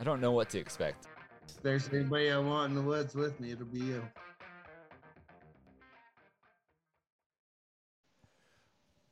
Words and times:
I 0.00 0.04
don't 0.04 0.20
know 0.20 0.30
what 0.30 0.48
to 0.50 0.58
expect. 0.58 1.08
If 1.48 1.62
there's 1.62 1.88
anybody 1.92 2.30
I 2.30 2.38
want 2.38 2.70
in 2.70 2.76
the 2.76 2.82
woods 2.82 3.16
with 3.16 3.40
me, 3.40 3.50
it'll 3.50 3.66
be 3.66 3.80
you. 3.80 4.02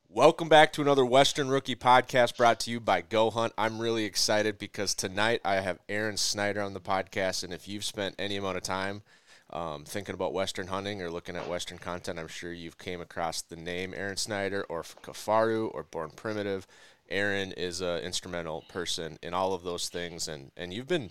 Welcome 0.08 0.48
back 0.48 0.72
to 0.74 0.82
another 0.82 1.04
Western 1.04 1.48
Rookie 1.48 1.74
podcast 1.74 2.36
brought 2.36 2.60
to 2.60 2.70
you 2.70 2.78
by 2.78 3.00
Go 3.00 3.30
Hunt. 3.30 3.52
I'm 3.58 3.80
really 3.80 4.04
excited 4.04 4.58
because 4.58 4.94
tonight 4.94 5.40
I 5.44 5.56
have 5.56 5.80
Aron 5.88 6.16
Snyder 6.16 6.62
on 6.62 6.72
the 6.72 6.80
podcast. 6.80 7.42
And 7.42 7.52
if 7.52 7.66
you've 7.66 7.84
spent 7.84 8.14
any 8.18 8.36
amount 8.36 8.56
of 8.56 8.62
time 8.62 9.02
um, 9.50 9.84
thinking 9.84 10.14
about 10.14 10.32
Western 10.32 10.68
hunting 10.68 11.02
or 11.02 11.10
looking 11.10 11.36
at 11.36 11.48
Western 11.48 11.78
content, 11.78 12.18
I'm 12.18 12.28
sure 12.28 12.52
you've 12.52 12.78
came 12.78 13.00
across 13.00 13.42
the 13.42 13.56
name 13.56 13.92
Aron 13.94 14.16
Snyder 14.16 14.64
or 14.68 14.84
Kifaru 14.84 15.68
or 15.74 15.82
Born 15.82 16.10
Primitive. 16.14 16.66
Aron 17.08 17.52
is 17.52 17.80
an 17.80 18.00
instrumental 18.00 18.64
person 18.68 19.18
in 19.22 19.34
all 19.34 19.52
of 19.52 19.62
those 19.62 19.88
things, 19.88 20.28
and, 20.28 20.50
and 20.56 20.72
you've 20.72 20.88
been 20.88 21.10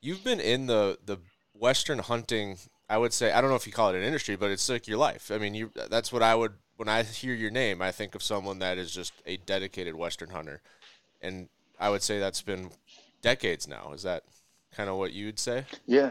you've 0.00 0.24
been 0.24 0.40
in 0.40 0.66
the 0.66 0.98
the 1.04 1.18
Western 1.54 2.00
hunting. 2.00 2.58
I 2.88 2.98
would 2.98 3.12
say 3.12 3.32
I 3.32 3.40
don't 3.40 3.50
know 3.50 3.56
if 3.56 3.66
you 3.66 3.72
call 3.72 3.90
it 3.90 3.96
an 3.96 4.02
industry, 4.02 4.36
but 4.36 4.50
it's 4.50 4.68
like 4.68 4.86
your 4.88 4.98
life. 4.98 5.30
I 5.32 5.38
mean, 5.38 5.54
you 5.54 5.70
that's 5.88 6.12
what 6.12 6.22
I 6.22 6.34
would 6.34 6.52
when 6.76 6.88
I 6.88 7.02
hear 7.02 7.34
your 7.34 7.50
name, 7.50 7.80
I 7.80 7.92
think 7.92 8.14
of 8.14 8.22
someone 8.22 8.58
that 8.58 8.78
is 8.78 8.92
just 8.92 9.12
a 9.26 9.36
dedicated 9.38 9.94
Western 9.94 10.30
hunter, 10.30 10.60
and 11.20 11.48
I 11.78 11.90
would 11.90 12.02
say 12.02 12.18
that's 12.18 12.42
been 12.42 12.70
decades 13.20 13.68
now. 13.68 13.92
Is 13.92 14.02
that 14.02 14.24
kind 14.74 14.90
of 14.90 14.96
what 14.96 15.12
you 15.12 15.26
would 15.26 15.38
say? 15.38 15.64
Yeah, 15.86 16.10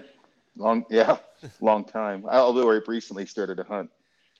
long 0.55 0.85
yeah, 0.89 1.17
long 1.61 1.83
time. 1.83 2.25
Although 2.25 2.71
I 2.71 2.79
recently 2.87 3.25
started 3.25 3.57
to 3.57 3.63
hunt 3.63 3.89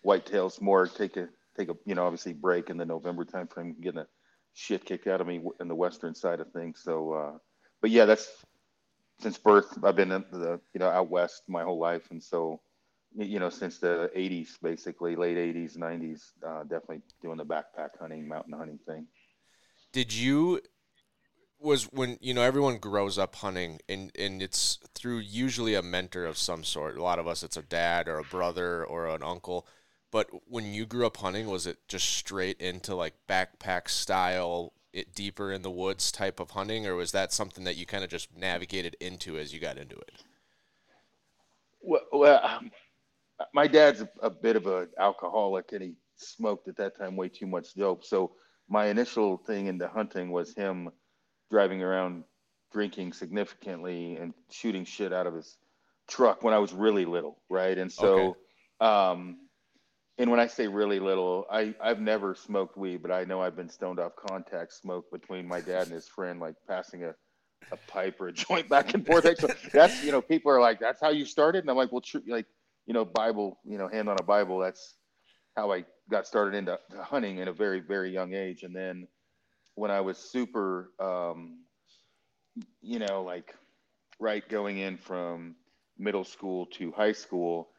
whitetails 0.06 0.62
more, 0.62 0.88
take 0.88 1.18
a 1.18 1.28
take 1.58 1.70
a 1.70 1.76
you 1.86 1.96
know 1.96 2.06
obviously 2.06 2.34
break 2.34 2.70
in 2.70 2.78
the 2.78 2.86
November 2.86 3.26
timeframe, 3.26 3.80
getting 3.82 4.00
the 4.00 4.08
shit 4.54 4.86
kicked 4.86 5.08
out 5.08 5.22
of 5.22 5.28
me 5.28 5.42
in 5.60 5.68
the 5.68 5.76
western 5.76 6.16
side 6.16 6.40
of 6.40 6.52
things. 6.52 6.82
So, 6.84 7.14
uh, 7.14 7.38
but 7.82 7.92
yeah, 7.92 8.06
that's 8.06 8.30
since 9.20 9.38
birth. 9.38 9.78
I've 9.84 9.96
been 9.96 10.12
in 10.12 10.26
the 10.32 10.60
you 10.74 10.80
know 10.80 10.90
out 10.90 11.10
west 11.10 11.44
my 11.48 11.64
whole 11.64 11.80
life, 11.80 12.10
and 12.12 12.22
so 12.22 12.62
you 13.16 13.40
know 13.40 13.50
since 13.50 13.78
the 13.78 14.10
80s 14.16 14.62
basically 14.62 15.16
late 15.16 15.38
80s 15.38 15.78
90s 15.78 16.22
uh, 16.48 16.64
definitely 16.64 17.02
doing 17.22 17.38
the 17.38 17.46
backpack 17.46 17.90
hunting 18.00 18.28
mountain 18.28 18.54
hunting 18.54 18.80
thing 18.88 19.08
did 19.92 20.14
you 20.14 20.62
was 21.60 21.84
when 21.92 22.18
you 22.22 22.34
know 22.34 22.42
everyone 22.42 22.78
grows 22.78 23.18
up 23.18 23.36
hunting 23.36 23.80
and 23.90 24.12
and 24.18 24.42
it's 24.42 24.80
through 24.96 25.20
usually 25.20 25.76
a 25.76 25.82
mentor 25.82 26.26
of 26.26 26.38
some 26.38 26.64
sort 26.64 26.98
a 26.98 27.04
lot 27.04 27.20
of 27.20 27.28
us 27.28 27.44
it's 27.44 27.58
a 27.58 27.62
dad 27.62 28.08
or 28.08 28.18
a 28.18 28.24
brother 28.24 28.86
or 28.86 29.08
an 29.08 29.24
uncle 29.24 29.68
but 30.12 30.30
when 30.48 30.74
you 30.74 30.86
grew 30.86 31.06
up 31.06 31.18
hunting 31.18 31.48
was 31.48 31.66
it 31.66 31.78
just 31.88 32.10
straight 32.10 32.60
into 32.60 32.96
like 32.96 33.14
backpack 33.28 33.90
style 33.90 34.74
it 34.94 35.16
deeper 35.16 35.52
in 35.52 35.62
the 35.62 35.72
woods 35.72 36.12
type 36.12 36.40
of 36.40 36.52
hunting 36.52 36.86
or 36.86 36.96
was 36.96 37.12
that 37.12 37.32
something 37.32 37.64
that 37.64 37.78
you 37.78 37.86
kind 37.86 38.04
of 38.04 38.10
just 38.10 38.36
navigated 38.36 38.96
into 39.00 39.38
as 39.38 39.54
you 39.54 39.60
got 39.60 39.78
into 39.78 39.96
it 39.96 40.24
well, 41.82 42.02
well 42.12 42.46
um, 42.46 42.72
my 43.54 43.68
dad's 43.68 44.02
a, 44.02 44.10
a 44.22 44.30
bit 44.30 44.56
of 44.56 44.68
an 44.68 44.88
alcoholic 45.00 45.72
and 45.72 45.82
he 45.82 45.94
smoked 46.16 46.68
at 46.68 46.78
that 46.78 46.98
time 46.98 47.16
way 47.16 47.30
too 47.30 47.48
much 47.48 47.74
dope. 47.74 48.04
So 48.04 48.32
my 48.70 48.88
initial 48.88 49.38
thing 49.38 49.68
into 49.68 49.88
hunting 49.88 50.32
was 50.32 50.54
him 50.54 50.90
driving 51.50 51.82
around 51.82 52.24
drinking 52.72 53.14
significantly 53.14 54.16
and 54.16 54.34
shooting 54.50 54.86
shit 54.86 55.12
out 55.12 55.28
of 55.28 55.34
his 55.34 55.58
truck 56.08 56.44
when 56.44 56.54
I 56.54 56.60
was 56.60 56.74
really 56.74 57.06
little, 57.06 57.42
right? 57.50 57.78
And 57.78 57.92
so 57.92 58.36
okay. 58.82 58.86
um 58.86 59.38
and 60.22 60.30
when 60.30 60.40
I 60.40 60.46
say 60.46 60.68
really 60.68 61.00
little, 61.00 61.48
I, 61.52 61.74
I've 61.82 62.00
never 62.00 62.36
smoked 62.36 62.78
weed, 62.78 63.02
but 63.02 63.10
I 63.10 63.24
know 63.24 63.42
I've 63.42 63.56
been 63.56 63.70
stoned 63.70 64.00
off 64.00 64.16
contact 64.16 64.72
smoke 64.72 65.10
between 65.12 65.48
my 65.48 65.62
dad 65.62 65.88
and 65.88 65.94
his 65.94 66.08
friend, 66.08 66.40
like 66.40 66.54
passing 66.68 67.04
a, 67.04 67.16
a 67.72 67.78
pipe 67.88 68.22
or 68.22 68.28
a 68.28 68.32
joint 68.32 68.70
back 68.70 68.94
and 68.94 69.04
forth. 69.04 69.24
So 69.40 69.48
that's, 69.74 70.04
you 70.04 70.12
know, 70.12 70.22
people 70.22 70.52
are 70.52 70.62
like, 70.62 70.80
that's 70.80 71.02
how 71.02 71.10
you 71.10 71.26
started. 71.26 71.64
And 71.64 71.72
I'm 71.72 71.76
like, 71.76 71.92
well, 71.92 72.02
tr- 72.02 72.20
like, 72.28 72.46
you 72.86 72.94
know, 72.94 73.04
Bible, 73.04 73.58
you 73.66 73.80
know, 73.80 73.88
hand 73.88 74.10
on 74.10 74.18
a 74.20 74.24
Bible. 74.24 74.60
That's 74.60 74.94
how 75.58 75.72
I 75.72 75.86
got 76.08 76.28
started 76.28 76.56
into 76.56 76.78
hunting 77.02 77.40
in 77.40 77.48
a 77.48 77.54
very, 77.54 77.80
very 77.80 78.14
young 78.14 78.36
age. 78.36 78.62
And 78.62 78.76
then 78.76 79.08
when 79.74 79.90
I 79.90 80.02
was 80.02 80.20
super, 80.20 80.92
um, 81.00 81.62
you 82.84 83.00
know, 83.00 83.24
like 83.24 83.56
right 84.20 84.48
going 84.48 84.78
in 84.78 84.98
from 84.98 85.56
middle 85.98 86.26
school 86.26 86.68
to 86.74 86.92
high 86.92 87.14
school, 87.14 87.71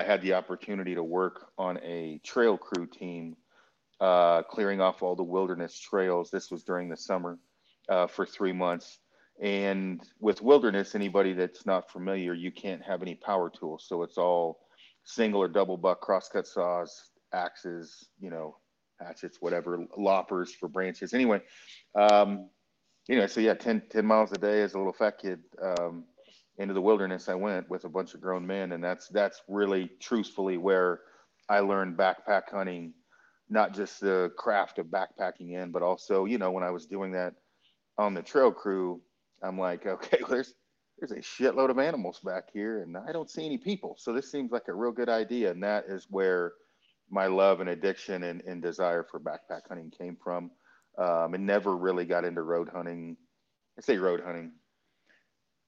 I 0.00 0.02
had 0.02 0.22
the 0.22 0.32
opportunity 0.32 0.94
to 0.94 1.04
work 1.04 1.50
on 1.58 1.78
a 1.82 2.20
trail 2.24 2.56
crew 2.56 2.86
team, 2.86 3.36
uh, 4.00 4.42
clearing 4.44 4.80
off 4.80 5.02
all 5.02 5.14
the 5.14 5.22
wilderness 5.22 5.78
trails. 5.78 6.30
This 6.30 6.50
was 6.50 6.64
during 6.64 6.88
the 6.88 6.96
summer 6.96 7.38
uh, 7.90 8.06
for 8.06 8.24
three 8.24 8.54
months. 8.54 8.98
And 9.42 10.00
with 10.18 10.40
wilderness, 10.40 10.94
anybody 10.94 11.34
that's 11.34 11.66
not 11.66 11.90
familiar, 11.90 12.32
you 12.32 12.50
can't 12.50 12.82
have 12.82 13.02
any 13.02 13.14
power 13.14 13.50
tools. 13.50 13.84
So 13.86 14.02
it's 14.02 14.16
all 14.16 14.60
single 15.04 15.42
or 15.42 15.48
double 15.48 15.76
buck 15.76 16.00
crosscut 16.00 16.46
saws, 16.46 17.10
axes, 17.34 18.08
you 18.18 18.30
know, 18.30 18.56
hatchets, 18.98 19.36
whatever, 19.40 19.84
loppers 19.98 20.54
for 20.54 20.68
branches. 20.68 21.12
Anyway, 21.12 21.42
um, 21.94 22.48
know, 23.08 23.26
so 23.26 23.40
yeah, 23.40 23.54
10, 23.54 23.82
10 23.90 24.06
miles 24.06 24.32
a 24.32 24.38
day 24.38 24.62
as 24.62 24.72
a 24.72 24.78
little 24.78 24.94
fat 24.94 25.18
kid 25.20 25.40
um, 25.62 26.04
into 26.60 26.74
the 26.74 26.82
wilderness. 26.82 27.28
I 27.28 27.34
went 27.34 27.70
with 27.70 27.84
a 27.84 27.88
bunch 27.88 28.14
of 28.14 28.20
grown 28.20 28.46
men, 28.46 28.72
and 28.72 28.84
that's 28.84 29.08
that's 29.08 29.42
really 29.48 29.90
truthfully 30.00 30.58
where 30.58 31.00
I 31.48 31.60
learned 31.60 31.98
backpack 31.98 32.50
hunting, 32.52 32.94
not 33.48 33.74
just 33.74 34.00
the 34.00 34.32
craft 34.36 34.78
of 34.78 34.86
backpacking 34.86 35.52
in, 35.54 35.72
but 35.72 35.82
also, 35.82 36.26
you 36.26 36.38
know, 36.38 36.52
when 36.52 36.64
I 36.64 36.70
was 36.70 36.86
doing 36.86 37.12
that 37.12 37.34
on 37.98 38.14
the 38.14 38.22
trail 38.22 38.52
crew, 38.52 39.02
I'm 39.42 39.58
like, 39.58 39.86
okay, 39.86 40.18
well, 40.20 40.30
there's 40.30 40.54
there's 41.00 41.12
a 41.12 41.16
shitload 41.16 41.70
of 41.70 41.78
animals 41.78 42.20
back 42.24 42.50
here, 42.52 42.82
and 42.82 42.96
I 42.96 43.12
don't 43.12 43.30
see 43.30 43.46
any 43.46 43.58
people. 43.58 43.96
So 43.98 44.12
this 44.12 44.30
seems 44.30 44.52
like 44.52 44.68
a 44.68 44.74
real 44.74 44.92
good 44.92 45.08
idea, 45.08 45.50
and 45.50 45.62
that 45.64 45.86
is 45.88 46.06
where 46.10 46.52
my 47.10 47.26
love 47.26 47.60
and 47.60 47.70
addiction 47.70 48.24
and, 48.24 48.42
and 48.42 48.62
desire 48.62 49.04
for 49.10 49.18
backpack 49.18 49.62
hunting 49.68 49.92
came 49.98 50.16
from. 50.22 50.50
Um, 50.98 51.34
and 51.34 51.46
never 51.46 51.76
really 51.76 52.04
got 52.04 52.26
into 52.26 52.42
road 52.42 52.68
hunting. 52.68 53.16
I 53.78 53.82
say 53.82 53.96
road 53.96 54.20
hunting. 54.24 54.52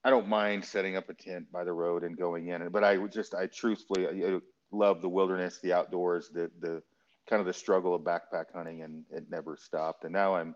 I 0.03 0.09
don't 0.09 0.27
mind 0.27 0.65
setting 0.65 0.97
up 0.97 1.09
a 1.09 1.13
tent 1.13 1.51
by 1.51 1.63
the 1.63 1.71
road 1.71 2.03
and 2.03 2.17
going 2.17 2.47
in, 2.49 2.67
but 2.69 2.83
I 2.83 2.97
just, 3.07 3.33
I 3.33 3.47
truthfully 3.47 4.07
I 4.07 4.39
love 4.71 5.01
the 5.01 5.09
wilderness, 5.09 5.59
the 5.61 5.73
outdoors, 5.73 6.29
the 6.29 6.51
the 6.59 6.81
kind 7.29 7.39
of 7.39 7.45
the 7.45 7.53
struggle 7.53 7.95
of 7.95 8.01
backpack 8.01 8.45
hunting, 8.53 8.81
and 8.81 9.05
it 9.11 9.29
never 9.29 9.55
stopped. 9.55 10.03
And 10.03 10.11
now 10.11 10.35
I'm 10.35 10.55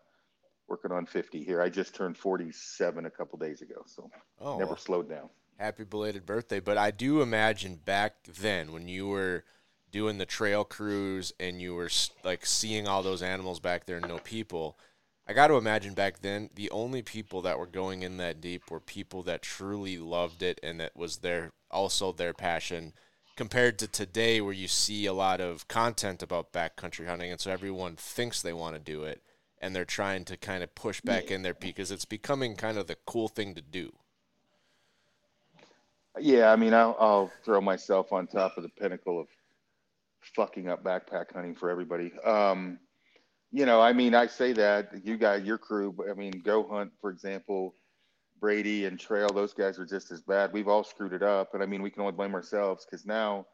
working 0.68 0.92
on 0.92 1.06
50 1.06 1.44
here. 1.44 1.62
I 1.62 1.70
just 1.70 1.96
turned 1.96 2.18
47 2.18 3.06
a 3.06 3.10
couple 3.10 3.40
days 3.40 3.62
ago, 3.62 3.84
so 3.86 4.10
oh, 4.42 4.58
never 4.58 4.76
slowed 4.76 5.10
down. 5.10 5.30
Happy 5.58 5.86
belated 5.86 6.26
birthday! 6.26 6.60
But 6.60 6.78
I 6.78 6.92
do 6.92 7.22
imagine 7.22 7.76
back 7.76 8.16
then 8.26 8.72
when 8.72 8.88
you 8.88 9.08
were 9.08 9.44
doing 9.92 10.18
the 10.18 10.26
trail 10.26 10.66
crews 10.66 11.32
and 11.40 11.62
you 11.62 11.74
were 11.74 11.90
like 12.24 12.46
seeing 12.46 12.88
all 12.88 13.02
those 13.02 13.24
animals 13.24 13.60
back 13.60 13.86
there 13.86 13.98
and 13.98 14.08
no 14.08 14.20
people. 14.20 14.78
I 15.28 15.34
got 15.34 15.48
to 15.48 15.56
imagine 15.56 15.94
back 15.94 16.22
then 16.22 16.50
the 16.56 16.70
only 16.72 17.02
people 17.02 17.42
that 17.42 17.60
were 17.60 17.68
going 17.68 18.04
in 18.04 18.18
that 18.18 18.40
deep 18.40 18.72
were 18.72 18.80
people 18.80 19.24
that 19.24 19.42
truly 19.42 19.98
loved 19.98 20.42
it 20.42 20.60
and 20.64 20.80
that 20.80 20.96
was 20.96 21.18
their 21.18 21.52
also 21.70 22.14
their 22.14 22.34
passion 22.34 22.94
compared 23.36 23.78
to 23.80 23.88
today 23.88 24.40
where 24.40 24.54
you 24.54 24.68
see 24.68 25.06
a 25.06 25.14
lot 25.14 25.42
of 25.42 25.68
content 25.68 26.24
about 26.24 26.54
backcountry 26.54 27.08
hunting 27.08 27.30
and 27.30 27.42
so 27.42 27.52
everyone 27.52 27.96
thinks 27.96 28.42
they 28.42 28.54
want 28.54 28.76
to 28.76 28.80
do 28.80 29.04
it 29.04 29.22
and 29.60 29.76
they're 29.76 29.86
trying 29.86 30.24
to 30.26 30.38
kind 30.38 30.64
of 30.64 30.74
push 30.76 31.02
back 31.02 31.32
in 31.32 31.42
there 31.42 31.54
because 31.54 31.92
it's 31.92 32.06
becoming 32.06 32.56
kind 32.56 32.78
of 32.78 32.88
the 32.88 32.98
cool 33.06 33.28
thing 33.28 33.56
to 33.56 33.62
do. 33.62 33.92
Yeah, 36.20 36.52
I 36.52 36.56
mean, 36.56 36.74
I'll, 36.74 36.96
I'll 37.00 37.32
throw 37.44 37.62
myself 37.62 38.12
on 38.12 38.28
top 38.28 38.58
of 38.58 38.64
the 38.64 38.70
pinnacle 38.70 39.20
of 39.20 39.28
fucking 40.36 40.68
up 40.68 40.84
backpack 40.84 41.34
hunting 41.34 41.56
for 41.56 41.70
everybody. 41.70 42.12
Um, 42.24 42.80
you 43.52 43.66
know, 43.66 43.82
I 43.82 43.94
mean, 43.94 44.16
I 44.16 44.28
say 44.28 44.54
that 44.54 44.90
you 45.06 45.18
guys, 45.18 45.44
your 45.46 45.58
crew, 45.60 45.96
I 46.10 46.14
mean, 46.16 46.42
Go 46.46 46.68
Hunt, 46.68 46.92
for 47.02 47.12
example, 47.12 47.76
Brady 48.40 48.86
and 48.86 49.00
Trail, 49.00 49.30
those 49.30 49.54
guys 49.54 49.80
are 49.80 49.86
just 49.86 50.12
as 50.12 50.22
bad. 50.22 50.54
We've 50.54 50.68
all 50.70 50.84
screwed 50.86 51.14
it 51.14 51.24
up, 51.24 51.54
and 51.56 51.64
I 51.64 51.68
mean, 51.68 51.82
we 51.84 51.92
can 51.92 52.02
only 52.02 52.14
blame 52.16 52.36
ourselves 52.36 52.86
because 52.86 53.06
now, 53.06 53.48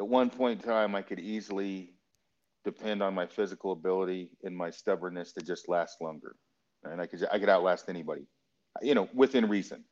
at 0.00 0.08
one 0.08 0.30
point 0.30 0.62
in 0.62 0.68
time, 0.68 0.94
I 0.96 1.02
could 1.02 1.20
easily 1.20 1.94
depend 2.64 3.02
on 3.02 3.14
my 3.14 3.26
physical 3.26 3.72
ability 3.72 4.30
and 4.44 4.56
my 4.56 4.70
stubbornness 4.70 5.32
to 5.34 5.42
just 5.42 5.68
last 5.68 6.00
longer. 6.02 6.36
And 6.84 7.00
I 7.00 7.06
could 7.06 7.26
I 7.32 7.38
could 7.40 7.48
outlast 7.50 7.88
anybody, 7.90 8.26
you 8.82 8.94
know, 8.94 9.08
within 9.14 9.48
reason. 9.48 9.84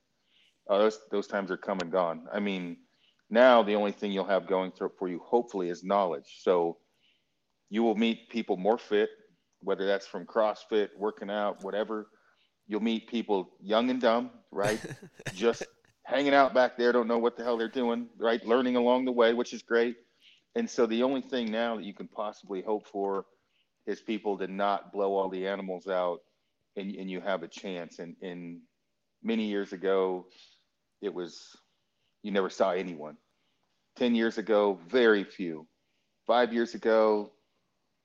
uh, 0.70 0.78
those 0.78 1.00
those 1.10 1.26
times 1.26 1.50
are 1.50 1.56
come 1.56 1.80
and 1.80 1.92
gone. 1.92 2.26
I 2.32 2.40
mean, 2.40 2.78
now 3.30 3.62
the 3.62 3.74
only 3.76 3.92
thing 3.92 4.12
you'll 4.12 4.24
have 4.26 4.46
going 4.46 4.72
through 4.72 4.92
for 4.98 5.08
you, 5.08 5.20
hopefully, 5.20 5.68
is 5.70 5.84
knowledge. 5.84 6.38
So 6.40 6.78
you 7.74 7.82
will 7.82 7.96
meet 7.96 8.28
people 8.28 8.56
more 8.56 8.78
fit, 8.78 9.10
whether 9.60 9.84
that's 9.84 10.06
from 10.06 10.24
CrossFit, 10.24 10.90
working 10.96 11.28
out, 11.28 11.64
whatever. 11.64 12.06
You'll 12.68 12.84
meet 12.84 13.08
people 13.08 13.50
young 13.60 13.90
and 13.90 14.00
dumb, 14.00 14.30
right? 14.52 14.78
Just 15.34 15.64
hanging 16.04 16.34
out 16.34 16.54
back 16.54 16.78
there, 16.78 16.92
don't 16.92 17.08
know 17.08 17.18
what 17.18 17.36
the 17.36 17.42
hell 17.42 17.56
they're 17.56 17.66
doing, 17.66 18.06
right? 18.16 18.46
Learning 18.46 18.76
along 18.76 19.06
the 19.06 19.10
way, 19.10 19.34
which 19.34 19.52
is 19.52 19.60
great. 19.60 19.96
And 20.54 20.70
so 20.70 20.86
the 20.86 21.02
only 21.02 21.20
thing 21.20 21.50
now 21.50 21.74
that 21.74 21.84
you 21.84 21.92
can 21.92 22.06
possibly 22.06 22.62
hope 22.62 22.86
for 22.86 23.26
is 23.88 24.00
people 24.00 24.38
to 24.38 24.46
not 24.46 24.92
blow 24.92 25.16
all 25.16 25.28
the 25.28 25.48
animals 25.48 25.88
out 25.88 26.20
and, 26.76 26.94
and 26.94 27.10
you 27.10 27.20
have 27.20 27.42
a 27.42 27.48
chance. 27.48 27.98
And, 27.98 28.14
and 28.22 28.60
many 29.20 29.46
years 29.46 29.72
ago, 29.72 30.26
it 31.02 31.12
was, 31.12 31.56
you 32.22 32.30
never 32.30 32.50
saw 32.50 32.70
anyone. 32.70 33.16
10 33.96 34.14
years 34.14 34.38
ago, 34.38 34.78
very 34.88 35.24
few. 35.24 35.66
Five 36.24 36.54
years 36.54 36.74
ago, 36.74 37.32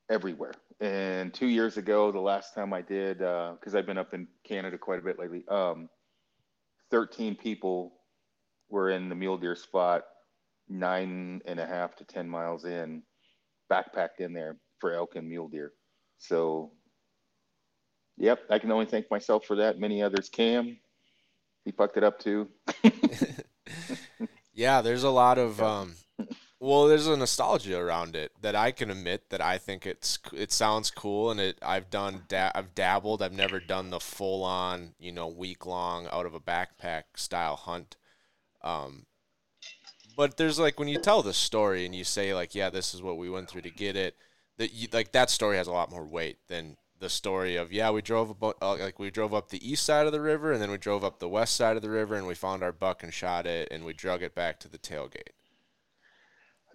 everywhere. 0.10 0.54
And 0.80 1.34
two 1.34 1.48
years 1.48 1.78
ago, 1.78 2.12
the 2.12 2.20
last 2.20 2.56
time 2.56 2.74
I 2.74 2.82
did, 2.82 3.20
because 3.20 3.76
uh, 3.76 3.78
I've 3.78 3.86
been 3.86 3.98
up 3.98 4.14
in 4.14 4.28
Canada 4.44 4.78
quite 4.78 5.00
a 5.00 5.04
bit 5.04 5.20
lately, 5.20 5.44
um, 5.48 5.90
13 6.92 7.36
people 7.36 7.94
were 8.70 8.90
in 8.90 9.10
the 9.10 9.16
mule 9.16 9.38
deer 9.38 9.56
spot, 9.56 10.04
nine 10.68 11.42
and 11.46 11.60
a 11.60 11.66
half 11.66 11.96
to 11.98 12.04
10 12.04 12.30
miles 12.30 12.66
in, 12.66 13.04
backpacked 13.72 14.20
in 14.20 14.34
there 14.34 14.58
for 14.80 14.94
elk 14.94 15.16
and 15.16 15.28
mule 15.28 15.48
deer. 15.48 15.74
So, 16.18 16.72
yep, 18.18 18.40
I 18.50 18.60
can 18.60 18.72
only 18.72 18.86
thank 18.86 19.12
myself 19.12 19.46
for 19.46 19.58
that. 19.58 19.80
Many 19.80 20.02
others 20.02 20.30
can. 20.30 20.78
He 21.66 21.72
fucked 21.72 21.98
it 21.98 22.04
up 22.04 22.20
too. 22.20 22.50
yeah, 24.54 24.82
there's 24.82 25.04
a 25.04 25.10
lot 25.10 25.38
of 25.38 25.62
um, 25.62 25.96
well, 26.60 26.88
there's 26.88 27.08
a 27.08 27.16
nostalgia 27.16 27.80
around 27.80 28.16
it 28.16 28.34
that 28.42 28.56
I 28.56 28.72
can 28.72 28.92
admit 28.92 29.30
that 29.30 29.42
I 29.42 29.58
think 29.58 29.86
it's 29.86 30.20
it 30.34 30.52
sounds 30.52 30.92
cool 30.92 31.32
and 31.32 31.40
it 31.40 31.58
I've 31.62 31.90
done 31.90 32.24
da- 32.28 32.52
I've 32.54 32.76
dabbled. 32.76 33.22
I've 33.22 33.34
never 33.34 33.60
done 33.60 33.90
the 33.90 34.00
full 34.00 34.44
on 34.44 34.94
you 35.00 35.12
know 35.12 35.28
week 35.28 35.66
long 35.66 36.08
out 36.12 36.26
of 36.26 36.34
a 36.34 36.40
backpack 36.40 37.04
style 37.16 37.56
hunt. 37.56 37.96
Um, 38.62 39.06
but 40.18 40.36
there's 40.36 40.60
like 40.60 40.78
when 40.78 40.90
you 40.90 41.00
tell 41.00 41.24
the 41.24 41.34
story 41.34 41.86
and 41.86 41.96
you 41.96 42.04
say 42.04 42.34
like 42.34 42.54
yeah 42.54 42.70
this 42.70 42.94
is 42.94 43.02
what 43.02 43.18
we 43.18 43.30
went 43.30 43.50
through 43.50 43.62
to 43.62 43.70
get 43.70 43.96
it 43.96 44.18
that 44.58 44.74
you, 44.74 44.90
like 44.92 45.14
that 45.14 45.30
story 45.30 45.56
has 45.56 45.68
a 45.68 45.72
lot 45.72 45.90
more 45.90 46.06
weight 46.06 46.40
than 46.50 46.76
the 47.00 47.08
story 47.10 47.56
of 47.56 47.72
yeah 47.72 47.90
we 47.90 48.02
drove 48.02 48.30
about 48.30 48.58
uh, 48.62 48.76
like 48.76 49.00
we 49.00 49.10
drove 49.10 49.34
up 49.34 49.48
the 49.48 49.66
east 49.72 49.86
side 49.86 50.06
of 50.06 50.12
the 50.12 50.20
river 50.20 50.52
and 50.52 50.62
then 50.62 50.72
we 50.72 50.78
drove 50.78 51.06
up 51.06 51.20
the 51.20 51.30
west 51.30 51.56
side 51.56 51.78
of 51.78 51.82
the 51.82 51.90
river 51.90 52.16
and 52.16 52.28
we 52.28 52.36
found 52.36 52.62
our 52.62 52.74
buck 52.74 53.02
and 53.02 53.14
shot 53.14 53.48
it 53.48 53.70
and 53.72 53.86
we 53.86 53.94
drug 53.94 54.22
it 54.22 54.36
back 54.36 54.60
to 54.60 54.68
the 54.68 54.78
tailgate 54.78 55.39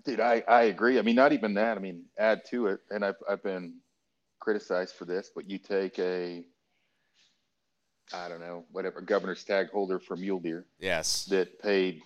Dude, 0.05 0.21
I, 0.21 0.43
I 0.47 0.65
agree. 0.65 0.99
I 0.99 1.03
mean, 1.03 1.17
not 1.17 1.33
even 1.33 1.55
that. 1.55 1.77
I 1.77 1.81
mean, 1.81 2.05
add 2.19 2.43
to 2.51 2.67
it, 2.67 2.81
and 2.91 3.05
I've 3.05 3.17
I've 3.29 3.43
been 3.43 3.77
criticized 4.41 4.95
for 4.97 5.07
this, 5.07 5.31
but 5.35 5.49
you 5.49 5.59
take 5.59 5.99
a 5.99 6.45
I 8.13 8.29
don't 8.29 8.41
know, 8.41 8.65
whatever 8.71 9.01
governor's 9.01 9.45
tag 9.45 9.71
holder 9.71 9.99
for 9.99 10.17
mule 10.17 10.41
deer. 10.41 10.67
Yes. 10.79 11.25
That 11.27 11.61
paid, 11.61 12.03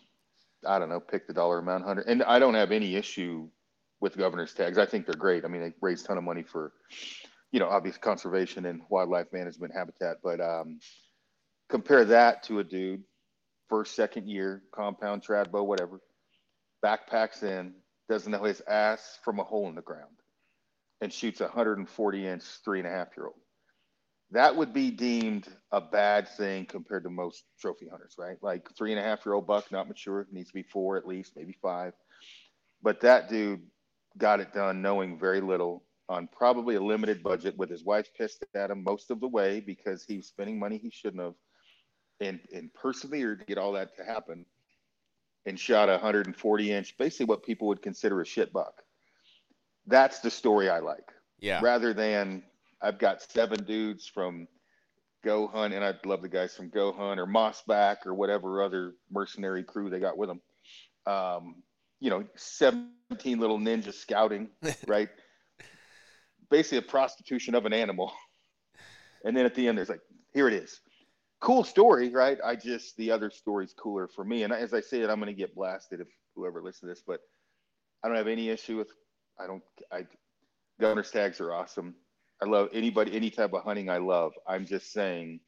I 0.66 0.78
don't 0.78 0.88
know, 0.88 1.00
pick 1.00 1.26
the 1.26 1.32
dollar 1.32 1.58
amount, 1.58 1.84
hundred. 1.84 2.06
And 2.06 2.22
I 2.22 2.38
don't 2.38 2.54
have 2.54 2.70
any 2.70 2.94
issue 2.94 3.48
with 4.00 4.16
governor's 4.16 4.54
tags. 4.54 4.78
I 4.78 4.86
think 4.86 5.06
they're 5.06 5.14
great. 5.14 5.44
I 5.44 5.48
mean, 5.48 5.62
they 5.62 5.72
raise 5.80 6.04
a 6.04 6.06
ton 6.06 6.18
of 6.18 6.24
money 6.24 6.42
for, 6.42 6.72
you 7.50 7.58
know, 7.58 7.68
obvious 7.68 7.98
conservation 7.98 8.66
and 8.66 8.82
wildlife 8.90 9.32
management 9.32 9.74
habitat. 9.74 10.18
But 10.22 10.40
um, 10.40 10.78
compare 11.68 12.04
that 12.04 12.44
to 12.44 12.60
a 12.60 12.64
dude, 12.64 13.02
first, 13.68 13.96
second 13.96 14.28
year, 14.28 14.62
compound, 14.72 15.24
trad 15.26 15.50
bow, 15.50 15.64
whatever, 15.64 16.00
backpacks 16.84 17.42
in, 17.42 17.74
doesn't 18.08 18.32
know 18.32 18.42
his 18.42 18.62
ass 18.62 19.18
from 19.22 19.38
a 19.38 19.44
hole 19.44 19.68
in 19.68 19.74
the 19.74 19.82
ground 19.82 20.16
and 21.00 21.12
shoots 21.12 21.40
a 21.40 21.44
140 21.44 22.26
inch 22.26 22.42
three 22.64 22.78
and 22.78 22.88
a 22.88 22.90
half 22.90 23.08
year 23.16 23.26
old. 23.26 23.36
That 24.30 24.56
would 24.56 24.74
be 24.74 24.90
deemed 24.90 25.48
a 25.72 25.80
bad 25.80 26.28
thing 26.28 26.66
compared 26.66 27.04
to 27.04 27.10
most 27.10 27.44
trophy 27.60 27.88
hunters, 27.88 28.16
right? 28.18 28.36
Like 28.42 28.68
three 28.76 28.92
and 28.92 29.00
a 29.00 29.02
half 29.02 29.24
year 29.24 29.34
old 29.34 29.46
buck, 29.46 29.70
not 29.72 29.88
mature, 29.88 30.26
needs 30.30 30.48
to 30.48 30.54
be 30.54 30.62
four 30.62 30.96
at 30.96 31.06
least, 31.06 31.32
maybe 31.36 31.56
five. 31.62 31.94
But 32.82 33.00
that 33.00 33.28
dude 33.28 33.62
got 34.18 34.40
it 34.40 34.52
done 34.52 34.82
knowing 34.82 35.18
very 35.18 35.40
little 35.40 35.84
on 36.08 36.28
probably 36.28 36.74
a 36.74 36.80
limited 36.80 37.22
budget 37.22 37.56
with 37.56 37.70
his 37.70 37.84
wife 37.84 38.08
pissed 38.16 38.44
at 38.54 38.70
him 38.70 38.82
most 38.82 39.10
of 39.10 39.20
the 39.20 39.28
way 39.28 39.60
because 39.60 40.04
he 40.04 40.16
was 40.16 40.26
spending 40.26 40.58
money 40.58 40.78
he 40.78 40.90
shouldn't 40.90 41.22
have 41.22 41.34
and, 42.20 42.40
and 42.52 42.72
persevered 42.74 43.40
to 43.40 43.44
get 43.44 43.58
all 43.58 43.72
that 43.72 43.94
to 43.96 44.04
happen 44.04 44.44
and 45.48 45.58
shot 45.58 45.88
a 45.88 45.92
140 45.92 46.72
inch, 46.72 46.96
basically 46.98 47.26
what 47.26 47.42
people 47.42 47.68
would 47.68 47.82
consider 47.82 48.20
a 48.20 48.26
shit 48.26 48.52
buck. 48.52 48.82
That's 49.86 50.20
the 50.20 50.30
story 50.30 50.68
I 50.68 50.80
like. 50.80 51.10
Yeah. 51.40 51.60
Rather 51.62 51.94
than 51.94 52.42
I've 52.82 52.98
got 52.98 53.22
seven 53.22 53.64
dudes 53.64 54.06
from 54.06 54.46
Go 55.24 55.48
Hunt, 55.48 55.72
and 55.72 55.84
I 55.84 55.94
love 56.04 56.22
the 56.22 56.28
guys 56.28 56.54
from 56.54 56.68
Go 56.68 56.92
Hunt 56.92 57.18
or 57.18 57.26
Mossback 57.26 58.06
or 58.06 58.14
whatever 58.14 58.62
other 58.62 58.94
mercenary 59.10 59.64
crew 59.64 59.88
they 59.88 59.98
got 59.98 60.18
with 60.18 60.28
them. 60.28 60.40
Um, 61.06 61.62
you 62.00 62.10
know, 62.10 62.24
17 62.36 63.40
little 63.40 63.58
ninjas 63.58 63.94
scouting, 63.94 64.50
right? 64.86 65.08
Basically, 66.50 66.78
a 66.78 66.82
prostitution 66.82 67.54
of 67.54 67.66
an 67.66 67.72
animal. 67.72 68.12
And 69.24 69.36
then 69.36 69.46
at 69.46 69.54
the 69.54 69.66
end, 69.66 69.78
there's 69.78 69.88
like, 69.88 70.02
here 70.32 70.46
it 70.46 70.54
is 70.54 70.80
cool 71.40 71.64
story, 71.64 72.10
right? 72.10 72.38
I 72.44 72.56
just 72.56 72.96
the 72.96 73.10
other 73.10 73.30
story's 73.30 73.72
cooler 73.72 74.08
for 74.08 74.24
me. 74.24 74.42
And 74.42 74.52
as 74.52 74.74
I 74.74 74.80
say 74.80 75.00
it, 75.00 75.10
I'm 75.10 75.20
going 75.20 75.34
to 75.34 75.38
get 75.38 75.54
blasted 75.54 76.00
if 76.00 76.08
whoever 76.34 76.62
listens 76.62 76.80
to 76.80 76.86
this, 76.86 77.02
but 77.06 77.20
I 78.02 78.08
don't 78.08 78.16
have 78.16 78.28
any 78.28 78.48
issue 78.48 78.76
with. 78.76 78.88
I 79.38 79.46
don't. 79.46 79.62
I 79.92 80.06
governor's 80.80 81.10
tags 81.10 81.40
are 81.40 81.52
awesome. 81.52 81.94
I 82.42 82.46
love 82.46 82.68
anybody, 82.72 83.16
any 83.16 83.30
type 83.30 83.52
of 83.52 83.64
hunting. 83.64 83.90
I 83.90 83.98
love. 83.98 84.32
I'm 84.46 84.64
just 84.64 84.92
saying, 84.92 85.40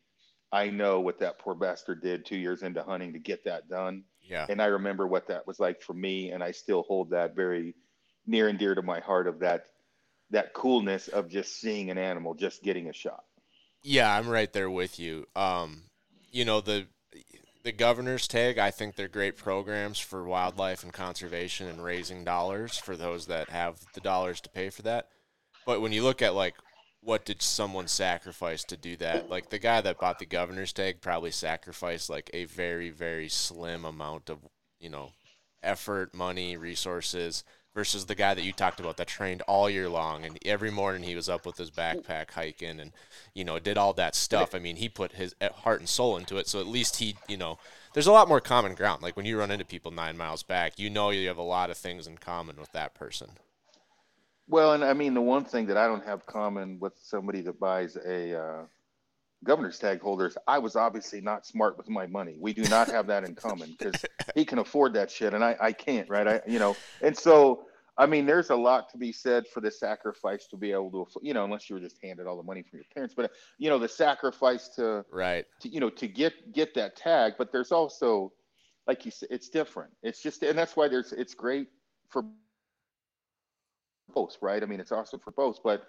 I 0.50 0.70
know 0.70 1.00
what 1.00 1.20
that 1.20 1.38
poor 1.38 1.54
bastard 1.54 2.02
did 2.02 2.26
two 2.26 2.37
years 2.37 2.62
into 2.62 2.82
hunting 2.82 3.12
to 3.12 3.19
get 3.19 3.44
that 3.44 3.69
done. 3.69 4.04
Yeah. 4.20 4.46
And 4.48 4.60
I 4.60 4.66
remember 4.66 5.06
what 5.06 5.28
that 5.28 5.46
was 5.46 5.60
like 5.60 5.82
for 5.82 5.94
me, 5.94 6.31
and 6.31 6.42
I 6.42 6.50
still 6.50 6.82
hold 6.82 7.10
that 7.10 7.37
very 7.37 7.75
near 8.26 8.48
and 8.48 8.58
dear 8.58 8.75
to 8.75 8.82
my 8.82 9.00
heart 9.00 9.26
of 9.26 9.40
that 9.40 9.66
that 10.31 10.54
coolness 10.54 11.08
of 11.08 11.28
just 11.28 11.60
seeing 11.60 11.90
an 11.90 11.98
animal 11.98 12.34
just 12.34 12.62
getting 12.62 12.88
a 12.88 12.92
shot. 12.92 13.25
Yeah, 13.82 14.15
I'm 14.15 14.29
right 14.29 14.53
there 14.53 14.71
with 14.71 14.99
you. 14.99 15.27
Um, 15.35 15.82
you 16.31 16.44
know 16.44 16.61
the 16.61 16.87
the 17.62 17.73
governor's 17.73 18.27
tag. 18.27 18.59
I 18.59 18.71
think 18.71 18.94
they're 18.94 19.09
great 19.09 19.37
programs 19.37 19.99
for 19.99 20.25
wildlife 20.25 20.83
and 20.83 20.93
conservation 20.93 21.69
and 21.69 21.83
raising 21.85 22.25
dollars 22.25 22.78
for 22.78 22.97
those 22.97 23.26
that 23.26 23.50
have 23.50 23.81
the 23.95 24.00
dollars 24.00 24.40
to 24.43 24.50
pay 24.50 24.71
for 24.71 24.83
that. 24.83 25.09
But 25.66 25.81
when 25.81 25.93
you 25.93 26.02
look 26.02 26.23
at 26.23 26.35
like 26.35 26.54
what 27.02 27.25
did 27.25 27.40
someone 27.40 27.88
sacrifice 27.88 28.62
to 28.64 28.76
do 28.76 28.95
that? 28.99 29.31
Like 29.31 29.49
the 29.49 29.59
guy 29.59 29.81
that 29.81 29.99
bought 29.99 30.19
the 30.19 30.26
governor's 30.26 30.73
tag 30.73 31.00
probably 31.00 31.31
sacrificed 31.31 32.11
like 32.11 32.31
a 32.35 32.45
very 32.45 32.90
very 32.90 33.28
slim 33.28 33.85
amount 33.85 34.28
of 34.31 34.38
you 34.78 34.90
know 34.90 35.12
effort, 35.62 36.14
money, 36.14 36.57
resources 36.57 37.45
versus 37.75 38.07
the 38.07 38.15
guy 38.15 38.35
that 38.35 38.45
you 38.45 38.53
talked 38.53 38.81
about 38.81 38.97
that 38.97 39.07
trained 39.07 39.43
all 39.43 39.71
year 39.71 39.89
long 39.89 40.25
and 40.25 40.39
every 40.45 40.71
morning 40.71 41.03
he 41.03 41.15
was 41.15 41.29
up 41.29 41.47
with 41.47 41.57
his 41.57 41.71
backpack 41.71 42.31
hiking 42.33 42.81
and 42.81 42.93
you 43.35 43.45
know 43.45 43.59
did 43.59 43.79
all 43.79 43.93
that 43.93 44.15
stuff. 44.15 44.55
I 44.55 44.59
mean 44.59 44.77
he 44.77 44.89
put 44.89 45.12
his 45.12 45.35
eh, 45.41 45.50
heart 45.50 45.81
and 45.81 45.89
soul 45.89 46.17
into 46.17 46.39
it 46.39 46.49
so 46.49 46.61
at 46.61 46.67
least 46.67 46.97
he 46.97 47.17
you 47.29 47.37
know 47.37 47.59
there's 47.95 48.07
a 48.07 48.12
lot 48.12 48.29
more 48.29 48.41
common 48.41 48.75
ground. 48.75 49.03
Like 49.03 49.17
when 49.17 49.27
you 49.27 49.39
run 49.39 49.50
into 49.50 49.65
people 49.65 49.91
nine 49.91 50.17
miles 50.17 50.43
back 50.43 50.79
you 50.79 50.91
know 50.91 51.11
you 51.11 51.29
have 51.29 51.39
a 51.39 51.43
lot 51.43 51.71
of 51.71 51.77
things 51.77 52.07
in 52.07 52.19
common 52.19 52.57
with 52.57 52.73
that 52.73 52.95
person. 52.95 53.31
Well 54.49 54.73
and 54.73 54.85
i 54.85 54.93
mean 54.93 55.15
the 55.15 55.21
one 55.21 55.45
thing 55.45 55.67
that 55.67 55.77
i 55.77 55.87
don't 55.87 56.05
have 56.05 56.27
common 56.27 56.81
with 56.81 56.95
somebody 57.00 57.41
that 57.43 57.61
buys 57.61 57.97
a 57.97 58.37
uh, 58.37 58.62
governor's 59.44 59.78
tag 59.78 60.00
holders 60.00 60.37
i 60.47 60.59
was 60.59 60.76
obviously 60.76 61.20
not 61.20 61.47
smart 61.47 61.76
with 61.78 61.88
my 61.88 62.06
money. 62.06 62.37
We 62.38 62.52
do 62.52 62.62
not 62.64 62.88
have 62.88 63.06
that 63.06 63.25
in 63.25 63.35
common 63.35 63.75
because 63.78 64.04
he 64.35 64.44
can 64.44 64.59
afford 64.59 64.92
that 64.94 65.11
shit 65.11 65.35
and 65.35 65.44
I, 65.44 65.56
I 65.61 65.73
can't 65.73 66.09
right? 66.09 66.26
I 66.26 66.40
you 66.47 66.59
know 66.59 66.76
and 67.02 67.16
so 67.16 67.64
i 67.99 68.06
mean 68.06 68.26
there's 68.26 68.50
a 68.50 68.56
lot 68.56 68.90
to 68.90 68.99
be 68.99 69.12
said 69.12 69.47
for 69.49 69.61
the 69.61 69.70
sacrifice 69.70 70.47
to 70.49 70.56
be 70.56 70.73
able 70.73 71.06
to 71.06 71.20
you 71.23 71.35
know 71.35 71.44
unless 71.44 71.68
you 71.68 71.75
were 71.75 71.80
just 71.80 71.97
handed 72.02 72.26
all 72.26 72.37
the 72.37 72.42
money 72.42 72.62
from 72.62 72.78
your 72.78 72.87
parents 72.94 73.14
but 73.16 73.32
you 73.59 73.68
know 73.68 73.78
the 73.78 73.88
sacrifice 73.88 74.68
to 74.68 75.04
right. 75.11 75.47
to, 75.61 75.68
you 75.68 75.80
know 75.80 75.90
to 75.90 76.06
get 76.06 76.52
get 76.52 76.75
that 76.75 76.97
tag 76.97 77.35
but 77.38 77.50
there's 77.50 77.73
also 77.73 78.32
like 78.90 79.04
you 79.04 79.11
said 79.11 79.28
it's 79.30 79.49
different. 79.49 79.92
It's 80.02 80.20
just 80.20 80.42
and 80.42 80.59
that's 80.59 80.76
why 80.76 80.88
there's 80.88 81.12
it's 81.12 81.35
great 81.35 81.68
for 82.09 82.25
both 84.12 84.37
right? 84.40 84.62
I 84.62 84.66
mean 84.66 84.80
it's 84.80 84.92
awesome 84.92 85.20
for 85.20 85.30
both 85.30 85.61
but 85.62 85.85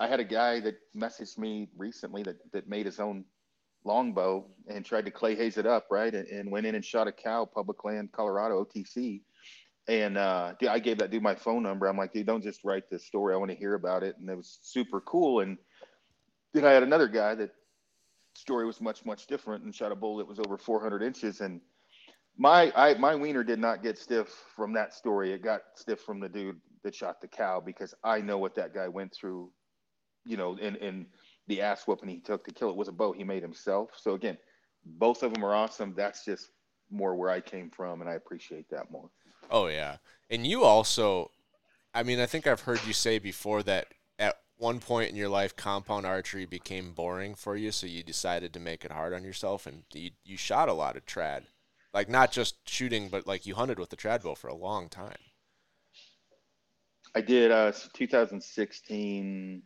I 0.00 0.08
had 0.08 0.20
a 0.20 0.24
guy 0.24 0.60
that 0.60 0.76
messaged 0.96 1.38
me 1.38 1.68
recently 1.76 2.22
that, 2.24 2.36
that 2.52 2.68
made 2.68 2.86
his 2.86 3.00
own 3.00 3.24
longbow 3.84 4.46
and 4.68 4.84
tried 4.84 5.04
to 5.04 5.10
clay 5.10 5.34
haze 5.34 5.56
it 5.56 5.66
up, 5.66 5.86
right? 5.90 6.14
And, 6.14 6.26
and 6.28 6.50
went 6.50 6.66
in 6.66 6.74
and 6.74 6.84
shot 6.84 7.06
a 7.06 7.12
cow, 7.12 7.44
public 7.44 7.84
land, 7.84 8.10
Colorado, 8.12 8.64
OTC. 8.64 9.22
And 9.86 10.16
uh, 10.16 10.54
I 10.68 10.78
gave 10.78 10.98
that 10.98 11.10
dude 11.10 11.22
my 11.22 11.34
phone 11.34 11.62
number. 11.62 11.86
I'm 11.86 11.98
like, 11.98 12.12
dude, 12.12 12.26
don't 12.26 12.42
just 12.42 12.64
write 12.64 12.84
this 12.90 13.06
story. 13.06 13.34
I 13.34 13.36
want 13.36 13.50
to 13.50 13.56
hear 13.56 13.74
about 13.74 14.02
it. 14.02 14.16
And 14.18 14.28
it 14.30 14.36
was 14.36 14.58
super 14.62 15.00
cool. 15.02 15.40
And 15.40 15.58
then 16.54 16.64
I 16.64 16.70
had 16.70 16.82
another 16.82 17.06
guy 17.06 17.34
that 17.34 17.50
story 18.34 18.66
was 18.66 18.80
much, 18.80 19.04
much 19.04 19.26
different 19.26 19.64
and 19.64 19.74
shot 19.74 19.92
a 19.92 19.94
bull 19.94 20.16
that 20.16 20.26
was 20.26 20.38
over 20.38 20.56
400 20.56 21.02
inches. 21.02 21.40
And 21.40 21.60
my 22.36 22.72
I 22.74 22.94
my 22.94 23.14
wiener 23.14 23.44
did 23.44 23.58
not 23.58 23.82
get 23.82 23.98
stiff 23.98 24.28
from 24.56 24.72
that 24.74 24.94
story. 24.94 25.32
It 25.32 25.42
got 25.42 25.62
stiff 25.76 26.00
from 26.00 26.20
the 26.20 26.28
dude 26.28 26.60
that 26.82 26.94
shot 26.94 27.20
the 27.20 27.28
cow 27.28 27.60
because 27.64 27.94
I 28.02 28.20
know 28.20 28.38
what 28.38 28.54
that 28.56 28.74
guy 28.74 28.88
went 28.88 29.14
through, 29.14 29.50
you 30.24 30.36
know, 30.36 30.56
and 30.60 30.76
and 30.76 31.06
the 31.46 31.60
ass 31.60 31.86
whooping 31.86 32.08
he 32.08 32.20
took 32.20 32.44
to 32.44 32.54
kill 32.54 32.70
it 32.70 32.76
was 32.76 32.88
a 32.88 32.92
bow 32.92 33.12
he 33.12 33.24
made 33.24 33.42
himself. 33.42 33.90
So 33.96 34.14
again, 34.14 34.38
both 34.84 35.22
of 35.22 35.32
them 35.32 35.44
are 35.44 35.54
awesome. 35.54 35.94
That's 35.96 36.24
just 36.24 36.50
more 36.90 37.14
where 37.14 37.30
I 37.30 37.40
came 37.40 37.70
from, 37.70 38.00
and 38.00 38.08
I 38.08 38.14
appreciate 38.14 38.68
that 38.70 38.90
more. 38.90 39.10
Oh 39.50 39.66
yeah, 39.66 39.96
and 40.30 40.46
you 40.46 40.64
also, 40.64 41.30
I 41.94 42.02
mean, 42.02 42.20
I 42.20 42.26
think 42.26 42.46
I've 42.46 42.62
heard 42.62 42.84
you 42.86 42.92
say 42.92 43.18
before 43.18 43.62
that 43.64 43.88
at 44.18 44.36
one 44.56 44.80
point 44.80 45.10
in 45.10 45.16
your 45.16 45.28
life, 45.28 45.56
compound 45.56 46.06
archery 46.06 46.46
became 46.46 46.92
boring 46.92 47.34
for 47.34 47.56
you, 47.56 47.70
so 47.72 47.86
you 47.86 48.02
decided 48.02 48.52
to 48.54 48.60
make 48.60 48.84
it 48.84 48.92
hard 48.92 49.12
on 49.12 49.24
yourself, 49.24 49.66
and 49.66 49.84
you 49.92 50.10
you 50.24 50.36
shot 50.36 50.68
a 50.68 50.74
lot 50.74 50.96
of 50.96 51.04
trad, 51.04 51.42
like 51.92 52.08
not 52.08 52.32
just 52.32 52.68
shooting, 52.68 53.08
but 53.08 53.26
like 53.26 53.44
you 53.46 53.54
hunted 53.54 53.78
with 53.78 53.90
the 53.90 53.96
trad 53.96 54.22
bow 54.22 54.34
for 54.34 54.48
a 54.48 54.54
long 54.54 54.88
time. 54.88 55.18
I 57.14 57.20
did 57.20 57.50
uh 57.52 57.72
2016 57.92 59.62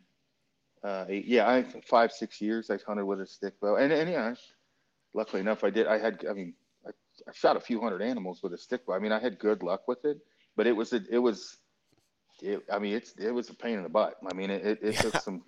uh 0.83 1.05
eight, 1.09 1.25
yeah, 1.25 1.49
I 1.49 1.63
five, 1.85 2.11
six 2.11 2.41
years 2.41 2.69
I 2.69 2.77
hunted 2.85 3.05
with 3.05 3.21
a 3.21 3.25
stick 3.25 3.59
bow. 3.59 3.75
And 3.75 3.91
and 3.91 4.09
yeah, 4.09 4.35
luckily 5.13 5.41
enough 5.41 5.63
I 5.63 5.69
did 5.69 5.87
I 5.87 5.97
had 5.97 6.25
I 6.29 6.33
mean 6.33 6.53
I, 6.85 6.91
I 7.27 7.31
shot 7.33 7.57
a 7.57 7.59
few 7.59 7.81
hundred 7.81 8.01
animals 8.01 8.41
with 8.41 8.53
a 8.53 8.57
stick 8.57 8.85
bow. 8.85 8.93
I 8.93 8.99
mean 8.99 9.11
I 9.11 9.19
had 9.19 9.39
good 9.39 9.63
luck 9.63 9.87
with 9.87 10.05
it, 10.05 10.19
but 10.55 10.67
it 10.67 10.75
was 10.75 10.93
a, 10.93 11.01
it 11.09 11.19
was 11.19 11.57
it, 12.41 12.63
I 12.71 12.79
mean 12.79 12.93
it's 12.93 13.13
it 13.17 13.31
was 13.31 13.49
a 13.49 13.53
pain 13.53 13.77
in 13.77 13.83
the 13.83 13.89
butt. 13.89 14.15
I 14.29 14.33
mean 14.33 14.49
it, 14.49 14.65
it, 14.65 14.79
it 14.81 14.95
took 14.95 15.17
some 15.17 15.43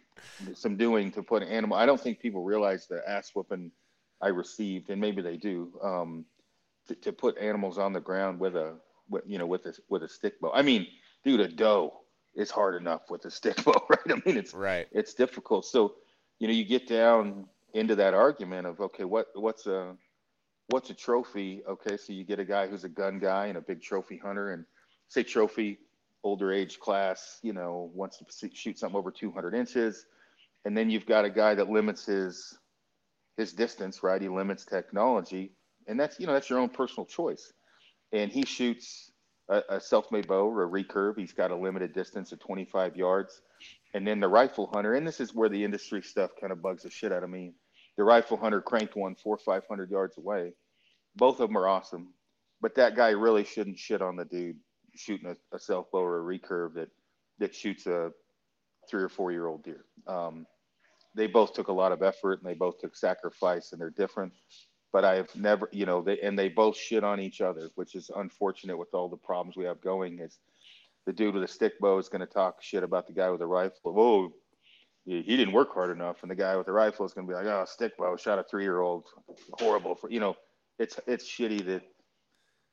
some 0.53 0.77
doing 0.77 1.11
to 1.11 1.23
put 1.23 1.43
an 1.43 1.49
animal 1.49 1.77
I 1.77 1.85
don't 1.85 1.99
think 1.99 2.19
people 2.19 2.43
realize 2.43 2.87
the 2.87 3.01
ass 3.09 3.31
whooping 3.33 3.71
I 4.21 4.27
received, 4.27 4.89
and 4.89 5.01
maybe 5.01 5.21
they 5.21 5.35
do, 5.35 5.71
um, 5.81 6.25
to, 6.87 6.95
to 6.95 7.11
put 7.11 7.37
animals 7.39 7.77
on 7.79 7.91
the 7.91 7.99
ground 7.99 8.39
with 8.39 8.55
a 8.55 8.75
with, 9.09 9.23
you 9.25 9.37
know 9.37 9.45
with 9.47 9.65
a 9.65 9.73
with 9.89 10.03
a 10.03 10.09
stick 10.09 10.39
bow. 10.39 10.51
I 10.53 10.61
mean 10.61 10.87
dude, 11.23 11.39
a 11.39 11.47
doe 11.47 11.93
is 12.35 12.49
hard 12.49 12.75
enough 12.75 13.09
with 13.09 13.25
a 13.25 13.31
stick 13.31 13.63
bow, 13.65 13.85
right? 13.89 13.99
I 14.09 14.21
mean, 14.25 14.37
it's 14.37 14.53
Right. 14.53 14.87
it's 14.91 15.13
difficult. 15.13 15.65
So, 15.65 15.95
you 16.39 16.47
know, 16.47 16.53
you 16.53 16.65
get 16.65 16.87
down 16.87 17.47
into 17.73 17.95
that 17.95 18.13
argument 18.13 18.67
of 18.67 18.79
okay, 18.81 19.03
what 19.03 19.27
what's 19.35 19.67
a 19.67 19.95
what's 20.67 20.89
a 20.89 20.93
trophy? 20.93 21.63
Okay, 21.67 21.97
so 21.97 22.13
you 22.13 22.23
get 22.23 22.39
a 22.39 22.45
guy 22.45 22.67
who's 22.67 22.83
a 22.83 22.89
gun 22.89 23.19
guy 23.19 23.47
and 23.47 23.57
a 23.57 23.61
big 23.61 23.81
trophy 23.81 24.17
hunter, 24.17 24.51
and 24.51 24.65
say 25.07 25.23
trophy, 25.23 25.79
older 26.23 26.51
age 26.51 26.79
class, 26.79 27.39
you 27.41 27.53
know, 27.53 27.91
wants 27.93 28.17
to 28.17 28.49
shoot 28.53 28.79
something 28.79 28.97
over 28.97 29.11
200 29.11 29.53
inches, 29.53 30.05
and 30.65 30.77
then 30.77 30.89
you've 30.89 31.05
got 31.05 31.25
a 31.25 31.29
guy 31.29 31.55
that 31.55 31.69
limits 31.69 32.05
his 32.05 32.57
his 33.37 33.53
distance, 33.53 34.03
right? 34.03 34.21
He 34.21 34.29
limits 34.29 34.65
technology, 34.65 35.51
and 35.87 35.99
that's 35.99 36.19
you 36.19 36.27
know 36.27 36.33
that's 36.33 36.49
your 36.49 36.59
own 36.59 36.69
personal 36.69 37.05
choice. 37.05 37.53
And 38.13 38.31
he 38.31 38.43
shoots 38.43 39.10
a, 39.49 39.61
a 39.69 39.81
self-made 39.81 40.27
bow 40.27 40.47
or 40.47 40.63
a 40.63 40.69
recurve. 40.69 41.17
He's 41.17 41.33
got 41.33 41.51
a 41.51 41.55
limited 41.55 41.93
distance 41.93 42.31
of 42.31 42.39
25 42.39 42.95
yards. 42.95 43.41
And 43.93 44.07
then 44.07 44.19
the 44.19 44.27
rifle 44.27 44.69
hunter, 44.73 44.93
and 44.93 45.05
this 45.05 45.19
is 45.19 45.33
where 45.33 45.49
the 45.49 45.63
industry 45.63 46.01
stuff 46.01 46.31
kind 46.39 46.51
of 46.51 46.61
bugs 46.61 46.83
the 46.83 46.89
shit 46.89 47.11
out 47.11 47.23
of 47.23 47.29
me. 47.29 47.53
The 47.97 48.03
rifle 48.03 48.37
hunter 48.37 48.61
cranked 48.61 48.95
one 48.95 49.15
four, 49.15 49.37
five 49.37 49.63
hundred 49.67 49.91
yards 49.91 50.17
away. 50.17 50.53
Both 51.15 51.39
of 51.39 51.49
them 51.49 51.57
are 51.57 51.67
awesome, 51.67 52.13
but 52.61 52.75
that 52.75 52.95
guy 52.95 53.09
really 53.09 53.43
shouldn't 53.43 53.77
shit 53.77 54.01
on 54.01 54.15
the 54.15 54.25
dude 54.25 54.57
shooting 54.95 55.27
a, 55.27 55.55
a 55.55 55.59
self 55.59 55.91
bow 55.91 55.99
or 55.99 56.19
a 56.19 56.39
recurve 56.39 56.73
that 56.75 56.89
that 57.39 57.53
shoots 57.53 57.85
a 57.87 58.11
three 58.89 59.03
or 59.03 59.09
four 59.09 59.31
year 59.31 59.47
old 59.47 59.63
deer. 59.63 59.85
Um, 60.07 60.45
they 61.15 61.27
both 61.27 61.53
took 61.53 61.67
a 61.67 61.73
lot 61.73 61.91
of 61.91 62.01
effort 62.01 62.41
and 62.41 62.49
they 62.49 62.55
both 62.55 62.79
took 62.79 62.95
sacrifice, 62.95 63.73
and 63.73 63.81
they're 63.81 63.89
different 63.89 64.31
but 64.91 65.05
I've 65.05 65.33
never, 65.35 65.69
you 65.71 65.85
know, 65.85 66.01
they 66.01 66.19
and 66.19 66.37
they 66.37 66.49
both 66.49 66.77
shit 66.77 67.03
on 67.03 67.19
each 67.19 67.41
other, 67.41 67.69
which 67.75 67.95
is 67.95 68.11
unfortunate 68.15 68.77
with 68.77 68.93
all 68.93 69.09
the 69.09 69.17
problems 69.17 69.55
we 69.55 69.65
have 69.65 69.81
going. 69.81 70.19
Is 70.19 70.39
the 71.05 71.13
dude 71.13 71.33
with 71.33 71.43
a 71.43 71.47
stick 71.47 71.79
bow 71.79 71.97
is 71.97 72.09
going 72.09 72.21
to 72.21 72.25
talk 72.25 72.61
shit 72.61 72.83
about 72.83 73.07
the 73.07 73.13
guy 73.13 73.29
with 73.29 73.41
a 73.41 73.47
rifle? 73.47 73.93
Oh, 73.97 74.33
he 75.05 75.21
didn't 75.23 75.53
work 75.53 75.73
hard 75.73 75.89
enough, 75.89 76.21
and 76.21 76.29
the 76.29 76.35
guy 76.35 76.55
with 76.55 76.67
the 76.67 76.71
rifle 76.71 77.05
is 77.05 77.13
going 77.13 77.25
to 77.25 77.31
be 77.31 77.35
like, 77.35 77.45
oh, 77.45 77.65
stick 77.65 77.97
bow 77.97 78.15
shot 78.17 78.37
a 78.37 78.43
three 78.43 78.63
year 78.63 78.81
old, 78.81 79.05
horrible. 79.53 79.95
For 79.95 80.11
you 80.11 80.19
know, 80.19 80.35
it's 80.77 80.99
it's 81.07 81.27
shitty 81.27 81.65
that 81.65 81.83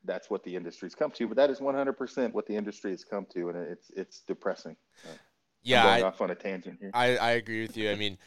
that's 0.05 0.29
what 0.29 0.43
the 0.43 0.55
industry's 0.55 0.95
come 0.95 1.11
to, 1.11 1.27
but 1.27 1.37
that 1.37 1.49
is 1.49 1.59
100% 1.59 2.33
what 2.33 2.47
the 2.47 2.55
industry 2.55 2.91
has 2.91 3.03
come 3.03 3.25
to, 3.33 3.49
and 3.49 3.57
it's 3.57 3.91
it's 3.95 4.21
depressing. 4.21 4.75
Yeah, 5.63 5.81
I'm 5.81 5.87
going 5.87 6.03
I, 6.03 6.07
off 6.07 6.21
on 6.21 6.31
a 6.31 6.35
tangent 6.35 6.77
here. 6.79 6.91
I, 6.93 7.17
I 7.17 7.31
agree 7.31 7.61
with 7.61 7.75
you. 7.75 7.91
I 7.91 7.95
mean, 7.95 8.17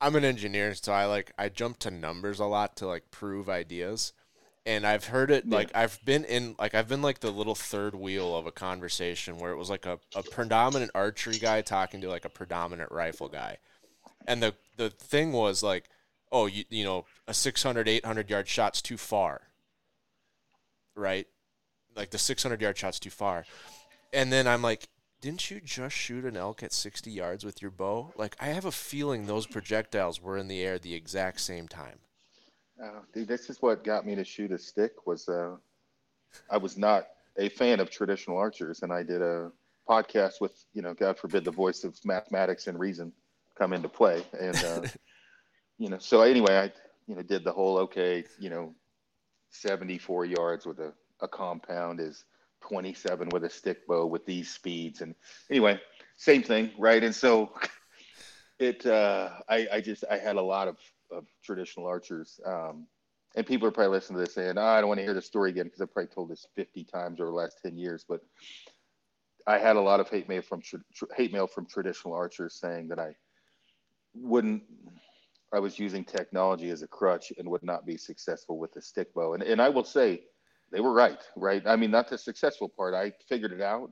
I'm 0.00 0.14
an 0.16 0.24
engineer, 0.24 0.74
so 0.74 0.92
I 0.92 1.06
like 1.06 1.32
I 1.38 1.48
jump 1.48 1.78
to 1.80 1.90
numbers 1.90 2.38
a 2.38 2.44
lot 2.44 2.76
to 2.76 2.86
like 2.86 3.10
prove 3.10 3.48
ideas. 3.48 4.12
And 4.66 4.86
I've 4.86 5.06
heard 5.06 5.30
it 5.30 5.44
Yeah. 5.46 5.56
like 5.56 5.70
I've 5.74 6.04
been 6.04 6.24
in 6.24 6.54
like 6.58 6.74
I've 6.74 6.88
been 6.88 7.02
like 7.02 7.20
the 7.20 7.30
little 7.30 7.54
third 7.54 7.94
wheel 7.94 8.36
of 8.36 8.46
a 8.46 8.52
conversation 8.52 9.38
where 9.38 9.52
it 9.52 9.56
was 9.56 9.70
like 9.70 9.86
a, 9.86 9.98
a 10.14 10.22
predominant 10.22 10.90
archery 10.94 11.38
guy 11.38 11.62
talking 11.62 12.00
to 12.02 12.08
like 12.08 12.24
a 12.24 12.28
predominant 12.30 12.90
rifle 12.92 13.28
guy. 13.28 13.58
And 14.26 14.42
the 14.42 14.54
the 14.76 14.90
thing 14.90 15.32
was 15.32 15.62
like, 15.62 15.88
oh, 16.32 16.46
you 16.46 16.64
you 16.68 16.84
know, 16.84 17.06
a 17.28 17.32
600 17.34 17.88
800 17.88 18.28
yard 18.28 18.48
shot's 18.48 18.82
too 18.82 18.96
far. 18.96 19.42
Right? 20.94 21.26
Like 21.94 22.10
the 22.10 22.18
600 22.18 22.60
yard 22.60 22.76
shot's 22.76 22.98
too 22.98 23.10
far. 23.10 23.44
And 24.12 24.32
then 24.32 24.46
I'm 24.46 24.62
like, 24.62 24.88
didn't 25.20 25.50
you 25.50 25.60
just 25.60 25.96
shoot 25.96 26.24
an 26.24 26.36
elk 26.36 26.62
at 26.62 26.72
60 26.72 27.10
yards 27.10 27.44
with 27.44 27.62
your 27.62 27.70
bow? 27.70 28.12
Like, 28.16 28.36
I 28.40 28.46
have 28.46 28.64
a 28.64 28.72
feeling 28.72 29.26
those 29.26 29.46
projectiles 29.46 30.22
were 30.22 30.36
in 30.36 30.48
the 30.48 30.62
air 30.62 30.78
the 30.78 30.94
exact 30.94 31.40
same 31.40 31.68
time. 31.68 31.98
Oh, 32.82 33.00
dude, 33.14 33.28
this 33.28 33.48
is 33.48 33.62
what 33.62 33.84
got 33.84 34.04
me 34.04 34.14
to 34.14 34.24
shoot 34.24 34.52
a 34.52 34.58
stick. 34.58 35.06
Was 35.06 35.28
uh, 35.28 35.56
I 36.50 36.58
was 36.58 36.76
not 36.76 37.06
a 37.38 37.48
fan 37.48 37.80
of 37.80 37.90
traditional 37.90 38.36
archers, 38.36 38.82
and 38.82 38.92
I 38.92 39.02
did 39.02 39.22
a 39.22 39.50
podcast 39.88 40.40
with 40.40 40.64
you 40.74 40.82
know, 40.82 40.92
God 40.92 41.18
forbid, 41.18 41.44
the 41.44 41.50
voice 41.50 41.84
of 41.84 41.98
mathematics 42.04 42.66
and 42.66 42.78
reason 42.78 43.12
come 43.56 43.72
into 43.72 43.88
play, 43.88 44.22
and 44.38 44.56
uh, 44.56 44.82
you 45.78 45.88
know, 45.88 45.98
so 45.98 46.20
anyway, 46.20 46.58
I 46.58 46.72
you 47.06 47.16
know 47.16 47.22
did 47.22 47.44
the 47.44 47.52
whole 47.52 47.78
okay, 47.78 48.24
you 48.38 48.50
know, 48.50 48.74
seventy 49.48 49.96
four 49.96 50.26
yards 50.26 50.66
with 50.66 50.78
a, 50.78 50.92
a 51.22 51.28
compound 51.28 51.98
is 51.98 52.26
twenty 52.68 52.94
seven 52.94 53.28
with 53.30 53.44
a 53.44 53.50
stick 53.50 53.86
bow 53.86 54.06
with 54.06 54.26
these 54.26 54.50
speeds, 54.50 55.00
and 55.00 55.14
anyway, 55.50 55.80
same 56.16 56.42
thing, 56.42 56.70
right? 56.78 57.02
And 57.02 57.14
so 57.14 57.52
it, 58.58 58.84
uh, 58.86 59.30
I, 59.48 59.66
I 59.72 59.80
just 59.80 60.04
I 60.10 60.18
had 60.18 60.36
a 60.36 60.42
lot 60.42 60.68
of 60.68 60.76
of 61.10 61.26
traditional 61.44 61.86
archers. 61.86 62.40
Um, 62.44 62.86
and 63.36 63.46
people 63.46 63.68
are 63.68 63.72
probably 63.72 63.92
listening 63.92 64.18
to 64.18 64.24
this 64.24 64.34
saying, 64.34 64.56
oh, 64.56 64.62
I 64.62 64.80
don't 64.80 64.88
want 64.88 64.98
to 64.98 65.04
hear 65.04 65.14
the 65.14 65.22
story 65.22 65.50
again 65.50 65.66
because 65.66 65.80
I've 65.80 65.92
probably 65.92 66.12
told 66.12 66.30
this 66.30 66.46
50 66.56 66.84
times 66.84 67.20
over 67.20 67.30
the 67.30 67.36
last 67.36 67.58
10 67.62 67.76
years. 67.76 68.04
But 68.08 68.20
I 69.46 69.58
had 69.58 69.76
a 69.76 69.80
lot 69.80 70.00
of 70.00 70.08
hate 70.08 70.28
mail 70.28 70.42
from 70.42 70.62
hate 71.16 71.32
mail 71.32 71.46
from 71.46 71.66
traditional 71.66 72.14
archers 72.14 72.58
saying 72.58 72.88
that 72.88 72.98
I 72.98 73.14
wouldn't, 74.14 74.62
I 75.52 75.60
was 75.60 75.78
using 75.78 76.02
technology 76.02 76.70
as 76.70 76.82
a 76.82 76.88
crutch 76.88 77.32
and 77.36 77.48
would 77.50 77.62
not 77.62 77.86
be 77.86 77.98
successful 77.98 78.58
with 78.58 78.72
the 78.72 78.80
stick 78.80 79.12
bow. 79.14 79.34
And, 79.34 79.42
and 79.42 79.60
I 79.60 79.68
will 79.68 79.84
say 79.84 80.22
they 80.76 80.82
were 80.82 80.92
right, 80.92 81.22
right? 81.36 81.62
I 81.66 81.74
mean, 81.74 81.90
not 81.90 82.10
the 82.10 82.18
successful 82.18 82.68
part. 82.68 82.92
I 82.92 83.10
figured 83.30 83.50
it 83.50 83.62
out, 83.62 83.90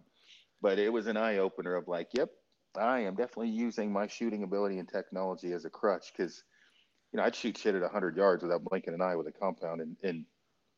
but 0.61 0.79
it 0.79 0.93
was 0.93 1.07
an 1.07 1.17
eye 1.17 1.39
opener 1.39 1.77
of 1.77 1.89
like, 1.89 2.09
yep, 2.13 2.29
I 2.79 3.01
am 3.01 3.15
definitely 3.15 3.49
using 3.49 3.91
my 3.91 4.07
shooting 4.07 4.43
ability 4.43 4.79
and 4.79 4.87
technology 4.87 5.53
as 5.53 5.65
a 5.65 5.71
crutch 5.71 6.13
because 6.15 6.45
you 7.11 7.17
know, 7.17 7.23
I'd 7.25 7.35
shoot 7.35 7.57
shit 7.57 7.75
at 7.75 7.81
100 7.81 8.19
yards 8.19 8.43
without 8.43 8.65
blinking 8.65 8.93
an 8.93 9.01
eye 9.01 9.17
with 9.17 9.27
a 9.29 9.33
compound, 9.33 9.81
and, 9.81 9.97
and 10.03 10.27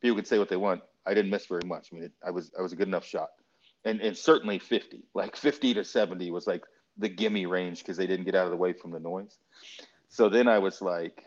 people 0.00 0.16
could 0.16 0.28
say 0.28 0.38
what 0.38 0.48
they 0.48 0.56
want. 0.56 0.82
I 1.06 1.12
didn't 1.12 1.30
miss 1.32 1.46
very 1.46 1.66
much. 1.66 1.88
I 1.90 1.96
mean, 1.96 2.04
it, 2.04 2.12
I 2.25 2.30
was 2.30 2.52
I 2.56 2.62
was 2.62 2.72
a 2.72 2.76
good 2.76 2.86
enough 2.86 3.04
shot, 3.04 3.30
and 3.84 4.00
and 4.00 4.16
certainly 4.16 4.60
50, 4.60 5.02
like 5.12 5.34
50 5.34 5.75
to 5.75 5.82
70 5.82 6.30
was 6.30 6.46
like 6.46 6.62
the 6.98 7.08
gimme 7.08 7.46
range 7.46 7.80
because 7.80 7.96
they 7.96 8.06
didn't 8.06 8.26
get 8.26 8.36
out 8.36 8.44
of 8.44 8.52
the 8.52 8.56
way 8.56 8.72
from 8.72 8.92
the 8.92 9.00
noise. 9.00 9.38
So 10.08 10.28
then 10.28 10.46
I 10.46 10.60
was 10.60 10.80
like, 10.80 11.25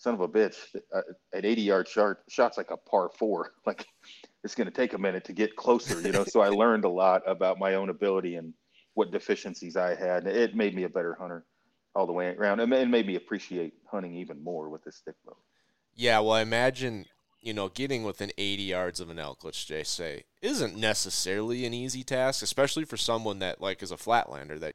son 0.00 0.14
of 0.14 0.20
a 0.20 0.28
bitch, 0.28 0.56
uh, 0.94 1.02
at 1.34 1.44
80 1.44 1.60
yard 1.60 1.86
shot, 1.86 2.16
shots 2.28 2.56
like 2.56 2.70
a 2.70 2.76
par 2.76 3.10
four. 3.18 3.52
Like 3.66 3.86
it's 4.42 4.54
going 4.54 4.66
to 4.66 4.72
take 4.72 4.94
a 4.94 4.98
minute 4.98 5.24
to 5.24 5.34
get 5.34 5.54
closer, 5.54 6.00
you 6.00 6.10
know. 6.10 6.24
so 6.24 6.40
I 6.40 6.48
learned 6.62 6.84
a 6.84 6.88
lot 6.88 7.22
about 7.26 7.58
my 7.58 7.74
own 7.74 7.90
ability 7.90 8.36
and 8.36 8.54
what 8.94 9.12
deficiencies 9.12 9.76
I 9.76 9.94
had. 9.94 10.26
It 10.26 10.56
made 10.56 10.74
me 10.74 10.84
a 10.84 10.88
better 10.88 11.14
hunter 11.20 11.44
all 11.94 12.06
the 12.06 12.14
way 12.14 12.28
around. 12.28 12.60
and 12.60 12.72
It 12.72 12.88
made 12.88 13.06
me 13.06 13.16
appreciate 13.16 13.74
hunting 13.90 14.14
even 14.16 14.42
more 14.42 14.70
with 14.70 14.82
this 14.82 14.96
stick 14.96 15.14
bow. 15.26 15.36
Yeah, 15.94 16.20
well, 16.20 16.32
I 16.32 16.40
imagine, 16.40 17.04
you 17.40 17.52
know, 17.52 17.68
getting 17.68 18.02
within 18.02 18.32
80 18.38 18.62
yards 18.62 19.00
of 19.00 19.10
an 19.10 19.18
elk, 19.18 19.44
let's 19.44 19.62
just 19.62 19.94
say, 19.94 20.24
isn't 20.40 20.74
necessarily 20.74 21.66
an 21.66 21.74
easy 21.74 22.02
task, 22.02 22.42
especially 22.42 22.86
for 22.86 22.96
someone 22.96 23.40
that, 23.40 23.60
like, 23.60 23.82
is 23.82 23.92
a 23.92 23.96
flatlander. 23.96 24.58
That 24.58 24.74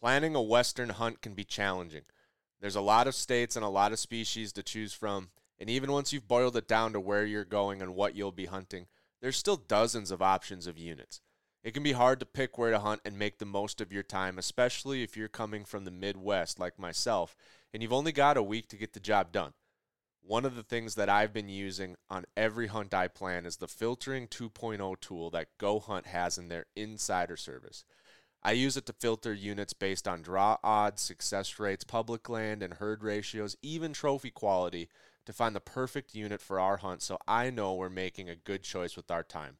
planning 0.00 0.34
a 0.34 0.42
western 0.42 0.88
hunt 0.88 1.20
can 1.20 1.34
be 1.34 1.44
challenging. 1.44 2.02
There's 2.62 2.76
a 2.76 2.80
lot 2.80 3.08
of 3.08 3.16
states 3.16 3.56
and 3.56 3.64
a 3.64 3.68
lot 3.68 3.90
of 3.90 3.98
species 3.98 4.52
to 4.52 4.62
choose 4.62 4.94
from, 4.94 5.30
and 5.58 5.68
even 5.68 5.90
once 5.90 6.12
you've 6.12 6.28
boiled 6.28 6.56
it 6.56 6.68
down 6.68 6.92
to 6.92 7.00
where 7.00 7.26
you're 7.26 7.44
going 7.44 7.82
and 7.82 7.96
what 7.96 8.14
you'll 8.14 8.30
be 8.30 8.46
hunting, 8.46 8.86
there's 9.20 9.36
still 9.36 9.56
dozens 9.56 10.12
of 10.12 10.22
options 10.22 10.68
of 10.68 10.78
units. 10.78 11.20
It 11.64 11.74
can 11.74 11.82
be 11.82 11.92
hard 11.92 12.20
to 12.20 12.26
pick 12.26 12.56
where 12.56 12.70
to 12.70 12.78
hunt 12.78 13.00
and 13.04 13.18
make 13.18 13.38
the 13.38 13.44
most 13.46 13.80
of 13.80 13.92
your 13.92 14.04
time, 14.04 14.38
especially 14.38 15.02
if 15.02 15.16
you're 15.16 15.26
coming 15.26 15.64
from 15.64 15.84
the 15.84 15.90
Midwest 15.90 16.60
like 16.60 16.78
myself 16.78 17.36
and 17.72 17.82
you've 17.82 17.92
only 17.92 18.12
got 18.12 18.36
a 18.36 18.42
week 18.42 18.68
to 18.68 18.76
get 18.76 18.92
the 18.92 19.00
job 19.00 19.32
done. 19.32 19.54
one 20.24 20.44
of 20.44 20.54
the 20.54 20.62
things 20.62 20.94
that 20.94 21.08
I've 21.08 21.32
been 21.32 21.48
using 21.48 21.96
on 22.08 22.24
every 22.36 22.68
hunt 22.68 22.94
I 22.94 23.08
plan 23.08 23.44
is 23.44 23.56
the 23.56 23.66
filtering 23.66 24.28
2.0 24.28 25.00
tool 25.00 25.30
that 25.30 25.58
Go 25.58 25.80
Hunt 25.80 26.06
has 26.06 26.38
in 26.38 26.48
their 26.48 26.66
insider 26.76 27.36
service. 27.36 27.84
I 28.44 28.52
use 28.52 28.76
it 28.76 28.86
to 28.86 28.92
filter 28.92 29.32
units 29.32 29.72
based 29.72 30.08
on 30.08 30.22
draw 30.22 30.58
odds, 30.64 31.00
success 31.00 31.60
rates, 31.60 31.84
public 31.84 32.28
land 32.28 32.62
and 32.62 32.74
herd 32.74 33.04
ratios, 33.04 33.56
even 33.62 33.92
trophy 33.92 34.30
quality 34.30 34.88
to 35.26 35.32
find 35.32 35.54
the 35.54 35.60
perfect 35.60 36.14
unit 36.14 36.40
for 36.40 36.58
our 36.58 36.78
hunt 36.78 37.02
so 37.02 37.18
I 37.28 37.50
know 37.50 37.74
we're 37.74 37.88
making 37.88 38.28
a 38.28 38.34
good 38.34 38.64
choice 38.64 38.96
with 38.96 39.10
our 39.10 39.22
time. 39.22 39.58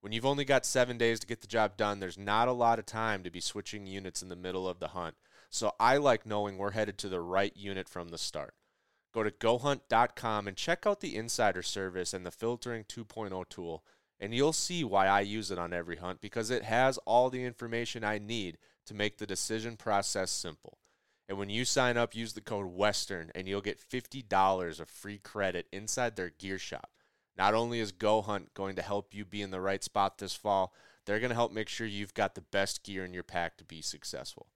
When 0.00 0.12
you've 0.12 0.24
only 0.24 0.44
got 0.44 0.64
seven 0.64 0.96
days 0.96 1.20
to 1.20 1.26
get 1.26 1.40
the 1.40 1.46
job 1.46 1.76
done, 1.76 2.00
there's 2.00 2.16
not 2.16 2.48
a 2.48 2.52
lot 2.52 2.78
of 2.78 2.86
time 2.86 3.22
to 3.24 3.30
be 3.30 3.40
switching 3.40 3.86
units 3.86 4.22
in 4.22 4.28
the 4.28 4.36
middle 4.36 4.68
of 4.68 4.78
the 4.78 4.88
hunt. 4.88 5.16
So 5.50 5.72
I 5.80 5.96
like 5.96 6.24
knowing 6.24 6.56
we're 6.56 6.70
headed 6.70 6.96
to 6.98 7.08
the 7.08 7.20
right 7.20 7.54
unit 7.56 7.88
from 7.88 8.08
the 8.08 8.18
start. 8.18 8.54
Go 9.12 9.24
to 9.24 9.30
gohunt.com 9.30 10.46
and 10.46 10.56
check 10.56 10.86
out 10.86 11.00
the 11.00 11.16
insider 11.16 11.62
service 11.62 12.14
and 12.14 12.24
the 12.24 12.30
filtering 12.30 12.84
2.0 12.84 13.48
tool, 13.48 13.84
and 14.20 14.34
you'll 14.34 14.52
see 14.52 14.84
why 14.84 15.06
I 15.06 15.20
use 15.20 15.50
it 15.50 15.58
on 15.58 15.72
every 15.72 15.96
hunt 15.96 16.20
because 16.20 16.50
it 16.50 16.64
has 16.64 16.98
all 16.98 17.30
the 17.30 17.44
information 17.44 18.04
I 18.04 18.18
need 18.18 18.58
to 18.86 18.94
make 18.94 19.18
the 19.18 19.26
decision 19.26 19.76
process 19.76 20.30
simple. 20.30 20.78
And 21.28 21.38
when 21.38 21.48
you 21.48 21.64
sign 21.64 21.96
up, 21.96 22.14
use 22.14 22.32
the 22.32 22.40
code 22.40 22.74
WESTERN 22.74 23.30
and 23.34 23.48
you'll 23.48 23.60
get 23.60 23.80
$50 23.80 24.80
of 24.80 24.88
free 24.88 25.18
credit 25.18 25.66
inside 25.72 26.16
their 26.16 26.30
gear 26.30 26.58
shop. 26.58 26.90
Not 27.38 27.54
only 27.54 27.80
is 27.80 27.92
Go 27.92 28.20
Hunt 28.20 28.52
going 28.52 28.76
to 28.76 28.82
help 28.82 29.14
you 29.14 29.24
be 29.24 29.40
in 29.40 29.50
the 29.50 29.60
right 29.60 29.82
spot 29.82 30.18
this 30.18 30.34
fall, 30.34 30.74
they're 31.06 31.20
going 31.20 31.30
to 31.30 31.36
help 31.36 31.52
make 31.52 31.68
sure 31.68 31.86
you've 31.86 32.14
got 32.14 32.34
the 32.34 32.40
best 32.40 32.82
gear 32.84 33.04
in 33.04 33.14
your 33.14 33.22
pack 33.22 33.56
to 33.56 33.64
be 33.64 33.80
successful. 33.80 34.48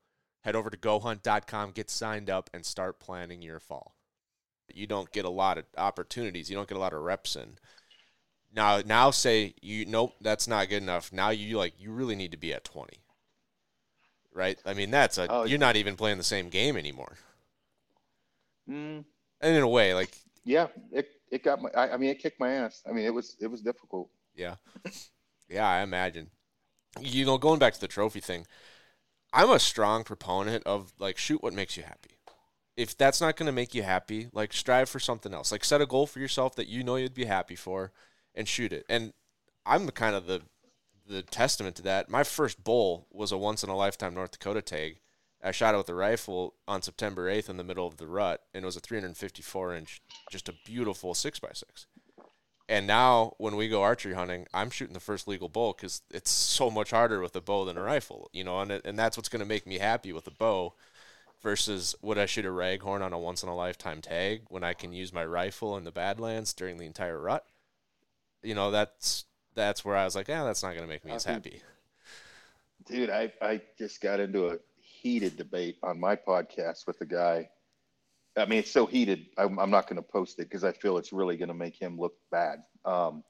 Head 0.43 0.57
over 0.57 0.69
to 0.69 0.77
gohunt.com, 0.77 1.71
get 1.71 1.89
signed 1.89 2.29
up, 2.29 2.51
and 2.53 2.67
start 2.67 3.01
planning 3.01 3.41
your 3.41 3.61
fall. 3.61 3.95
You 4.73 4.87
don't 4.87 5.11
get 5.13 5.25
a 5.25 5.31
lot 5.31 5.59
of 5.59 5.65
opportunities. 5.79 6.51
You 6.51 6.57
don't 6.57 6.69
get 6.69 6.77
a 6.77 6.81
lot 6.81 6.93
of 6.93 7.03
reps 7.03 7.37
in. 7.37 7.57
Now, 8.55 8.81
now 8.81 9.11
say 9.11 9.55
you 9.61 9.85
nope, 9.85 10.15
that's 10.21 10.49
not 10.49 10.69
good 10.71 10.83
enough. 10.83 11.13
Now 11.13 11.31
you 11.31 11.59
like 11.59 11.75
you 11.79 11.93
really 11.93 12.17
need 12.17 12.31
to 12.33 12.39
be 12.39 12.55
at 12.55 12.65
twenty, 12.65 13.01
right? 14.33 14.59
I 14.65 14.75
mean, 14.75 14.91
that's 14.91 15.19
a 15.19 15.29
Oh, 15.29 15.45
you're 15.45 15.59
not 15.59 15.77
even 15.77 15.97
playing 15.97 16.19
the 16.19 16.25
same 16.25 16.49
game 16.49 16.77
anymore. 16.77 17.17
Mm, 18.69 19.05
And 19.41 19.57
in 19.57 19.63
a 19.63 19.69
way, 19.69 19.95
like 19.95 20.17
yeah, 20.45 20.69
it 20.93 21.09
it 21.31 21.43
got 21.43 21.61
my. 21.61 21.71
I, 21.75 21.95
I 21.95 21.97
mean, 21.97 22.11
it 22.11 22.19
kicked 22.19 22.41
my 22.41 22.53
ass. 22.53 22.83
I 22.89 22.93
mean, 22.93 23.05
it 23.05 23.15
was 23.15 23.37
it 23.41 23.47
was 23.49 23.63
difficult. 23.63 24.11
Yeah. 24.35 24.57
Yeah, 25.49 25.69
I 25.69 25.83
imagine. 25.83 26.31
You 27.01 27.25
know, 27.27 27.39
going 27.39 27.59
back 27.61 27.75
to 27.75 27.81
the 27.81 27.89
trophy 27.89 28.21
thing, 28.21 28.47
I'm 29.33 29.51
a 29.51 29.59
strong 29.61 30.05
proponent 30.05 30.65
of 30.67 30.93
like 30.99 31.19
shoot 31.19 31.43
what 31.43 31.55
makes 31.55 31.77
you 31.77 31.85
happy. 31.85 32.19
If 32.77 32.97
that's 32.97 33.21
not 33.21 33.37
going 33.37 33.47
to 33.47 33.53
make 33.53 33.75
you 33.75 33.83
happy, 33.85 34.29
like 34.33 34.53
strive 34.53 34.89
for 34.89 35.01
something 35.01 35.35
else. 35.35 35.53
Like 35.53 35.65
set 35.65 35.81
a 35.83 35.87
goal 35.87 36.07
for 36.07 36.21
yourself 36.21 36.57
that 36.57 36.69
you 36.69 36.85
know 36.85 36.97
you'd 36.97 37.15
be 37.15 37.27
happy 37.27 37.57
for 37.57 37.93
and 38.35 38.49
shoot 38.49 38.73
it. 38.73 38.85
And 38.89 39.13
I'm 39.67 39.87
the 39.87 39.93
kind 39.93 40.15
of 40.15 40.27
the 40.27 40.43
the 41.07 41.23
testament 41.23 41.77
to 41.77 41.83
that. 41.83 42.09
My 42.09 42.25
first 42.25 42.65
bull 42.65 43.07
was 43.11 43.31
a 43.31 43.39
once 43.39 43.63
in 43.63 43.69
a 43.69 43.77
lifetime 43.77 44.15
North 44.15 44.33
Dakota 44.33 44.63
tag. 44.63 45.01
I 45.43 45.51
shot 45.51 45.75
it 45.75 45.79
with 45.79 45.91
a 45.91 45.95
rifle 45.95 46.55
on 46.67 46.81
September 46.81 47.31
8th 47.31 47.51
in 47.51 47.59
the 47.59 47.65
middle 47.65 47.87
of 47.87 47.99
the 47.99 48.07
rut, 48.07 48.41
and 48.55 48.63
it 48.63 48.67
was 48.67 48.77
a 48.77 48.81
354 48.81 49.75
inch, 49.75 50.01
just 50.31 50.49
a 50.49 50.55
beautiful 50.65 51.13
6x6. 51.13 51.87
And 52.67 52.87
now, 52.87 53.35
when 53.37 53.57
we 53.57 53.69
go 53.69 53.83
archery 53.83 54.15
hunting, 54.15 54.47
I'm 54.55 54.71
shooting 54.71 54.95
the 54.95 55.01
first 55.01 55.29
legal 55.29 55.51
bull 55.51 55.75
because 55.75 56.01
it's 56.11 56.31
so 56.31 56.71
much 56.71 56.93
harder 56.93 57.21
with 57.21 57.37
a 57.37 57.43
bow 57.43 57.67
than 57.67 57.77
a 57.77 57.83
rifle, 57.83 58.31
you 58.33 58.43
know, 58.43 58.59
and 58.61 58.71
it, 58.71 58.87
and 58.87 58.99
that's 58.99 59.19
what's 59.19 59.29
going 59.29 59.41
to 59.41 59.47
make 59.47 59.67
me 59.67 59.79
happy 59.79 60.15
with 60.15 60.27
a 60.27 60.31
bow. 60.31 60.75
Versus 61.43 61.95
would 62.01 62.17
I 62.17 62.25
shoot 62.25 62.47
a 62.47 62.49
raghorn 62.49 63.03
on 63.03 63.13
a 63.13 63.19
once 63.19 63.43
in 63.43 63.51
a 63.51 63.55
lifetime 63.55 64.01
tag 64.01 64.45
when 64.49 64.65
I 64.65 64.73
can 64.73 64.95
use 64.95 65.13
my 65.13 65.27
rifle 65.27 65.77
in 65.77 65.85
the 65.85 65.93
Badlands 65.93 66.55
during 66.55 66.79
the 66.79 66.87
entire 66.87 67.21
rut? 67.21 67.45
You 68.45 68.55
know, 68.55 68.71
that's 68.71 69.25
that's 69.55 69.85
where 69.85 69.97
I 69.97 70.05
was 70.05 70.15
like, 70.15 70.29
yeah, 70.29 70.45
that's 70.45 70.63
not 70.63 70.71
going 70.71 70.83
to 70.83 70.89
make 70.89 71.05
me 71.05 71.13
as 71.13 71.25
happy. 71.25 71.63
Dude, 72.87 73.11
I, 73.11 73.33
I 73.41 73.61
just 73.79 74.01
got 74.01 74.21
into 74.21 74.49
a 74.49 74.59
heated 74.77 75.37
debate 75.37 75.79
on 75.83 75.99
my 75.99 76.17
podcast 76.17 76.87
with 76.87 77.01
a 77.01 77.07
guy. 77.07 77.49
I 78.37 78.47
mean, 78.47 78.59
it's 78.59 78.71
so 78.71 78.85
heated, 78.85 79.27
I'm, 79.39 79.59
I'm 79.59 79.71
not 79.71 79.89
going 79.89 79.97
to 79.97 80.03
post 80.03 80.39
it 80.41 80.51
because 80.51 80.65
I 80.65 80.73
feel 80.73 80.99
it's 80.99 81.13
really 81.13 81.37
going 81.37 81.49
to 81.49 81.55
make 81.55 81.81
him 81.81 81.97
look 81.99 82.15
bad 82.31 82.65
um, 82.85 83.23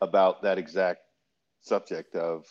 about 0.00 0.42
that 0.42 0.56
exact 0.58 1.00
subject 1.60 2.16
of 2.16 2.46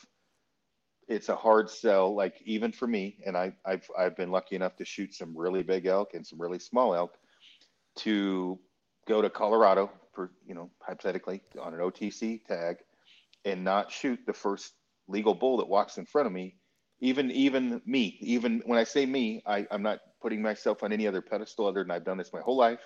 it's 1.07 1.29
a 1.29 1.35
hard 1.35 1.69
sell, 1.69 2.13
like 2.13 2.35
even 2.45 2.71
for 2.71 2.85
me, 2.85 3.17
and 3.25 3.35
I, 3.35 3.53
I've, 3.65 3.89
I've 3.97 4.15
been 4.15 4.29
lucky 4.29 4.55
enough 4.55 4.75
to 4.75 4.85
shoot 4.85 5.15
some 5.15 5.35
really 5.35 5.63
big 5.63 5.87
elk 5.87 6.13
and 6.13 6.25
some 6.25 6.39
really 6.39 6.59
small 6.59 6.93
elk 6.93 7.17
to 7.97 8.59
go 9.07 9.21
to 9.21 9.29
Colorado 9.29 9.89
for, 10.13 10.31
you 10.45 10.55
know, 10.55 10.69
hypothetically 10.81 11.41
on 11.61 11.73
an 11.73 11.79
OTC 11.79 12.45
tag 12.45 12.77
and 13.45 13.63
not 13.63 13.91
shoot 13.91 14.19
the 14.25 14.33
first 14.33 14.73
legal 15.07 15.33
bull 15.33 15.57
that 15.57 15.67
walks 15.67 15.97
in 15.97 16.05
front 16.05 16.27
of 16.27 16.33
me 16.33 16.55
even 17.01 17.31
even 17.31 17.81
me 17.85 18.17
even 18.19 18.61
when 18.65 18.77
i 18.77 18.83
say 18.83 19.05
me 19.05 19.41
I, 19.45 19.65
i'm 19.71 19.81
not 19.81 19.99
putting 20.21 20.41
myself 20.41 20.83
on 20.83 20.91
any 20.91 21.07
other 21.07 21.21
pedestal 21.21 21.65
other 21.65 21.83
than 21.83 21.91
i've 21.91 22.03
done 22.03 22.17
this 22.17 22.33
my 22.33 22.41
whole 22.41 22.57
life 22.57 22.81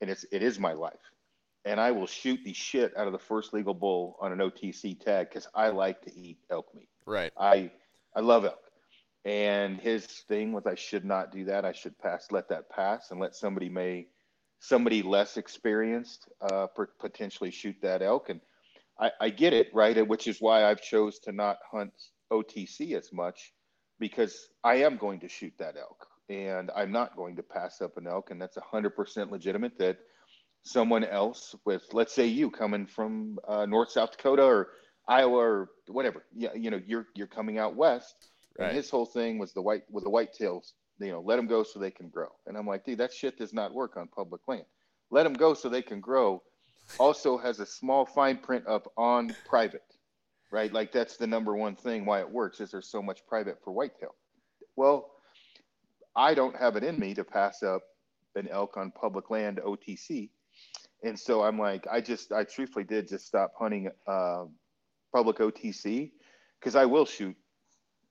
and 0.00 0.10
it's 0.10 0.24
it 0.30 0.42
is 0.42 0.58
my 0.58 0.72
life. 0.72 1.00
And 1.64 1.80
i 1.80 1.90
will 1.90 2.06
shoot 2.06 2.40
the 2.44 2.52
shit 2.52 2.96
out 2.96 3.06
of 3.06 3.12
the 3.12 3.18
first 3.18 3.52
legal 3.52 3.74
bull 3.74 4.16
on 4.20 4.32
an 4.32 4.38
otc 4.38 5.00
tag 5.00 5.28
because 5.28 5.48
i 5.54 5.68
like 5.68 6.02
to 6.02 6.14
eat 6.14 6.38
elk 6.50 6.72
meat. 6.74 6.88
Right. 7.06 7.32
i 7.38 7.70
i 8.14 8.20
love 8.20 8.44
elk. 8.44 8.60
And 9.24 9.80
his 9.80 10.06
thing 10.06 10.52
was 10.52 10.66
i 10.66 10.74
should 10.74 11.04
not 11.04 11.32
do 11.32 11.44
that. 11.46 11.64
I 11.64 11.72
should 11.72 11.98
pass 11.98 12.28
let 12.30 12.48
that 12.50 12.68
pass 12.70 13.10
and 13.10 13.18
let 13.18 13.34
somebody 13.34 13.68
may 13.68 14.06
somebody 14.60 15.02
less 15.02 15.36
experienced 15.36 16.28
uh, 16.40 16.66
per- 16.68 16.90
potentially 16.98 17.50
shoot 17.50 17.76
that 17.82 18.02
elk 18.02 18.28
and 18.28 18.40
I, 18.98 19.10
I 19.20 19.30
get 19.30 19.52
it, 19.52 19.68
right? 19.74 20.06
Which 20.06 20.26
is 20.26 20.40
why 20.40 20.64
I've 20.64 20.80
chose 20.80 21.18
to 21.20 21.32
not 21.32 21.58
hunt 21.70 21.92
OTC 22.32 22.96
as 22.96 23.12
much 23.12 23.52
because 23.98 24.48
I 24.64 24.76
am 24.76 24.96
going 24.96 25.20
to 25.20 25.28
shoot 25.28 25.52
that 25.58 25.76
elk 25.76 26.06
and 26.28 26.70
I'm 26.74 26.92
not 26.92 27.16
going 27.16 27.36
to 27.36 27.42
pass 27.42 27.80
up 27.82 27.98
an 27.98 28.06
elk. 28.06 28.30
And 28.30 28.40
that's 28.40 28.56
100% 28.56 29.30
legitimate 29.30 29.78
that 29.78 29.98
someone 30.62 31.04
else 31.04 31.54
with, 31.64 31.82
let's 31.92 32.14
say 32.14 32.26
you 32.26 32.50
coming 32.50 32.86
from 32.86 33.38
uh, 33.46 33.66
North, 33.66 33.90
South 33.90 34.12
Dakota 34.12 34.42
or 34.42 34.68
Iowa 35.06 35.36
or 35.36 35.68
whatever, 35.88 36.24
yeah, 36.34 36.54
you 36.54 36.70
know, 36.70 36.80
you're, 36.86 37.06
you're 37.14 37.26
coming 37.26 37.58
out 37.58 37.76
West 37.76 38.30
Right. 38.58 38.68
and 38.68 38.76
his 38.76 38.88
whole 38.90 39.06
thing 39.06 39.38
was 39.38 39.52
the 39.52 39.60
white, 39.62 39.82
with 39.90 40.04
the 40.04 40.10
whitetails, 40.10 40.72
you 40.98 41.10
know, 41.10 41.20
let 41.20 41.36
them 41.36 41.46
go 41.46 41.62
so 41.62 41.78
they 41.78 41.90
can 41.90 42.08
grow. 42.08 42.28
And 42.46 42.56
I'm 42.56 42.66
like, 42.66 42.84
dude, 42.84 42.98
that 42.98 43.12
shit 43.12 43.38
does 43.38 43.52
not 43.52 43.74
work 43.74 43.96
on 43.96 44.08
public 44.08 44.42
land. 44.48 44.64
Let 45.10 45.24
them 45.24 45.34
go 45.34 45.54
so 45.54 45.68
they 45.68 45.82
can 45.82 46.00
grow 46.00 46.42
also 46.98 47.36
has 47.36 47.60
a 47.60 47.66
small 47.66 48.06
fine 48.06 48.38
print 48.38 48.66
up 48.66 48.90
on 48.96 49.34
private, 49.46 49.82
right? 50.50 50.72
Like 50.72 50.92
that's 50.92 51.16
the 51.16 51.26
number 51.26 51.54
one 51.54 51.76
thing 51.76 52.04
why 52.06 52.20
it 52.20 52.30
works 52.30 52.60
is 52.60 52.70
there's 52.70 52.88
so 52.88 53.02
much 53.02 53.26
private 53.26 53.58
for 53.62 53.72
whitetail. 53.72 54.14
Well, 54.76 55.10
I 56.14 56.34
don't 56.34 56.56
have 56.56 56.76
it 56.76 56.84
in 56.84 56.98
me 56.98 57.14
to 57.14 57.24
pass 57.24 57.62
up 57.62 57.82
an 58.34 58.48
elk 58.48 58.76
on 58.76 58.90
public 58.90 59.30
land 59.30 59.60
OTC. 59.64 60.30
And 61.02 61.18
so 61.18 61.42
I'm 61.42 61.58
like, 61.58 61.86
I 61.90 62.00
just, 62.00 62.32
I 62.32 62.44
truthfully 62.44 62.84
did 62.84 63.08
just 63.08 63.26
stop 63.26 63.52
hunting 63.58 63.90
uh, 64.06 64.44
public 65.14 65.38
OTC 65.38 66.12
because 66.58 66.74
I 66.74 66.86
will 66.86 67.04
shoot 67.04 67.36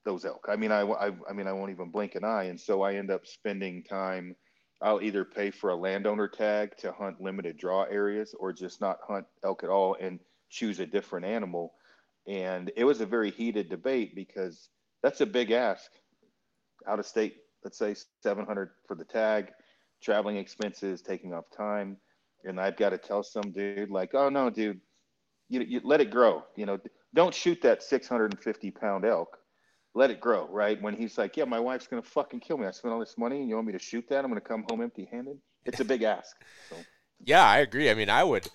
those 0.06 0.24
elk. 0.24 0.46
I 0.48 0.56
mean, 0.56 0.72
I, 0.72 0.82
I, 0.82 1.12
I 1.30 1.34
mean, 1.34 1.48
I 1.48 1.54
won't 1.54 1.72
even 1.72 1.90
blink 1.90 2.16
an 2.16 2.24
eye. 2.24 2.46
And 2.46 2.60
so 2.60 2.84
I 2.84 2.96
end 2.96 3.12
up 3.12 3.26
spending 3.26 3.84
time 3.84 4.36
I'll 4.82 5.02
either 5.02 5.24
pay 5.24 5.52
for 5.52 5.70
a 5.70 5.76
landowner 5.76 6.28
tag 6.28 6.78
to 6.78 6.92
hunt 6.92 7.22
limited 7.22 7.58
draw 7.58 7.84
areas 7.84 8.36
or 8.38 8.52
just 8.52 8.82
not 8.82 9.00
hunt 9.08 9.26
elk 9.44 9.64
at 9.64 9.70
all 9.70 9.96
and 10.00 10.20
choose 10.50 10.80
a 10.80 10.86
different 10.86 11.26
animal. 11.26 11.74
And 12.28 12.72
it 12.76 12.84
was 12.84 13.02
a 13.02 13.06
very 13.06 13.32
heated 13.32 13.70
debate 13.70 14.16
because 14.16 14.70
that's 15.02 15.22
a 15.22 15.26
big 15.26 15.52
ask. 15.52 15.92
Out 16.88 17.00
of 17.00 17.06
state, 17.06 17.38
let's 17.64 17.78
say 17.78 17.96
700 18.22 18.72
for 18.88 18.96
the 18.96 19.06
tag, 19.06 19.52
traveling 20.04 20.38
expenses, 20.38 21.02
taking 21.02 21.34
off 21.34 21.46
time. 21.56 21.98
And 22.44 22.60
I've 22.60 22.78
got 22.78 22.90
to 22.90 22.98
tell 22.98 23.24
some 23.24 23.52
dude 23.52 23.90
like, 23.90 24.14
oh 24.14 24.30
no, 24.30 24.50
dude, 24.50 24.82
you, 25.48 25.62
you 25.62 25.82
let 25.84 26.02
it 26.02 26.12
grow. 26.12 26.44
You 26.56 26.66
know, 26.66 26.80
don't 27.14 27.34
shoot 27.34 27.62
that 27.62 27.82
650 27.82 28.72
pound 28.72 29.06
elk 29.06 29.38
let 29.96 30.12
it 30.12 30.20
grow, 30.20 30.48
right? 30.52 30.80
When 30.82 30.94
he's 30.94 31.18
like, 31.18 31.38
yeah, 31.38 31.46
my 31.46 31.60
wife's 31.60 31.88
gonna 31.88 32.02
fucking 32.02 32.42
kill 32.42 32.58
me. 32.58 32.68
I 32.68 32.72
spent 32.72 32.94
all 32.94 33.00
this 33.00 33.18
money, 33.18 33.40
and 33.40 33.50
you 33.50 33.56
want 33.56 33.66
me 33.66 33.74
to 33.74 33.80
shoot 33.80 34.08
that? 34.10 34.24
I'm 34.24 34.30
gonna 34.30 34.42
come 34.42 34.66
home 34.70 34.82
empty-handed. 34.82 35.40
It's 35.66 35.80
a 35.80 35.86
big 35.86 36.04
ask. 36.04 36.36
So 36.70 36.76
Yeah, 37.24 37.44
I 37.44 37.60
agree. 37.60 37.90
I 37.90 37.96
mean, 37.96 38.10
I 38.10 38.24
would, 38.24 38.48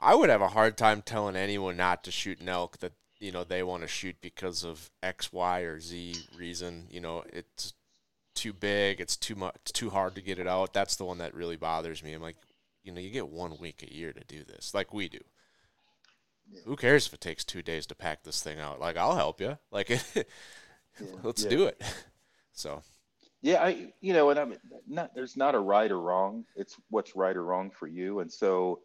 I 0.00 0.14
would 0.14 0.30
have 0.30 0.40
a 0.40 0.48
hard 0.48 0.78
time 0.78 1.02
telling 1.02 1.36
anyone 1.36 1.76
not 1.76 2.04
to 2.04 2.10
shoot 2.10 2.40
an 2.40 2.48
elk 2.48 2.78
that 2.78 2.92
you 3.18 3.32
know 3.32 3.44
they 3.44 3.62
want 3.62 3.82
to 3.82 3.88
shoot 3.88 4.16
because 4.22 4.64
of 4.64 4.90
X, 5.02 5.32
Y, 5.32 5.60
or 5.60 5.80
Z 5.80 6.14
reason. 6.38 6.86
You 6.88 7.00
know, 7.00 7.24
it's 7.30 7.74
too 8.34 8.52
big, 8.52 9.00
it's 9.00 9.16
too 9.16 9.34
much, 9.34 9.56
too 9.64 9.90
hard 9.90 10.14
to 10.14 10.22
get 10.22 10.38
it 10.38 10.46
out. 10.46 10.72
That's 10.72 10.96
the 10.96 11.04
one 11.04 11.18
that 11.18 11.34
really 11.34 11.56
bothers 11.56 12.02
me. 12.02 12.12
I'm 12.12 12.22
like, 12.22 12.36
you 12.84 12.92
know, 12.92 13.00
you 13.00 13.10
get 13.10 13.28
one 13.28 13.58
week 13.60 13.82
a 13.82 13.92
year 13.92 14.12
to 14.12 14.24
do 14.26 14.44
this, 14.44 14.72
like 14.72 14.94
we 14.94 15.08
do. 15.08 15.18
Who 16.64 16.76
cares 16.76 17.06
if 17.06 17.14
it 17.14 17.20
takes 17.20 17.44
two 17.44 17.62
days 17.62 17.86
to 17.86 17.94
pack 17.94 18.22
this 18.24 18.42
thing 18.42 18.58
out? 18.58 18.80
Like, 18.80 18.96
I'll 18.96 19.16
help 19.16 19.40
you. 19.40 19.58
Like, 19.70 19.88
let's 21.22 21.44
Yeah. 21.44 21.50
do 21.50 21.64
it. 21.64 21.82
So, 22.52 22.82
Yeah, 23.42 23.62
I 23.64 23.92
you 24.00 24.12
know, 24.12 24.28
and 24.30 24.38
I'm 24.38 24.54
not 24.86 25.14
there's 25.14 25.36
not 25.36 25.54
a 25.54 25.58
right 25.58 25.90
or 25.90 25.98
wrong. 26.00 26.44
It's 26.56 26.76
what's 26.90 27.16
right 27.16 27.34
or 27.34 27.42
wrong 27.44 27.70
for 27.70 27.86
you. 27.86 28.20
And 28.20 28.30
so 28.30 28.80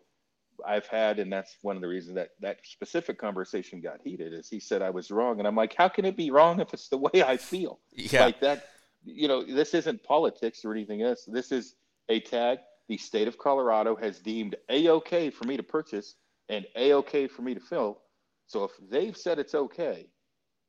I've 0.65 0.87
had, 0.87 1.19
and 1.19 1.31
that's 1.31 1.57
one 1.61 1.75
of 1.75 1.81
the 1.81 1.89
reasons 1.89 2.15
that 2.15 2.29
that 2.39 2.59
specific 2.65 3.17
conversation 3.19 3.81
got 3.81 3.99
heated, 4.01 4.33
is 4.33 4.47
he 4.49 4.61
said 4.61 4.81
I 4.81 4.91
was 4.91 5.11
wrong, 5.11 5.39
and 5.39 5.47
I'm 5.47 5.55
like, 5.55 5.73
how 5.75 5.89
can 5.89 6.05
it 6.05 6.15
be 6.15 6.31
wrong 6.31 6.61
if 6.61 6.73
it's 6.73 6.87
the 6.87 6.97
way 6.97 7.23
I 7.25 7.35
feel? 7.37 7.79
Yeah. 7.91 8.25
Like 8.25 8.39
that, 8.41 8.63
you 9.03 9.27
know, 9.27 9.43
this 9.43 9.73
isn't 9.73 10.03
politics 10.03 10.63
or 10.63 10.71
anything 10.73 11.01
else. 11.01 11.25
This 11.27 11.51
is 11.51 11.75
a 12.07 12.21
tag 12.21 12.59
the 12.87 12.97
state 12.97 13.27
of 13.27 13.37
Colorado 13.37 13.95
has 13.95 14.19
deemed 14.19 14.55
a 14.69 14.87
okay 14.89 15.29
for 15.31 15.43
me 15.45 15.57
to 15.57 15.63
purchase 15.63 16.15
and 16.49 16.65
a 16.75 16.93
okay 16.93 17.27
for 17.27 17.41
me 17.41 17.53
to 17.53 17.59
fill. 17.59 18.01
So 18.47 18.63
if 18.63 18.71
they've 18.89 19.17
said 19.17 19.39
it's 19.39 19.55
okay, 19.55 20.09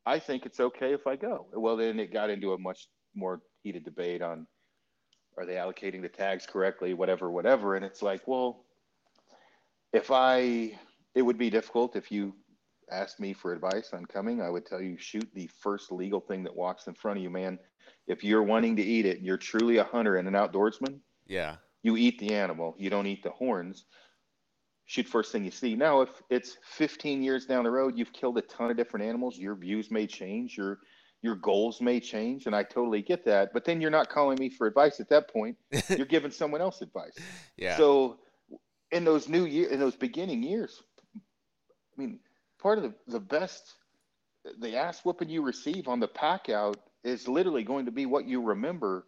I 0.07 0.19
think 0.19 0.47
it's 0.47 0.61
okay 0.61 0.93
if 0.93 1.07
I 1.07 1.17
go. 1.17 1.47
Well, 1.53 1.77
then 1.77 2.01
it 2.01 2.13
got 2.13 2.31
into 2.31 2.53
a 2.53 2.59
much 2.59 2.89
more 3.15 3.41
heated 3.63 3.85
debate 3.85 4.23
on 4.23 4.47
are 5.37 5.45
they 5.45 5.55
allocating 5.55 6.01
the 6.01 6.09
tags 6.09 6.47
correctly, 6.47 6.95
whatever, 6.95 7.31
whatever. 7.31 7.75
And 7.75 7.85
it's 7.85 8.01
like, 8.01 8.27
well, 8.27 8.65
if 9.93 10.11
I, 10.11 10.79
it 11.15 11.23
would 11.23 11.37
be 11.37 11.51
difficult 11.51 11.95
if 11.95 12.11
you 12.11 12.35
asked 12.91 13.21
me 13.21 13.33
for 13.33 13.53
advice 13.53 13.91
on 13.93 14.05
coming. 14.07 14.41
I 14.41 14.51
would 14.51 14.67
tell 14.67 14.81
you 14.81 14.97
shoot 14.99 15.29
the 15.35 15.51
first 15.61 15.93
legal 15.93 16.21
thing 16.21 16.43
that 16.45 16.55
walks 16.55 16.87
in 16.87 16.95
front 16.95 17.19
of 17.19 17.23
you, 17.23 17.31
man. 17.31 17.59
If 18.07 18.23
you're 18.23 18.43
wanting 18.43 18.77
to 18.77 18.83
eat 18.83 19.07
it, 19.07 19.19
and 19.19 19.27
you're 19.27 19.37
truly 19.37 19.79
a 19.79 19.85
hunter 19.85 20.17
and 20.17 20.29
an 20.29 20.35
outdoorsman. 20.35 21.01
Yeah. 21.27 21.57
You 21.83 21.97
eat 21.97 22.19
the 22.19 22.35
animal. 22.35 22.75
You 22.79 22.91
don't 22.91 23.07
eat 23.07 23.23
the 23.23 23.31
horns. 23.31 23.85
Shoot 24.87 25.09
first 25.09 25.33
thing 25.33 25.45
you 25.45 25.51
see. 25.51 25.75
Now, 25.75 26.03
if 26.03 26.11
it's 26.31 26.59
15 26.63 27.23
years 27.23 27.45
down 27.45 27.65
the 27.65 27.71
road, 27.71 27.99
you've 27.99 28.13
killed 28.13 28.39
a 28.39 28.43
ton 28.43 28.71
of 28.71 28.77
different 28.77 29.05
animals. 29.05 29.37
Your 29.37 29.57
views 29.57 29.91
may 29.91 30.07
change. 30.07 30.57
Your 30.57 30.79
your 31.23 31.35
goals 31.35 31.81
may 31.81 31.99
change, 31.99 32.47
and 32.47 32.55
I 32.55 32.63
totally 32.63 33.03
get 33.03 33.25
that. 33.25 33.53
But 33.53 33.65
then 33.65 33.81
you're 33.81 33.91
not 33.91 34.09
calling 34.09 34.39
me 34.39 34.49
for 34.49 34.67
advice 34.67 35.01
at 35.01 35.09
that 35.09 35.29
point. 35.29 35.57
You're 35.89 36.07
giving 36.07 36.31
someone 36.31 36.61
else 36.61 36.83
advice. 36.83 37.15
Yeah. 37.57 37.77
So, 37.77 38.19
in 38.93 39.05
those 39.05 39.29
new 39.29 39.45
year, 39.45 39.69
in 39.71 39.81
those 39.81 39.97
beginning 39.97 40.43
years, 40.45 40.81
I 41.17 41.21
mean, 41.97 42.21
part 42.61 42.79
of 42.79 42.85
the, 42.85 42.95
the 43.09 43.19
best, 43.19 43.75
the 44.61 44.77
ass 44.77 45.01
whooping 45.05 45.29
you 45.29 45.43
receive 45.43 45.89
on 45.89 45.99
the 45.99 46.07
pack 46.07 46.49
out 46.49 46.77
is 47.03 47.27
literally 47.27 47.65
going 47.65 47.87
to 47.87 47.93
be 47.93 48.07
what 48.07 48.27
you 48.27 48.43
remember 48.43 49.07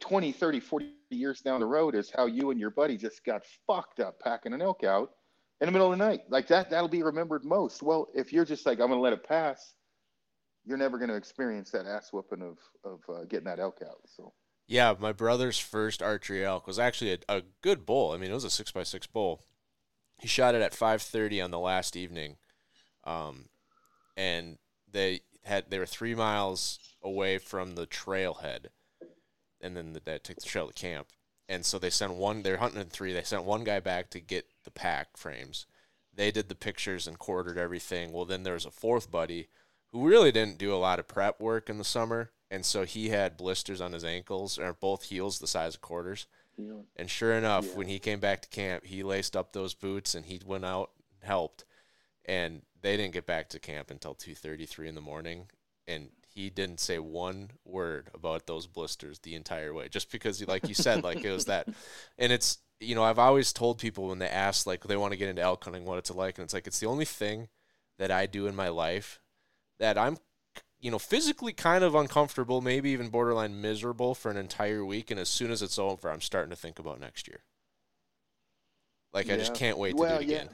20, 0.00 0.32
30, 0.32 0.60
40 0.60 0.92
years 1.10 1.40
down 1.40 1.60
the 1.60 1.66
road 1.66 1.94
is 1.94 2.10
how 2.14 2.26
you 2.26 2.50
and 2.50 2.60
your 2.60 2.70
buddy 2.70 2.96
just 2.96 3.24
got 3.24 3.42
fucked 3.66 4.00
up 4.00 4.20
packing 4.20 4.52
an 4.52 4.62
elk 4.62 4.84
out 4.84 5.10
in 5.60 5.66
the 5.66 5.72
middle 5.72 5.92
of 5.92 5.98
the 5.98 6.04
night. 6.04 6.22
Like 6.28 6.46
that, 6.48 6.70
that'll 6.70 6.88
be 6.88 7.02
remembered 7.02 7.44
most. 7.44 7.82
Well, 7.82 8.08
if 8.14 8.32
you're 8.32 8.44
just 8.44 8.66
like, 8.66 8.78
I'm 8.78 8.88
going 8.88 8.98
to 8.98 9.02
let 9.02 9.12
it 9.12 9.26
pass, 9.26 9.74
you're 10.64 10.78
never 10.78 10.98
going 10.98 11.10
to 11.10 11.16
experience 11.16 11.70
that 11.72 11.86
ass 11.86 12.12
whooping 12.12 12.42
of, 12.42 12.58
of 12.84 13.00
uh, 13.08 13.24
getting 13.24 13.46
that 13.46 13.60
elk 13.60 13.80
out. 13.84 13.98
So. 14.06 14.32
Yeah, 14.66 14.94
my 14.98 15.12
brother's 15.12 15.58
first 15.58 16.02
archery 16.02 16.44
elk 16.44 16.66
was 16.66 16.78
actually 16.78 17.12
a, 17.12 17.18
a 17.28 17.42
good 17.62 17.84
bull. 17.84 18.12
I 18.12 18.16
mean, 18.16 18.30
it 18.30 18.34
was 18.34 18.44
a 18.44 18.50
six 18.50 18.72
by 18.72 18.82
six 18.82 19.06
bull. 19.06 19.42
He 20.18 20.28
shot 20.28 20.54
it 20.54 20.62
at 20.62 20.72
five 20.72 21.02
thirty 21.02 21.40
on 21.40 21.50
the 21.50 21.58
last 21.58 21.96
evening, 21.96 22.36
um, 23.02 23.46
and 24.16 24.58
they 24.90 25.20
had 25.42 25.70
they 25.70 25.78
were 25.78 25.86
three 25.86 26.14
miles 26.14 26.78
away 27.02 27.36
from 27.36 27.74
the 27.74 27.86
trailhead, 27.86 28.66
and 29.64 29.76
then 29.76 29.92
the, 29.94 30.00
that 30.04 30.22
took 30.24 30.36
the 30.36 30.48
trail 30.48 30.68
to 30.68 30.72
camp. 30.72 31.08
And 31.48 31.64
so 31.64 31.78
they 31.78 31.90
sent 31.90 32.14
one. 32.14 32.42
They're 32.42 32.58
hunting 32.58 32.80
in 32.80 32.86
three. 32.88 33.12
They 33.12 33.22
sent 33.22 33.44
one 33.44 33.64
guy 33.64 33.80
back 33.80 34.10
to 34.10 34.20
get 34.20 34.46
the 34.64 34.70
pack 34.70 35.16
frames. 35.16 35.66
They 36.14 36.30
did 36.30 36.48
the 36.48 36.54
pictures 36.54 37.06
and 37.06 37.18
quartered 37.18 37.58
everything. 37.58 38.12
Well, 38.12 38.24
then 38.24 38.44
there 38.44 38.54
was 38.54 38.64
a 38.64 38.70
fourth 38.70 39.10
buddy 39.10 39.48
who 39.90 40.06
really 40.08 40.30
didn't 40.32 40.58
do 40.58 40.72
a 40.74 40.76
lot 40.76 40.98
of 40.98 41.08
prep 41.08 41.40
work 41.40 41.68
in 41.68 41.78
the 41.78 41.84
summer 41.84 42.30
and 42.50 42.64
so 42.64 42.84
he 42.84 43.08
had 43.08 43.36
blisters 43.36 43.80
on 43.80 43.92
his 43.92 44.04
ankles 44.04 44.58
or 44.60 44.72
both 44.74 45.04
heels 45.04 45.38
the 45.40 45.46
size 45.48 45.74
of 45.74 45.80
quarters. 45.80 46.26
Yeah. 46.56 46.82
And 46.94 47.10
sure 47.10 47.32
enough, 47.34 47.66
Yeah. 47.66 47.72
when 47.74 47.88
he 47.88 47.98
came 47.98 48.20
back 48.20 48.42
to 48.42 48.48
camp, 48.48 48.84
he 48.84 49.02
laced 49.02 49.34
up 49.34 49.52
those 49.52 49.74
boots 49.74 50.14
and 50.14 50.24
he 50.26 50.40
went 50.46 50.64
out 50.64 50.92
and 51.20 51.26
helped. 51.26 51.64
And 52.24 52.62
they 52.80 52.96
didn't 52.96 53.12
get 53.14 53.26
back 53.26 53.48
to 53.48 53.58
camp 53.58 53.90
until 53.90 54.14
two 54.14 54.36
thirty 54.36 54.66
three 54.66 54.86
in 54.88 54.94
the 54.94 55.00
morning. 55.00 55.48
And 55.88 56.10
he 56.34 56.50
didn't 56.50 56.80
say 56.80 56.98
one 56.98 57.50
word 57.64 58.10
about 58.14 58.46
those 58.46 58.66
blisters 58.66 59.20
the 59.20 59.34
entire 59.34 59.72
way, 59.72 59.88
just 59.88 60.10
because, 60.10 60.38
he, 60.40 60.46
like 60.46 60.68
you 60.68 60.74
said, 60.74 61.04
like 61.04 61.24
it 61.24 61.30
was 61.32 61.46
that. 61.46 61.68
And 62.18 62.32
it's 62.32 62.58
you 62.80 62.94
know 62.94 63.04
I've 63.04 63.18
always 63.18 63.52
told 63.52 63.78
people 63.78 64.08
when 64.08 64.18
they 64.18 64.28
ask 64.28 64.66
like 64.66 64.84
they 64.84 64.96
want 64.96 65.12
to 65.12 65.16
get 65.18 65.28
into 65.28 65.42
elk 65.42 65.64
hunting, 65.64 65.84
what 65.84 65.98
it's 65.98 66.10
like, 66.10 66.38
and 66.38 66.44
it's 66.44 66.54
like 66.54 66.66
it's 66.66 66.80
the 66.80 66.86
only 66.86 67.04
thing 67.04 67.48
that 67.98 68.10
I 68.10 68.26
do 68.26 68.46
in 68.46 68.56
my 68.56 68.68
life 68.68 69.20
that 69.78 69.98
I'm 69.98 70.18
you 70.80 70.90
know, 70.90 70.98
physically 70.98 71.52
kind 71.54 71.82
of 71.82 71.94
uncomfortable, 71.94 72.60
maybe 72.60 72.90
even 72.90 73.08
borderline 73.08 73.60
miserable 73.60 74.14
for 74.14 74.30
an 74.30 74.36
entire 74.36 74.84
week. 74.84 75.10
And 75.10 75.18
as 75.18 75.30
soon 75.30 75.50
as 75.50 75.62
it's 75.62 75.78
over, 75.78 76.10
I'm 76.10 76.20
starting 76.20 76.50
to 76.50 76.56
think 76.56 76.78
about 76.78 77.00
next 77.00 77.26
year. 77.26 77.40
Like, 79.14 79.30
I 79.30 79.36
just 79.36 79.54
can't 79.54 79.78
wait 79.78 79.96
to 79.98 80.04
Well, 80.04 80.06
do 80.06 80.20
it 80.20 80.26
yeah. 80.26 80.36
again. 80.38 80.50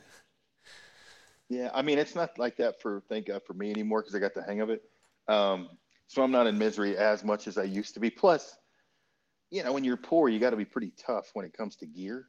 Yeah, 1.48 1.70
I 1.74 1.82
mean, 1.82 1.98
it's 1.98 2.14
not 2.14 2.38
like 2.38 2.56
that 2.56 2.80
for 2.80 3.02
thank 3.08 3.26
God 3.26 3.42
for 3.44 3.54
me 3.54 3.70
anymore 3.70 4.02
because 4.02 4.14
I 4.14 4.20
got 4.20 4.34
the 4.34 4.42
hang 4.42 4.60
of 4.60 4.70
it. 4.70 4.82
Um, 5.30 5.68
so 6.08 6.22
I'm 6.22 6.32
not 6.32 6.48
in 6.48 6.58
misery 6.58 6.96
as 6.96 7.22
much 7.22 7.46
as 7.46 7.56
I 7.56 7.62
used 7.62 7.94
to 7.94 8.00
be. 8.00 8.10
Plus, 8.10 8.56
you 9.50 9.62
know, 9.62 9.72
when 9.72 9.84
you're 9.84 9.96
poor, 9.96 10.28
you 10.28 10.40
got 10.40 10.50
to 10.50 10.56
be 10.56 10.64
pretty 10.64 10.92
tough 10.96 11.30
when 11.34 11.46
it 11.46 11.52
comes 11.56 11.76
to 11.76 11.86
gear. 11.86 12.26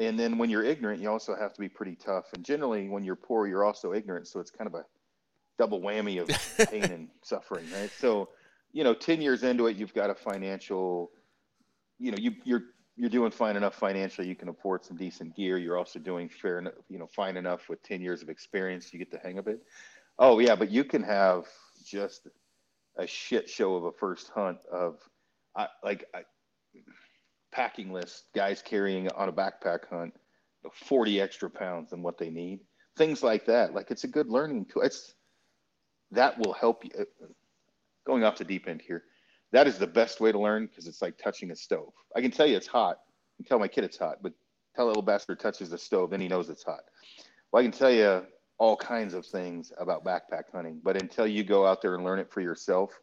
And 0.00 0.18
then 0.18 0.36
when 0.36 0.50
you're 0.50 0.64
ignorant, 0.64 1.00
you 1.00 1.08
also 1.08 1.36
have 1.36 1.52
to 1.52 1.60
be 1.60 1.68
pretty 1.68 1.94
tough. 1.94 2.24
And 2.34 2.44
generally, 2.44 2.88
when 2.88 3.04
you're 3.04 3.16
poor, 3.16 3.46
you're 3.46 3.64
also 3.64 3.92
ignorant. 3.92 4.26
So 4.26 4.40
it's 4.40 4.50
kind 4.50 4.66
of 4.66 4.74
a 4.74 4.84
double 5.58 5.80
whammy 5.80 6.20
of 6.20 6.68
pain 6.70 6.84
and 6.84 7.08
suffering, 7.22 7.66
right? 7.72 7.90
So, 7.98 8.30
you 8.72 8.82
know, 8.82 8.94
10 8.94 9.20
years 9.20 9.44
into 9.44 9.68
it, 9.68 9.76
you've 9.76 9.94
got 9.94 10.10
a 10.10 10.14
financial, 10.14 11.12
you 11.98 12.10
know, 12.10 12.18
you, 12.18 12.32
you're 12.44 12.62
you're 12.96 13.08
doing 13.08 13.30
fine 13.30 13.56
enough 13.56 13.76
financially. 13.76 14.28
You 14.28 14.34
can 14.34 14.48
afford 14.48 14.84
some 14.84 14.96
decent 14.96 15.34
gear. 15.34 15.56
You're 15.56 15.78
also 15.78 15.98
doing 15.98 16.28
fair, 16.28 16.58
enough, 16.58 16.74
you 16.90 16.98
know, 16.98 17.06
fine 17.06 17.38
enough 17.38 17.68
with 17.70 17.82
10 17.82 18.02
years 18.02 18.20
of 18.20 18.28
experience. 18.28 18.92
You 18.92 18.98
get 18.98 19.10
the 19.10 19.18
hang 19.18 19.38
of 19.38 19.46
it. 19.46 19.60
Oh 20.18 20.38
yeah, 20.38 20.54
but 20.54 20.70
you 20.70 20.84
can 20.84 21.02
have 21.02 21.46
just 21.82 22.28
a 22.96 23.06
shit 23.06 23.48
show 23.48 23.76
of 23.76 23.84
a 23.84 23.92
first 23.92 24.30
hunt 24.34 24.58
of, 24.70 24.98
I, 25.56 25.68
like, 25.82 26.04
I, 26.14 26.22
packing 27.52 27.92
list 27.92 28.24
guys 28.34 28.62
carrying 28.62 29.10
on 29.12 29.28
a 29.28 29.32
backpack 29.32 29.88
hunt 29.88 30.14
40 30.72 31.20
extra 31.20 31.50
pounds 31.50 31.90
than 31.90 32.02
what 32.02 32.18
they 32.18 32.30
need. 32.30 32.60
Things 32.96 33.22
like 33.22 33.46
that. 33.46 33.74
Like 33.74 33.90
it's 33.90 34.04
a 34.04 34.08
good 34.08 34.28
learning 34.28 34.66
tool. 34.66 34.82
It's 34.82 35.14
that 36.10 36.38
will 36.38 36.52
help 36.52 36.84
you. 36.84 36.90
Uh, 36.98 37.26
going 38.06 38.24
off 38.24 38.36
the 38.36 38.44
deep 38.44 38.66
end 38.68 38.82
here, 38.82 39.04
that 39.52 39.66
is 39.66 39.78
the 39.78 39.86
best 39.86 40.20
way 40.20 40.32
to 40.32 40.38
learn 40.38 40.66
because 40.66 40.86
it's 40.86 41.02
like 41.02 41.16
touching 41.18 41.50
a 41.50 41.56
stove. 41.56 41.92
I 42.16 42.20
can 42.20 42.30
tell 42.30 42.46
you 42.46 42.56
it's 42.56 42.66
hot. 42.66 42.98
I 43.40 43.48
tell 43.48 43.58
my 43.58 43.68
kid 43.68 43.84
it's 43.84 43.98
hot, 43.98 44.18
but 44.22 44.32
tell 44.74 44.86
little 44.86 45.02
bastard 45.02 45.40
touches 45.40 45.70
the 45.70 45.78
stove, 45.78 46.10
then 46.10 46.20
he 46.20 46.28
knows 46.28 46.50
it's 46.50 46.62
hot. 46.62 46.80
Well, 47.52 47.60
I 47.60 47.64
can 47.64 47.72
tell 47.72 47.90
you 47.90 48.22
all 48.60 48.76
kinds 48.76 49.14
of 49.14 49.26
things 49.26 49.72
about 49.78 50.04
backpack 50.04 50.44
hunting, 50.52 50.80
but 50.84 51.00
until 51.00 51.26
you 51.26 51.42
go 51.42 51.66
out 51.66 51.80
there 51.80 51.94
and 51.94 52.04
learn 52.04 52.18
it 52.18 52.30
for 52.30 52.42
yourself, 52.42 53.00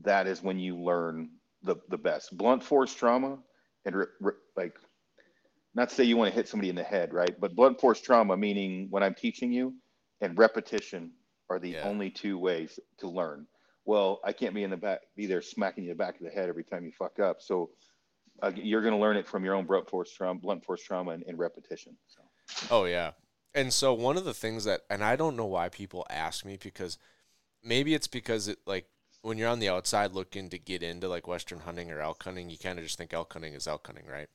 that 0.00 0.28
is 0.28 0.42
when 0.42 0.58
you 0.60 0.78
learn 0.78 1.28
the 1.64 1.76
the 1.88 1.98
best. 1.98 2.34
Blunt 2.38 2.62
force 2.62 2.94
trauma 2.94 3.36
and 3.84 3.96
re, 3.96 4.06
re, 4.20 4.32
like, 4.56 4.78
not 5.74 5.88
to 5.88 5.94
say 5.94 6.04
you 6.04 6.16
want 6.16 6.30
to 6.30 6.34
hit 6.34 6.48
somebody 6.48 6.70
in 6.70 6.76
the 6.76 6.84
head, 6.84 7.12
right? 7.12 7.38
But 7.38 7.56
blunt 7.56 7.80
force 7.80 8.00
trauma, 8.00 8.36
meaning 8.36 8.86
when 8.90 9.02
I'm 9.02 9.14
teaching 9.14 9.52
you, 9.52 9.74
and 10.20 10.38
repetition 10.38 11.10
are 11.50 11.58
the 11.58 11.70
Yeah. 11.70 11.88
only 11.88 12.08
two 12.08 12.38
ways 12.38 12.78
to 12.98 13.08
learn. 13.08 13.48
Well, 13.84 14.20
I 14.22 14.32
can't 14.32 14.54
be 14.54 14.62
in 14.62 14.70
the 14.70 14.76
back, 14.76 15.00
be 15.16 15.26
there 15.26 15.42
smacking 15.42 15.82
you 15.82 15.90
in 15.90 15.96
the 15.96 16.04
back 16.04 16.14
of 16.14 16.22
the 16.22 16.30
head 16.30 16.48
every 16.48 16.62
time 16.62 16.84
you 16.84 16.92
fuck 16.92 17.18
up. 17.18 17.42
So 17.42 17.70
uh, 18.40 18.52
you're 18.54 18.82
going 18.82 18.94
to 18.94 19.00
learn 19.00 19.16
it 19.16 19.26
from 19.26 19.44
your 19.44 19.54
own 19.54 19.66
blunt 19.66 19.90
force 19.90 20.12
trauma, 20.12 20.38
blunt 20.38 20.64
force 20.64 20.82
trauma, 20.84 21.10
and, 21.10 21.24
and 21.26 21.40
repetition. 21.40 21.96
So. 22.06 22.22
Oh 22.70 22.84
yeah. 22.84 23.10
And 23.54 23.72
so 23.72 23.92
one 23.92 24.16
of 24.16 24.24
the 24.24 24.34
things 24.34 24.64
that 24.64 24.82
and 24.88 25.04
I 25.04 25.16
don't 25.16 25.36
know 25.36 25.46
why 25.46 25.68
people 25.68 26.06
ask 26.08 26.44
me 26.44 26.58
because 26.60 26.98
maybe 27.62 27.94
it's 27.94 28.06
because 28.06 28.48
it 28.48 28.58
like 28.66 28.86
when 29.22 29.38
you're 29.38 29.48
on 29.48 29.60
the 29.60 29.68
outside 29.68 30.12
looking 30.12 30.50
to 30.50 30.58
get 30.58 30.82
into 30.82 31.08
like 31.08 31.28
western 31.28 31.60
hunting 31.60 31.90
or 31.90 32.00
elk 32.00 32.22
hunting, 32.24 32.50
you 32.50 32.58
kind 32.58 32.78
of 32.78 32.84
just 32.84 32.98
think 32.98 33.14
elk 33.14 33.32
hunting 33.32 33.54
is 33.54 33.68
elk 33.68 33.86
hunting, 33.86 34.06
right? 34.10 34.28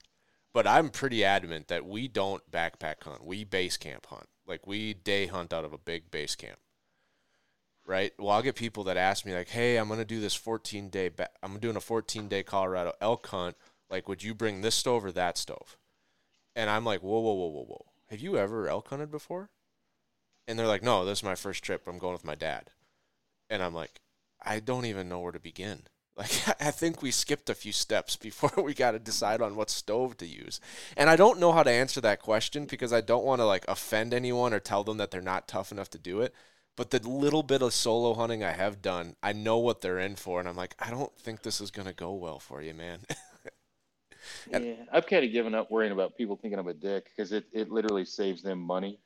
But 0.53 0.65
I'm 0.65 0.89
pretty 0.89 1.23
adamant 1.23 1.67
that 1.67 1.86
we 1.86 2.08
don't 2.08 2.49
backpack 2.51 3.03
hunt. 3.03 3.23
We 3.23 3.43
base 3.43 3.77
camp 3.77 4.08
hunt. 4.08 4.27
Like 4.47 4.65
we 4.65 4.93
day 4.93 5.27
hunt 5.27 5.53
out 5.53 5.65
of 5.65 5.73
a 5.73 5.77
big 5.77 6.10
base 6.10 6.36
camp. 6.36 6.60
Right? 7.86 8.12
Well, 8.17 8.32
I'll 8.32 8.41
get 8.41 8.56
people 8.56 8.84
that 8.86 8.97
ask 8.97 9.25
me 9.25 9.34
like, 9.34 9.49
"Hey, 9.49 9.77
I'm 9.77 9.88
going 9.88 9.99
to 9.99 10.06
do 10.06 10.19
this 10.19 10.36
14 10.36 10.89
day 10.89 11.08
ba- 11.10 11.30
I'm 11.41 11.60
doing 11.60 11.77
a 11.77 11.82
14 11.82 12.27
day 12.27 12.43
Colorado 12.43 12.93
elk 12.99 13.27
hunt. 13.27 13.56
Like, 13.89 14.10
would 14.10 14.23
you 14.23 14.34
bring 14.34 14.60
this 14.62 14.75
stove 14.75 15.06
or 15.06 15.12
that 15.13 15.38
stove?" 15.38 15.77
And 16.56 16.69
I'm 16.69 16.84
like, 16.84 17.01
"Whoa, 17.01 17.19
whoa, 17.19 17.34
whoa, 17.34 17.47
whoa, 17.47 17.65
whoa. 17.65 17.86
Have 18.09 18.19
you 18.19 18.37
ever 18.37 18.67
elk 18.67 18.89
hunted 18.89 19.11
before?" 19.11 19.49
And 20.47 20.57
they're 20.57 20.67
like, 20.67 20.83
"No, 20.83 21.05
this 21.05 21.19
is 21.19 21.23
my 21.23 21.35
first 21.35 21.63
trip. 21.63 21.87
I'm 21.87 21.99
going 21.99 22.13
with 22.13 22.25
my 22.25 22.35
dad." 22.35 22.71
And 23.49 23.61
I'm 23.63 23.73
like, 23.73 24.01
"I 24.41 24.59
don't 24.59 24.85
even 24.85 25.09
know 25.09 25.19
where 25.19 25.31
to 25.31 25.39
begin." 25.39 25.87
Like, 26.17 26.59
I 26.59 26.71
think 26.71 27.03
we 27.03 27.11
skipped 27.11 27.47
a 27.47 27.53
few 27.53 27.71
steps 27.71 28.15
before 28.15 28.51
we 28.63 28.73
got 28.73 28.91
to 28.91 28.99
decide 28.99 29.39
on 29.39 29.55
what 29.55 29.69
stove 29.69 30.17
to 30.17 30.25
use. 30.25 30.59
And 30.95 31.11
I 31.11 31.15
don't 31.15 31.39
know 31.39 31.51
how 31.51 31.61
to 31.61 31.69
answer 31.69 32.01
that 32.01 32.23
question 32.23 32.65
because 32.65 32.91
I 32.91 33.01
don't 33.01 33.23
want 33.23 33.39
to 33.39 33.45
like 33.45 33.65
offend 33.67 34.15
anyone 34.15 34.51
or 34.51 34.59
tell 34.59 34.83
them 34.83 34.97
that 34.97 35.11
they're 35.11 35.21
not 35.21 35.47
tough 35.47 35.71
enough 35.71 35.91
to 35.91 35.99
do 35.99 36.21
it. 36.21 36.33
But 36.75 36.91
the 36.91 37.07
little 37.07 37.43
bit 37.43 37.61
of 37.61 37.73
solo 37.73 38.15
hunting 38.15 38.43
I 38.43 38.51
have 38.51 38.81
done, 38.81 39.15
I 39.21 39.33
know 39.33 39.57
what 39.57 39.81
they're 39.81 39.99
in 39.99 40.15
for, 40.15 40.39
and 40.39 40.47
I'm 40.47 40.55
like, 40.55 40.75
I 40.79 40.89
don't 40.91 41.15
think 41.17 41.41
this 41.41 41.59
is 41.61 41.71
gonna 41.71 41.93
go 41.93 42.13
well 42.13 42.39
for 42.39 42.61
you, 42.61 42.73
man. 42.73 43.01
And- 44.51 44.65
yeah, 44.65 44.73
I've 44.91 45.07
kind 45.07 45.25
of 45.25 45.31
given 45.31 45.55
up 45.55 45.71
worrying 45.71 45.91
about 45.91 46.15
people 46.17 46.35
thinking 46.37 46.59
I'm 46.59 46.67
a 46.67 46.73
dick 46.73 47.05
because 47.15 47.31
it, 47.31 47.45
it 47.53 47.69
literally 47.71 48.05
saves 48.05 48.41
them 48.41 48.59
money 48.59 48.99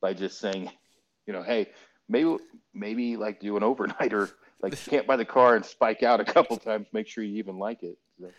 by 0.00 0.14
just 0.14 0.38
saying, 0.38 0.70
you 1.26 1.32
know, 1.32 1.42
hey, 1.42 1.68
maybe 2.08 2.36
maybe 2.74 3.16
like 3.16 3.40
do 3.40 3.56
an 3.56 3.62
overnighter, 3.70 4.30
like 4.62 4.76
camp 4.86 5.06
by 5.06 5.16
the 5.16 5.24
car 5.24 5.56
and 5.56 5.64
spike 5.64 6.02
out 6.02 6.20
a 6.20 6.24
couple 6.24 6.56
times, 6.56 6.86
make 6.92 7.06
sure 7.08 7.24
you 7.24 7.36
even 7.38 7.58
like 7.58 7.82
it. 7.82 7.98
So, 8.20 8.34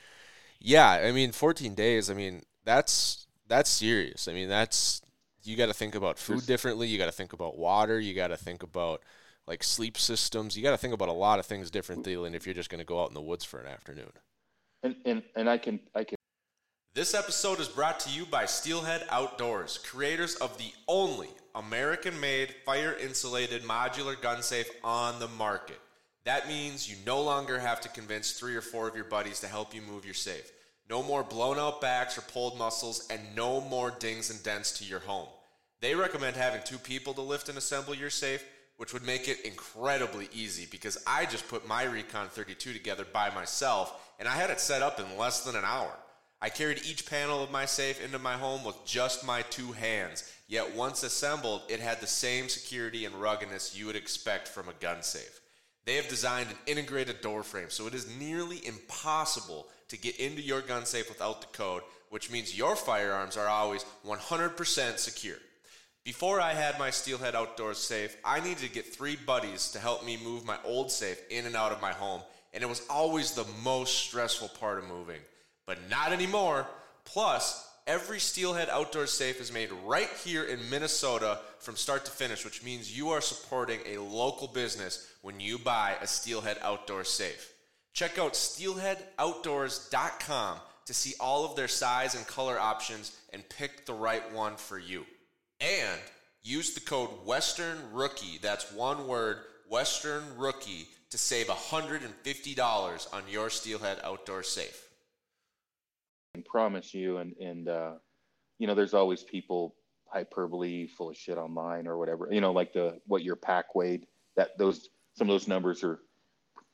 Yeah, 0.60 0.90
I 0.90 1.12
mean, 1.12 1.32
14 1.32 1.76
days. 1.76 2.10
I 2.10 2.14
mean, 2.14 2.44
that's 2.64 3.28
that's 3.48 3.70
serious. 3.70 4.28
I 4.28 4.34
mean, 4.34 4.50
that's 4.50 5.02
you 5.44 5.58
got 5.58 5.68
to 5.68 5.74
think 5.74 5.96
about 5.96 6.20
food 6.20 6.46
differently. 6.46 6.88
You 6.88 6.98
got 6.98 7.08
to 7.08 7.12
think 7.12 7.34
about 7.34 7.58
water. 7.58 8.00
You 8.00 8.14
got 8.14 8.28
to 8.28 8.38
think 8.38 8.64
about 8.64 9.04
like 9.48 9.64
sleep 9.64 9.98
systems. 9.98 10.56
You 10.56 10.64
got 10.64 10.72
to 10.72 10.78
think 10.78 10.94
about 10.94 11.10
a 11.10 11.14
lot 11.14 11.40
of 11.40 11.46
things 11.46 11.72
differently 11.72 12.16
than 12.16 12.36
if 12.36 12.46
you're 12.46 12.54
just 12.56 12.70
going 12.70 12.80
to 12.80 12.86
go 12.86 13.02
out 13.02 13.10
in 13.10 13.14
the 13.16 13.22
woods 13.22 13.44
for 13.44 13.60
an 13.60 13.68
afternoon. 13.68 14.12
and, 14.84 14.96
and 15.06 15.24
and 15.36 15.50
I 15.50 15.58
can 15.58 15.80
I 15.96 16.04
can 16.04 16.18
This 16.94 17.14
episode 17.14 17.62
is 17.62 17.70
brought 17.70 18.02
to 18.02 18.10
you 18.10 18.26
by 18.26 18.46
Steelhead 18.46 19.06
Outdoors, 19.10 19.78
creators 19.78 20.36
of 20.36 20.58
the 20.58 20.74
only 20.90 21.30
American 21.56 22.20
made 22.20 22.54
fire 22.66 22.98
insulated 23.02 23.64
modular 23.64 24.22
gun 24.22 24.44
safe 24.44 24.70
on 24.84 25.18
the 25.18 25.30
market. 25.30 25.80
That 26.26 26.50
means 26.50 26.90
you 26.90 26.98
no 27.06 27.22
longer 27.22 27.58
have 27.60 27.80
to 27.80 27.90
convince 27.90 28.34
three 28.34 28.58
or 28.58 28.62
four 28.62 28.90
of 28.90 28.96
your 28.96 29.06
buddies 29.06 29.40
to 29.40 29.48
help 29.48 29.74
you 29.74 29.82
move 29.82 30.04
your 30.04 30.14
safe. 30.14 30.52
No 30.90 31.02
more 31.02 31.24
blown 31.24 31.58
out 31.58 31.80
backs 31.80 32.18
or 32.18 32.24
pulled 32.24 32.58
muscles, 32.60 33.08
and 33.10 33.22
no 33.38 33.62
more 33.62 33.92
dings 33.92 34.30
and 34.30 34.44
dents 34.44 34.78
to 34.80 34.84
your 34.84 35.00
home. 35.00 35.30
They 35.80 35.96
recommend 35.96 36.36
having 36.36 36.62
two 36.66 36.78
people 36.78 37.14
to 37.14 37.22
lift 37.22 37.48
and 37.48 37.58
assemble 37.58 37.96
your 37.96 38.10
safe, 38.10 38.44
which 38.76 38.92
would 38.92 39.06
make 39.06 39.30
it 39.30 39.46
incredibly 39.46 40.28
easy 40.34 40.68
because 40.70 41.02
I 41.08 41.26
just 41.26 41.48
put 41.48 41.66
my 41.66 41.84
Recon 41.84 42.28
32 42.28 42.74
together 42.74 43.06
by 43.06 43.34
myself 43.34 43.94
and 44.20 44.28
I 44.28 44.36
had 44.36 44.50
it 44.50 44.60
set 44.60 44.82
up 44.82 45.00
in 45.00 45.18
less 45.18 45.46
than 45.46 45.56
an 45.56 45.64
hour. 45.64 45.96
I 46.44 46.50
carried 46.50 46.84
each 46.84 47.06
panel 47.06 47.44
of 47.44 47.52
my 47.52 47.66
safe 47.66 48.04
into 48.04 48.18
my 48.18 48.34
home 48.34 48.64
with 48.64 48.84
just 48.84 49.24
my 49.24 49.44
two 49.44 49.74
hands, 49.74 50.24
yet 50.48 50.76
once 50.76 51.04
assembled, 51.04 51.62
it 51.70 51.80
had 51.80 52.02
the 52.02 52.08
same 52.08 52.50
security 52.50 53.06
and 53.06 53.14
ruggedness 53.16 53.76
you 53.76 53.86
would 53.86 53.96
expect 53.96 54.48
from 54.48 54.68
a 54.68 54.74
gun 54.74 55.04
safe. 55.04 55.40
They 55.86 55.96
have 55.96 56.08
designed 56.08 56.50
an 56.50 56.58
integrated 56.66 57.22
door 57.22 57.44
frame, 57.44 57.70
so 57.70 57.86
it 57.86 57.94
is 57.94 58.18
nearly 58.18 58.66
impossible 58.66 59.68
to 59.90 59.98
get 59.98 60.18
into 60.18 60.42
your 60.42 60.62
gun 60.62 60.86
safe 60.86 61.10
without 61.10 61.42
the 61.42 61.58
code, 61.58 61.84
which 62.10 62.32
means 62.32 62.58
your 62.58 62.76
firearms 62.76 63.38
are 63.38 63.48
always 63.48 63.86
100% 64.06 64.98
secure. 64.98 65.38
Before 66.04 66.42
I 66.42 66.54
had 66.54 66.80
my 66.80 66.90
Steelhead 66.90 67.36
Outdoors 67.36 67.78
safe, 67.78 68.18
I 68.26 68.40
needed 68.40 68.64
to 68.64 68.70
get 68.70 68.92
three 68.92 69.16
buddies 69.16 69.70
to 69.72 69.80
help 69.80 70.04
me 70.04 70.18
move 70.18 70.44
my 70.44 70.58
old 70.64 70.92
safe 70.92 71.22
in 71.30 71.46
and 71.46 71.56
out 71.56 71.72
of 71.72 71.82
my 71.82 71.92
home, 71.92 72.22
and 72.52 72.64
it 72.64 72.70
was 72.70 72.82
always 72.90 73.34
the 73.34 73.46
most 73.64 73.94
stressful 73.96 74.50
part 74.60 74.80
of 74.80 74.88
moving. 74.88 75.20
But 75.66 75.90
not 75.90 76.12
anymore. 76.12 76.68
Plus, 77.06 77.66
every 77.88 78.20
Steelhead 78.20 78.70
outdoor 78.70 79.08
safe 79.08 79.42
is 79.42 79.54
made 79.54 79.72
right 79.86 80.10
here 80.24 80.44
in 80.44 80.70
Minnesota 80.70 81.40
from 81.60 81.76
start 81.76 82.06
to 82.06 82.12
finish, 82.12 82.46
which 82.46 82.64
means 82.64 82.96
you 82.96 83.10
are 83.10 83.22
supporting 83.22 83.80
a 83.86 83.98
local 83.98 84.48
business 84.48 85.08
when 85.22 85.40
you 85.40 85.58
buy 85.58 85.96
a 86.02 86.08
Steelhead 86.08 86.58
outdoor 86.62 87.04
safe. 87.04 87.52
Check 87.94 88.18
out 88.18 88.34
steelheadoutdoors.com 88.34 90.58
to 90.86 90.94
see 90.94 91.14
all 91.20 91.44
of 91.46 91.56
their 91.56 91.68
size 91.68 92.16
and 92.16 92.26
color 92.28 92.60
options 92.60 93.20
and 93.34 93.48
pick 93.50 93.86
the 93.86 93.94
right 93.94 94.34
one 94.34 94.56
for 94.56 94.80
you. 94.80 95.06
And 95.60 96.00
use 96.44 96.74
the 96.74 96.80
code 96.80 97.10
Western 97.26 97.78
Rookie, 97.92 98.40
that's 98.42 98.72
one 98.72 99.08
word, 99.08 99.40
Western 99.70 100.24
Rookie, 100.38 100.88
to 101.12 101.18
save 101.18 101.48
$150 101.48 103.14
on 103.14 103.24
your 103.30 103.50
Steelhead 103.50 104.00
Outdoor 104.04 104.44
safe. 104.44 104.88
Can 106.34 106.44
promise 106.44 106.94
you 106.94 107.18
and 107.18 107.34
and 107.38 107.68
uh 107.68 107.94
you 108.58 108.68
know 108.68 108.76
there's 108.76 108.94
always 108.94 109.24
people 109.24 109.76
hyperbole 110.06 110.88
full 110.88 111.10
of 111.10 111.18
shit 111.18 111.38
online 111.38 111.88
or 111.88 111.98
whatever 111.98 112.28
you 112.32 112.42
know 112.42 112.52
like 112.52 112.74
the 112.74 113.00
what 113.06 113.24
your 113.24 113.36
pack 113.36 113.76
weighed 113.76 114.08
that 114.36 114.58
those 114.58 114.90
some 115.14 115.28
of 115.30 115.34
those 115.34 115.48
numbers 115.48 115.84
are 115.84 116.00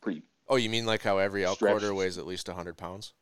pretty 0.01 0.21
Oh, 0.49 0.55
you 0.55 0.69
mean 0.69 0.85
like 0.85 1.03
how 1.03 1.17
every 1.17 1.43
elk 1.43 1.59
quarter 1.59 1.93
weighs 1.93 2.17
at 2.17 2.25
least 2.25 2.47
100 2.47 2.77
pounds? 2.77 3.13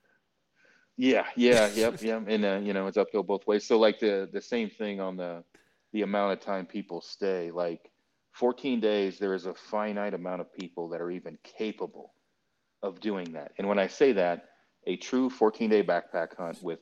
yeah 0.96 1.26
yeah 1.36 1.68
yep 1.76 2.00
yep 2.02 2.24
and 2.28 2.46
uh, 2.46 2.60
you 2.62 2.72
know 2.72 2.86
it's 2.88 2.98
uphill 2.98 3.24
both 3.24 3.48
ways. 3.48 3.66
So 3.66 3.80
like 3.80 4.00
the 4.00 4.30
the 4.32 4.42
same 4.42 4.70
thing 4.70 5.00
on 5.02 5.18
the 5.18 5.44
the 5.92 6.04
amount 6.04 6.34
of 6.34 6.40
time 6.42 6.68
people 6.68 7.02
stay 7.02 7.50
like 7.50 7.92
14 8.34 8.80
days 8.80 9.18
there 9.18 9.34
is 9.34 9.48
a 9.48 9.54
finite 9.56 10.14
amount 10.14 10.42
of 10.42 10.54
people 10.54 10.90
that 10.90 11.02
are 11.02 11.10
even 11.10 11.38
capable 11.44 12.14
of 12.84 13.00
doing 13.00 13.32
that. 13.34 13.54
And 13.58 13.68
when 13.68 13.80
i 13.80 13.88
say 13.88 14.12
that 14.14 14.50
a 14.88 14.98
true 14.98 15.30
14 15.30 15.70
day 15.70 15.84
backpack 15.84 16.36
hunt 16.38 16.62
with 16.62 16.80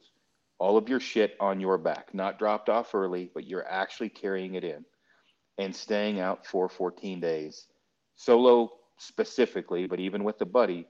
all 0.60 0.78
of 0.78 0.90
your 0.90 1.00
shit 1.00 1.36
on 1.40 1.60
your 1.60 1.78
back, 1.78 2.14
not 2.14 2.40
dropped 2.40 2.70
off 2.70 2.94
early, 2.96 3.30
but 3.34 3.46
you're 3.46 3.68
actually 3.68 4.10
carrying 4.10 4.56
it 4.56 4.64
in 4.64 4.86
and 5.58 5.76
staying 5.76 6.20
out 6.20 6.46
for 6.46 6.70
14 6.70 7.20
days, 7.20 7.68
solo 8.16 8.72
specifically, 8.98 9.88
but 9.88 10.00
even 10.00 10.24
with 10.24 10.40
a 10.42 10.46
buddy. 10.46 10.88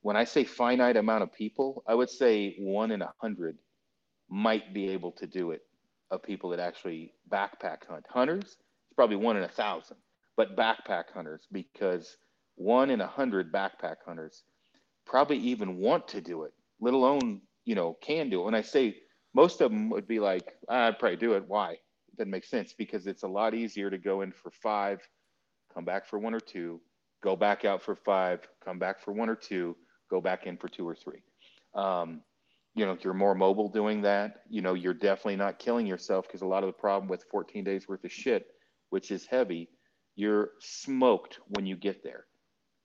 When 0.00 0.16
I 0.16 0.24
say 0.24 0.44
finite 0.44 0.96
amount 0.96 1.22
of 1.22 1.32
people, 1.32 1.84
I 1.86 1.94
would 1.94 2.10
say 2.10 2.56
one 2.58 2.90
in 2.90 3.02
a 3.02 3.12
hundred 3.20 3.56
might 4.28 4.74
be 4.74 4.88
able 4.88 5.12
to 5.12 5.26
do 5.26 5.52
it 5.52 5.62
of 6.10 6.22
people 6.22 6.50
that 6.50 6.58
actually 6.58 7.14
backpack 7.30 7.86
hunt. 7.88 8.04
Hunters, 8.08 8.44
it's 8.44 8.96
probably 8.96 9.16
one 9.16 9.36
in 9.36 9.44
a 9.44 9.48
thousand, 9.48 9.98
but 10.36 10.56
backpack 10.56 11.04
hunters, 11.14 11.46
because 11.52 12.16
one 12.56 12.90
in 12.90 13.00
a 13.00 13.06
hundred 13.06 13.52
backpack 13.52 13.96
hunters 14.04 14.42
probably 15.06 15.38
even 15.38 15.76
want 15.76 16.08
to 16.08 16.20
do 16.20 16.44
it, 16.44 16.52
let 16.80 16.94
alone, 16.94 17.40
you 17.64 17.74
know, 17.74 17.96
can 18.00 18.30
do 18.30 18.40
it. 18.40 18.44
When 18.44 18.54
I 18.54 18.62
say 18.62 18.96
most 19.34 19.60
of 19.60 19.70
them 19.70 19.90
would 19.90 20.06
be 20.06 20.20
like, 20.20 20.54
"Ah, 20.68 20.88
I'd 20.88 20.98
probably 20.98 21.16
do 21.16 21.34
it. 21.34 21.44
Why? 21.46 21.72
It 21.72 22.16
doesn't 22.18 22.30
make 22.30 22.44
sense 22.44 22.72
because 22.72 23.06
it's 23.06 23.22
a 23.22 23.28
lot 23.28 23.54
easier 23.54 23.90
to 23.90 23.98
go 23.98 24.20
in 24.20 24.32
for 24.32 24.50
five, 24.50 25.00
come 25.72 25.84
back 25.84 26.06
for 26.06 26.18
one 26.18 26.34
or 26.34 26.40
two, 26.40 26.80
go 27.22 27.36
back 27.36 27.64
out 27.64 27.82
for 27.82 27.96
five, 27.96 28.46
come 28.64 28.78
back 28.78 29.00
for 29.00 29.12
one 29.12 29.30
or 29.30 29.36
two, 29.36 29.76
go 30.10 30.20
back 30.20 30.46
in 30.46 30.56
for 30.56 30.68
two 30.68 30.86
or 30.86 30.94
three. 30.94 31.22
Um, 31.74 32.22
you 32.74 32.84
know, 32.86 32.96
you're 33.02 33.14
more 33.14 33.34
mobile 33.34 33.68
doing 33.68 34.02
that. 34.02 34.42
You 34.48 34.62
know, 34.62 34.74
you're 34.74 34.94
definitely 34.94 35.36
not 35.36 35.58
killing 35.58 35.86
yourself 35.86 36.26
because 36.26 36.42
a 36.42 36.46
lot 36.46 36.62
of 36.62 36.68
the 36.68 36.72
problem 36.72 37.08
with 37.08 37.24
14 37.30 37.64
days 37.64 37.88
worth 37.88 38.04
of 38.04 38.12
shit, 38.12 38.46
which 38.90 39.10
is 39.10 39.26
heavy, 39.26 39.68
you're 40.14 40.52
smoked 40.60 41.38
when 41.48 41.66
you 41.66 41.76
get 41.76 42.02
there 42.02 42.26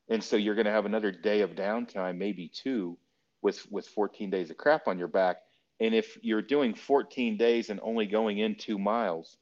and 0.09 0.23
so 0.23 0.35
you're 0.35 0.55
going 0.55 0.65
to 0.65 0.71
have 0.71 0.85
another 0.85 1.11
day 1.11 1.41
of 1.41 1.51
downtime 1.51 2.17
maybe 2.17 2.47
two 2.47 2.97
with 3.41 3.69
with 3.71 3.87
14 3.87 4.29
days 4.29 4.49
of 4.49 4.57
crap 4.57 4.87
on 4.87 4.97
your 4.97 5.07
back. 5.07 5.37
And 5.79 5.93
if 5.93 6.17
you're 6.21 6.41
doing 6.41 6.73
14 6.73 7.37
days 7.37 7.69
and 7.69 7.79
only 7.83 8.07
going 8.07 8.39
in 8.39 8.55
two 8.55 8.79
miles 8.79 9.37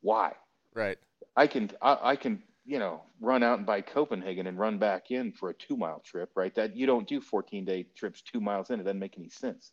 why? 0.00 0.32
Right. 0.74 0.98
i 1.36 1.46
can 1.46 1.70
I, 1.82 1.98
I 2.02 2.16
can 2.16 2.42
you 2.64 2.78
know 2.78 3.02
run 3.20 3.42
out 3.42 3.58
and 3.58 3.66
buy 3.66 3.80
copenhagen 3.80 4.46
and 4.46 4.58
run 4.58 4.78
back 4.78 5.10
in 5.10 5.32
for 5.32 5.50
a 5.50 5.54
two 5.54 5.76
mile 5.76 6.00
trip 6.04 6.30
right? 6.36 6.54
That 6.54 6.76
you 6.76 6.86
don't 6.86 7.08
do 7.08 7.20
14 7.20 7.64
day 7.64 7.86
trips 7.96 8.22
two 8.22 8.40
miles 8.40 8.70
in 8.70 8.80
it 8.80 8.84
doesn't 8.84 8.98
make 8.98 9.18
any 9.18 9.30
sense. 9.30 9.72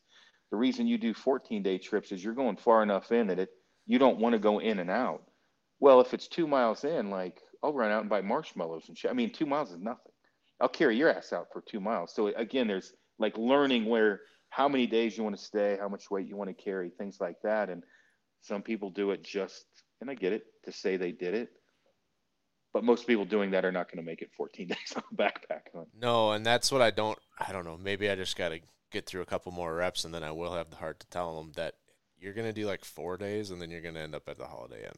The 0.52 0.58
reason 0.58 0.88
you 0.88 0.98
do 0.98 1.14
14 1.14 1.64
day 1.64 1.78
trips 1.78 2.12
is 2.12 2.24
you're 2.24 2.34
going 2.34 2.58
far 2.58 2.82
enough 2.84 3.12
in 3.12 3.28
that 3.28 3.40
it 3.40 3.50
you 3.86 4.00
don't 4.00 4.20
want 4.20 4.34
to 4.34 4.40
go 4.40 4.60
in 4.60 4.80
and 4.80 4.90
out. 4.90 5.24
Well 5.80 6.02
if 6.02 6.14
it's 6.14 6.28
two 6.28 6.48
miles 6.48 6.84
in 6.84 7.10
like 7.10 7.42
i'll 7.64 7.74
run 7.74 7.92
out 7.92 8.02
and 8.02 8.10
buy 8.10 8.22
marshmallows 8.22 8.88
and 8.88 8.98
shit. 8.98 9.12
I 9.12 9.14
mean 9.14 9.32
two 9.34 9.46
miles 9.46 9.72
is 9.72 9.80
nothing 9.80 10.12
I'll 10.62 10.70
carry 10.70 10.98
your 10.98 11.10
ass 11.10 11.34
out 11.34 11.48
for 11.52 11.62
two 11.62 11.80
miles. 11.80 12.14
So 12.14 12.28
again, 12.28 12.68
there's 12.68 12.94
like 13.20 13.38
learning 13.38 13.86
where 13.86 14.22
how 14.50 14.68
many 14.70 14.88
days 14.88 15.18
you 15.18 15.24
want 15.24 15.38
to 15.38 15.44
stay, 15.44 15.78
how 15.80 15.90
much 15.90 16.10
weight 16.10 16.28
you 16.28 16.38
want 16.38 16.56
to 16.56 16.64
carry, 16.64 16.90
things 16.90 17.18
like 17.20 17.36
that. 17.44 17.70
And 17.70 17.84
some 18.42 18.62
people 18.62 18.90
do 18.90 19.12
it 19.12 19.24
just, 19.24 19.66
and 20.02 20.10
I 20.10 20.16
get 20.16 20.34
it 20.34 20.44
to 20.66 20.72
say 20.72 20.98
they 20.98 21.12
did 21.12 21.34
it, 21.34 21.50
but 22.74 22.84
most 22.84 23.08
people 23.08 23.26
doing 23.26 23.52
that 23.52 23.66
are 23.66 23.72
not 23.72 23.88
going 23.88 24.04
to 24.04 24.10
make 24.10 24.22
it 24.22 24.30
14 24.38 24.68
days 24.70 24.78
on 24.96 25.04
a 25.12 25.16
backpack 25.16 25.74
hunt. 25.74 25.88
No, 26.00 26.32
and 26.32 26.46
that's 26.46 26.72
what 26.72 26.82
I 26.82 26.92
don't. 26.92 27.18
I 27.40 27.52
don't 27.52 27.66
know. 27.66 27.78
Maybe 27.78 28.10
I 28.10 28.16
just 28.16 28.38
got 28.38 28.50
to 28.50 28.60
get 28.92 29.06
through 29.06 29.22
a 29.22 29.26
couple 29.26 29.52
more 29.52 29.76
reps, 29.76 30.06
and 30.06 30.14
then 30.14 30.24
I 30.24 30.32
will 30.32 30.54
have 30.54 30.70
the 30.70 30.78
heart 30.78 31.00
to 31.02 31.08
tell 31.08 31.36
them 31.36 31.52
that 31.56 31.76
you're 32.18 32.34
gonna 32.34 32.54
do 32.54 32.66
like 32.66 32.86
four 32.86 33.18
days, 33.18 33.52
and 33.52 33.62
then 33.62 33.70
you're 33.70 33.82
gonna 33.82 34.00
end 34.00 34.16
up 34.16 34.28
at 34.30 34.38
the 34.38 34.46
Holiday 34.46 34.84
Inn. 34.86 34.92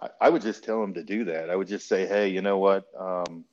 I, 0.00 0.26
I 0.26 0.30
would 0.30 0.42
just 0.42 0.64
tell 0.64 0.80
them 0.80 0.94
to 0.94 1.02
do 1.02 1.24
that. 1.24 1.50
I 1.50 1.56
would 1.56 1.68
just 1.68 1.88
say, 1.88 2.06
hey, 2.06 2.28
you 2.28 2.40
know 2.40 2.58
what? 2.58 2.84
Um, 2.98 3.44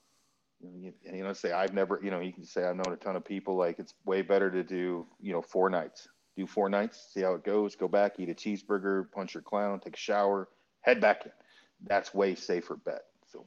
you, 0.63 0.93
you 1.12 1.24
know, 1.24 1.34
say 1.34 1.52
I've 1.52 1.74
never, 1.74 2.00
you 2.04 2.12
know, 2.12 2.19
you 2.19 2.34
can 2.34 2.45
say 2.45 2.63
I've 2.63 2.76
known 2.76 2.93
a 2.93 2.97
ton 2.97 3.15
of 3.15 3.26
people. 3.26 3.56
Like 3.56 3.80
it's 3.80 3.93
way 4.06 4.21
better 4.21 4.50
to 4.52 4.63
do, 4.63 5.06
you 5.19 5.34
know, 5.34 5.41
four 5.41 5.69
nights. 5.69 6.08
Do 6.38 6.47
four 6.47 6.69
nights, 6.69 7.10
see 7.13 7.21
how 7.21 7.34
it 7.34 7.43
goes. 7.43 7.76
Go 7.76 7.88
back, 7.88 8.13
eat 8.17 8.30
a 8.30 8.34
cheeseburger, 8.34 9.12
punch 9.12 9.34
your 9.34 9.43
clown, 9.43 9.80
take 9.80 9.95
a 9.95 10.00
shower, 10.00 10.47
head 10.82 11.02
back 11.02 11.26
in. 11.26 11.32
That's 11.86 12.13
way 12.13 12.36
safer 12.36 12.76
bet. 12.76 13.04
So 13.32 13.45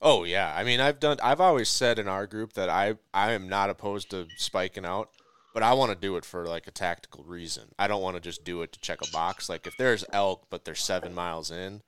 Oh 0.00 0.24
yeah, 0.24 0.54
I 0.54 0.64
mean 0.64 0.80
I've 0.80 1.00
done. 1.00 1.18
I've 1.22 1.40
always 1.40 1.68
said 1.68 1.98
in 1.98 2.08
our 2.08 2.26
group 2.26 2.52
that 2.54 2.68
I 2.68 2.94
I 3.12 3.32
am 3.32 3.48
not 3.48 3.70
opposed 3.70 4.10
to 4.10 4.26
spiking 4.36 4.84
out, 4.84 5.10
but 5.54 5.62
I 5.62 5.72
want 5.72 5.92
to 5.92 5.98
do 5.98 6.16
it 6.16 6.24
for 6.24 6.46
like 6.46 6.66
a 6.66 6.72
tactical 6.72 7.24
reason. 7.24 7.64
I 7.78 7.88
don't 7.88 8.02
want 8.02 8.16
to 8.16 8.20
just 8.20 8.44
do 8.44 8.62
it 8.62 8.72
to 8.72 8.80
check 8.80 9.00
a 9.02 9.10
box. 9.10 9.48
Like 9.48 9.66
if 9.66 9.76
there's 9.76 10.04
elk, 10.12 10.46
but 10.50 10.64
they're 10.64 10.74
seven 10.74 11.14
miles 11.14 11.50
in, 11.50 11.82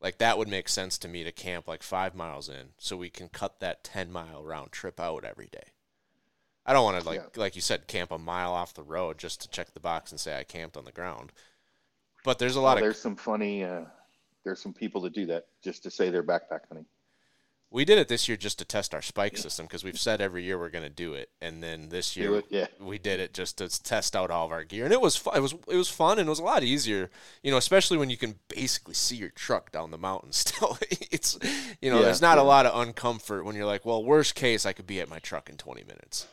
Like 0.00 0.18
that 0.18 0.38
would 0.38 0.48
make 0.48 0.68
sense 0.68 0.96
to 0.98 1.08
me 1.08 1.24
to 1.24 1.32
camp 1.32 1.68
like 1.68 1.82
five 1.82 2.14
miles 2.14 2.48
in, 2.48 2.70
so 2.78 2.96
we 2.96 3.10
can 3.10 3.28
cut 3.28 3.60
that 3.60 3.84
ten 3.84 4.10
mile 4.10 4.42
round 4.42 4.72
trip 4.72 4.98
out 4.98 5.24
every 5.24 5.48
day. 5.52 5.72
I 6.64 6.72
don't 6.72 6.84
want 6.84 7.02
to 7.02 7.08
like 7.08 7.36
like 7.36 7.54
you 7.54 7.62
said, 7.62 7.86
camp 7.86 8.10
a 8.10 8.18
mile 8.18 8.52
off 8.52 8.74
the 8.74 8.82
road 8.82 9.18
just 9.18 9.42
to 9.42 9.48
check 9.50 9.74
the 9.74 9.80
box 9.80 10.10
and 10.10 10.20
say 10.20 10.38
I 10.38 10.44
camped 10.44 10.76
on 10.76 10.84
the 10.84 10.92
ground. 10.92 11.32
But 12.24 12.38
there's 12.38 12.56
a 12.56 12.60
lot 12.60 12.68
Well, 12.68 12.76
of 12.76 12.82
there's 12.82 13.00
some 13.00 13.16
funny. 13.16 13.64
Uh, 13.64 13.84
there's 14.44 14.60
some 14.60 14.72
people 14.72 15.02
that 15.02 15.12
do 15.12 15.26
that 15.26 15.46
just 15.62 15.82
to 15.82 15.90
say 15.90 16.10
they're 16.10 16.22
backpack 16.22 16.66
hunting. 16.68 16.86
We 17.70 17.84
did 17.84 17.98
it 17.98 18.08
this 18.08 18.28
year 18.28 18.36
just 18.36 18.58
to 18.58 18.64
test 18.64 18.94
our 18.94 19.02
spike 19.02 19.36
system 19.38 19.66
because 19.66 19.84
we've 19.84 19.98
said 19.98 20.20
every 20.20 20.42
year 20.44 20.58
we're 20.58 20.70
going 20.70 20.84
to 20.84 20.90
do 20.90 21.14
it, 21.14 21.30
and 21.40 21.62
then 21.62 21.88
this 21.88 22.16
year 22.16 22.36
it, 22.36 22.46
yeah. 22.50 22.66
we 22.80 22.98
did 22.98 23.20
it 23.20 23.32
just 23.32 23.58
to 23.58 23.68
test 23.82 24.16
out 24.16 24.30
all 24.30 24.46
of 24.46 24.52
our 24.52 24.64
gear, 24.64 24.84
and 24.84 24.92
it 24.92 25.00
was 25.00 25.16
fun. 25.16 25.36
It 25.36 25.40
was 25.40 25.54
it 25.68 25.76
was 25.76 25.88
fun, 25.88 26.18
and 26.18 26.26
it 26.26 26.30
was 26.30 26.40
a 26.40 26.44
lot 26.44 26.64
easier, 26.64 27.10
you 27.42 27.50
know, 27.50 27.56
especially 27.56 27.96
when 27.98 28.10
you 28.10 28.16
can 28.16 28.36
basically 28.48 28.94
see 28.94 29.16
your 29.16 29.30
truck 29.30 29.70
down 29.70 29.90
the 29.92 29.98
mountain. 29.98 30.32
Still, 30.40 30.78
it's 30.90 31.38
you 31.80 31.90
know, 31.90 31.98
Yeah, 31.98 32.02
there's 32.02 32.22
not 32.22 32.38
a 32.38 32.42
lot 32.42 32.66
of 32.66 32.72
uncomfort 32.74 33.44
when 33.44 33.54
you're 33.54 33.66
like, 33.66 33.84
well, 33.84 34.04
worst 34.04 34.34
case, 34.34 34.66
I 34.66 34.72
could 34.72 34.86
be 34.86 35.00
at 35.00 35.08
my 35.08 35.18
truck 35.20 35.48
in 35.48 35.56
20 35.56 35.84
minutes, 35.84 36.26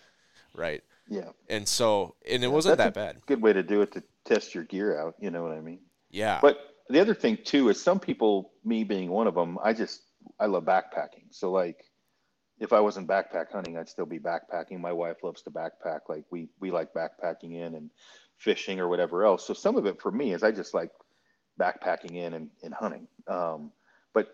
right? 0.56 0.84
Yeah, 1.08 1.32
And 1.50 1.67
so, 1.67 2.15
and 2.30 2.43
it 2.43 2.47
Yeah, 2.47 2.54
wasn't 2.54 2.78
that 2.78 2.93
bad. 2.93 3.21
good 3.28 3.41
way 3.41 3.54
to 3.54 3.63
do 3.63 3.82
it 3.82 3.91
to 3.93 4.04
test 4.26 4.56
your 4.56 4.63
gear 4.63 5.00
out. 5.00 5.15
You 5.19 5.32
know 5.32 5.43
what 5.43 5.52
I 5.54 5.62
mean? 5.62 5.80
Yeah, 6.10 6.41
But 6.41 6.58
the 6.89 7.00
other 7.00 7.13
thing 7.15 7.38
too 7.43 7.69
is 7.69 7.82
some 7.82 8.00
people, 8.00 8.54
me 8.63 8.84
being 8.84 9.10
one 9.10 9.28
of 9.28 9.36
them, 9.36 9.58
I 9.63 9.73
just 9.73 10.02
I 10.39 10.45
love 10.45 10.65
backpacking. 10.65 11.25
So 11.31 11.51
like, 11.51 11.85
if 12.59 12.73
I 12.73 12.79
wasn't 12.79 13.07
backpack 13.07 13.51
hunting, 13.51 13.77
I'd 13.77 13.89
still 13.89 14.05
be 14.05 14.19
backpacking. 14.19 14.79
My 14.79 14.93
wife 14.93 15.17
loves 15.23 15.43
to 15.43 15.51
backpack. 15.51 16.01
Like 16.09 16.25
we 16.31 16.49
we 16.59 16.71
like 16.71 16.93
backpacking 16.93 17.53
in 17.55 17.75
and 17.75 17.91
fishing 18.37 18.79
or 18.79 18.87
whatever 18.87 19.25
else. 19.25 19.45
So 19.45 19.53
some 19.53 19.77
of 19.77 19.85
it 19.85 20.01
for 20.01 20.11
me 20.11 20.33
is 20.33 20.43
I 20.43 20.51
just 20.51 20.73
like 20.73 20.91
backpacking 21.59 22.15
in 22.15 22.33
and, 22.33 22.49
and 22.63 22.73
hunting. 22.73 23.07
Um, 23.27 23.71
but 24.13 24.29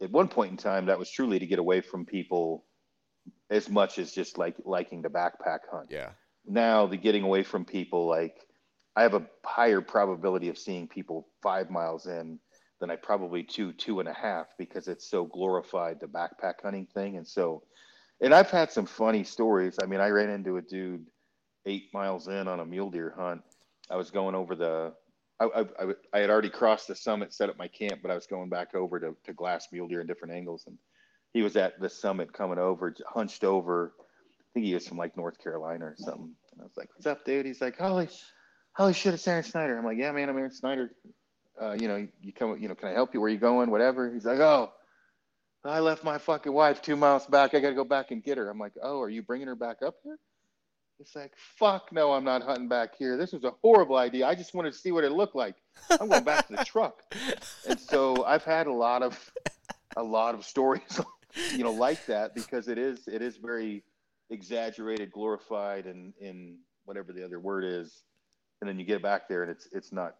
at 0.00 0.10
one 0.10 0.28
point 0.28 0.52
in 0.52 0.56
time, 0.56 0.86
that 0.86 0.98
was 0.98 1.10
truly 1.10 1.38
to 1.38 1.46
get 1.46 1.58
away 1.58 1.80
from 1.80 2.06
people 2.06 2.64
as 3.50 3.68
much 3.68 3.98
as 3.98 4.12
just 4.12 4.38
like 4.38 4.56
liking 4.64 5.02
to 5.02 5.10
backpack 5.10 5.60
hunt 5.70 5.88
yeah, 5.90 6.10
now 6.46 6.86
the 6.86 6.96
getting 6.96 7.22
away 7.22 7.42
from 7.42 7.64
people 7.64 8.06
like 8.06 8.46
i 8.96 9.02
have 9.02 9.14
a 9.14 9.26
higher 9.44 9.80
probability 9.80 10.48
of 10.48 10.58
seeing 10.58 10.88
people 10.88 11.28
five 11.42 11.70
miles 11.70 12.06
in 12.06 12.38
than 12.82 12.90
i 12.90 12.96
probably 12.96 13.44
two 13.44 13.72
two 13.74 14.00
and 14.00 14.08
a 14.08 14.12
half 14.12 14.46
because 14.58 14.88
it's 14.88 15.08
so 15.08 15.24
glorified 15.26 16.00
the 16.00 16.06
backpack 16.06 16.54
hunting 16.64 16.84
thing 16.92 17.16
and 17.16 17.26
so 17.26 17.62
and 18.20 18.34
i've 18.34 18.50
had 18.50 18.72
some 18.72 18.84
funny 18.84 19.22
stories 19.22 19.76
i 19.80 19.86
mean 19.86 20.00
i 20.00 20.08
ran 20.08 20.28
into 20.28 20.56
a 20.56 20.62
dude 20.62 21.06
eight 21.64 21.94
miles 21.94 22.26
in 22.26 22.48
on 22.48 22.58
a 22.58 22.66
mule 22.66 22.90
deer 22.90 23.14
hunt 23.16 23.40
i 23.88 23.94
was 23.94 24.10
going 24.10 24.34
over 24.34 24.56
the 24.56 24.92
I, 25.38 25.44
I, 25.44 25.60
I, 25.60 25.94
I 26.12 26.18
had 26.18 26.28
already 26.28 26.50
crossed 26.50 26.88
the 26.88 26.96
summit 26.96 27.32
set 27.32 27.48
up 27.48 27.56
my 27.56 27.68
camp 27.68 28.00
but 28.02 28.10
i 28.10 28.16
was 28.16 28.26
going 28.26 28.48
back 28.48 28.74
over 28.74 28.98
to, 28.98 29.14
to 29.24 29.32
glass 29.32 29.68
mule 29.70 29.86
deer 29.86 30.00
in 30.00 30.08
different 30.08 30.34
angles 30.34 30.64
and 30.66 30.76
he 31.32 31.42
was 31.42 31.56
at 31.56 31.80
the 31.80 31.88
summit 31.88 32.32
coming 32.32 32.58
over 32.58 32.92
hunched 33.06 33.44
over 33.44 33.92
I 33.98 34.52
think 34.52 34.66
he 34.66 34.74
was 34.74 34.86
from 34.86 34.98
like 34.98 35.16
North 35.16 35.42
Carolina 35.42 35.86
or 35.86 35.94
something. 35.96 36.34
And 36.52 36.60
I 36.60 36.64
was 36.64 36.76
like, 36.76 36.90
"What's 36.94 37.06
up, 37.06 37.24
dude?" 37.24 37.46
He's 37.46 37.62
like, 37.62 37.78
"Holy, 37.78 38.06
holy 38.76 38.92
shit, 38.92 39.14
it's 39.14 39.26
Aron 39.26 39.44
Snyder." 39.44 39.78
I'm 39.78 39.84
like, 39.86 39.96
"Yeah, 39.96 40.12
man, 40.12 40.28
I'm 40.28 40.36
Aron 40.36 40.52
Snyder. 40.52 40.90
Uh, 41.62 41.76
you 41.78 41.86
know, 41.86 42.08
you 42.20 42.32
come, 42.32 42.58
you 42.58 42.68
know, 42.68 42.74
can 42.74 42.88
I 42.88 42.92
help 42.92 43.14
you? 43.14 43.20
Where 43.20 43.30
you 43.30 43.38
going? 43.38 43.70
Whatever." 43.70 44.10
He's 44.12 44.24
like, 44.24 44.40
"Oh, 44.40 44.72
I 45.64 45.78
left 45.78 46.02
my 46.02 46.18
fucking 46.18 46.52
wife 46.52 46.82
two 46.82 46.96
miles 46.96 47.26
back. 47.26 47.54
I 47.54 47.60
got 47.60 47.68
to 47.68 47.74
go 47.74 47.84
back 47.84 48.10
and 48.10 48.22
get 48.22 48.38
her." 48.38 48.48
I'm 48.50 48.58
like, 48.58 48.72
"Oh, 48.82 49.00
are 49.00 49.08
you 49.08 49.22
bringing 49.22 49.46
her 49.46 49.54
back 49.54 49.82
up 49.82 49.94
here?" 50.02 50.18
It's 50.98 51.14
like, 51.14 51.32
"Fuck 51.36 51.92
no, 51.92 52.12
I'm 52.12 52.24
not 52.24 52.42
hunting 52.42 52.68
back 52.68 52.96
here. 52.96 53.16
This 53.16 53.32
was 53.32 53.44
a 53.44 53.52
horrible 53.62 53.96
idea. 53.96 54.26
I 54.26 54.34
just 54.34 54.54
wanted 54.54 54.72
to 54.72 54.78
see 54.78 54.90
what 54.90 55.04
it 55.04 55.12
looked 55.12 55.36
like. 55.36 55.54
I'm 55.90 56.08
going 56.08 56.24
back 56.24 56.48
to 56.48 56.56
the 56.56 56.64
truck." 56.64 57.02
And 57.68 57.78
so 57.78 58.24
I've 58.24 58.44
had 58.44 58.66
a 58.66 58.72
lot 58.72 59.02
of, 59.02 59.32
a 59.96 60.02
lot 60.02 60.34
of 60.34 60.44
stories, 60.44 61.00
you 61.52 61.62
know, 61.62 61.72
like 61.72 62.04
that 62.06 62.34
because 62.34 62.66
it 62.66 62.78
is, 62.78 63.06
it 63.06 63.22
is 63.22 63.36
very 63.36 63.84
exaggerated, 64.30 65.12
glorified, 65.12 65.86
and 65.86 66.12
in 66.20 66.58
whatever 66.86 67.12
the 67.12 67.24
other 67.24 67.38
word 67.38 67.64
is, 67.64 68.02
and 68.60 68.68
then 68.68 68.80
you 68.80 68.84
get 68.84 69.00
back 69.00 69.28
there 69.28 69.42
and 69.42 69.50
it's 69.52 69.68
it's 69.72 69.92
not 69.92 70.16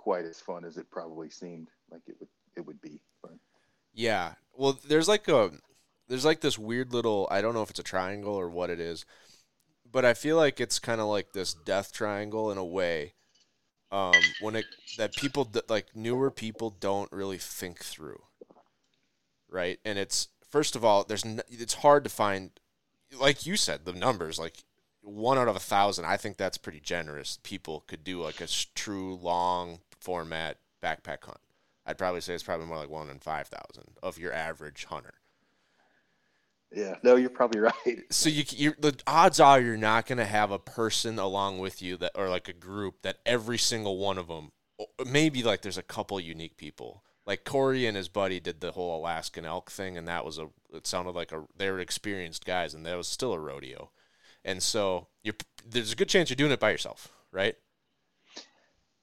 quite 0.00 0.24
as 0.24 0.40
fun 0.40 0.64
as 0.64 0.78
it 0.78 0.90
probably 0.90 1.28
seemed 1.28 1.68
like 1.90 2.00
it 2.06 2.16
would 2.18 2.30
it 2.56 2.66
would 2.66 2.80
be. 2.80 3.02
But 3.22 3.32
Yeah. 3.92 4.34
Well, 4.52 4.78
there's 4.86 5.08
like 5.08 5.28
a 5.28 5.52
there's 6.08 6.24
like 6.24 6.40
this 6.40 6.58
weird 6.58 6.92
little 6.92 7.28
I 7.30 7.40
don't 7.40 7.54
know 7.54 7.62
if 7.62 7.70
it's 7.70 7.78
a 7.78 7.84
triangle 7.84 8.34
or 8.34 8.48
what 8.50 8.70
it 8.70 8.80
is, 8.80 9.04
but 9.90 10.04
I 10.04 10.14
feel 10.14 10.36
like 10.36 10.60
it's 10.60 10.78
kind 10.78 11.00
of 11.00 11.08
like 11.08 11.32
this 11.32 11.54
death 11.54 11.92
triangle 11.92 12.50
in 12.50 12.58
a 12.58 12.64
way. 12.64 13.14
Um, 13.92 14.36
when 14.40 14.56
it 14.56 14.66
that 14.98 15.16
people 15.16 15.50
like 15.68 15.96
newer 15.96 16.30
people 16.30 16.70
don't 16.70 17.12
really 17.12 17.38
think 17.38 17.84
through, 17.84 18.22
right? 19.48 19.78
And 19.84 19.98
it's 19.98 20.28
first 20.48 20.76
of 20.76 20.84
all, 20.84 21.04
there's 21.04 21.24
n- 21.24 21.42
it's 21.48 21.74
hard 21.74 22.04
to 22.04 22.10
find, 22.10 22.50
like 23.18 23.46
you 23.46 23.56
said, 23.56 23.84
the 23.84 23.92
numbers 23.92 24.38
like 24.38 24.64
one 25.02 25.38
out 25.38 25.48
of 25.48 25.56
a 25.56 25.60
thousand. 25.60 26.04
I 26.04 26.16
think 26.16 26.36
that's 26.36 26.58
pretty 26.58 26.80
generous. 26.80 27.38
People 27.42 27.84
could 27.86 28.04
do 28.04 28.22
like 28.22 28.40
a 28.40 28.48
true 28.74 29.14
long 29.14 29.80
format 30.00 30.58
backpack 30.82 31.24
hunt. 31.24 31.40
I'd 31.86 31.98
probably 31.98 32.20
say 32.20 32.34
it's 32.34 32.42
probably 32.42 32.66
more 32.66 32.78
like 32.78 32.90
one 32.90 33.10
in 33.10 33.18
five 33.18 33.48
thousand 33.48 33.96
of 34.02 34.18
your 34.18 34.32
average 34.32 34.84
hunter. 34.84 35.14
yeah, 36.74 36.96
no, 37.02 37.16
you're 37.16 37.30
probably 37.30 37.60
right. 37.86 38.04
So 38.10 38.28
you 38.28 38.44
you 38.50 38.74
the 38.78 38.98
odds 39.06 39.40
are 39.40 39.60
you're 39.60 39.76
not 39.76 40.06
going 40.06 40.18
to 40.18 40.24
have 40.26 40.50
a 40.50 40.58
person 40.58 41.18
along 41.18 41.58
with 41.58 41.82
you 41.82 41.96
that 41.98 42.12
or 42.14 42.28
like 42.28 42.48
a 42.48 42.52
group 42.52 43.02
that 43.02 43.18
every 43.26 43.58
single 43.58 43.98
one 43.98 44.18
of 44.18 44.28
them 44.28 44.52
maybe 45.06 45.42
like 45.42 45.62
there's 45.62 45.78
a 45.78 45.82
couple 45.82 46.18
unique 46.20 46.56
people. 46.56 47.02
Like 47.26 47.44
Corey 47.44 47.86
and 47.86 47.96
his 47.96 48.08
buddy 48.08 48.40
did 48.40 48.60
the 48.60 48.72
whole 48.72 48.98
Alaskan 48.98 49.44
elk 49.44 49.70
thing 49.70 49.96
and 49.96 50.08
that 50.08 50.24
was 50.24 50.38
a 50.38 50.48
it 50.72 50.86
sounded 50.86 51.14
like 51.14 51.32
a 51.32 51.44
they 51.56 51.70
were 51.70 51.80
experienced 51.80 52.44
guys 52.44 52.74
and 52.74 52.84
that 52.86 52.96
was 52.96 53.08
still 53.08 53.32
a 53.32 53.38
rodeo. 53.38 53.90
And 54.44 54.62
so 54.62 55.08
you're 55.22 55.34
there's 55.66 55.92
a 55.92 55.96
good 55.96 56.08
chance 56.08 56.30
you're 56.30 56.36
doing 56.36 56.52
it 56.52 56.60
by 56.60 56.70
yourself, 56.70 57.08
right? 57.32 57.56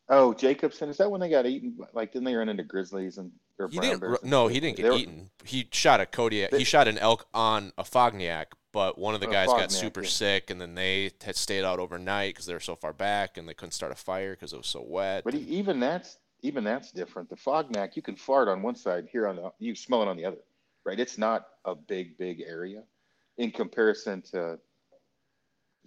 Oh, 0.10 0.34
Jacobson, 0.34 0.89
is 0.89 0.98
that 0.98 1.12
when 1.12 1.20
they 1.20 1.30
got 1.30 1.46
eaten? 1.46 1.78
Like, 1.93 2.13
didn't 2.13 2.26
they 2.26 2.36
run 2.36 2.48
into 2.48 2.63
grizzlies 2.63 3.17
and 3.17 3.32
or 3.60 3.67
He 3.67 3.78
brown 3.78 3.89
didn't. 3.89 4.02
bears 4.02 4.20
No, 4.24 4.48
he 4.48 4.60
didn't 4.60 4.78
They 4.78 4.84
get 4.84 4.91
were- 4.93 4.98
eaten. 4.98 5.30
He 5.43 5.67
shot 5.72 6.00
a 6.00 6.06
Kodiak. 6.06 6.54
He 6.54 6.63
shot 6.63 6.88
an 6.88 6.98
elk 6.98 7.28
on 7.34 7.74
Afognak, 7.78 8.46
but 8.72 8.98
one 8.98 9.15
of 9.15 9.20
the 9.22 9.28
guys 9.28 9.48
got 9.48 9.72
super 9.72 10.04
yeah. 10.04 10.10
sick, 10.10 10.50
and 10.50 10.62
then 10.62 10.76
they 10.76 11.12
had 11.24 11.36
stayed 11.36 11.65
out 11.65 11.80
overnight 11.80 12.36
because 12.36 12.46
they 12.46 12.54
were 12.54 12.60
so 12.62 12.76
far 12.76 12.93
back 12.93 13.38
and 13.38 13.50
they 13.50 13.54
couldn't 13.54 13.72
start 13.74 13.91
a 13.91 13.96
fire 13.96 14.32
because 14.32 14.54
it 14.54 14.58
was 14.58 14.67
so 14.67 14.82
wet. 14.82 15.24
But 15.26 15.36
even 15.36 15.80
that's 15.80 16.17
even 16.43 16.63
that's 16.63 16.91
different. 16.91 17.30
The 17.30 17.36
Afognak, 17.36 17.96
you 17.96 18.02
can 18.02 18.15
fart 18.15 18.48
on 18.48 18.62
one 18.62 18.76
side, 18.76 19.08
here 19.12 19.28
on 19.28 19.36
the 19.36 19.52
you 19.60 19.76
smell 19.76 20.04
it 20.04 20.08
on 20.08 20.15
the 20.15 20.24
other, 20.26 20.38
right? 20.86 21.00
It's 21.00 21.17
not 21.17 21.48
a 21.65 21.76
big 21.76 22.17
big 22.17 22.41
area 22.48 22.84
in 23.38 23.52
comparison 23.52 24.22
to 24.22 24.58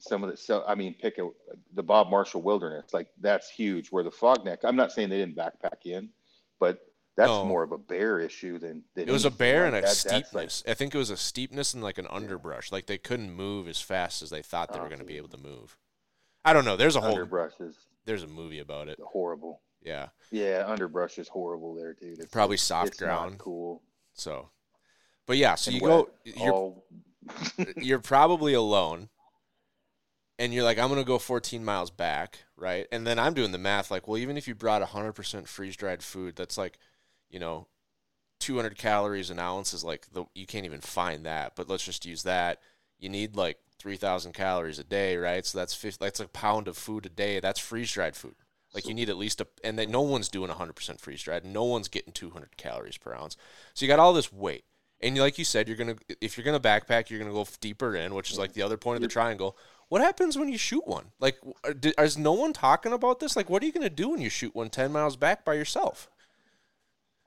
some 0.00 0.24
of 0.24 0.30
the. 0.30 0.36
So 0.36 0.64
I 0.66 0.74
mean, 0.74 0.94
pick 1.00 1.18
a 1.18 1.28
the 1.74 1.82
Bob 1.82 2.10
Marshall 2.10 2.42
Wilderness, 2.42 2.92
like 2.92 3.08
that's 3.20 3.48
huge. 3.50 3.88
Where 3.90 4.02
the 4.04 4.10
Afognak 4.10 4.58
I'm 4.64 4.76
not 4.76 4.92
saying 4.92 5.08
they 5.10 5.18
didn't 5.18 5.36
backpack 5.36 5.84
in, 5.84 6.10
but 6.58 6.80
that's 7.16 7.28
No. 7.28 7.44
more 7.44 7.62
of 7.62 7.72
a 7.72 7.78
bear 7.78 8.18
issue 8.20 8.58
than. 8.58 8.82
than 8.94 9.08
it 9.08 9.12
was 9.12 9.24
a 9.24 9.30
bear 9.30 9.64
Like, 9.64 9.66
and 9.68 9.76
a 9.76 9.80
that- 9.80 9.86
that's 9.86 10.06
like- 10.06 10.24
steepness. 10.24 10.64
I 10.66 10.74
think 10.74 10.94
it 10.94 10.98
was 10.98 11.10
a 11.10 11.16
steepness 11.16 11.74
and 11.74 11.82
like 11.82 11.98
an 11.98 12.06
underbrush. 12.08 12.72
Like 12.72 12.86
they 12.86 12.98
couldn't 12.98 13.32
move 13.32 13.68
as 13.68 13.80
fast 13.80 14.22
as 14.22 14.30
they 14.30 14.42
thought 14.42 14.72
they 14.72 14.80
were 14.80 14.88
going 14.88 15.00
to 15.00 15.04
be 15.04 15.14
ah, 15.16 15.18
able 15.18 15.28
to 15.30 15.38
move. 15.38 15.76
I 16.44 16.52
don't 16.54 16.64
know. 16.64 16.76
There's 16.76 16.96
a 16.96 17.00
whole 17.00 17.10
underbrush 17.10 17.52
is 17.60 17.76
there's 18.06 18.22
a 18.22 18.28
movie 18.28 18.60
about 18.60 18.88
it. 18.88 18.98
horrible. 19.04 19.60
Yeah, 19.82 20.08
Yeah, 20.30 20.64
underbrush 20.66 21.18
is 21.18 21.26
horrible 21.28 21.74
there, 21.74 21.94
dude. 21.94 22.18
It's 22.18 22.30
Probably 22.30 22.56
soft 22.58 22.98
ground. 22.98 23.38
cool. 23.38 23.82
so. 24.14 24.50
But 25.26 25.36
yeah, 25.36 25.54
so 25.54 25.70
and 25.70 25.80
you 25.80 25.86
go. 25.86 26.10
You're 26.24 26.52
all 26.52 26.84
you're 27.76 27.98
probably 28.00 28.54
alone 28.54 29.08
and 30.40 30.52
you're 30.52 30.64
like 30.64 30.78
i'm 30.78 30.88
going 30.88 30.98
to 30.98 31.06
go 31.06 31.18
14 31.18 31.64
miles 31.64 31.90
back 31.90 32.38
right? 32.56 32.86
And 32.92 33.06
then 33.06 33.18
i'm 33.18 33.34
doing 33.34 33.52
the 33.52 33.58
math 33.58 33.90
like 33.90 34.08
well 34.08 34.18
even 34.18 34.36
if 34.36 34.48
you 34.48 34.54
brought 34.54 34.82
100% 34.82 35.46
freeze 35.46 35.76
dried 35.76 36.02
food 36.02 36.34
that's 36.34 36.58
like 36.58 36.78
you 37.28 37.38
know 37.38 37.68
200 38.40 38.76
calories 38.76 39.30
an 39.30 39.38
ounce 39.38 39.72
is 39.72 39.84
like 39.84 40.06
the 40.12 40.24
you 40.34 40.46
can't 40.46 40.64
even 40.64 40.80
find 40.80 41.24
that 41.26 41.54
but 41.54 41.68
let's 41.68 41.84
just 41.84 42.06
use 42.06 42.22
that. 42.24 42.60
You 42.98 43.08
need 43.08 43.36
like 43.36 43.58
3000 43.78 44.32
calories 44.32 44.78
a 44.78 44.84
day 44.84 45.16
right? 45.16 45.44
So 45.44 45.58
that's 45.58 45.74
50, 45.74 46.04
that's 46.04 46.20
a 46.20 46.28
pound 46.28 46.66
of 46.66 46.76
food 46.76 47.06
a 47.06 47.10
day. 47.10 47.38
That's 47.40 47.60
freeze 47.60 47.92
dried 47.92 48.16
food. 48.16 48.34
Like 48.74 48.86
you 48.86 48.94
need 48.94 49.10
at 49.10 49.16
least 49.16 49.40
a 49.40 49.46
and 49.62 49.78
then 49.78 49.90
no 49.90 50.00
one's 50.00 50.28
doing 50.28 50.50
100% 50.50 51.00
freeze 51.00 51.22
dried 51.22 51.44
no 51.44 51.64
one's 51.64 51.88
getting 51.88 52.12
200 52.12 52.56
calories 52.56 52.98
per 52.98 53.14
ounce. 53.14 53.36
So 53.74 53.84
you 53.84 53.88
got 53.88 53.98
all 53.98 54.12
this 54.12 54.32
weight. 54.32 54.64
And 55.02 55.16
like 55.16 55.38
you 55.38 55.44
said, 55.44 55.66
you're 55.66 55.76
gonna 55.76 55.96
if 56.20 56.36
you're 56.36 56.44
gonna 56.44 56.60
backpack, 56.60 57.08
you're 57.08 57.18
gonna 57.18 57.32
go 57.32 57.46
deeper 57.60 57.96
in, 57.96 58.14
which 58.14 58.30
is 58.30 58.38
like 58.38 58.52
the 58.52 58.62
other 58.62 58.76
point 58.76 58.96
of 58.96 59.02
the 59.02 59.08
triangle. 59.08 59.56
What 59.90 60.00
happens 60.00 60.38
when 60.38 60.48
you 60.48 60.56
shoot 60.56 60.86
one? 60.86 61.06
Like, 61.18 61.36
are- 61.64 62.04
is 62.04 62.16
no 62.16 62.32
one 62.32 62.52
talking 62.52 62.92
about 62.92 63.18
this? 63.18 63.34
Like, 63.34 63.50
what 63.50 63.60
are 63.60 63.66
you 63.66 63.72
gonna 63.72 63.90
do 63.90 64.10
when 64.10 64.20
you 64.20 64.30
shoot 64.30 64.54
one 64.54 64.70
10 64.70 64.92
miles 64.92 65.16
back 65.16 65.44
by 65.44 65.54
yourself? 65.54 66.08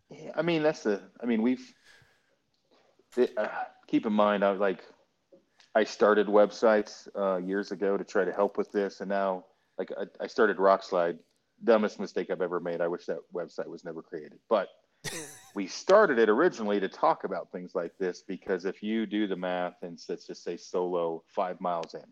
Yeah, 0.10 0.32
I 0.34 0.44
mean 0.44 0.64
that's 0.64 0.84
the. 0.84 1.02
I 1.22 1.26
mean 1.26 1.42
we've. 1.42 1.74
It, 3.18 3.34
uh, 3.38 3.50
keep 3.88 4.06
in 4.06 4.14
mind, 4.14 4.46
I 4.46 4.52
was 4.52 4.62
like, 4.62 4.82
I 5.76 5.84
started 5.84 6.28
websites 6.28 7.10
uh, 7.16 7.38
years 7.38 7.74
ago 7.74 7.98
to 7.98 8.04
try 8.06 8.24
to 8.24 8.32
help 8.32 8.58
with 8.58 8.72
this, 8.72 9.02
and 9.02 9.10
now 9.10 9.44
like 9.78 9.92
I, 9.92 10.06
I 10.24 10.28
started 10.28 10.58
Rokslide. 10.58 11.20
Dumbest 11.66 12.00
mistake 12.00 12.30
I've 12.30 12.42
ever 12.42 12.62
made. 12.62 12.80
I 12.80 12.88
wish 12.88 13.06
that 13.08 13.20
website 13.34 13.68
was 13.68 13.84
never 13.84 14.02
created. 14.02 14.40
But 14.50 14.70
we 15.56 15.68
started 15.68 16.18
it 16.18 16.30
originally 16.30 16.80
to 16.80 16.88
talk 16.88 17.26
about 17.26 17.52
things 17.52 17.76
like 17.76 17.92
this 17.98 18.24
because 18.26 18.64
if 18.64 18.82
you 18.82 19.06
do 19.06 19.28
the 19.28 19.36
math 19.36 19.76
and 19.82 20.00
let's 20.08 20.26
just 20.26 20.44
say 20.44 20.56
solo 20.58 21.24
five 21.28 21.60
miles 21.62 21.94
in, 21.94 22.04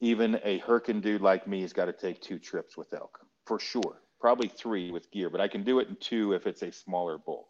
even 0.00 0.40
a 0.44 0.58
Herkin 0.60 1.00
dude 1.00 1.20
like 1.20 1.46
me 1.46 1.62
has 1.62 1.72
got 1.72 1.86
to 1.86 1.92
take 1.92 2.20
two 2.20 2.38
trips 2.38 2.76
with 2.76 2.92
elk 2.94 3.18
for 3.46 3.58
sure. 3.58 4.02
Probably 4.20 4.48
three 4.48 4.90
with 4.90 5.10
gear, 5.10 5.30
but 5.30 5.40
I 5.40 5.48
can 5.48 5.64
do 5.64 5.78
it 5.78 5.88
in 5.88 5.96
two 5.96 6.32
if 6.34 6.46
it's 6.46 6.62
a 6.62 6.72
smaller 6.72 7.18
bull. 7.18 7.48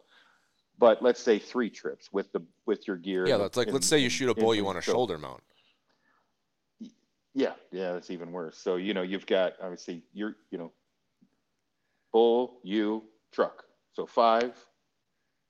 But 0.78 1.02
let's 1.02 1.20
say 1.20 1.38
three 1.38 1.68
trips 1.68 2.08
with 2.12 2.32
the 2.32 2.42
with 2.66 2.86
your 2.86 2.96
gear. 2.96 3.26
Yeah, 3.26 3.38
that's 3.38 3.56
like 3.56 3.68
and- 3.68 3.74
let's 3.74 3.86
say 3.86 3.98
you 3.98 4.08
shoot 4.08 4.30
a 4.30 4.34
bull 4.34 4.54
you 4.54 4.64
want 4.64 4.78
a 4.78 4.82
shoulder 4.82 5.18
mount. 5.18 5.42
Yeah, 7.32 7.52
yeah, 7.70 7.92
that's 7.92 8.10
even 8.10 8.32
worse. 8.32 8.58
So 8.58 8.76
you 8.76 8.94
know 8.94 9.02
you've 9.02 9.26
got 9.26 9.54
obviously 9.60 10.02
you're 10.12 10.36
you 10.50 10.58
know 10.58 10.72
bull, 12.12 12.58
you, 12.62 13.04
truck. 13.32 13.64
So 13.92 14.06
five, 14.06 14.52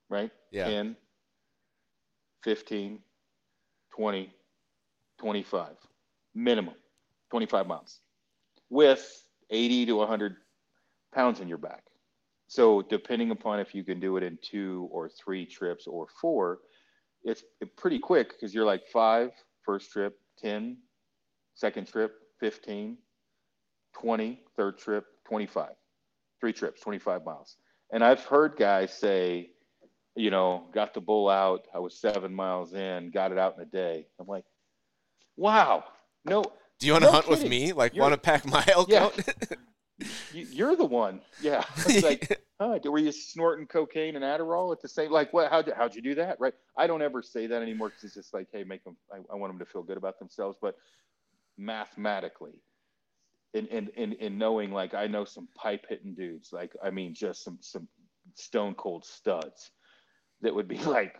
right? 0.08 0.30
Yeah. 0.50 0.68
10, 0.68 0.96
15, 2.42 2.98
20, 3.94 4.30
25. 5.18 5.68
Minimum 6.34 6.74
25 7.30 7.66
miles 7.66 8.00
with 8.68 9.24
80 9.50 9.86
to 9.86 9.96
100 9.96 10.36
pounds 11.14 11.40
in 11.40 11.48
your 11.48 11.58
back. 11.58 11.84
So 12.46 12.82
depending 12.82 13.30
upon 13.30 13.60
if 13.60 13.74
you 13.74 13.84
can 13.84 14.00
do 14.00 14.16
it 14.16 14.22
in 14.22 14.38
two 14.42 14.88
or 14.90 15.08
three 15.08 15.46
trips 15.46 15.86
or 15.86 16.08
four, 16.20 16.58
it's 17.22 17.44
pretty 17.76 17.98
quick 17.98 18.30
because 18.30 18.54
you're 18.54 18.64
like 18.64 18.86
five 18.92 19.30
first 19.64 19.92
trip, 19.92 20.18
10 20.38 20.76
second 21.54 21.86
trip, 21.86 22.12
15, 22.40 22.96
20 23.92 24.42
third 24.56 24.78
trip, 24.78 25.04
25. 25.26 25.68
Three 26.40 26.52
trips, 26.52 26.80
25 26.80 27.24
miles. 27.24 27.56
And 27.92 28.02
I've 28.02 28.24
heard 28.24 28.56
guys 28.56 28.92
say, 28.92 29.50
you 30.16 30.30
know, 30.30 30.66
got 30.72 30.94
the 30.94 31.00
bull 31.00 31.28
out. 31.28 31.66
I 31.74 31.78
was 31.78 32.00
seven 32.00 32.34
miles 32.34 32.72
in, 32.72 33.10
got 33.10 33.30
it 33.30 33.38
out 33.38 33.56
in 33.56 33.62
a 33.62 33.66
day. 33.66 34.06
I'm 34.18 34.26
like, 34.26 34.44
wow, 35.36 35.84
no, 36.24 36.44
Do 36.80 36.86
you 36.86 36.92
want 36.94 37.04
to 37.04 37.08
No 37.08 37.12
hunt 37.12 37.28
with 37.28 37.46
me? 37.46 37.72
Like, 37.72 37.94
want 37.94 38.14
to 38.14 38.18
pack 38.18 38.46
my 38.46 38.64
elk 38.68 38.88
Yeah. 38.90 39.04
out? 39.04 39.18
you, 40.32 40.46
you're 40.50 40.76
the 40.76 40.86
one. 40.86 41.20
Yeah. 41.42 41.62
It's 41.86 42.02
like, 42.02 42.40
huh, 42.58 42.78
were 42.84 42.98
you 42.98 43.12
snorting 43.12 43.66
cocaine 43.66 44.16
and 44.16 44.24
Adderall 44.24 44.72
at 44.72 44.80
the 44.80 44.88
same? 44.88 45.10
Like, 45.10 45.32
what? 45.34 45.50
How'd 45.50 45.66
you, 45.66 45.74
how'd 45.76 45.94
you 45.94 46.00
do 46.00 46.14
that? 46.16 46.40
Right. 46.40 46.54
I 46.78 46.86
don't 46.86 47.02
ever 47.02 47.22
say 47.22 47.46
that 47.46 47.60
anymore 47.62 47.90
because 47.90 48.04
it's 48.04 48.14
just 48.14 48.32
like, 48.32 48.48
hey, 48.50 48.64
make 48.64 48.82
them. 48.82 48.96
I, 49.12 49.18
I 49.30 49.36
want 49.36 49.52
them 49.52 49.58
to 49.58 49.70
feel 49.70 49.82
good 49.82 49.98
about 49.98 50.18
themselves. 50.18 50.56
But 50.60 50.76
mathematically, 51.58 52.62
in 53.52 53.66
in 53.66 53.88
in, 53.96 54.12
in 54.14 54.38
knowing, 54.38 54.72
like, 54.72 54.94
I 54.94 55.06
know 55.06 55.26
some 55.26 55.48
pipe 55.54 55.84
hitting 55.86 56.14
dudes. 56.14 56.50
Like, 56.50 56.72
I 56.82 56.88
mean, 56.88 57.14
just 57.14 57.44
some 57.44 57.58
some 57.60 57.88
stone 58.36 58.74
cold 58.74 59.04
studs 59.04 59.70
that 60.40 60.54
would 60.54 60.68
be 60.68 60.78
like. 60.84 61.14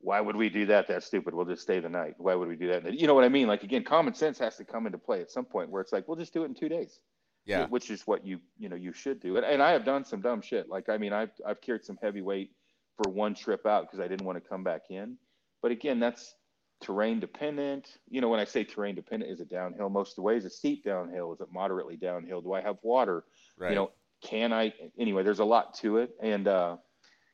Why 0.00 0.20
would 0.20 0.36
we 0.36 0.48
do 0.48 0.66
that? 0.66 0.86
That's 0.86 1.06
stupid. 1.06 1.34
We'll 1.34 1.46
just 1.46 1.62
stay 1.62 1.80
the 1.80 1.88
night. 1.88 2.14
Why 2.18 2.34
would 2.34 2.48
we 2.48 2.56
do 2.56 2.68
that? 2.68 2.94
You 2.94 3.06
know 3.06 3.14
what 3.14 3.24
I 3.24 3.28
mean? 3.28 3.48
Like 3.48 3.64
again, 3.64 3.84
common 3.84 4.14
sense 4.14 4.38
has 4.38 4.56
to 4.56 4.64
come 4.64 4.86
into 4.86 4.98
play 4.98 5.20
at 5.20 5.30
some 5.30 5.44
point 5.44 5.70
where 5.70 5.82
it's 5.82 5.92
like, 5.92 6.06
we'll 6.06 6.16
just 6.16 6.32
do 6.32 6.42
it 6.42 6.46
in 6.46 6.54
two 6.54 6.68
days 6.68 7.00
yeah. 7.48 7.66
which 7.66 7.90
is 7.90 8.06
what 8.06 8.24
you 8.26 8.38
you 8.58 8.68
know 8.68 8.76
you 8.76 8.92
should 8.92 9.20
do. 9.20 9.36
And, 9.36 9.44
and 9.44 9.62
I 9.62 9.72
have 9.72 9.84
done 9.84 10.04
some 10.04 10.20
dumb 10.20 10.42
shit. 10.42 10.68
Like 10.68 10.88
I 10.88 10.98
mean, 10.98 11.12
I've 11.12 11.30
I've 11.46 11.60
carried 11.60 11.84
some 11.84 11.98
heavy 12.00 12.20
weight 12.20 12.52
for 12.96 13.10
one 13.10 13.34
trip 13.34 13.66
out 13.66 13.84
because 13.84 14.00
I 14.00 14.06
didn't 14.06 14.26
want 14.26 14.42
to 14.42 14.48
come 14.48 14.62
back 14.62 14.82
in. 14.90 15.16
But 15.62 15.72
again, 15.72 15.98
that's 15.98 16.34
terrain 16.82 17.20
dependent. 17.20 17.96
You 18.08 18.20
know, 18.20 18.28
when 18.28 18.38
I 18.38 18.44
say 18.44 18.64
terrain 18.64 18.94
dependent, 18.94 19.32
is 19.32 19.40
it 19.40 19.48
downhill 19.48 19.88
most 19.88 20.12
of 20.12 20.16
the 20.16 20.22
way? 20.22 20.36
Is 20.36 20.44
it 20.44 20.52
steep 20.52 20.84
downhill? 20.84 21.32
Is 21.32 21.40
it 21.40 21.48
moderately 21.50 21.96
downhill? 21.96 22.42
Do 22.42 22.52
I 22.52 22.60
have 22.60 22.76
water? 22.82 23.24
Right. 23.56 23.70
You 23.70 23.76
know, 23.76 23.92
can 24.22 24.52
I? 24.52 24.74
Anyway, 24.98 25.22
there's 25.22 25.40
a 25.40 25.44
lot 25.44 25.74
to 25.78 25.96
it, 25.98 26.10
and 26.20 26.46
uh, 26.46 26.76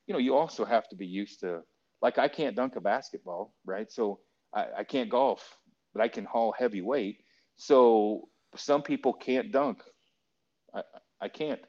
you 0.06 0.12
know, 0.12 0.20
you 0.20 0.36
also 0.36 0.64
have 0.64 0.88
to 0.90 0.96
be 0.96 1.06
used 1.06 1.40
to. 1.40 1.62
Like 2.04 2.18
I 2.18 2.28
can't 2.28 2.54
dunk 2.54 2.76
a 2.76 2.82
basketball, 2.82 3.54
right? 3.64 3.90
So 3.90 4.20
I, 4.54 4.66
I 4.80 4.84
can't 4.84 5.08
golf, 5.08 5.56
but 5.94 6.02
I 6.02 6.08
can 6.08 6.26
haul 6.26 6.52
heavy 6.52 6.82
weight. 6.82 7.22
So 7.56 8.28
some 8.54 8.82
people 8.82 9.14
can't 9.14 9.50
dunk. 9.50 9.82
I, 10.74 10.82
I 11.22 11.28
can't, 11.28 11.62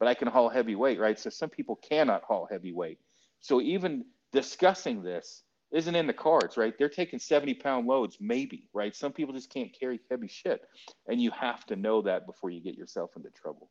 but 0.00 0.08
I 0.08 0.14
can 0.14 0.26
haul 0.26 0.48
heavy 0.48 0.74
weight, 0.74 0.98
right? 0.98 1.18
So 1.18 1.28
some 1.28 1.50
people 1.50 1.76
cannot 1.86 2.22
haul 2.22 2.48
heavy 2.50 2.72
weight. 2.72 2.98
So 3.40 3.60
even 3.60 4.06
discussing 4.32 5.02
this 5.02 5.42
isn't 5.70 5.94
in 5.94 6.06
the 6.06 6.14
cards, 6.14 6.56
right? 6.56 6.72
They're 6.78 6.88
taking 6.88 7.18
70 7.18 7.52
pound 7.56 7.86
loads, 7.86 8.16
maybe, 8.22 8.70
right? 8.72 8.96
Some 8.96 9.12
people 9.12 9.34
just 9.34 9.52
can't 9.52 9.78
carry 9.78 10.00
heavy 10.10 10.28
shit. 10.28 10.62
And 11.08 11.20
you 11.20 11.30
have 11.32 11.66
to 11.66 11.76
know 11.76 12.00
that 12.00 12.24
before 12.24 12.48
you 12.48 12.62
get 12.62 12.78
yourself 12.78 13.10
into 13.16 13.28
trouble. 13.32 13.68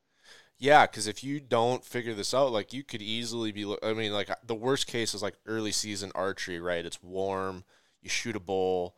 Yeah, 0.59 0.87
because 0.87 1.07
if 1.07 1.23
you 1.23 1.39
don't 1.39 1.85
figure 1.85 2.13
this 2.15 2.33
out, 2.33 2.51
like 2.51 2.73
you 2.73 2.83
could 2.83 3.01
easily 3.01 3.51
be. 3.51 3.75
I 3.83 3.93
mean, 3.93 4.11
like 4.11 4.29
the 4.45 4.55
worst 4.55 4.87
case 4.87 5.13
is 5.13 5.21
like 5.21 5.35
early 5.45 5.71
season 5.71 6.11
archery, 6.15 6.59
right? 6.59 6.85
It's 6.85 7.01
warm, 7.03 7.63
you 8.01 8.09
shoot 8.09 8.35
a 8.35 8.39
bull, 8.39 8.95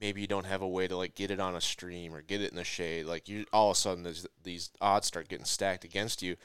maybe 0.00 0.20
you 0.20 0.26
don't 0.26 0.46
have 0.46 0.62
a 0.62 0.68
way 0.68 0.88
to 0.88 0.96
like 0.96 1.14
get 1.14 1.30
it 1.30 1.40
on 1.40 1.56
a 1.56 1.60
stream 1.60 2.14
or 2.14 2.22
get 2.22 2.40
it 2.40 2.50
in 2.50 2.56
the 2.56 2.64
shade. 2.64 3.06
Like 3.06 3.28
you, 3.28 3.44
all 3.52 3.70
of 3.70 3.76
a 3.76 3.80
sudden, 3.80 4.06
these 4.42 4.70
odds 4.80 5.06
start 5.06 5.28
getting 5.28 5.44
stacked 5.44 5.84
against 5.84 6.22
you. 6.22 6.36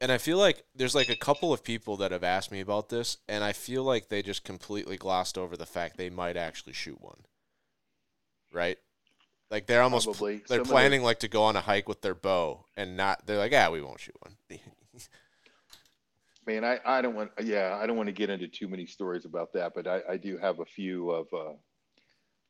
And 0.00 0.12
I 0.12 0.18
feel 0.18 0.38
like 0.38 0.64
there's 0.74 0.94
like 0.94 1.08
a 1.08 1.16
couple 1.16 1.52
of 1.52 1.64
people 1.64 1.96
that 1.98 2.12
have 2.12 2.24
asked 2.24 2.52
me 2.52 2.60
about 2.60 2.88
this, 2.88 3.18
and 3.28 3.42
I 3.44 3.52
feel 3.52 3.84
like 3.84 4.08
they 4.08 4.22
just 4.22 4.44
completely 4.44 4.96
glossed 4.96 5.38
over 5.38 5.56
the 5.56 5.66
fact 5.66 5.96
they 5.96 6.10
might 6.10 6.36
actually 6.36 6.72
shoot 6.72 7.00
one. 7.00 7.24
Right? 8.52 8.78
Like 9.50 9.66
they're 9.66 9.82
almost 9.82 10.06
Probably. 10.06 10.38
they're 10.48 10.58
Some 10.58 10.60
of 10.60 10.66
the- 10.68 10.72
planning 10.72 11.02
like 11.02 11.20
to 11.20 11.28
go 11.28 11.42
on 11.44 11.56
a 11.56 11.60
hike 11.60 11.88
with 11.88 12.00
their 12.02 12.14
bow 12.14 12.64
and 12.76 12.96
not 12.96 13.26
they're 13.26 13.38
like, 13.38 13.52
ah, 13.54 13.70
we 13.70 13.82
won't 13.82 14.00
shoot 14.00 14.16
one. 14.20 14.36
Man, 16.46 16.64
I, 16.64 16.78
I 16.84 17.00
don't 17.00 17.14
want, 17.14 17.30
yeah, 17.42 17.78
I 17.80 17.86
don't 17.86 17.96
want 17.96 18.08
to 18.08 18.12
get 18.12 18.28
into 18.28 18.46
too 18.48 18.68
many 18.68 18.84
stories 18.84 19.24
about 19.24 19.54
that, 19.54 19.72
but 19.74 19.86
I, 19.86 20.00
I 20.10 20.16
do 20.18 20.36
have 20.36 20.60
a 20.60 20.66
few 20.66 21.10
of, 21.10 21.26
uh, 21.32 21.54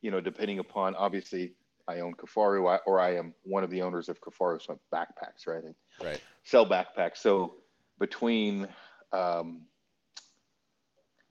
you 0.01 0.11
know, 0.11 0.19
depending 0.19 0.59
upon, 0.59 0.95
obviously, 0.95 1.53
I 1.87 2.01
own 2.01 2.13
Kifaru, 2.13 2.69
I, 2.69 2.77
or 2.85 2.99
I 2.99 3.15
am 3.15 3.33
one 3.43 3.63
of 3.63 3.69
the 3.69 3.81
owners 3.81 4.09
of 4.09 4.19
Kifaru, 4.19 4.61
so 4.61 4.79
backpacks, 4.93 5.47
right? 5.47 5.63
I 6.01 6.03
right. 6.03 6.21
sell 6.43 6.65
backpacks. 6.65 7.17
So 7.17 7.55
between, 7.97 8.67
um, 9.13 9.61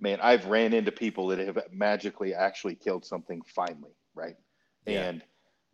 man, 0.00 0.20
I've 0.22 0.46
ran 0.46 0.72
into 0.72 0.92
people 0.92 1.26
that 1.28 1.40
have 1.40 1.58
magically 1.70 2.32
actually 2.32 2.76
killed 2.76 3.04
something 3.04 3.42
finally, 3.54 3.96
right? 4.14 4.36
Yeah. 4.86 5.08
And 5.08 5.22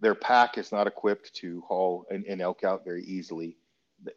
their 0.00 0.14
pack 0.14 0.58
is 0.58 0.72
not 0.72 0.86
equipped 0.86 1.34
to 1.34 1.62
haul 1.68 2.06
an, 2.10 2.24
an 2.28 2.40
elk 2.40 2.64
out 2.64 2.84
very 2.84 3.04
easily. 3.04 3.56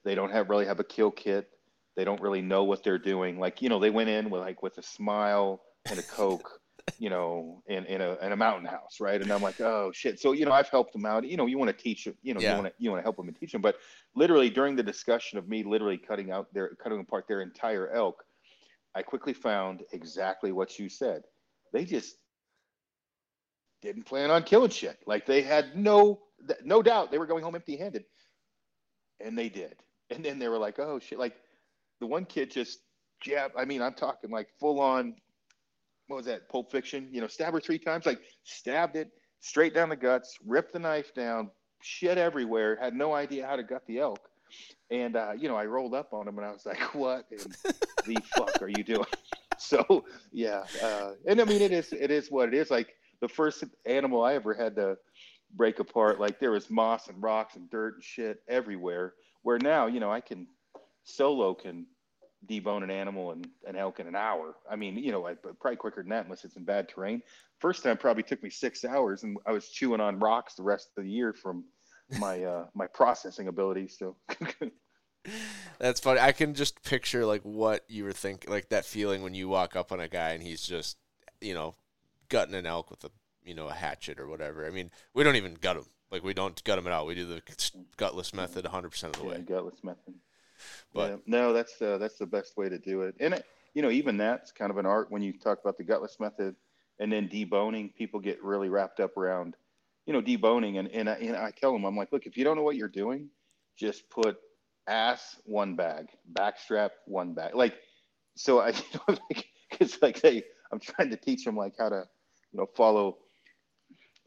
They 0.05 0.15
don't 0.15 0.31
have 0.31 0.49
really 0.49 0.65
have 0.65 0.79
a 0.79 0.83
kill 0.83 1.11
kit. 1.11 1.49
They 1.95 2.05
don't 2.05 2.21
really 2.21 2.41
know 2.41 2.63
what 2.63 2.83
they're 2.83 2.97
doing. 2.97 3.39
Like 3.39 3.61
you 3.61 3.69
know, 3.69 3.79
they 3.79 3.89
went 3.89 4.09
in 4.09 4.29
with 4.29 4.41
like 4.41 4.63
with 4.63 4.77
a 4.77 4.83
smile 4.83 5.61
and 5.89 5.99
a 5.99 6.03
coke, 6.03 6.49
you 6.97 7.09
know, 7.09 7.61
in 7.67 7.85
in 7.85 8.01
a 8.01 8.17
in 8.21 8.31
a 8.31 8.35
mountain 8.35 8.65
house, 8.65 8.99
right? 8.99 9.21
And 9.21 9.31
I'm 9.31 9.41
like, 9.41 9.59
oh 9.59 9.91
shit. 9.93 10.19
So 10.19 10.31
you 10.31 10.45
know, 10.45 10.53
I've 10.53 10.69
helped 10.69 10.93
them 10.93 11.05
out. 11.05 11.25
You 11.25 11.37
know, 11.37 11.45
you 11.45 11.57
want 11.57 11.75
to 11.75 11.83
teach 11.83 12.05
them. 12.05 12.15
You 12.23 12.33
know, 12.33 12.39
Yeah. 12.39 12.51
you 12.51 12.61
want 12.61 12.67
to 12.67 12.83
you 12.83 12.89
want 12.89 12.99
to 12.99 13.03
help 13.03 13.17
them 13.17 13.27
and 13.27 13.37
teach 13.37 13.51
them. 13.51 13.61
But 13.61 13.75
literally 14.15 14.49
during 14.49 14.75
the 14.75 14.83
discussion 14.83 15.37
of 15.37 15.47
me 15.49 15.63
literally 15.63 15.97
cutting 15.97 16.31
out 16.31 16.53
their 16.53 16.75
cutting 16.81 17.01
apart 17.01 17.25
their 17.27 17.41
entire 17.41 17.89
elk, 17.91 18.23
I 18.95 19.01
quickly 19.01 19.33
found 19.33 19.83
exactly 19.91 20.51
what 20.53 20.79
you 20.79 20.87
said. 20.87 21.23
They 21.73 21.83
just 21.83 22.15
didn't 23.83 24.03
plan 24.03 24.31
on 24.31 24.43
killing 24.43 24.69
shit. 24.69 24.97
Like 25.05 25.25
they 25.25 25.41
had 25.41 25.75
no 25.75 26.21
no 26.63 26.81
doubt 26.81 27.11
they 27.11 27.17
were 27.17 27.27
going 27.27 27.43
home 27.43 27.55
empty 27.55 27.77
handed. 27.77 28.05
And 29.19 29.37
they 29.37 29.49
did. 29.49 29.75
And 30.09 30.23
then 30.23 30.39
they 30.39 30.47
were 30.47 30.57
like, 30.57 30.79
oh 30.79 30.99
shit. 30.99 31.19
Like 31.19 31.35
the 31.99 32.07
one 32.07 32.25
kid 32.25 32.51
just 32.51 32.79
jab 33.21 33.51
I 33.57 33.65
mean, 33.65 33.81
I'm 33.81 33.93
talking 33.93 34.31
like 34.31 34.47
full 34.59 34.79
on 34.79 35.15
what 36.07 36.17
was 36.17 36.25
that, 36.25 36.49
Pulp 36.49 36.71
Fiction? 36.71 37.07
You 37.11 37.21
know, 37.21 37.27
stab 37.27 37.53
her 37.53 37.61
three 37.61 37.79
times, 37.79 38.05
like 38.05 38.19
stabbed 38.43 38.95
it 38.95 39.09
straight 39.39 39.73
down 39.73 39.89
the 39.89 39.95
guts, 39.95 40.37
ripped 40.45 40.73
the 40.73 40.79
knife 40.79 41.13
down, 41.13 41.49
shit 41.81 42.17
everywhere, 42.17 42.77
had 42.81 42.93
no 42.93 43.13
idea 43.13 43.45
how 43.47 43.55
to 43.55 43.63
gut 43.63 43.83
the 43.87 43.99
elk. 43.99 44.19
And 44.91 45.15
uh, 45.15 45.31
you 45.37 45.47
know, 45.47 45.55
I 45.55 45.65
rolled 45.65 45.95
up 45.95 46.13
on 46.13 46.27
him 46.27 46.37
and 46.37 46.45
I 46.45 46.51
was 46.51 46.65
like, 46.65 46.93
"What 46.93 47.25
in 47.31 47.37
the 48.05 48.21
fuck 48.35 48.61
are 48.61 48.69
you 48.69 48.83
doing?" 48.83 49.05
So 49.59 50.03
yeah, 50.31 50.63
uh, 50.83 51.11
and 51.27 51.39
I 51.39 51.45
mean, 51.45 51.61
it 51.61 51.71
is 51.71 51.93
it 51.93 52.11
is 52.11 52.29
what 52.29 52.49
it 52.49 52.55
is. 52.55 52.71
Like 52.71 52.95
the 53.23 53.29
first 53.29 53.63
animal 53.85 54.21
I 54.21 54.33
ever 54.33 54.53
had 54.53 54.75
to 54.75 54.97
break 55.55 55.79
apart, 55.79 56.19
like 56.19 56.41
there 56.41 56.51
was 56.51 56.69
moss 56.69 57.07
and 57.07 57.23
rocks 57.23 57.55
and 57.55 57.69
dirt 57.69 57.93
and 57.93 58.03
shit 58.03 58.39
everywhere. 58.49 59.13
Where 59.43 59.57
now, 59.57 59.87
you 59.87 60.01
know, 60.01 60.11
I 60.11 60.19
can 60.19 60.45
solo 61.05 61.53
can 61.53 61.85
debone 62.49 62.83
an 62.83 62.91
animal 62.91 63.31
and 63.31 63.47
an 63.65 63.77
elk 63.77 64.01
in 64.01 64.07
an 64.07 64.15
hour. 64.15 64.55
I 64.69 64.75
mean, 64.75 64.97
you 64.97 65.13
know, 65.13 65.25
I, 65.25 65.35
probably 65.35 65.77
quicker 65.77 66.01
than 66.01 66.09
that 66.09 66.25
unless 66.25 66.43
it's 66.43 66.57
in 66.57 66.65
bad 66.65 66.89
terrain. 66.89 67.21
First 67.59 67.81
time 67.81 67.95
probably 67.95 68.23
took 68.23 68.43
me 68.43 68.49
six 68.49 68.83
hours, 68.83 69.23
and 69.23 69.37
I 69.47 69.53
was 69.53 69.69
chewing 69.69 70.01
on 70.01 70.19
rocks 70.19 70.55
the 70.55 70.63
rest 70.63 70.89
of 70.97 71.05
the 71.05 71.09
year 71.09 71.31
from 71.31 71.63
my 72.19 72.43
uh, 72.43 72.65
my 72.75 72.87
processing 72.87 73.47
abilities. 73.47 73.95
So 73.97 74.17
That's 75.79 76.01
funny. 76.01 76.19
I 76.19 76.33
can 76.33 76.55
just 76.55 76.83
picture 76.83 77.25
like 77.25 77.43
what 77.43 77.85
you 77.87 78.03
were 78.03 78.11
thinking, 78.11 78.51
like 78.51 78.67
that 78.67 78.83
feeling 78.83 79.23
when 79.23 79.33
you 79.33 79.47
walk 79.47 79.77
up 79.77 79.93
on 79.93 80.01
a 80.01 80.09
guy 80.09 80.31
and 80.31 80.43
he's 80.43 80.61
just, 80.61 80.97
you 81.39 81.53
know, 81.53 81.75
gutting 82.33 82.55
an 82.55 82.65
elk 82.65 82.89
with 82.89 83.03
a, 83.03 83.11
you 83.45 83.53
know, 83.53 83.67
a 83.67 83.73
hatchet 83.73 84.19
or 84.19 84.27
whatever. 84.27 84.65
I 84.65 84.71
mean, 84.71 84.89
we 85.13 85.23
don't 85.23 85.35
even 85.35 85.53
gut 85.53 85.75
them. 85.75 85.85
Like 86.11 86.23
we 86.23 86.33
don't 86.33 86.61
gut 86.63 86.77
them 86.77 86.87
at 86.87 86.93
all. 86.93 87.05
We 87.05 87.13
do 87.13 87.27
the 87.27 87.41
gutless 87.95 88.33
method 88.33 88.65
100% 88.65 89.03
of 89.03 89.13
the 89.13 89.23
yeah, 89.23 89.29
way. 89.29 89.41
gutless 89.41 89.83
method. 89.83 90.15
But 90.93 91.11
yeah, 91.11 91.17
no, 91.27 91.53
that's 91.53 91.79
uh, 91.81 91.97
that's 91.99 92.17
the 92.17 92.25
best 92.25 92.57
way 92.57 92.69
to 92.69 92.79
do 92.79 93.01
it. 93.01 93.15
And 93.19 93.35
it, 93.35 93.45
you 93.75 93.81
know, 93.81 93.91
even 93.91 94.17
that's 94.17 94.51
kind 94.51 94.71
of 94.71 94.77
an 94.77 94.85
art 94.85 95.11
when 95.11 95.21
you 95.21 95.33
talk 95.33 95.59
about 95.61 95.77
the 95.77 95.83
gutless 95.83 96.19
method 96.19 96.55
and 96.99 97.11
then 97.11 97.29
deboning. 97.29 97.93
People 97.95 98.19
get 98.19 98.43
really 98.43 98.69
wrapped 98.69 98.99
up 98.99 99.15
around, 99.15 99.55
you 100.05 100.13
know, 100.13 100.21
deboning. 100.21 100.79
And 100.79 100.87
and 100.89 101.09
I, 101.09 101.13
and 101.15 101.35
I 101.35 101.51
tell 101.51 101.71
them, 101.71 101.85
I'm 101.85 101.95
like, 101.95 102.11
look, 102.11 102.25
if 102.25 102.35
you 102.35 102.43
don't 102.43 102.55
know 102.55 102.63
what 102.63 102.75
you're 102.75 102.87
doing, 102.87 103.29
just 103.77 104.09
put 104.09 104.37
ass 104.87 105.35
one 105.45 105.75
bag, 105.75 106.07
backstrap 106.33 106.91
one 107.05 107.33
bag. 107.33 107.55
Like, 107.55 107.75
so 108.35 108.59
I, 108.59 108.69
you 108.69 108.83
know, 109.07 109.17
like, 109.29 109.45
it's 109.79 110.01
like 110.01 110.21
they, 110.21 110.43
I'm 110.71 110.79
trying 110.79 111.09
to 111.09 111.17
teach 111.17 111.43
them 111.45 111.55
like 111.55 111.73
how 111.77 111.89
to, 111.89 112.05
you 112.53 112.59
know, 112.59 112.67
follow. 112.75 113.17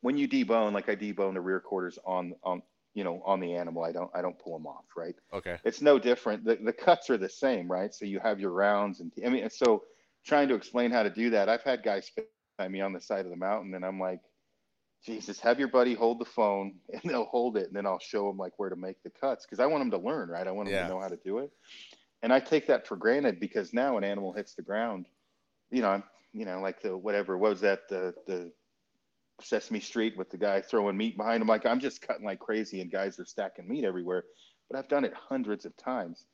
When 0.02 0.16
you 0.18 0.28
debone, 0.28 0.72
like 0.72 0.88
I 0.88 0.96
debone 0.96 1.34
the 1.34 1.40
rear 1.40 1.60
quarters 1.60 1.98
on 2.04 2.34
on 2.42 2.62
you 2.96 3.04
know 3.04 3.22
on 3.26 3.38
the 3.40 3.54
animal 3.54 3.84
i 3.84 3.92
don't 3.92 4.10
i 4.14 4.22
don't 4.22 4.38
pull 4.38 4.56
them 4.56 4.66
off 4.66 4.86
right 4.96 5.14
okay. 5.32 5.58
it's 5.64 5.82
no 5.82 5.98
different 5.98 6.44
the, 6.44 6.56
the 6.56 6.72
cuts 6.72 7.10
are 7.10 7.18
the 7.18 7.28
same 7.28 7.70
right 7.70 7.94
so 7.94 8.06
you 8.06 8.18
have 8.18 8.40
your 8.40 8.52
rounds 8.52 9.00
and 9.00 9.12
i 9.24 9.28
mean 9.28 9.48
so 9.50 9.84
trying 10.24 10.48
to 10.48 10.54
explain 10.54 10.90
how 10.90 11.02
to 11.02 11.10
do 11.10 11.28
that 11.30 11.48
i've 11.48 11.62
had 11.62 11.82
guys 11.84 12.10
find 12.58 12.72
me 12.72 12.80
on 12.80 12.94
the 12.94 13.00
side 13.00 13.26
of 13.26 13.30
the 13.30 13.36
mountain 13.36 13.74
and 13.74 13.84
i'm 13.84 14.00
like 14.00 14.20
jesus 15.04 15.38
have 15.38 15.58
your 15.58 15.68
buddy 15.68 15.92
hold 15.94 16.18
the 16.18 16.24
phone 16.24 16.74
and 16.92 17.02
they'll 17.04 17.26
hold 17.26 17.58
it 17.58 17.66
and 17.66 17.76
then 17.76 17.86
i'll 17.86 17.98
show 17.98 18.26
them 18.26 18.38
like 18.38 18.54
where 18.56 18.70
to 18.70 18.76
make 18.76 19.00
the 19.02 19.10
cuts 19.10 19.44
because 19.44 19.60
i 19.60 19.66
want 19.66 19.82
them 19.82 19.90
to 19.90 20.04
learn 20.04 20.30
right 20.30 20.46
i 20.46 20.50
want 20.50 20.66
them 20.66 20.74
Yeah. 20.74 20.84
to 20.84 20.88
know 20.94 21.00
how 21.00 21.08
to 21.08 21.18
do 21.22 21.38
it 21.40 21.50
and 22.22 22.32
i 22.32 22.40
take 22.40 22.66
that 22.66 22.86
for 22.86 22.96
granted 22.96 23.38
because 23.38 23.74
now 23.74 23.98
an 23.98 24.04
animal 24.04 24.32
hits 24.32 24.54
the 24.54 24.62
ground 24.62 25.04
you 25.70 25.82
know 25.82 25.90
i'm 25.90 26.02
you 26.36 26.44
know 26.44 26.60
like 26.60 26.82
the 26.82 26.96
whatever 26.96 27.38
what 27.38 27.50
was 27.50 27.60
that 27.62 27.88
the 27.88 28.14
the 28.26 28.52
Sesame 29.40 29.80
Street 29.80 30.16
with 30.16 30.30
the 30.30 30.38
guy 30.38 30.60
throwing 30.60 30.96
meat 30.96 31.16
behind 31.16 31.42
him. 31.42 31.48
Like 31.48 31.66
I'm 31.66 31.80
just 31.80 32.00
cutting 32.02 32.24
like 32.24 32.38
crazy, 32.38 32.80
and 32.80 32.90
guys 32.90 33.18
are 33.18 33.24
stacking 33.24 33.68
meat 33.68 33.84
everywhere. 33.84 34.24
But 34.70 34.78
I've 34.78 34.88
done 34.88 35.04
it 35.04 35.12
hundreds 35.14 35.64
of 35.64 35.76
times. 35.76 36.24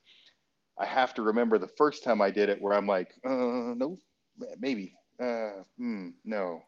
I 0.78 0.86
have 0.86 1.12
to 1.14 1.22
remember 1.22 1.59
the 1.59 1.68
first 1.76 2.03
time 2.03 2.22
I 2.22 2.30
did 2.30 2.48
it, 2.48 2.61
where 2.61 2.72
I'm 2.74 2.86
like, 2.86 3.11
uh, 3.26 3.74
no, 3.76 3.98
maybe, 4.59 4.94
uh, 5.22 5.62
hmm, 5.76 6.11
no, 6.24 6.62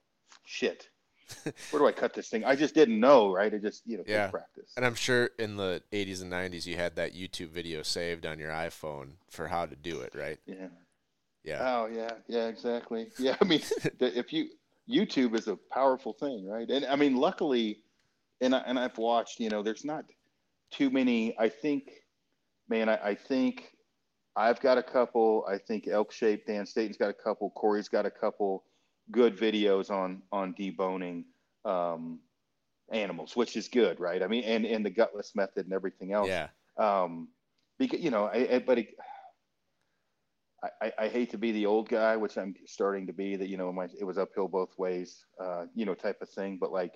shit. 0.44 0.88
Where 1.70 1.80
do 1.80 1.86
I 1.86 1.92
cut 1.92 2.12
this 2.12 2.28
thing? 2.28 2.44
I 2.44 2.54
just 2.54 2.74
didn't 2.74 3.00
know, 3.00 3.32
right? 3.32 3.52
I 3.52 3.56
just, 3.56 3.82
you 3.86 3.96
know, 3.96 4.04
Yeah. 4.06 4.26
practice. 4.28 4.72
And 4.76 4.84
I'm 4.84 4.94
sure 4.94 5.30
in 5.38 5.56
the 5.56 5.82
80s 5.90 6.20
and 6.20 6.30
90s 6.30 6.66
you 6.66 6.76
had 6.76 6.96
that 6.96 7.14
YouTube 7.14 7.48
video 7.48 7.82
saved 7.82 8.26
on 8.26 8.38
your 8.38 8.50
iPhone 8.50 9.12
for 9.30 9.48
how 9.48 9.64
to 9.64 9.74
do 9.74 10.00
it, 10.02 10.14
right? 10.14 10.38
Yeah. 10.44 10.68
Yeah. 11.44 11.58
Oh 11.60 11.86
yeah, 11.86 12.12
yeah, 12.26 12.46
exactly. 12.48 13.08
Yeah, 13.18 13.36
I 13.40 13.44
mean, 13.44 13.60
the, 13.98 14.18
if 14.18 14.32
you 14.32 14.48
YouTube 14.88 15.34
is 15.34 15.46
a 15.48 15.56
powerful 15.70 16.12
thing, 16.14 16.46
right? 16.48 16.68
And 16.68 16.84
I 16.86 16.96
mean, 16.96 17.16
luckily, 17.16 17.80
and 18.40 18.54
I, 18.54 18.58
and 18.66 18.78
I've 18.78 18.98
watched, 18.98 19.40
you 19.40 19.48
know, 19.50 19.62
there's 19.62 19.84
not 19.84 20.04
too 20.70 20.90
many. 20.90 21.36
I 21.38 21.48
think, 21.48 21.90
man, 22.68 22.88
I, 22.88 23.10
I 23.10 23.14
think 23.14 23.74
I've 24.36 24.60
got 24.60 24.78
a 24.78 24.82
couple. 24.82 25.44
I 25.48 25.58
think 25.58 25.86
Elk 25.86 26.12
Shape 26.12 26.46
Dan 26.46 26.66
Staton's 26.66 26.96
got 26.96 27.10
a 27.10 27.14
couple. 27.14 27.50
Corey's 27.50 27.88
got 27.88 28.06
a 28.06 28.10
couple 28.10 28.64
good 29.10 29.36
videos 29.36 29.90
on 29.90 30.22
on 30.32 30.54
deboning 30.54 31.24
um, 31.64 32.20
animals, 32.90 33.36
which 33.36 33.56
is 33.56 33.68
good, 33.68 34.00
right? 34.00 34.22
I 34.22 34.26
mean, 34.26 34.44
and 34.44 34.64
and 34.64 34.84
the 34.84 34.90
gutless 34.90 35.34
method 35.34 35.66
and 35.66 35.72
everything 35.74 36.12
else 36.12 36.28
Yeah. 36.28 36.48
um, 36.78 37.28
because 37.78 38.00
you 38.00 38.10
know, 38.10 38.24
I, 38.24 38.48
I 38.54 38.58
but 38.58 38.78
it, 38.78 38.88
I, 40.80 40.92
I 40.98 41.08
hate 41.08 41.30
to 41.30 41.38
be 41.38 41.52
the 41.52 41.66
old 41.66 41.88
guy, 41.88 42.16
which 42.16 42.36
I'm 42.36 42.54
starting 42.66 43.06
to 43.06 43.12
be. 43.12 43.36
That 43.36 43.48
you 43.48 43.56
know, 43.56 43.72
my 43.72 43.88
it 43.98 44.04
was 44.04 44.18
uphill 44.18 44.48
both 44.48 44.76
ways, 44.78 45.24
uh, 45.40 45.66
you 45.74 45.84
know, 45.84 45.94
type 45.94 46.22
of 46.22 46.30
thing. 46.30 46.58
But 46.60 46.72
like, 46.72 46.92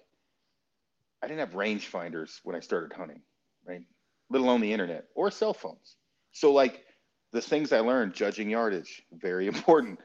I 1.22 1.26
didn't 1.26 1.40
have 1.40 1.52
rangefinders 1.52 2.40
when 2.44 2.56
I 2.56 2.60
started 2.60 2.92
hunting, 2.92 3.22
right? 3.66 3.82
Let 4.30 4.42
alone 4.42 4.60
the 4.60 4.72
internet 4.72 5.06
or 5.14 5.30
cell 5.30 5.54
phones. 5.54 5.96
So 6.32 6.52
like, 6.52 6.84
the 7.32 7.40
things 7.40 7.72
I 7.72 7.80
learned, 7.80 8.14
judging 8.14 8.50
yardage, 8.50 9.02
very 9.12 9.46
important. 9.48 9.98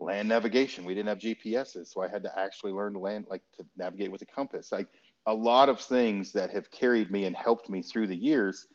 Land 0.00 0.28
navigation, 0.28 0.84
we 0.84 0.94
didn't 0.94 1.08
have 1.08 1.18
GPSs, 1.18 1.88
so 1.88 2.02
I 2.02 2.08
had 2.08 2.22
to 2.22 2.38
actually 2.38 2.70
learn 2.70 2.92
to 2.92 3.00
land, 3.00 3.26
like 3.28 3.42
to 3.56 3.66
navigate 3.76 4.12
with 4.12 4.22
a 4.22 4.26
compass. 4.26 4.70
Like 4.70 4.86
a 5.26 5.34
lot 5.34 5.68
of 5.68 5.80
things 5.80 6.32
that 6.32 6.50
have 6.50 6.70
carried 6.70 7.10
me 7.10 7.24
and 7.24 7.34
helped 7.34 7.68
me 7.68 7.82
through 7.82 8.06
the 8.06 8.16
years 8.16 8.68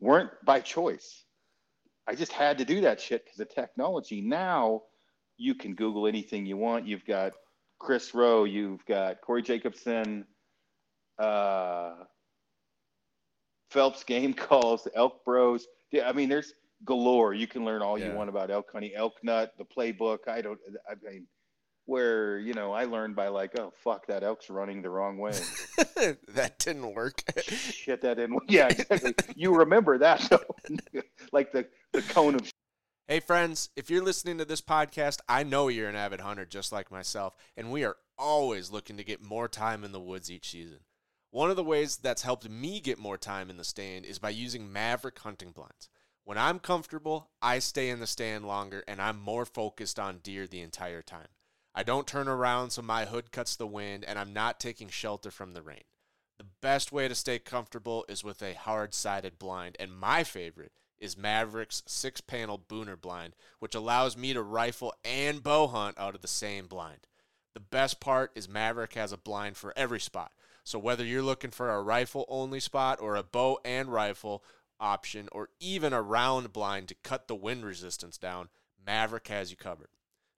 weren't 0.00 0.30
by 0.44 0.60
choice. 0.60 1.25
I 2.08 2.14
just 2.14 2.32
had 2.32 2.58
to 2.58 2.64
do 2.64 2.80
that 2.82 3.00
shit 3.00 3.24
because 3.24 3.40
of 3.40 3.48
technology. 3.48 4.20
Now 4.20 4.82
you 5.36 5.54
can 5.54 5.74
Google 5.74 6.06
anything 6.06 6.46
you 6.46 6.56
want. 6.56 6.86
You've 6.86 7.04
got 7.04 7.32
Chris 7.78 8.14
Rowe, 8.14 8.44
you've 8.44 8.84
got 8.86 9.20
Corey 9.20 9.42
Jacobson, 9.42 10.24
uh, 11.18 11.94
Phelps 13.70 14.04
Game 14.04 14.32
Calls, 14.34 14.86
Elk 14.94 15.24
Bros. 15.24 15.66
Yeah, 15.90 16.08
I 16.08 16.12
mean, 16.12 16.28
there's 16.28 16.52
galore. 16.84 17.34
You 17.34 17.46
can 17.46 17.64
learn 17.64 17.82
all 17.82 17.98
Yeah. 17.98 18.10
you 18.10 18.16
want 18.16 18.28
about 18.28 18.50
elk 18.50 18.70
hunting, 18.72 18.92
elk 18.94 19.14
nut, 19.22 19.52
the 19.58 19.64
playbook. 19.64 20.28
I 20.28 20.40
don't, 20.40 20.58
I 20.90 20.94
mean, 21.02 21.26
where, 21.86 22.38
you 22.38 22.52
know, 22.52 22.72
I 22.72 22.84
learned 22.84 23.16
by 23.16 23.28
like, 23.28 23.58
oh, 23.58 23.72
fuck, 23.82 24.06
that 24.08 24.22
elk's 24.22 24.50
running 24.50 24.82
the 24.82 24.90
wrong 24.90 25.18
way. 25.18 25.32
that 26.28 26.56
didn't 26.58 26.94
work. 26.94 27.22
Shit, 27.46 28.02
that 28.02 28.18
didn't, 28.18 28.40
yeah, 28.48 28.66
exactly. 28.66 29.34
you 29.36 29.54
remember 29.54 29.98
that, 29.98 30.20
though. 30.28 31.00
like 31.32 31.52
the, 31.52 31.66
the 31.92 32.02
cone 32.02 32.34
of 32.34 32.50
Hey, 33.08 33.20
friends, 33.20 33.70
if 33.76 33.88
you're 33.88 34.02
listening 34.02 34.38
to 34.38 34.44
this 34.44 34.60
podcast, 34.60 35.20
I 35.28 35.44
know 35.44 35.68
you're 35.68 35.88
an 35.88 35.94
avid 35.94 36.20
hunter 36.20 36.44
just 36.44 36.72
like 36.72 36.90
myself, 36.90 37.34
and 37.56 37.70
we 37.70 37.84
are 37.84 37.96
always 38.18 38.72
looking 38.72 38.96
to 38.96 39.04
get 39.04 39.22
more 39.22 39.46
time 39.46 39.84
in 39.84 39.92
the 39.92 40.00
woods 40.00 40.28
each 40.28 40.50
season. 40.50 40.80
One 41.30 41.50
of 41.50 41.54
the 41.56 41.62
ways 41.62 41.98
that's 41.98 42.22
helped 42.22 42.48
me 42.50 42.80
get 42.80 42.98
more 42.98 43.16
time 43.16 43.48
in 43.48 43.58
the 43.58 43.64
stand 43.64 44.06
is 44.06 44.18
by 44.18 44.30
using 44.30 44.72
Maverick 44.72 45.20
hunting 45.20 45.52
blinds. 45.52 45.88
When 46.24 46.36
I'm 46.36 46.58
comfortable, 46.58 47.30
I 47.40 47.60
stay 47.60 47.90
in 47.90 48.00
the 48.00 48.06
stand 48.08 48.44
longer 48.44 48.82
and 48.88 49.00
I'm 49.00 49.20
more 49.20 49.44
focused 49.44 50.00
on 50.00 50.18
deer 50.18 50.48
the 50.48 50.60
entire 50.60 51.02
time. 51.02 51.28
I 51.78 51.82
don't 51.82 52.06
turn 52.06 52.26
around 52.26 52.70
so 52.70 52.80
my 52.80 53.04
hood 53.04 53.30
cuts 53.30 53.54
the 53.54 53.66
wind 53.66 54.02
and 54.02 54.18
I'm 54.18 54.32
not 54.32 54.58
taking 54.58 54.88
shelter 54.88 55.30
from 55.30 55.52
the 55.52 55.60
rain. 55.60 55.84
The 56.38 56.46
best 56.62 56.90
way 56.90 57.06
to 57.06 57.14
stay 57.14 57.38
comfortable 57.38 58.06
is 58.08 58.24
with 58.24 58.42
a 58.42 58.54
hard 58.54 58.94
sided 58.94 59.38
blind, 59.38 59.76
and 59.78 59.94
my 59.94 60.24
favorite 60.24 60.72
is 60.98 61.18
Maverick's 61.18 61.82
six 61.86 62.22
panel 62.22 62.58
Booner 62.58 62.98
blind, 62.98 63.36
which 63.58 63.74
allows 63.74 64.16
me 64.16 64.32
to 64.32 64.42
rifle 64.42 64.94
and 65.04 65.42
bow 65.42 65.66
hunt 65.66 65.98
out 65.98 66.14
of 66.14 66.22
the 66.22 66.28
same 66.28 66.66
blind. 66.66 67.06
The 67.52 67.60
best 67.60 68.00
part 68.00 68.32
is 68.34 68.48
Maverick 68.48 68.94
has 68.94 69.12
a 69.12 69.18
blind 69.18 69.58
for 69.58 69.74
every 69.76 70.00
spot. 70.00 70.32
So 70.64 70.78
whether 70.78 71.04
you're 71.04 71.22
looking 71.22 71.50
for 71.50 71.70
a 71.70 71.82
rifle 71.82 72.24
only 72.28 72.60
spot 72.60 73.00
or 73.00 73.16
a 73.16 73.22
bow 73.22 73.58
and 73.64 73.92
rifle 73.92 74.42
option 74.80 75.28
or 75.30 75.50
even 75.60 75.92
a 75.92 76.02
round 76.02 76.52
blind 76.52 76.88
to 76.88 76.94
cut 77.02 77.28
the 77.28 77.34
wind 77.34 77.64
resistance 77.64 78.16
down, 78.16 78.48
Maverick 78.84 79.28
has 79.28 79.50
you 79.50 79.56
covered. 79.56 79.88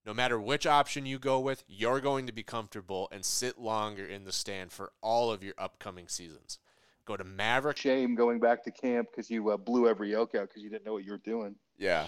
No 0.08 0.14
matter 0.14 0.40
which 0.40 0.66
option 0.66 1.04
you 1.04 1.18
go 1.18 1.38
with, 1.38 1.64
you're 1.68 2.00
going 2.00 2.26
to 2.28 2.32
be 2.32 2.42
comfortable 2.42 3.10
and 3.12 3.22
sit 3.22 3.58
longer 3.58 4.06
in 4.06 4.24
the 4.24 4.32
stand 4.32 4.72
for 4.72 4.90
all 5.02 5.30
of 5.30 5.42
your 5.42 5.52
upcoming 5.58 6.08
seasons. 6.08 6.58
Go 7.04 7.14
to 7.14 7.24
Maverick 7.24 7.76
shame 7.76 8.14
going 8.14 8.40
back 8.40 8.64
to 8.64 8.70
camp 8.70 9.08
because 9.10 9.30
you 9.30 9.50
uh, 9.50 9.58
blew 9.58 9.86
every 9.86 10.14
elk 10.14 10.34
out 10.34 10.48
because 10.48 10.62
you 10.62 10.70
didn't 10.70 10.86
know 10.86 10.94
what 10.94 11.04
you 11.04 11.12
were 11.12 11.18
doing. 11.18 11.56
Yeah. 11.76 12.06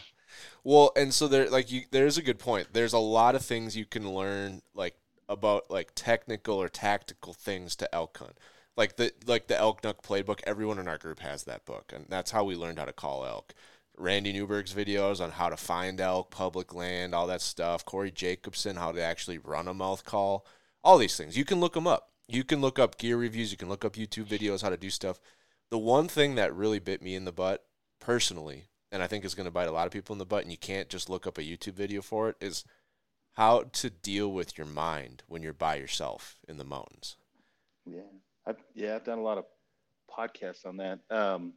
Well, 0.64 0.92
and 0.96 1.12
so 1.12 1.28
there 1.28 1.50
like 1.50 1.70
you 1.70 1.82
there's 1.90 2.16
a 2.16 2.22
good 2.22 2.38
point. 2.38 2.68
There's 2.72 2.94
a 2.94 2.98
lot 2.98 3.34
of 3.34 3.42
things 3.42 3.76
you 3.76 3.84
can 3.84 4.14
learn 4.14 4.62
like 4.74 4.94
about 5.28 5.70
like 5.70 5.92
technical 5.94 6.56
or 6.56 6.70
tactical 6.70 7.34
things 7.34 7.76
to 7.76 7.94
elk 7.94 8.16
hunt. 8.16 8.38
Like 8.78 8.96
the 8.96 9.12
like 9.26 9.48
the 9.48 9.58
elk 9.58 9.84
nut 9.84 10.02
playbook, 10.02 10.40
everyone 10.46 10.78
in 10.78 10.88
our 10.88 10.96
group 10.96 11.18
has 11.18 11.44
that 11.44 11.66
book 11.66 11.92
and 11.94 12.06
that's 12.08 12.30
how 12.30 12.44
we 12.44 12.56
learned 12.56 12.78
how 12.78 12.86
to 12.86 12.94
call 12.94 13.26
elk. 13.26 13.52
Randy 14.00 14.32
Newberg's 14.32 14.74
videos 14.74 15.22
on 15.22 15.30
how 15.32 15.48
to 15.48 15.56
find 15.56 16.00
elk, 16.00 16.30
public 16.30 16.74
land, 16.74 17.14
all 17.14 17.26
that 17.26 17.42
stuff. 17.42 17.84
Corey 17.84 18.10
Jacobson, 18.10 18.76
how 18.76 18.92
to 18.92 19.02
actually 19.02 19.38
run 19.38 19.68
a 19.68 19.74
mouth 19.74 20.04
call. 20.04 20.46
All 20.82 20.98
these 20.98 21.16
things. 21.16 21.36
You 21.36 21.44
can 21.44 21.60
look 21.60 21.74
them 21.74 21.86
up. 21.86 22.10
You 22.26 22.44
can 22.44 22.60
look 22.60 22.78
up 22.78 22.98
gear 22.98 23.16
reviews, 23.16 23.50
you 23.50 23.56
can 23.56 23.68
look 23.68 23.84
up 23.84 23.94
YouTube 23.94 24.26
videos 24.26 24.62
how 24.62 24.70
to 24.70 24.76
do 24.76 24.88
stuff. 24.88 25.18
The 25.70 25.78
one 25.78 26.08
thing 26.08 26.36
that 26.36 26.54
really 26.54 26.78
bit 26.78 27.02
me 27.02 27.14
in 27.14 27.24
the 27.24 27.32
butt 27.32 27.64
personally 27.98 28.68
and 28.92 29.02
I 29.02 29.06
think 29.06 29.24
is 29.24 29.34
going 29.34 29.46
to 29.46 29.52
bite 29.52 29.68
a 29.68 29.72
lot 29.72 29.86
of 29.86 29.92
people 29.92 30.14
in 30.14 30.18
the 30.18 30.26
butt, 30.26 30.42
and 30.42 30.50
you 30.50 30.58
can't 30.58 30.88
just 30.88 31.08
look 31.08 31.26
up 31.26 31.38
a 31.38 31.42
YouTube 31.42 31.74
video 31.74 32.02
for 32.02 32.28
it, 32.28 32.36
is 32.40 32.64
how 33.34 33.64
to 33.72 33.90
deal 33.90 34.32
with 34.32 34.58
your 34.58 34.66
mind 34.66 35.22
when 35.28 35.42
you're 35.42 35.52
by 35.52 35.76
yourself 35.76 36.38
in 36.48 36.56
the 36.56 36.64
mountains. 36.64 37.16
Yeah, 37.86 38.00
I've, 38.46 38.56
yeah, 38.74 38.96
I've 38.96 39.04
done 39.04 39.18
a 39.18 39.22
lot 39.22 39.38
of 39.38 39.44
podcasts 40.10 40.66
on 40.66 40.76
that. 40.78 40.98
Um, 41.10 41.54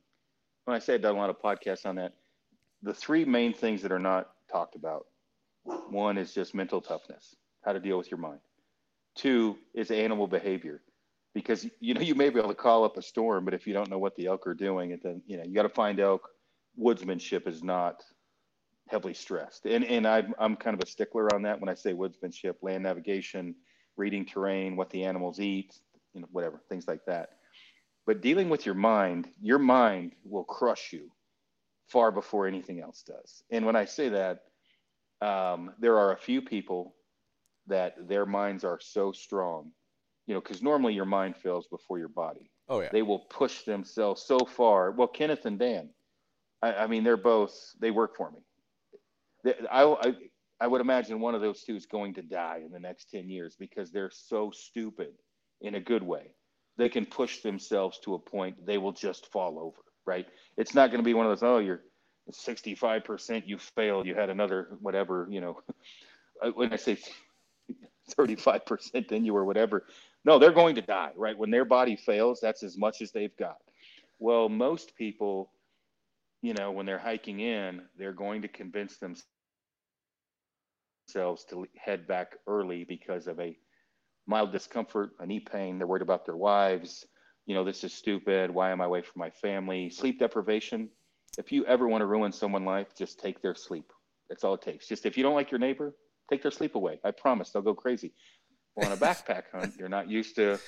when 0.66 0.76
I 0.76 0.80
say 0.80 0.94
I've 0.94 1.02
done 1.02 1.16
a 1.16 1.20
lot 1.20 1.30
of 1.30 1.42
podcasts 1.42 1.86
on 1.86 1.96
that, 1.96 2.14
the 2.84 2.94
three 2.94 3.26
main 3.26 3.54
things 3.54 3.82
that 3.82 3.92
are 3.92 4.00
not 4.00 4.30
talked 4.52 4.76
about 4.76 5.08
one 5.90 6.18
is 6.18 6.34
just 6.34 6.54
mental 6.54 6.82
toughness, 6.82 7.36
how 7.64 7.72
to 7.74 7.80
deal 7.80 7.98
with 7.98 8.12
your 8.12 8.18
mind. 8.20 8.40
Two 9.16 9.58
is 9.74 9.92
animal 9.92 10.28
behavior, 10.28 10.82
because 11.34 11.66
you 11.80 11.94
know 11.94 12.02
you 12.02 12.16
may 12.16 12.30
be 12.30 12.40
able 12.40 12.50
to 12.50 12.56
call 12.56 12.84
up 12.84 12.98
a 12.98 13.02
storm, 13.02 13.46
but 13.46 13.54
if 13.54 13.66
you 13.66 13.74
don't 13.74 13.90
know 13.90 14.00
what 14.00 14.16
the 14.16 14.26
elk 14.26 14.46
are 14.46 14.54
doing, 14.54 14.92
and 14.92 15.02
then 15.02 15.22
you 15.26 15.38
know 15.38 15.44
you 15.44 15.54
got 15.54 15.64
to 15.64 15.70
find 15.70 16.00
elk. 16.00 16.30
Woodsmanship 16.78 17.48
is 17.48 17.64
not 17.64 18.04
heavily 18.90 19.14
stressed, 19.14 19.66
and 19.66 19.86
and 19.86 20.06
I'm 20.08 20.34
I'm 20.38 20.56
kind 20.56 20.74
of 20.74 20.82
a 20.84 20.90
stickler 20.90 21.34
on 21.34 21.44
that 21.44 21.60
when 21.60 21.70
I 21.70 21.76
say 21.76 21.94
woodsmanship, 21.94 22.56
land 22.62 22.84
navigation, 22.84 23.56
reading 23.96 24.26
terrain, 24.26 24.76
what 24.76 24.90
the 24.90 25.06
animals 25.06 25.40
eat, 25.40 25.80
you 26.14 26.22
know, 26.22 26.28
whatever, 26.32 26.62
things 26.68 26.88
like 26.88 27.06
that. 27.06 27.30
But 28.06 28.22
dealing 28.22 28.50
with 28.50 28.66
your 28.66 28.76
mind, 28.76 29.30
your 29.42 29.60
mind 29.60 30.14
will 30.26 30.44
crush 30.44 30.92
you 30.92 31.12
far 31.94 32.12
before 32.12 32.48
anything 32.48 32.82
else 32.82 33.04
does. 33.04 33.44
And 33.52 33.68
when 33.68 33.76
I 33.76 33.86
say 33.86 34.10
that, 34.10 34.40
um, 35.22 35.72
there 35.80 36.00
are 36.00 36.12
a 36.12 36.18
few 36.18 36.42
people 36.42 36.96
that 37.68 38.08
their 38.10 38.26
minds 38.26 38.64
are 38.64 38.80
so 38.82 39.12
strong, 39.12 39.72
you 40.26 40.34
know, 40.34 40.42
because 40.42 40.64
normally 40.64 40.96
your 40.96 41.06
mind 41.06 41.38
fails 41.38 41.68
before 41.68 42.00
your 42.00 42.10
body. 42.10 42.50
Oh 42.68 42.82
yeah. 42.82 42.90
They 42.92 43.04
will 43.04 43.20
push 43.20 43.62
themselves 43.64 44.24
so 44.24 44.40
far. 44.40 44.92
Well, 44.92 45.08
Kenneth 45.08 45.46
and 45.46 45.60
Dan, 45.60 45.90
I, 46.64 46.74
I 46.74 46.88
mean, 46.88 47.04
they're 47.04 47.16
both 47.16 47.54
they 47.80 47.92
work 47.92 48.18
for 48.18 48.32
me. 48.32 48.40
They, 49.44 49.54
I, 49.72 49.84
I 49.84 50.14
I 50.60 50.68
would 50.68 50.82
imagine 50.82 51.20
one 51.20 51.36
of 51.36 51.42
those 51.42 51.64
two 51.64 51.76
is 51.76 51.86
going 51.86 52.16
to 52.16 52.24
die 52.24 52.62
in 52.66 52.72
the 52.72 52.80
next 52.80 53.12
ten 53.12 53.30
years 53.30 53.56
because 53.58 53.92
they're 53.92 54.12
so 54.12 54.52
stupid 54.52 55.14
in 55.62 55.76
a 55.76 55.80
good 55.80 56.04
way. 56.04 56.34
They 56.78 56.90
can 56.90 57.06
push 57.06 57.42
themselves 57.42 58.00
to 58.00 58.16
a 58.16 58.20
point 58.20 58.66
they 58.66 58.80
will 58.80 58.94
just 58.94 59.32
fall 59.32 59.60
over. 59.60 59.84
Right? 60.06 60.28
It's 60.58 60.76
not 60.76 60.92
going 60.92 61.00
to 61.00 61.06
be 61.06 61.14
one 61.14 61.26
of 61.26 61.32
those. 61.32 61.44
Oh, 61.44 61.60
you're 61.60 61.82
65% 62.32 63.44
you 63.46 63.58
failed 63.58 64.06
you 64.06 64.16
had 64.16 64.30
another 64.30 64.70
whatever 64.80 65.28
you 65.30 65.42
know 65.42 65.60
uh, 66.42 66.52
when 66.52 66.72
i 66.72 66.76
say 66.76 66.98
35% 68.18 69.08
then 69.08 69.26
you 69.26 69.34
were 69.34 69.46
whatever 69.46 69.86
no 70.26 70.40
they're 70.40 70.52
going 70.52 70.76
to 70.76 70.82
die 70.82 71.12
right 71.16 71.38
when 71.38 71.52
their 71.52 71.66
body 71.66 71.96
fails 71.96 72.40
that's 72.42 72.64
as 72.64 72.78
much 72.78 73.02
as 73.02 73.12
they've 73.12 73.36
got 73.38 73.58
well 74.20 74.50
most 74.50 74.96
people 74.96 75.52
you 76.42 76.54
know 76.54 76.72
when 76.72 76.86
they're 76.86 76.98
hiking 76.98 77.40
in 77.40 77.82
they're 77.98 78.14
going 78.14 78.42
to 78.42 78.48
convince 78.48 78.98
themselves 78.98 79.26
to 81.46 81.68
head 81.78 82.08
back 82.08 82.36
early 82.48 82.84
because 82.84 83.28
of 83.28 83.40
a 83.40 83.58
mild 84.28 84.52
discomfort 84.52 85.12
a 85.20 85.26
knee 85.26 85.40
pain 85.40 85.78
they're 85.78 85.88
worried 85.88 86.02
about 86.02 86.26
their 86.26 86.38
wives 86.38 87.06
you 87.46 87.56
know 87.56 87.64
this 87.64 87.84
is 87.84 87.94
stupid 87.94 88.50
why 88.52 88.72
am 88.72 88.82
i 88.82 88.86
away 88.86 89.02
from 89.02 89.20
my 89.20 89.30
family 89.30 89.90
sleep 89.90 90.20
deprivation 90.20 90.90
if 91.38 91.52
you 91.52 91.66
ever 91.66 91.88
want 91.88 92.02
to 92.02 92.06
ruin 92.06 92.32
someone's 92.32 92.66
life, 92.66 92.96
just 92.96 93.20
take 93.20 93.42
their 93.42 93.56
sleep. 93.56 93.92
That's 94.30 94.44
all 94.44 94.54
it 94.54 94.62
takes. 94.62 94.88
Just 94.88 95.06
if 95.06 95.18
you 95.18 95.24
don't 95.24 95.34
like 95.34 95.52
your 95.52 95.60
neighbor, 95.60 95.96
take 96.30 96.42
their 96.42 96.52
sleep 96.52 96.76
away. 96.76 97.00
I 97.04 97.12
promise 97.12 97.50
they'll 97.50 97.62
go 97.62 97.74
crazy. 97.74 98.14
Well, 98.76 98.88
on 98.88 98.94
a 98.94 98.98
backpack 98.98 99.44
hunt, 99.52 99.76
you're 99.78 99.90
not 99.90 100.10
used 100.10 100.36
to, 100.36 100.60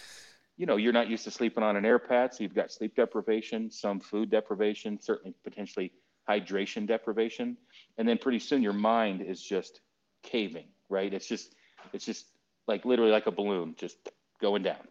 you 0.58 0.66
know, 0.66 0.78
you're 0.78 0.94
not 0.94 1.08
used 1.08 1.24
to 1.26 1.32
sleeping 1.32 1.64
on 1.64 1.76
an 1.76 1.86
air 1.86 2.00
pad. 2.00 2.34
So 2.34 2.44
you've 2.44 2.56
got 2.56 2.72
sleep 2.72 2.96
deprivation, 2.96 3.72
some 3.72 4.00
food 4.00 4.30
deprivation, 4.30 5.00
certainly 5.00 5.36
potentially 5.44 5.92
hydration 6.30 6.88
deprivation. 6.88 7.58
And 7.98 8.08
then 8.08 8.18
pretty 8.18 8.40
soon 8.40 8.62
your 8.62 8.74
mind 8.74 9.22
is 9.22 9.42
just 9.42 9.82
caving, 10.24 10.68
right? 10.90 11.14
It's 11.14 11.28
just, 11.28 11.56
it's 11.94 12.06
just 12.06 12.26
like 12.68 12.86
literally 12.86 13.12
like 13.12 13.28
a 13.28 13.32
balloon 13.32 13.76
just 13.78 13.98
going 14.42 14.64
down. 14.64 14.88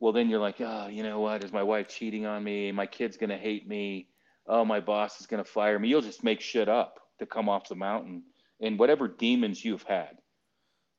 Well, 0.00 0.12
then 0.12 0.28
you're 0.28 0.40
like, 0.40 0.60
oh, 0.60 0.88
you 0.88 1.02
know 1.02 1.20
what? 1.20 1.44
Is 1.44 1.52
my 1.52 1.62
wife 1.62 1.88
cheating 1.88 2.26
on 2.26 2.42
me? 2.44 2.72
My 2.72 2.86
kid's 2.86 3.16
going 3.16 3.30
to 3.30 3.38
hate 3.38 3.66
me 3.66 4.08
oh, 4.46 4.64
my 4.64 4.80
boss 4.80 5.20
is 5.20 5.26
going 5.26 5.42
to 5.42 5.50
fire 5.50 5.78
me. 5.78 5.88
You'll 5.88 6.02
just 6.02 6.24
make 6.24 6.40
shit 6.40 6.68
up 6.68 6.98
to 7.18 7.26
come 7.26 7.48
off 7.48 7.68
the 7.68 7.74
mountain. 7.74 8.22
And 8.60 8.78
whatever 8.78 9.08
demons 9.08 9.64
you've 9.64 9.82
had, 9.82 10.18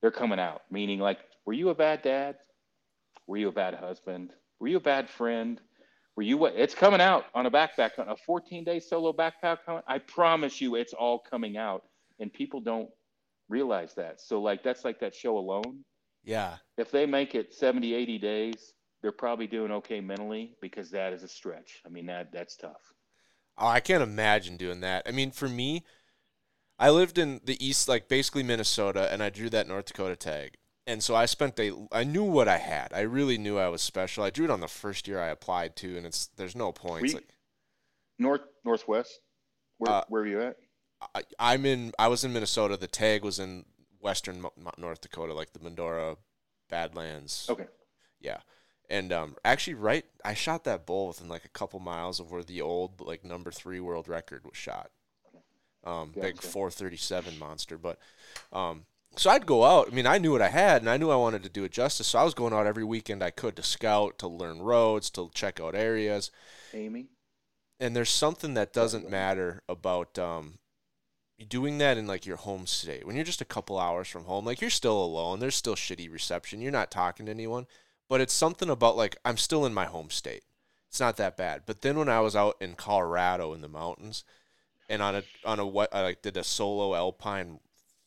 they're 0.01 0.11
coming 0.11 0.39
out. 0.39 0.61
Meaning, 0.69 0.99
like, 0.99 1.19
were 1.45 1.53
you 1.53 1.69
a 1.69 1.75
bad 1.75 2.01
dad? 2.01 2.37
Were 3.27 3.37
you 3.37 3.49
a 3.49 3.53
bad 3.53 3.75
husband? 3.75 4.31
Were 4.59 4.67
you 4.67 4.77
a 4.77 4.81
bad 4.81 5.09
friend? 5.09 5.59
Were 6.15 6.23
you 6.23 6.37
what? 6.37 6.53
It's 6.55 6.75
coming 6.75 7.01
out 7.01 7.25
on 7.33 7.45
a 7.45 7.51
backpack 7.51 7.95
hunt, 7.95 8.09
a 8.09 8.15
14 8.15 8.63
day 8.63 8.79
solo 8.79 9.13
backpack. 9.13 9.57
I 9.87 9.99
promise 9.99 10.61
you, 10.61 10.75
it's 10.75 10.93
all 10.93 11.19
coming 11.19 11.57
out. 11.57 11.83
And 12.19 12.31
people 12.31 12.61
don't 12.61 12.89
realize 13.49 13.93
that. 13.95 14.21
So, 14.21 14.41
like, 14.41 14.63
that's 14.63 14.85
like 14.85 14.99
that 15.01 15.13
show 15.13 15.37
alone. 15.37 15.83
Yeah. 16.23 16.55
If 16.77 16.91
they 16.91 17.05
make 17.05 17.35
it 17.35 17.53
70, 17.53 17.93
80 17.93 18.17
days, 18.17 18.73
they're 19.05 19.11
probably 19.11 19.45
doing 19.45 19.71
okay 19.71 20.01
mentally 20.01 20.55
because 20.59 20.89
that 20.89 21.13
is 21.13 21.21
a 21.21 21.27
stretch. 21.27 21.83
I 21.85 21.89
mean, 21.89 22.07
that 22.07 22.31
that's 22.31 22.55
tough. 22.55 22.91
Oh, 23.55 23.67
I 23.67 23.79
can't 23.79 24.01
imagine 24.01 24.57
doing 24.57 24.81
that. 24.81 25.03
I 25.05 25.11
mean, 25.11 25.29
for 25.29 25.47
me, 25.47 25.83
I 26.79 26.89
lived 26.89 27.19
in 27.19 27.39
the 27.43 27.63
east, 27.63 27.87
like 27.87 28.07
basically 28.07 28.41
Minnesota, 28.41 29.07
and 29.13 29.21
I 29.21 29.29
drew 29.29 29.47
that 29.51 29.67
North 29.67 29.85
Dakota 29.85 30.15
tag. 30.15 30.55
And 30.87 31.03
so 31.03 31.13
I 31.13 31.27
spent 31.27 31.59
a, 31.59 31.87
I 31.91 32.03
knew 32.03 32.23
what 32.23 32.47
I 32.47 32.57
had. 32.57 32.93
I 32.93 33.01
really 33.01 33.37
knew 33.37 33.59
I 33.59 33.67
was 33.67 33.83
special. 33.83 34.23
I 34.23 34.31
drew 34.31 34.45
it 34.45 34.51
on 34.51 34.59
the 34.59 34.67
first 34.67 35.07
year 35.07 35.19
I 35.19 35.27
applied 35.27 35.75
to, 35.77 35.97
and 35.97 36.07
it's 36.07 36.25
there's 36.35 36.55
no 36.55 36.71
points. 36.71 37.13
Like 37.13 37.29
North 38.17 38.41
northwest. 38.63 39.19
Where 39.77 39.93
Uh, 39.93 40.03
where 40.09 40.23
are 40.23 40.27
you 40.27 40.41
at? 40.41 40.57
I, 41.13 41.21
I'm 41.37 41.67
in, 41.67 41.93
I 41.99 42.07
was 42.07 42.23
in 42.23 42.33
Minnesota. 42.33 42.75
The 42.75 42.87
tag 42.87 43.23
was 43.23 43.37
in 43.37 43.65
western 43.99 44.43
North 44.79 45.01
Dakota, 45.01 45.35
like 45.35 45.53
the 45.53 45.59
Medora 45.59 46.17
Badlands. 46.71 47.45
Okay. 47.51 47.67
Yeah. 48.19 48.39
And 48.89 49.11
um, 49.11 49.35
actually, 49.43 49.73
right, 49.75 50.05
I 50.23 50.33
shot 50.33 50.63
that 50.65 50.85
bull 50.85 51.07
within 51.07 51.27
like 51.27 51.45
a 51.45 51.49
couple 51.49 51.79
miles 51.79 52.19
of 52.19 52.31
where 52.31 52.43
the 52.43 52.61
old 52.61 53.01
like 53.01 53.23
number 53.23 53.51
three 53.51 53.79
world 53.79 54.07
record 54.07 54.45
was 54.45 54.57
shot. 54.57 54.91
Um, 55.83 56.11
big 56.13 56.35
Gotcha. 56.35 56.47
437 56.47 57.37
monster, 57.37 57.77
but 57.77 57.99
um, 58.51 58.85
so 59.17 59.29
I'd 59.29 59.45
go 59.45 59.63
out. 59.63 59.87
I 59.91 59.95
mean, 59.95 60.07
I 60.07 60.17
knew 60.17 60.31
what 60.31 60.41
I 60.41 60.49
had, 60.49 60.81
and 60.81 60.89
I 60.89 60.97
knew 60.97 61.11
I 61.11 61.15
wanted 61.15 61.43
to 61.43 61.49
do 61.49 61.63
it 61.63 61.71
justice. 61.71 62.07
So 62.07 62.19
I 62.19 62.23
was 62.23 62.33
going 62.33 62.53
out 62.53 62.67
every 62.67 62.83
weekend 62.83 63.23
I 63.23 63.29
could 63.29 63.55
to 63.55 63.63
scout, 63.63 64.17
to 64.19 64.27
learn 64.27 64.61
roads, 64.61 65.09
to 65.11 65.29
check 65.33 65.59
out 65.59 65.75
areas. 65.75 66.31
Amy. 66.73 67.07
And 67.79 67.95
there's 67.95 68.09
something 68.09 68.53
that 68.55 68.73
doesn't 68.73 69.09
matter 69.09 69.61
about 69.69 70.17
um, 70.17 70.59
doing 71.47 71.77
that 71.79 71.97
in 71.97 72.07
like 72.07 72.25
your 72.25 72.37
home 72.37 72.65
state. 72.65 73.05
When 73.05 73.15
you're 73.15 73.25
just 73.25 73.41
a 73.41 73.45
couple 73.45 73.77
hours 73.77 74.07
from 74.07 74.25
home, 74.25 74.45
like 74.45 74.61
you're 74.61 74.69
still 74.69 75.01
alone. 75.01 75.39
There's 75.39 75.55
still 75.55 75.75
shitty 75.75 76.11
reception. 76.11 76.61
You're 76.61 76.71
not 76.71 76.91
talking 76.91 77.25
to 77.25 77.31
anyone 77.31 77.67
but 78.09 78.21
it's 78.21 78.33
something 78.33 78.69
about 78.69 78.97
like 78.97 79.17
I'm 79.25 79.37
still 79.37 79.65
in 79.65 79.73
my 79.73 79.85
home 79.85 80.09
state. 80.09 80.43
It's 80.89 80.99
not 80.99 81.17
that 81.17 81.37
bad. 81.37 81.63
But 81.65 81.81
then 81.81 81.97
when 81.97 82.09
I 82.09 82.21
was 82.21 82.35
out 82.35 82.55
in 82.61 82.75
Colorado 82.75 83.53
in 83.53 83.61
the 83.61 83.67
mountains, 83.67 84.23
and 84.89 85.01
on 85.01 85.15
a 85.15 85.23
on 85.45 85.59
a 85.59 85.65
what 85.65 85.93
I 85.93 86.01
like 86.03 86.21
did 86.21 86.37
a 86.37 86.43
solo 86.43 86.95
alpine 86.95 87.59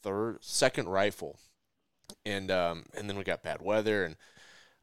third 0.03 0.39
second 0.41 0.89
rifle, 0.89 1.39
and 2.25 2.51
um 2.51 2.85
and 2.97 3.09
then 3.09 3.17
we 3.19 3.25
got 3.25 3.43
bad 3.43 3.63
weather 3.63 4.05
and. 4.05 4.17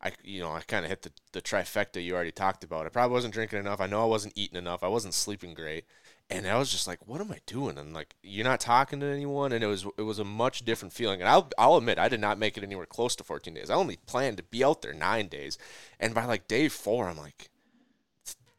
I, 0.01 0.11
you 0.24 0.41
know, 0.41 0.51
I 0.51 0.61
kind 0.61 0.86
of 0.86 0.89
hit 0.89 1.01
the, 1.01 1.11
the 1.32 1.41
trifecta 1.41 2.03
you 2.03 2.13
already 2.13 2.32
talked 2.32 2.63
about. 2.63 2.86
I 2.86 2.89
probably 2.89 3.13
wasn't 3.13 3.34
drinking 3.34 3.59
enough. 3.59 3.82
I 3.82 3.88
know 3.88 4.03
I 4.03 4.05
wasn't 4.05 4.34
eating 4.36 4.57
enough. 4.57 4.84
I 4.84 4.88
wasn't 4.88 5.16
sleeping 5.16 5.53
great, 5.55 5.86
and 6.30 6.47
I 6.47 6.57
was 6.57 6.71
just 6.71 6.88
like, 6.88 7.07
"What 7.07 7.21
am 7.21 7.32
I 7.32 7.39
doing?" 7.45 7.78
And 7.78 7.93
like, 7.93 8.15
you're 8.23 8.43
not 8.45 8.59
talking 8.59 8.99
to 8.99 9.05
anyone, 9.05 9.51
and 9.51 9.63
it 9.63 9.67
was 9.67 9.86
it 9.97 10.01
was 10.03 10.19
a 10.19 10.23
much 10.26 10.65
different 10.65 10.93
feeling. 10.93 11.21
And 11.21 11.30
I'll 11.30 11.49
I'll 11.57 11.78
admit, 11.78 11.99
I 11.99 12.09
did 12.09 12.19
not 12.21 12.39
make 12.39 12.57
it 12.57 12.63
anywhere 12.63 12.86
close 12.86 13.15
to 13.17 13.23
14 13.23 13.53
days. 13.53 13.69
I 13.69 13.76
only 13.76 13.97
planned 14.07 14.38
to 14.38 14.43
be 14.43 14.63
out 14.63 14.82
there 14.82 14.93
nine 14.93 15.28
days, 15.28 15.57
and 15.99 16.13
by 16.15 16.26
like 16.26 16.47
day 16.47 16.67
four, 16.69 17.07
I'm 17.09 17.17
like, 17.17 17.49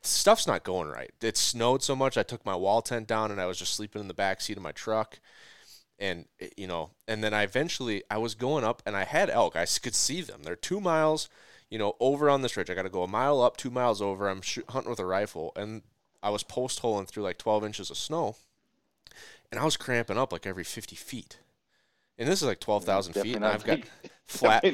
stuff's 0.02 0.46
not 0.46 0.64
going 0.64 0.88
right. 0.88 1.10
It 1.20 1.36
snowed 1.36 1.82
so 1.82 1.96
much. 1.96 2.16
I 2.16 2.22
took 2.22 2.44
my 2.44 2.56
wall 2.56 2.82
tent 2.82 3.06
down, 3.08 3.30
and 3.30 3.40
I 3.40 3.46
was 3.46 3.58
just 3.58 3.74
sleeping 3.74 4.00
in 4.00 4.08
the 4.08 4.14
back 4.14 4.40
seat 4.40 4.56
of 4.56 4.62
my 4.62 4.72
truck 4.72 5.18
and 5.98 6.26
it- 6.38 6.52
you 6.56 6.66
know 6.66 6.90
and 7.08 7.24
then 7.24 7.32
i 7.32 7.42
eventually 7.42 8.02
i 8.10 8.18
was 8.18 8.34
going 8.34 8.64
up 8.64 8.82
and 8.84 8.96
i 8.96 9.04
had 9.04 9.30
elk 9.30 9.56
I 9.56 9.64
could 9.64 9.94
see 9.94 10.20
them 10.20 10.42
they're 10.42 10.56
two 10.56 10.80
miles 10.80 11.28
you 11.70 11.78
know 11.78 11.94
over 12.00 12.28
on 12.28 12.42
this 12.42 12.56
ridge 12.56 12.68
i 12.70 12.74
got 12.74 12.82
to 12.82 12.90
go 12.90 13.02
a 13.02 13.08
mile 13.08 13.40
up 13.40 13.56
two 13.56 13.70
miles 13.70 14.02
over 14.02 14.28
i'm 14.28 14.42
shoot, 14.42 14.66
hunting 14.68 14.90
with 14.90 15.00
a 15.00 15.06
rifle 15.06 15.52
and 15.56 15.82
i 16.26 16.30
was 16.30 16.42
post 16.42 16.80
holing 16.80 17.06
through 17.06 17.22
like 17.22 17.38
12 17.38 17.64
inches 17.64 17.90
of 17.90 17.96
snow 17.96 18.36
and 19.50 19.60
i 19.60 19.64
was 19.64 19.76
cramping 19.76 20.18
up 20.18 20.32
like 20.32 20.46
every 20.46 20.64
50 20.64 20.96
feet. 20.96 21.38
And 22.18 22.26
this 22.26 22.40
is 22.40 22.48
like 22.48 22.60
12000 22.60 23.12
feet 23.14 23.36
and 23.36 23.44
i've 23.46 23.64
got 23.64 23.80
flat 24.26 24.64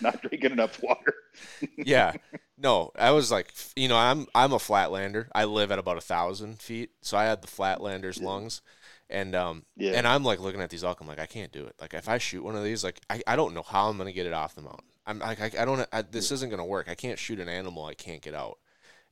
not 0.00 0.20
drinking 0.20 0.52
enough 0.52 0.82
water. 0.82 1.14
yeah. 1.76 2.12
No 2.56 2.90
i 2.98 3.10
was 3.12 3.30
like 3.30 3.52
you 3.76 3.88
know 3.88 3.96
i'm 3.96 4.26
i'm 4.34 4.52
a 4.52 4.58
flatlander. 4.58 5.28
I 5.34 5.44
live 5.44 5.70
at 5.72 5.78
about 5.78 5.96
a 5.96 6.02
thousand 6.02 6.60
feet 6.60 6.90
so 7.00 7.16
i 7.16 7.24
had 7.24 7.40
the 7.40 7.48
flatlander's 7.48 8.20
lungs. 8.20 8.60
And 9.08 9.34
um 9.34 9.64
Yeah. 9.76 9.92
and 9.92 10.06
i'm 10.06 10.24
like 10.24 10.40
looking 10.40 10.60
at 10.60 10.70
these 10.70 10.84
elk 10.84 11.00
i'm 11.00 11.06
like 11.06 11.20
i 11.20 11.26
can't 11.26 11.52
do 11.52 11.64
it. 11.66 11.74
Like 11.80 11.94
if 11.94 12.08
i 12.08 12.18
shoot 12.18 12.44
one 12.44 12.56
of 12.56 12.64
these 12.64 12.84
like 12.84 13.00
i, 13.08 13.22
I 13.26 13.36
don't 13.36 13.54
know 13.54 13.62
how 13.62 13.88
i'm 13.88 13.96
gonna 13.96 14.12
get 14.12 14.26
it 14.26 14.32
off 14.34 14.54
the 14.56 14.62
mountain. 14.62 14.84
I'm 15.06 15.20
like 15.20 15.40
i, 15.40 15.62
I 15.62 15.64
don't 15.64 15.88
I, 15.92 16.02
this 16.02 16.30
isn't 16.32 16.50
gonna 16.50 16.66
work. 16.66 16.88
I 16.90 16.94
can't 16.94 17.18
shoot 17.18 17.40
an 17.40 17.48
animal 17.48 17.84
i 17.86 17.94
can't 17.94 18.20
get 18.20 18.34
out. 18.34 18.58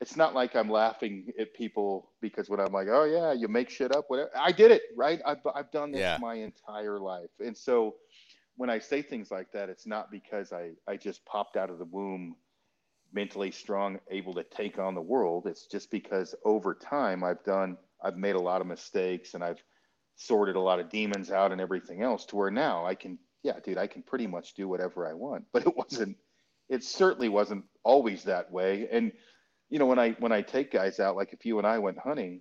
it's 0.00 0.16
not 0.16 0.34
like 0.34 0.56
I'm 0.56 0.70
laughing 0.70 1.32
at 1.38 1.54
people 1.54 2.10
because 2.20 2.48
when 2.50 2.58
I'm 2.58 2.72
like, 2.72 2.88
oh 2.90 3.04
yeah, 3.04 3.32
you 3.32 3.46
make 3.48 3.70
shit 3.70 3.94
up, 3.94 4.06
whatever. 4.08 4.30
I 4.36 4.50
did 4.50 4.70
it, 4.72 4.82
right? 4.96 5.20
I've, 5.26 5.38
I've 5.54 5.70
done 5.70 5.92
this 5.92 6.00
Yeah. 6.00 6.18
my 6.18 6.34
entire 6.34 6.98
life. 6.98 7.30
And 7.40 7.56
so 7.56 7.94
when 8.56 8.70
I 8.70 8.78
say 8.78 9.02
things 9.02 9.30
like 9.30 9.52
that, 9.52 9.68
it's 9.68 9.86
not 9.86 10.10
because 10.10 10.52
I, 10.52 10.72
I 10.86 10.96
just 10.96 11.24
popped 11.24 11.56
out 11.56 11.70
of 11.70 11.78
the 11.78 11.84
womb 11.84 12.36
mentally 13.12 13.50
strong, 13.50 13.98
able 14.10 14.34
to 14.34 14.44
take 14.44 14.78
on 14.78 14.94
the 14.94 15.00
world. 15.00 15.46
It's 15.46 15.66
just 15.66 15.90
because 15.90 16.34
over 16.44 16.74
time 16.74 17.24
I've 17.24 17.42
done, 17.44 17.76
I've 18.02 18.16
made 18.16 18.36
a 18.36 18.40
lot 18.40 18.60
of 18.60 18.66
mistakes 18.66 19.34
and 19.34 19.44
I've 19.44 19.62
sorted 20.16 20.56
a 20.56 20.60
lot 20.60 20.80
of 20.80 20.90
demons 20.90 21.30
out 21.30 21.52
and 21.52 21.60
everything 21.60 22.02
else 22.02 22.24
to 22.26 22.36
where 22.36 22.50
now 22.50 22.86
I 22.86 22.94
can, 22.94 23.18
yeah, 23.42 23.58
dude, 23.62 23.78
I 23.78 23.86
can 23.86 24.02
pretty 24.02 24.26
much 24.26 24.54
do 24.54 24.68
whatever 24.68 25.06
I 25.06 25.14
want. 25.14 25.44
But 25.52 25.66
it 25.66 25.76
wasn't, 25.76 26.16
it 26.68 26.84
certainly 26.84 27.28
wasn't 27.28 27.64
always 27.84 28.24
that 28.24 28.50
way. 28.50 28.88
And, 28.90 29.12
you 29.68 29.78
know, 29.78 29.86
when 29.86 29.98
I, 29.98 30.10
when 30.12 30.32
I 30.32 30.42
take 30.42 30.70
guys 30.72 31.00
out, 31.00 31.16
like 31.16 31.32
if 31.32 31.44
you 31.44 31.58
and 31.58 31.66
I 31.66 31.78
went 31.78 31.98
hunting, 31.98 32.40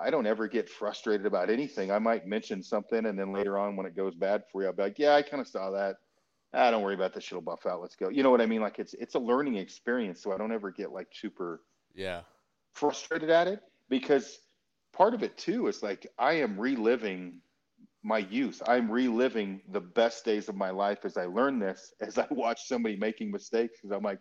I 0.00 0.10
don't 0.10 0.26
ever 0.26 0.48
get 0.48 0.68
frustrated 0.68 1.26
about 1.26 1.50
anything. 1.50 1.90
I 1.90 1.98
might 1.98 2.26
mention 2.26 2.62
something, 2.62 3.06
and 3.06 3.18
then 3.18 3.32
later 3.32 3.58
on, 3.58 3.76
when 3.76 3.86
it 3.86 3.96
goes 3.96 4.14
bad 4.14 4.44
for 4.50 4.62
you, 4.62 4.68
I'll 4.68 4.74
be 4.74 4.82
like, 4.82 4.98
"Yeah, 4.98 5.14
I 5.14 5.22
kind 5.22 5.40
of 5.40 5.48
saw 5.48 5.70
that. 5.70 5.96
Ah, 6.54 6.70
don't 6.70 6.82
worry 6.82 6.94
about 6.94 7.12
this. 7.12 7.24
Shit'll 7.24 7.42
buff 7.42 7.66
out. 7.66 7.80
Let's 7.80 7.96
go." 7.96 8.08
You 8.08 8.22
know 8.22 8.30
what 8.30 8.40
I 8.40 8.46
mean? 8.46 8.60
Like 8.60 8.78
it's 8.78 8.94
it's 8.94 9.14
a 9.14 9.18
learning 9.18 9.56
experience, 9.56 10.22
so 10.22 10.32
I 10.32 10.38
don't 10.38 10.52
ever 10.52 10.70
get 10.70 10.92
like 10.92 11.08
super 11.12 11.62
Yeah. 11.94 12.22
frustrated 12.74 13.30
at 13.30 13.48
it 13.48 13.60
because 13.88 14.38
part 14.92 15.14
of 15.14 15.22
it 15.22 15.36
too 15.36 15.66
is 15.66 15.82
like 15.82 16.06
I 16.18 16.34
am 16.34 16.58
reliving 16.58 17.40
my 18.02 18.18
youth. 18.18 18.62
I'm 18.66 18.90
reliving 18.90 19.60
the 19.68 19.80
best 19.80 20.24
days 20.24 20.48
of 20.48 20.54
my 20.54 20.70
life 20.70 21.04
as 21.04 21.16
I 21.16 21.26
learn 21.26 21.58
this, 21.58 21.92
as 22.00 22.18
I 22.18 22.26
watch 22.30 22.66
somebody 22.66 22.96
making 22.96 23.30
mistakes. 23.30 23.78
Because 23.80 23.96
I'm 23.96 24.04
like, 24.04 24.20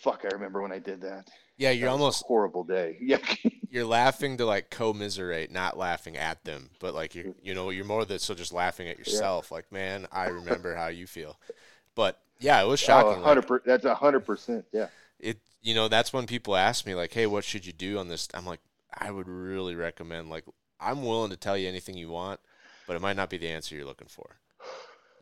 "Fuck, 0.00 0.24
I 0.24 0.34
remember 0.34 0.62
when 0.62 0.72
I 0.72 0.78
did 0.78 1.00
that." 1.02 1.28
Yeah, 1.56 1.70
you're 1.70 1.86
That 1.88 1.92
was 1.94 2.00
a 2.00 2.02
almost 2.02 2.24
horrible 2.26 2.64
day. 2.64 2.96
Yeah. 3.00 3.18
you're 3.70 3.84
laughing 3.86 4.36
to 4.38 4.44
like 4.46 4.70
commiserate, 4.70 5.50
not 5.50 5.76
laughing 5.78 6.16
at 6.16 6.44
them, 6.44 6.70
but 6.80 6.94
like 6.94 7.14
you 7.14 7.34
you 7.42 7.54
know 7.54 7.70
you're 7.70 7.84
more 7.84 8.04
than 8.04 8.18
so 8.18 8.34
just 8.34 8.52
laughing 8.52 8.88
at 8.88 8.98
yourself. 8.98 9.50
Like, 9.50 9.70
man, 9.72 10.06
I 10.12 10.26
remember 10.28 10.74
how 10.74 10.88
you 10.88 11.06
feel. 11.06 11.38
But 11.94 12.20
yeah, 12.38 12.62
it 12.62 12.66
was 12.66 12.82
Oh, 12.82 12.86
shocking. 12.86 13.22
like, 13.22 13.36
100 13.36 13.46
per- 13.46 13.62
that's 13.64 13.84
a 13.84 13.94
hundred 13.94 14.20
percent. 14.20 14.66
Yeah. 14.72 14.88
it 15.18 15.38
you 15.62 15.74
know 15.74 15.88
that's 15.88 16.12
when 16.12 16.26
people 16.26 16.56
ask 16.56 16.86
me 16.86 16.94
like, 16.94 17.12
hey, 17.12 17.26
what 17.26 17.44
should 17.44 17.64
you 17.66 17.72
do 17.72 17.98
on 17.98 18.08
this? 18.08 18.28
I'm 18.34 18.46
like, 18.46 18.60
I 18.92 19.10
would 19.10 19.28
really 19.28 19.74
recommend 19.74 20.28
like 20.30 20.44
I'm 20.80 21.02
willing 21.04 21.30
to 21.30 21.36
tell 21.36 21.56
you 21.56 21.68
anything 21.68 21.96
you 21.96 22.10
want, 22.10 22.38
but 22.86 22.96
it 22.96 23.02
might 23.02 23.16
not 23.16 23.30
be 23.30 23.38
the 23.38 23.48
answer 23.48 23.74
you're 23.74 23.86
looking 23.86 24.08
for. 24.08 24.36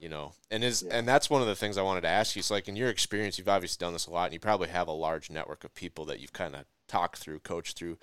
You 0.04 0.10
know, 0.10 0.34
and 0.50 0.62
is 0.62 0.82
Yeah. 0.82 0.98
and 0.98 1.08
that's 1.08 1.30
one 1.30 1.40
of 1.40 1.48
the 1.48 1.56
things 1.56 1.78
I 1.78 1.82
wanted 1.82 2.02
to 2.02 2.08
ask 2.08 2.36
you. 2.36 2.40
It's 2.40 2.50
like 2.50 2.68
in 2.68 2.76
your 2.76 2.90
experience, 2.90 3.38
you've 3.38 3.48
obviously 3.48 3.82
done 3.82 3.94
this 3.94 4.06
a 4.06 4.10
lot, 4.10 4.26
and 4.26 4.34
you 4.34 4.38
probably 4.38 4.68
have 4.68 4.86
a 4.86 4.92
large 4.92 5.30
network 5.30 5.64
of 5.64 5.74
people 5.74 6.04
that 6.04 6.20
you've 6.20 6.34
kind 6.34 6.54
of 6.54 6.66
talked 6.88 7.16
through, 7.16 7.40
coached 7.40 7.78
through. 7.78 7.98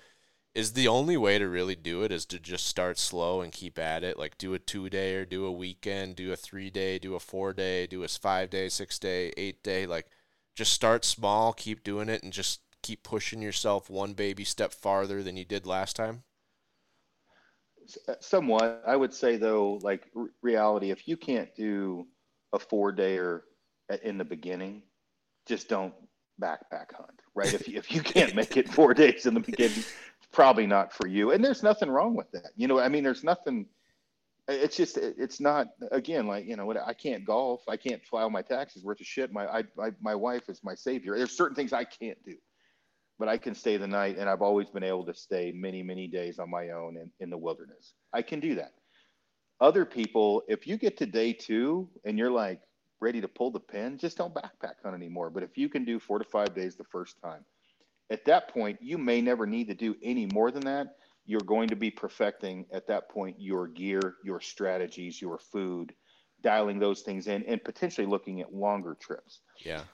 Is 0.54 0.72
the 0.72 0.88
only 0.88 1.16
way 1.16 1.38
to 1.38 1.48
really 1.48 1.76
do 1.76 2.02
it 2.02 2.10
is 2.12 2.26
to 2.26 2.40
just 2.40 2.66
start 2.66 2.98
slow 2.98 3.40
and 3.40 3.52
keep 3.52 3.78
at 3.78 4.02
it? 4.02 4.18
Like 4.18 4.36
do 4.36 4.52
a 4.54 4.58
two 4.58 4.90
day 4.90 5.14
or 5.14 5.24
do 5.24 5.46
a 5.46 5.52
weekend, 5.52 6.16
do 6.16 6.32
a 6.32 6.36
three 6.36 6.70
day, 6.70 6.98
do 6.98 7.14
a 7.14 7.20
four 7.20 7.52
day, 7.52 7.86
do 7.86 8.02
a 8.02 8.08
five 8.08 8.50
day, 8.50 8.68
six 8.68 8.98
day, 8.98 9.32
eight 9.36 9.62
day. 9.62 9.86
Like 9.86 10.08
just 10.56 10.72
start 10.72 11.04
small, 11.04 11.52
keep 11.52 11.84
doing 11.84 12.08
it, 12.08 12.24
and 12.24 12.32
just 12.32 12.62
keep 12.82 13.04
pushing 13.04 13.42
yourself 13.42 13.88
one 13.88 14.14
baby 14.14 14.44
step 14.44 14.72
farther 14.74 15.22
than 15.22 15.36
you 15.36 15.44
did 15.44 15.66
last 15.66 15.94
time. 15.96 16.24
Uh, 18.08 18.14
Somewhat. 18.20 18.82
I 18.86 18.96
would 18.96 19.14
say 19.14 19.36
though, 19.36 19.78
like 19.82 20.08
r- 20.16 20.30
reality, 20.42 20.90
if 20.90 21.08
you 21.08 21.16
can't 21.16 21.54
do 21.54 22.06
a 22.52 22.58
four 22.58 22.92
dayer 22.92 23.42
in 24.02 24.18
the 24.18 24.24
beginning, 24.24 24.82
just 25.46 25.68
don't 25.68 25.94
backpack 26.40 26.92
hunt, 26.92 27.20
right? 27.34 27.52
if 27.52 27.68
you, 27.68 27.78
if 27.78 27.92
you 27.92 28.02
can't 28.02 28.34
make 28.36 28.56
it 28.56 28.68
four 28.68 28.94
days 28.94 29.26
in 29.26 29.34
the 29.34 29.40
beginning, 29.40 29.78
it's 29.78 30.28
probably 30.32 30.66
not 30.66 30.92
for 30.92 31.06
you. 31.06 31.32
And 31.32 31.44
there's 31.44 31.62
nothing 31.62 31.90
wrong 31.90 32.14
with 32.14 32.30
that. 32.32 32.50
You 32.56 32.68
know, 32.68 32.78
I 32.78 32.88
mean, 32.88 33.04
there's 33.04 33.24
nothing. 33.24 33.66
It's 34.48 34.76
just 34.76 34.98
it's 34.98 35.38
not 35.38 35.68
again 35.92 36.26
like 36.26 36.46
you 36.46 36.56
know 36.56 36.66
what 36.66 36.76
I 36.76 36.92
can't 36.94 37.24
golf, 37.24 37.62
I 37.68 37.76
can't 37.76 38.04
file 38.04 38.28
my 38.28 38.42
taxes 38.42 38.82
worth 38.84 39.00
of 39.00 39.06
shit. 39.06 39.32
My 39.32 39.46
I, 39.46 39.58
I 39.80 39.90
my 40.00 40.16
wife 40.16 40.48
is 40.48 40.64
my 40.64 40.74
savior. 40.74 41.16
There's 41.16 41.36
certain 41.36 41.54
things 41.54 41.72
I 41.72 41.84
can't 41.84 42.18
do. 42.24 42.34
But 43.22 43.28
I 43.28 43.38
can 43.38 43.54
stay 43.54 43.76
the 43.76 43.86
night, 43.86 44.16
and 44.18 44.28
I've 44.28 44.42
always 44.42 44.68
been 44.68 44.82
able 44.82 45.06
to 45.06 45.14
stay 45.14 45.52
many, 45.54 45.80
many 45.80 46.08
days 46.08 46.40
on 46.40 46.50
my 46.50 46.70
own 46.70 46.96
in, 46.96 47.08
in 47.20 47.30
the 47.30 47.38
wilderness. 47.38 47.94
I 48.12 48.20
can 48.20 48.40
do 48.40 48.56
that. 48.56 48.72
Other 49.60 49.84
people, 49.84 50.42
if 50.48 50.66
you 50.66 50.76
get 50.76 50.96
to 50.96 51.06
day 51.06 51.32
two 51.32 51.88
and 52.04 52.18
you're 52.18 52.32
like 52.32 52.58
ready 53.00 53.20
to 53.20 53.28
pull 53.28 53.52
the 53.52 53.60
pin, 53.60 53.96
just 53.96 54.16
don't 54.16 54.34
backpack 54.34 54.82
hunt 54.82 54.96
anymore. 54.96 55.30
But 55.30 55.44
if 55.44 55.56
you 55.56 55.68
can 55.68 55.84
do 55.84 56.00
four 56.00 56.18
to 56.18 56.24
five 56.24 56.52
days 56.52 56.74
the 56.74 56.82
first 56.90 57.14
time, 57.22 57.44
at 58.10 58.24
that 58.24 58.48
point, 58.48 58.80
you 58.82 58.98
may 58.98 59.20
never 59.20 59.46
need 59.46 59.68
to 59.68 59.74
do 59.74 59.94
any 60.02 60.26
more 60.32 60.50
than 60.50 60.64
that. 60.64 60.88
You're 61.24 61.42
going 61.42 61.68
to 61.68 61.76
be 61.76 61.92
perfecting 61.92 62.66
at 62.72 62.88
that 62.88 63.08
point 63.08 63.36
your 63.38 63.68
gear, 63.68 64.16
your 64.24 64.40
strategies, 64.40 65.22
your 65.22 65.38
food, 65.38 65.94
dialing 66.40 66.80
those 66.80 67.02
things 67.02 67.28
in, 67.28 67.44
and 67.44 67.62
potentially 67.62 68.08
looking 68.08 68.40
at 68.40 68.52
longer 68.52 68.96
trips 69.00 69.42
Yeah. 69.64 69.84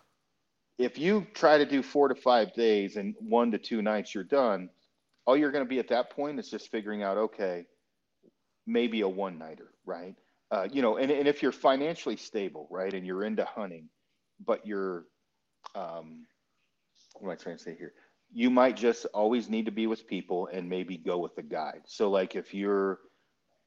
If 0.78 0.98
you 0.98 1.26
try 1.34 1.58
to 1.58 1.66
do 1.66 1.82
four 1.82 2.08
to 2.08 2.14
five 2.14 2.54
days 2.54 2.96
and 2.96 3.14
one 3.20 3.50
to 3.52 3.58
two 3.58 3.82
nights 3.82 4.14
you're 4.14 4.24
done 4.24 4.70
all 5.26 5.36
you're 5.36 5.52
going 5.52 5.64
to 5.64 5.68
be 5.68 5.78
at 5.78 5.88
that 5.88 6.10
point 6.10 6.38
is 6.38 6.50
just 6.50 6.70
figuring 6.70 7.02
out 7.02 7.18
okay 7.18 7.66
maybe 8.66 9.00
a 9.02 9.08
one 9.08 9.38
nighter 9.38 9.70
right? 9.86 10.14
Uh, 10.50 10.68
you 10.70 10.82
know 10.82 10.96
and, 10.96 11.10
and 11.10 11.28
if 11.28 11.42
you're 11.42 11.52
financially 11.52 12.16
stable 12.16 12.68
right 12.70 12.94
and 12.94 13.06
you're 13.06 13.24
into 13.24 13.44
hunting 13.44 13.88
but 14.44 14.66
you're 14.66 15.04
um, 15.74 16.26
what 17.14 17.28
am 17.28 17.32
i 17.32 17.36
trying 17.36 17.56
to 17.56 17.62
say 17.62 17.74
here? 17.76 17.92
You 18.32 18.50
might 18.50 18.76
just 18.76 19.06
always 19.14 19.48
need 19.48 19.66
to 19.66 19.72
be 19.72 19.86
with 19.86 20.06
people 20.06 20.48
and 20.52 20.68
maybe 20.68 20.96
go 20.96 21.18
with 21.18 21.36
a 21.38 21.42
guide. 21.42 21.82
So 21.86 22.10
like 22.10 22.34
if 22.36 22.54
you're 22.54 22.98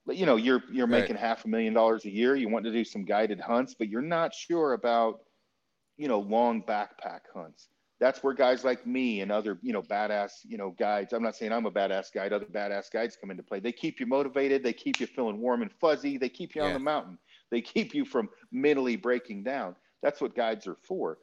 you 0.09 0.25
know 0.25 0.35
you're 0.37 0.63
you're 0.71 0.87
Right. 0.89 1.11
making 1.11 1.15
half 1.15 1.45
a 1.45 1.47
million 1.47 1.73
dollars 1.73 2.05
a 2.05 2.09
year 2.11 2.35
you 2.35 2.49
want 2.49 2.65
to 2.65 2.71
do 2.71 2.83
some 2.83 3.05
guided 3.05 3.39
hunts 3.39 3.75
but 3.77 3.87
you're 3.89 4.01
not 4.01 4.33
sure 4.33 4.73
about 4.73 5.19
you 6.01 6.07
know 6.07 6.19
long 6.19 6.63
backpack 6.63 7.21
hunts. 7.31 7.67
That's 7.99 8.23
where 8.23 8.33
guys 8.33 8.63
like 8.63 8.87
me 8.87 9.21
and 9.21 9.31
other 9.31 9.59
you 9.61 9.71
know 9.71 9.83
badass 9.83 10.31
you 10.43 10.57
know 10.57 10.71
guides 10.71 11.13
i'm 11.13 11.21
not 11.21 11.35
saying 11.35 11.51
i'm 11.51 11.67
a 11.67 11.71
badass 11.71 12.11
guide 12.11 12.33
other 12.33 12.45
badass 12.45 12.91
guides 12.91 13.15
come 13.15 13.29
into 13.29 13.43
play. 13.43 13.59
They 13.59 13.71
keep 13.71 13.99
you 13.99 14.07
motivated 14.07 14.63
they 14.63 14.73
keep 14.73 14.99
you 14.99 15.05
feeling 15.05 15.39
warm 15.39 15.61
and 15.61 15.71
fuzzy 15.71 16.17
they 16.17 16.27
keep 16.27 16.55
you 16.55 16.63
on 16.63 16.73
the 16.73 16.79
mountain. 16.79 17.19
They 17.51 17.61
keep 17.61 17.93
you 17.93 18.03
from 18.03 18.29
mentally 18.51 18.95
breaking 18.95 19.43
down. 19.43 19.75
That's 20.01 20.19
what 20.19 20.35
guides 20.35 20.65
are 20.65 20.77
for. 20.81 21.19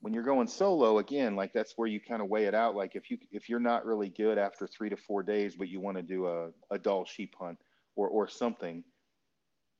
When 0.00 0.14
you're 0.14 0.22
going 0.22 0.48
solo 0.48 0.96
again 0.98 1.36
like 1.36 1.52
that's 1.52 1.74
where 1.76 1.86
you 1.86 2.00
kind 2.00 2.22
of 2.22 2.28
weigh 2.28 2.46
it 2.46 2.54
out. 2.54 2.74
Like 2.74 2.96
if 2.96 3.10
you 3.10 3.18
if 3.30 3.50
you're 3.50 3.60
not 3.60 3.84
really 3.84 4.08
good 4.08 4.38
after 4.38 4.66
three 4.66 4.88
to 4.88 4.96
four 4.96 5.22
days 5.22 5.54
but 5.54 5.68
you 5.68 5.80
want 5.80 5.98
to 5.98 6.02
do 6.02 6.26
a, 6.28 6.48
a 6.70 6.78
Dall 6.78 7.04
sheep 7.04 7.34
hunt 7.38 7.58
or 7.94 8.08
or 8.08 8.26
something 8.26 8.84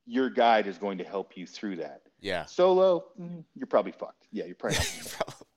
your 0.05 0.29
guide 0.29 0.67
is 0.67 0.77
going 0.77 0.97
to 0.97 1.03
help 1.03 1.37
you 1.37 1.47
through 1.47 1.77
that 1.77 2.01
Yeah. 2.23 2.45
solo 2.45 3.05
mm, 3.19 3.43
you're 3.55 3.67
probably 3.67 3.91
fucked 3.91 4.27
yeah 4.31 4.45
you're 4.45 4.55
probably 4.55 4.77
Probably. 5.11 5.47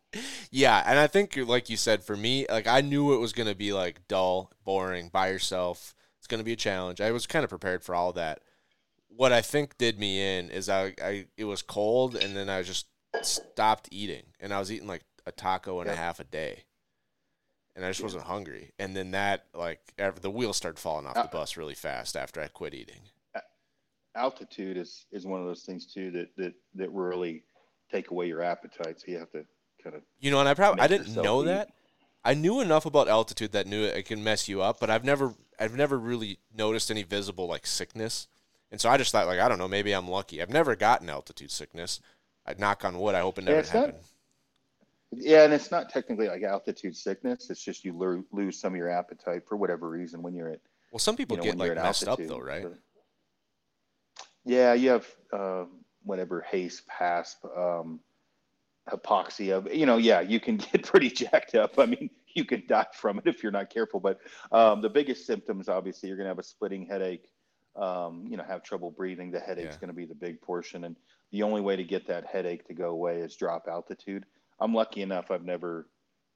yeah, 0.51 0.83
and 0.87 0.99
I 0.99 1.07
think 1.07 1.37
like 1.37 1.69
you 1.71 1.77
said, 1.77 2.03
for 2.03 2.17
me, 2.17 2.47
like 2.51 2.67
I 2.67 2.81
knew 2.81 3.15
it 3.15 3.19
was 3.19 3.33
gonna 3.33 3.55
be 3.55 3.73
like 3.73 4.07
dull, 4.09 4.51
boring, 4.65 5.09
by 5.11 5.29
yourself. 5.31 5.95
It's 6.19 6.27
gonna 6.27 6.43
be 6.45 6.53
a 6.55 6.57
challenge. 6.57 7.01
I 7.01 7.11
was 7.13 7.27
kind 7.27 7.45
of 7.45 7.51
prepared 7.51 7.83
for 7.85 7.95
all 7.95 8.13
that. 8.15 8.41
What 9.09 9.33
I 9.33 9.41
think 9.43 9.77
did 9.79 9.99
me 9.99 10.39
in 10.39 10.51
is 10.51 10.69
I, 10.69 10.95
I 11.03 11.27
it 11.37 11.45
was 11.45 11.63
cold, 11.63 12.15
and 12.17 12.37
then 12.37 12.49
I 12.49 12.63
just 12.63 12.87
stopped 13.23 13.89
eating, 13.91 14.25
and 14.41 14.53
I 14.55 14.59
was 14.59 14.71
eating 14.73 14.89
like 14.89 15.03
a 15.27 15.33
taco 15.33 15.81
and 15.81 15.91
a 15.91 15.97
half 15.97 16.19
a 16.21 16.25
day, 16.25 16.65
and 17.75 17.85
I 17.85 17.89
just 17.91 18.01
Yeah. 18.01 18.05
wasn't 18.07 18.25
hungry. 18.25 18.73
And 18.79 18.97
then 18.97 19.11
that 19.13 19.47
like 19.55 19.81
the 20.21 20.31
wheels 20.31 20.57
started 20.57 20.79
falling 20.79 21.07
off 21.07 21.17
Uh, 21.17 21.23
the 21.25 21.29
bus 21.29 21.57
really 21.59 21.75
fast 21.75 22.17
after 22.17 22.41
I 22.41 22.49
quit 22.49 22.75
eating. 22.75 23.01
Altitude 24.17 24.77
is 24.77 25.07
is 25.13 25.27
one 25.27 25.41
of 25.41 25.47
those 25.47 25.63
things 25.63 25.87
too 25.87 26.11
that 26.13 26.29
that 26.37 26.55
that 26.75 26.91
really 26.91 27.43
take 27.91 28.11
away 28.11 28.27
your 28.27 28.43
appetite 28.43 28.99
so 29.01 29.05
you 29.09 29.19
have 29.19 29.31
to 29.31 29.45
kind 29.83 29.95
of 29.97 30.03
You 30.19 30.31
know, 30.31 30.41
and 30.41 30.49
I 30.49 30.55
probably 30.55 30.81
I 30.83 30.87
didn't 30.89 31.15
know 31.15 31.43
eat. 31.43 31.47
that. 31.47 31.69
I 32.25 32.35
knew 32.35 32.61
enough 32.61 32.87
about 32.87 33.07
altitude 33.09 33.53
that 33.53 33.67
knew 33.69 33.85
it 33.85 34.05
can 34.07 34.25
mess 34.25 34.49
you 34.49 34.61
up, 34.61 34.81
but 34.81 34.91
I've 34.91 35.05
never 35.05 35.35
I've 35.61 35.75
never 35.77 35.99
really 35.99 36.39
noticed 36.55 36.91
any 36.91 37.03
visible 37.05 37.47
like 37.47 37.67
sickness. 37.67 38.27
And 38.73 38.81
so 38.81 38.89
I 38.91 38.97
just 38.97 39.13
thought 39.13 39.27
like 39.29 39.39
I 39.41 39.49
don't 39.49 39.59
know, 39.59 39.69
maybe 39.69 39.93
I'm 39.93 40.09
lucky. 40.09 40.43
I've 40.43 40.51
never 40.51 40.75
gotten 40.75 41.09
altitude 41.09 41.51
sickness. 41.53 42.01
I'd 42.45 42.59
knock 42.59 42.85
on 42.85 42.99
wood. 42.99 43.15
I 43.15 43.21
hope 43.21 43.39
it 43.39 43.45
Yeah, 43.45 43.51
never 43.55 43.63
not- 43.67 43.73
happened. 43.87 43.99
yeah 45.13 45.45
and 45.45 45.53
it's 45.53 45.71
not 45.71 45.89
technically 45.89 46.27
like 46.29 46.43
altitude 46.43 46.97
sickness 46.97 47.49
it's 47.49 47.63
just 47.63 47.85
you 47.85 47.93
lose 48.33 48.59
some 48.59 48.73
of 48.73 48.77
your 48.77 48.91
appetite 48.91 49.43
for 49.47 49.57
whatever 49.57 49.89
reason 49.89 50.21
when 50.21 50.35
you're 50.35 50.49
at 50.51 50.61
Well, 50.91 50.99
some 50.99 51.17
people 51.17 51.37
you 51.37 51.43
know, 51.45 51.51
get 51.51 51.59
like 51.59 51.75
messed 51.77 52.03
up 52.05 52.09
altitude. 52.19 52.31
though, 52.31 52.41
right? 52.41 52.67
Yeah 54.47 54.75
you 54.75 54.91
have 54.91 55.07
uh, 55.33 55.67
whatever 56.05 56.43
haze 56.43 56.83
pasp 56.91 57.45
um, 57.59 58.01
hypoxia 58.91 59.75
you 59.75 59.87
know 59.87 59.99
yeah 59.99 60.21
you 60.21 60.41
can 60.41 60.57
get 60.73 60.85
pretty 60.85 61.11
jacked 61.11 61.55
up 61.57 61.79
i 61.79 61.87
mean 61.87 62.11
you 62.35 62.45
can 62.45 62.63
die 62.69 62.87
from 62.95 63.19
it 63.19 63.27
if 63.27 63.43
you're 63.43 63.53
not 63.53 63.71
careful 63.71 64.01
but 64.01 64.21
um, 64.53 64.83
the 64.83 64.91
biggest 64.91 65.27
symptoms 65.27 65.69
obviously 65.69 66.09
you're 66.09 66.19
going 66.19 66.27
to 66.27 66.31
have 66.31 66.39
a 66.39 66.45
splitting 66.45 66.87
headache 66.87 67.29
um, 67.77 68.27
you 68.29 68.37
know 68.37 68.45
have 68.45 68.63
trouble 68.63 68.91
breathing 68.91 69.31
the 69.33 69.41
headache's 69.41 69.77
Yeah. 69.77 69.77
going 69.77 69.89
to 69.89 69.95
be 69.95 70.07
the 70.07 70.15
big 70.15 70.41
portion 70.43 70.85
and 70.85 70.97
the 71.33 71.43
only 71.43 71.63
way 71.63 71.77
to 71.77 71.85
get 71.85 72.07
that 72.07 72.27
headache 72.27 72.67
to 72.67 72.75
go 72.75 72.91
away 72.91 73.21
is 73.21 73.37
drop 73.37 73.67
altitude. 73.69 74.25
I'm 74.61 74.75
lucky 74.75 75.03
enough 75.03 75.31
I've 75.31 75.45
never, 75.45 75.89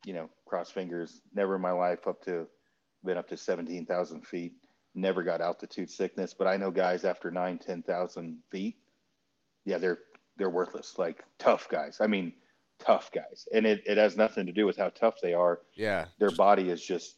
you 0.05 0.13
know, 0.15 0.29
cross 0.47 0.71
fingers, 0.71 1.23
never 1.35 1.57
in 1.57 1.63
my 1.63 1.71
life 1.73 2.09
up 2.09 2.23
to 2.25 2.47
been 3.05 3.17
up 3.19 3.29
to 3.29 3.37
17,000 3.37 4.27
feet, 4.27 4.53
never 4.95 5.23
got 5.23 5.41
altitude 5.41 5.91
sickness, 5.91 6.35
but 6.35 6.47
I 6.47 6.57
know 6.57 6.71
guys 6.71 7.05
after 7.05 7.31
nine, 7.31 7.59
10,000 7.59 8.39
feet, 8.51 8.77
yeah, 9.65 9.79
they're, 9.79 9.99
they're 10.37 10.51
worthless, 10.51 10.95
like 10.99 11.25
tough 11.39 11.69
guys. 11.69 11.99
I 12.01 12.07
mean, 12.07 12.33
tough 12.79 13.11
guys. 13.13 13.47
And 13.53 13.67
it, 13.67 13.83
it 13.87 13.99
has 13.99 14.17
nothing 14.17 14.47
to 14.47 14.53
do 14.53 14.67
with 14.67 14.77
how 14.77 14.89
tough 14.89 15.17
they 15.23 15.35
are. 15.35 15.61
Yeah. 15.75 16.07
Their 16.19 16.31
body 16.31 16.71
is 16.71 16.85
just 16.85 17.17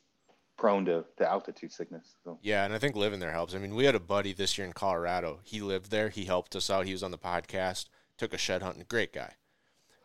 prone 0.59 0.85
to, 0.85 1.05
to 1.19 1.29
altitude 1.29 1.73
sickness. 1.73 2.17
So. 2.25 2.39
Yeah, 2.43 2.65
and 2.65 2.75
I 2.75 2.79
think 2.79 2.97
living 2.97 3.21
there 3.21 3.33
helps. 3.33 3.55
I 3.55 3.59
mean, 3.59 3.75
we 3.75 3.85
had 3.85 3.95
a 3.95 4.01
buddy 4.01 4.33
this 4.33 4.59
year 4.59 4.67
in 4.67 4.73
Colorado. 4.73 5.41
He 5.45 5.61
lived 5.61 5.91
there. 5.91 6.09
He 6.09 6.25
helped 6.25 6.55
us 6.55 6.71
out. 6.71 6.87
He 6.87 6.93
was 6.93 7.03
on 7.03 7.11
the 7.11 7.19
podcast. 7.19 7.87
Took 8.19 8.35
a 8.35 8.39
shed 8.39 8.63
hunting. 8.63 8.85
Great 8.89 9.13
guy. 9.13 9.35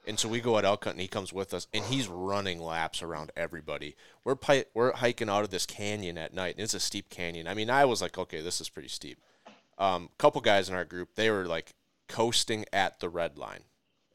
And 0.07 0.17
so 0.17 0.29
we 0.29 0.39
go 0.39 0.57
out 0.57 0.65
elk 0.65 0.85
hunting. 0.85 1.01
He 1.01 1.07
comes 1.07 1.33
with 1.33 1.53
us, 1.53 1.67
and 1.73 1.83
he's 1.85 2.07
running 2.07 2.61
laps 2.61 3.01
around 3.03 3.31
everybody. 3.35 3.95
We're 4.23 4.35
pi- 4.35 4.65
we're 4.73 4.93
hiking 4.93 5.29
out 5.29 5.43
of 5.43 5.49
this 5.49 5.65
canyon 5.65 6.17
at 6.17 6.33
night, 6.33 6.55
and 6.55 6.63
it's 6.63 6.73
a 6.73 6.79
steep 6.79 7.09
canyon. 7.09 7.47
I 7.47 7.53
mean, 7.53 7.69
I 7.69 7.83
was 7.85 8.01
like, 8.01 8.17
okay, 8.17 8.41
this 8.41 8.61
is 8.61 8.69
pretty 8.69 8.87
steep. 8.87 9.19
Um, 9.77 10.09
couple 10.17 10.41
guys 10.41 10.69
in 10.69 10.75
our 10.75 10.85
group, 10.85 11.09
they 11.15 11.29
were 11.29 11.45
like 11.45 11.73
coasting 12.07 12.65
at 12.71 12.99
the 12.99 13.09
red 13.09 13.37
line. 13.37 13.61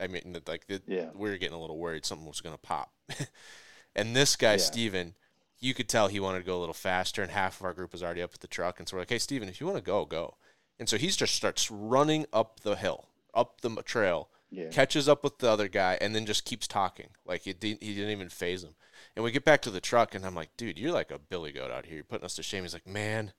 I 0.01 0.07
mean, 0.09 0.37
like 0.49 0.67
the, 0.67 0.83
Yeah. 0.89 1.11
we 1.15 1.31
were 1.31 1.37
getting 1.37 1.55
a 1.57 1.61
little 1.61 1.79
worried 1.79 2.05
something 2.07 2.27
was 2.27 2.41
going 2.41 2.55
to 2.57 2.61
pop. 2.61 2.91
and 3.95 4.17
this 4.17 4.35
guy, 4.35 4.53
Yeah. 4.53 4.57
Steven, 4.59 5.15
you 5.61 5.75
could 5.75 5.89
tell 5.89 6.09
he 6.09 6.19
wanted 6.19 6.39
to 6.41 6.45
go 6.47 6.59
a 6.59 6.61
little 6.61 6.75
faster, 6.75 7.23
and 7.23 7.31
half 7.31 7.61
of 7.61 7.67
our 7.67 7.73
group 7.75 7.93
was 7.93 8.03
already 8.03 8.23
up 8.23 8.35
at 8.35 8.41
the 8.41 8.49
truck. 8.49 8.79
And 8.81 8.89
so 8.89 8.97
we're 8.97 9.03
like, 9.03 9.11
hey, 9.11 9.19
Steven, 9.19 9.49
if 9.49 9.61
you 9.61 9.67
want 9.67 9.79
to 9.79 9.85
go, 9.85 10.05
go. 10.05 10.37
And 10.81 10.89
so 10.89 10.97
he 10.97 11.09
just 11.09 11.35
starts 11.35 11.71
running 11.71 12.27
up 12.33 12.61
the 12.61 12.75
hill, 12.77 13.07
up 13.35 13.61
the 13.61 13.71
trail, 13.83 14.29
Yeah. 14.55 14.69
catches 14.69 15.09
up 15.09 15.25
with 15.25 15.39
the 15.39 15.49
other 15.49 15.67
guy, 15.67 15.97
and 16.01 16.15
then 16.15 16.27
just 16.27 16.45
keeps 16.45 16.69
talking. 16.69 17.09
Like 17.25 17.43
he 17.43 17.55
didn't, 17.55 17.83
he 17.83 17.95
didn't 17.95 18.11
even 18.11 18.29
phase 18.29 18.63
him. 18.63 18.75
And 19.17 19.25
we 19.25 19.31
get 19.31 19.47
back 19.47 19.63
to 19.63 19.71
the 19.71 19.81
truck, 19.81 20.15
and 20.15 20.27
I'm 20.27 20.35
like, 20.35 20.51
dude, 20.59 20.79
you're 20.79 20.93
like 20.93 21.11
a 21.11 21.19
billy 21.19 21.53
goat 21.53 21.71
out 21.71 21.87
here. 21.87 21.97
You're 21.97 22.05
putting 22.05 22.27
us 22.27 22.35
to 22.37 22.43
shame. 22.43 22.63
He's 22.63 22.75
like, 22.75 22.87
man, 22.87 23.33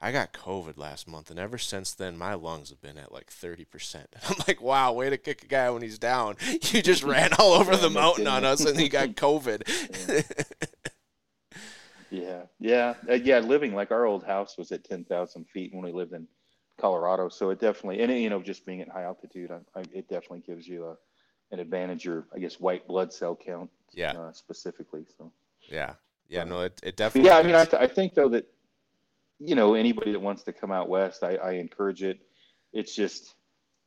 I 0.00 0.12
got 0.12 0.32
COVID 0.32 0.78
last 0.78 1.08
month, 1.08 1.28
and 1.28 1.40
ever 1.40 1.58
since 1.58 1.92
then, 1.92 2.16
my 2.16 2.34
lungs 2.34 2.70
have 2.70 2.80
been 2.80 2.98
at 2.98 3.12
like 3.12 3.30
30%. 3.30 3.94
And 3.94 4.06
I'm 4.28 4.36
like, 4.46 4.62
wow, 4.62 4.92
way 4.92 5.10
to 5.10 5.18
kick 5.18 5.42
a 5.42 5.46
guy 5.48 5.68
when 5.70 5.82
he's 5.82 5.98
down. 5.98 6.36
You 6.72 6.82
just 6.82 7.02
ran 7.04 7.32
all 7.38 7.52
over 7.54 7.76
the 7.76 7.90
mountain 7.90 8.28
on 8.28 8.44
us, 8.44 8.64
and 8.64 8.78
he 8.78 8.88
got 8.88 9.10
COVID. 9.10 10.24
Yeah, 12.10 12.42
yeah, 12.58 12.94
uh, 13.08 13.14
yeah. 13.14 13.38
Living 13.38 13.72
like 13.74 13.92
our 13.92 14.04
old 14.04 14.24
house 14.24 14.58
was 14.58 14.72
at 14.72 14.84
ten 14.84 15.04
thousand 15.04 15.46
feet 15.48 15.72
when 15.72 15.84
we 15.84 15.92
lived 15.92 16.12
in 16.12 16.26
Colorado, 16.80 17.28
so 17.28 17.50
it 17.50 17.60
definitely, 17.60 18.02
and 18.02 18.12
you 18.12 18.30
know, 18.30 18.40
just 18.42 18.64
being 18.64 18.80
at 18.80 18.88
high 18.88 19.02
altitude, 19.04 19.50
I, 19.50 19.78
I, 19.78 19.82
it 19.92 20.08
definitely 20.08 20.40
gives 20.46 20.66
you 20.66 20.86
a, 20.86 20.96
an 21.52 21.60
advantage, 21.60 22.06
or 22.06 22.26
I 22.34 22.38
guess 22.38 22.58
white 22.58 22.86
blood 22.86 23.12
cell 23.12 23.36
count, 23.36 23.70
Yeah. 23.92 24.12
uh, 24.12 24.32
specifically. 24.32 25.04
So, 25.18 25.32
yeah. 25.68 25.94
Yeah, 26.28 26.44
no, 26.44 26.60
it, 26.60 26.72
it 26.82 26.82
but 26.84 26.96
definitely. 26.96 27.28
yeah, 27.28 27.38
I 27.38 27.42
mean, 27.42 27.56
I, 27.56 27.64
th- 27.64 27.82
I 27.82 27.88
think 27.88 28.14
though 28.14 28.28
that, 28.28 28.46
you 29.40 29.56
know, 29.56 29.74
anybody 29.74 30.12
that 30.12 30.20
wants 30.20 30.44
to 30.44 30.52
come 30.52 30.70
out 30.70 30.88
west, 30.88 31.24
I, 31.24 31.34
I 31.36 31.52
encourage 31.54 32.02
it. 32.04 32.20
It's 32.72 32.94
just, 32.94 33.34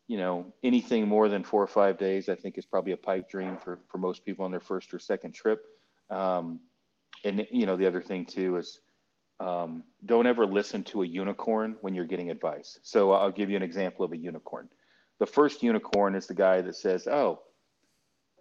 you 0.10 0.18
know, 0.18 0.54
anything 0.62 1.08
more 1.08 1.30
than 1.30 1.44
four 1.46 1.64
or 1.64 1.68
five 1.68 1.98
days, 1.98 2.28
I 2.28 2.36
think 2.36 2.58
is 2.58 2.66
probably 2.66 2.92
a 2.92 2.98
pipe 2.98 3.30
dream 3.30 3.58
for 3.64 3.80
for 3.88 3.98
most 3.98 4.26
people 4.26 4.44
on 4.44 4.52
their 4.52 4.60
first 4.60 4.94
or 4.94 5.00
second 5.00 5.34
trip. 5.34 5.64
Um, 6.10 6.60
and 7.24 7.48
you 7.50 7.66
know, 7.66 7.78
the 7.78 7.88
other 7.88 8.02
thing 8.02 8.26
too 8.26 8.58
is 8.58 8.82
um, 9.40 9.84
don't 10.06 10.28
ever 10.28 10.46
listen 10.46 10.84
to 10.86 11.04
a 11.04 11.06
unicorn 11.06 11.76
when 11.82 11.94
you're 11.96 12.06
getting 12.06 12.30
advice. 12.30 12.80
So 12.84 13.12
I'll 13.12 13.32
give 13.32 13.50
you 13.50 13.58
an 13.58 13.64
example 13.64 14.06
of 14.06 14.12
a 14.12 14.18
unicorn. 14.18 14.70
The 15.20 15.26
first 15.26 15.64
unicorn 15.64 16.16
is 16.16 16.28
the 16.28 16.34
guy 16.34 16.62
that 16.62 16.76
says, 16.76 17.08
"Oh, 17.08 17.42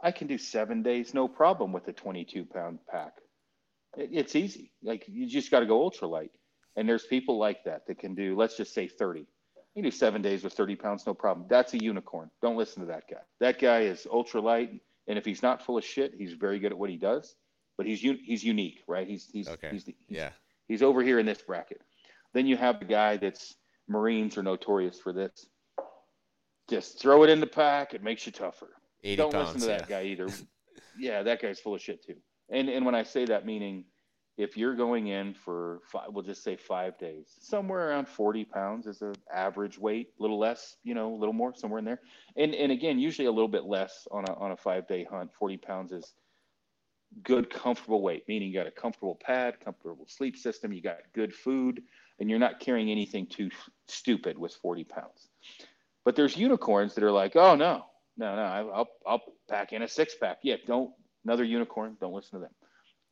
I 0.02 0.10
can 0.12 0.26
do 0.26 0.38
seven 0.38 0.82
days, 0.82 1.14
no 1.14 1.28
problem 1.28 1.72
with 1.72 1.86
a 1.88 1.92
22 1.92 2.44
pound 2.44 2.78
pack. 2.90 3.14
It- 3.96 4.10
It's 4.12 4.36
easy. 4.36 4.72
Like 4.82 5.04
you 5.08 5.26
just 5.26 5.50
got 5.50 5.60
to 5.60 5.66
go 5.66 5.88
ultralight." 5.88 6.30
And 6.76 6.88
there's 6.88 7.04
people 7.06 7.36
like 7.38 7.64
that 7.64 7.86
that 7.86 7.98
can 7.98 8.14
do, 8.14 8.34
let's 8.34 8.56
just 8.56 8.72
say 8.72 8.88
30. 8.88 9.20
You 9.20 9.26
can 9.74 9.82
do 9.84 9.90
seven 9.90 10.22
days 10.22 10.42
with 10.42 10.54
30 10.54 10.76
pounds, 10.76 11.06
no 11.06 11.14
problem. 11.14 11.46
That's 11.48 11.74
a 11.74 11.78
unicorn. 11.78 12.30
Don't 12.40 12.56
listen 12.56 12.80
to 12.80 12.86
that 12.88 13.04
guy. 13.10 13.20
That 13.40 13.58
guy 13.58 13.80
is 13.82 14.06
ultralight, 14.10 14.80
and 15.06 15.18
if 15.18 15.24
he's 15.24 15.42
not 15.42 15.62
full 15.62 15.76
of 15.78 15.84
shit, 15.84 16.14
he's 16.14 16.32
very 16.32 16.58
good 16.58 16.72
at 16.72 16.78
what 16.78 16.90
he 16.90 16.96
does. 16.96 17.34
But 17.76 17.86
he's 17.86 18.00
he's 18.00 18.44
unique, 18.44 18.82
right? 18.86 19.06
He's 19.08 19.28
he's 19.32 19.48
Okay. 19.48 19.70
he's, 19.70 19.84
the, 19.84 19.94
he's 20.06 20.16
yeah. 20.18 20.30
He's 20.72 20.82
over 20.82 21.02
here 21.02 21.18
in 21.18 21.26
this 21.26 21.42
bracket. 21.42 21.82
Then 22.32 22.46
you 22.46 22.56
have 22.56 22.78
the 22.78 22.86
guy 22.86 23.18
that's 23.18 23.56
Marines 23.90 24.38
are 24.38 24.42
notorious 24.42 24.98
for 24.98 25.12
this. 25.12 25.44
Just 26.70 26.98
throw 26.98 27.24
it 27.24 27.28
in 27.28 27.40
the 27.40 27.46
pack. 27.46 27.92
It 27.92 28.02
makes 28.02 28.24
you 28.24 28.32
tougher. 28.32 28.70
Don't 29.04 29.30
pounds. 29.30 29.48
listen 29.48 29.60
to 29.60 29.66
that 29.66 29.90
yeah. 29.90 29.96
guy 29.98 30.04
either. 30.04 30.28
yeah, 30.98 31.22
that 31.22 31.42
guy's 31.42 31.60
full 31.60 31.74
of 31.74 31.82
shit 31.82 32.02
too. 32.02 32.14
And 32.48 32.70
and 32.70 32.86
when 32.86 32.94
I 32.94 33.02
say 33.02 33.26
that, 33.26 33.44
meaning 33.44 33.84
if 34.38 34.56
you're 34.56 34.74
going 34.74 35.08
in 35.08 35.34
for 35.34 35.80
five, 35.90 36.06
we'll 36.08 36.24
just 36.24 36.42
say 36.42 36.56
five 36.56 36.96
days, 36.96 37.36
somewhere 37.38 37.90
around 37.90 38.08
40 38.08 38.46
pounds 38.46 38.86
is 38.86 39.02
an 39.02 39.12
average 39.30 39.78
weight, 39.78 40.08
a 40.18 40.22
little 40.22 40.38
less, 40.38 40.76
you 40.84 40.94
know, 40.94 41.12
a 41.12 41.18
little 41.18 41.34
more, 41.34 41.52
somewhere 41.54 41.80
in 41.80 41.84
there. 41.84 42.00
And 42.36 42.54
and 42.54 42.72
again, 42.72 42.98
usually 42.98 43.26
a 43.26 43.32
little 43.32 43.46
bit 43.46 43.64
less 43.64 44.08
on 44.10 44.24
a 44.26 44.32
on 44.36 44.52
a 44.52 44.56
five 44.56 44.88
day 44.88 45.04
hunt. 45.04 45.34
40 45.38 45.58
pounds 45.58 45.92
is 45.92 46.14
good, 47.22 47.50
comfortable 47.50 48.02
weight, 48.02 48.24
meaning 48.28 48.48
you 48.48 48.54
got 48.54 48.66
a 48.66 48.70
comfortable 48.70 49.18
pad, 49.22 49.60
comfortable 49.60 50.06
sleep 50.08 50.36
system, 50.36 50.72
you 50.72 50.82
got 50.82 50.98
good 51.12 51.34
food, 51.34 51.82
and 52.18 52.30
you're 52.30 52.38
not 52.38 52.60
carrying 52.60 52.90
anything 52.90 53.26
too 53.26 53.50
stupid 53.88 54.38
with 54.38 54.54
40 54.54 54.84
pounds. 54.84 55.28
But 56.04 56.16
there's 56.16 56.36
unicorns 56.36 56.94
that 56.94 57.04
are 57.04 57.12
like, 57.12 57.36
oh 57.36 57.54
no, 57.54 57.84
no, 58.16 58.36
no, 58.36 58.42
I'll 58.42 58.88
I'll 59.06 59.22
pack 59.48 59.72
in 59.72 59.82
a 59.82 59.88
six 59.88 60.14
pack. 60.14 60.38
Yeah, 60.42 60.56
don't 60.66 60.92
another 61.24 61.44
unicorn. 61.44 61.96
Don't 62.00 62.12
listen 62.12 62.40
to 62.40 62.44
them. 62.46 62.54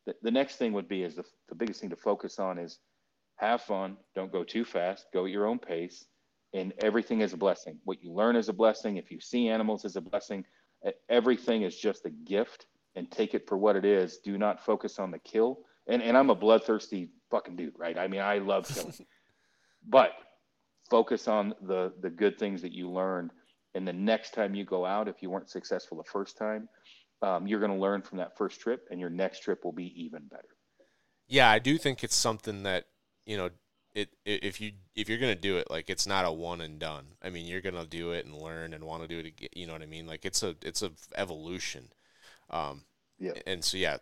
The, 0.07 0.15
the 0.23 0.31
next 0.31 0.57
thing 0.57 0.73
would 0.73 0.89
be 0.89 1.03
is 1.03 1.15
the 1.15 1.25
the 1.49 1.55
biggest 1.55 1.81
thing 1.81 1.91
to 1.91 1.97
focus 1.97 2.39
on 2.39 2.59
is 2.59 2.79
have 3.37 3.63
fun. 3.63 3.97
Don't 4.15 4.33
go 4.33 4.45
too 4.45 4.65
fast. 4.65 5.07
Go 5.13 5.25
at 5.25 5.31
your 5.31 5.47
own 5.47 5.59
pace. 5.59 6.05
And 6.53 6.73
everything 6.83 7.21
is 7.21 7.33
a 7.33 7.37
blessing. 7.37 7.79
What 7.85 8.03
you 8.03 8.13
learn 8.13 8.35
is 8.35 8.49
a 8.49 8.53
blessing. 8.53 8.97
If 8.97 9.13
you 9.13 9.21
see 9.21 9.49
animals 9.49 9.85
is 9.85 9.97
a 9.97 10.01
blessing. 10.01 10.45
Everything 11.09 11.63
is 11.63 11.77
just 11.77 12.07
a 12.07 12.11
gift 12.11 12.67
and 12.97 13.11
take 13.11 13.35
it 13.35 13.49
for 13.49 13.57
what 13.57 13.77
it 13.77 13.85
is. 13.85 14.19
Do 14.19 14.39
not 14.39 14.65
focus 14.65 14.99
on 14.99 15.11
the 15.11 15.19
kill. 15.19 15.61
And 15.87 16.03
and 16.03 16.17
I'm 16.17 16.31
a 16.31 16.35
bloodthirsty 16.35 17.11
fucking 17.31 17.57
dude, 17.57 17.75
right? 17.79 17.99
I 17.99 18.09
mean, 18.09 18.21
I 18.21 18.39
love 18.39 18.69
killing. 18.69 18.95
but 19.89 20.13
focus 20.91 21.29
on 21.29 21.55
the 21.63 21.93
the 22.01 22.11
good 22.11 22.39
things 22.39 22.63
that 22.63 22.73
you 22.73 22.91
learned. 22.91 23.31
And 23.75 23.87
the 23.87 23.93
next 23.93 24.35
time 24.35 24.55
you 24.55 24.65
go 24.65 24.85
out, 24.85 25.07
if 25.07 25.23
you 25.23 25.31
weren't 25.31 25.49
successful 25.49 25.97
the 25.97 26.11
first 26.11 26.37
time, 26.37 26.69
um, 27.23 27.47
you're 27.47 27.61
going 27.61 27.71
to 27.71 27.79
learn 27.79 28.03
from 28.03 28.19
that 28.19 28.37
first 28.37 28.61
trip, 28.61 28.89
and 28.91 28.99
your 28.99 29.11
next 29.11 29.45
trip 29.45 29.65
will 29.65 29.73
be 29.73 29.93
even 30.03 30.23
better. 30.27 30.49
Yeah, 31.29 31.49
I 31.49 31.61
do 31.61 31.79
think 31.79 32.03
it's 32.03 32.17
something 32.17 32.65
that 32.65 32.87
you 33.25 33.37
know. 33.37 33.51
It, 33.93 34.09
if 34.25 34.61
you 34.61 34.71
if 34.95 35.09
you're 35.09 35.19
gonna 35.19 35.35
do 35.35 35.57
it, 35.57 35.69
like 35.69 35.91
it's 35.91 36.07
not 36.07 36.25
a 36.25 36.31
one 36.31 36.61
and 36.61 36.79
done. 36.79 37.07
I 37.21 37.31
mean, 37.31 37.47
you're 37.47 37.61
gonna 37.61 37.85
do 37.85 38.13
it 38.13 38.25
and 38.25 38.37
learn 38.37 38.73
and 38.73 38.85
want 38.85 39.03
to 39.03 39.09
do 39.09 39.19
it 39.19 39.27
again. 39.27 39.49
You 39.53 39.67
know 39.67 39.73
what 39.73 39.83
I 39.83 39.87
mean? 39.87 40.07
Like 40.07 40.25
it's 40.25 40.45
a 40.45 40.55
it's 40.63 40.83
a 40.83 40.93
evolution. 41.17 41.89
Um, 42.51 42.85
Yeah. 43.19 43.33
And 43.47 43.65
so 43.65 43.77
yeah, 43.77 43.99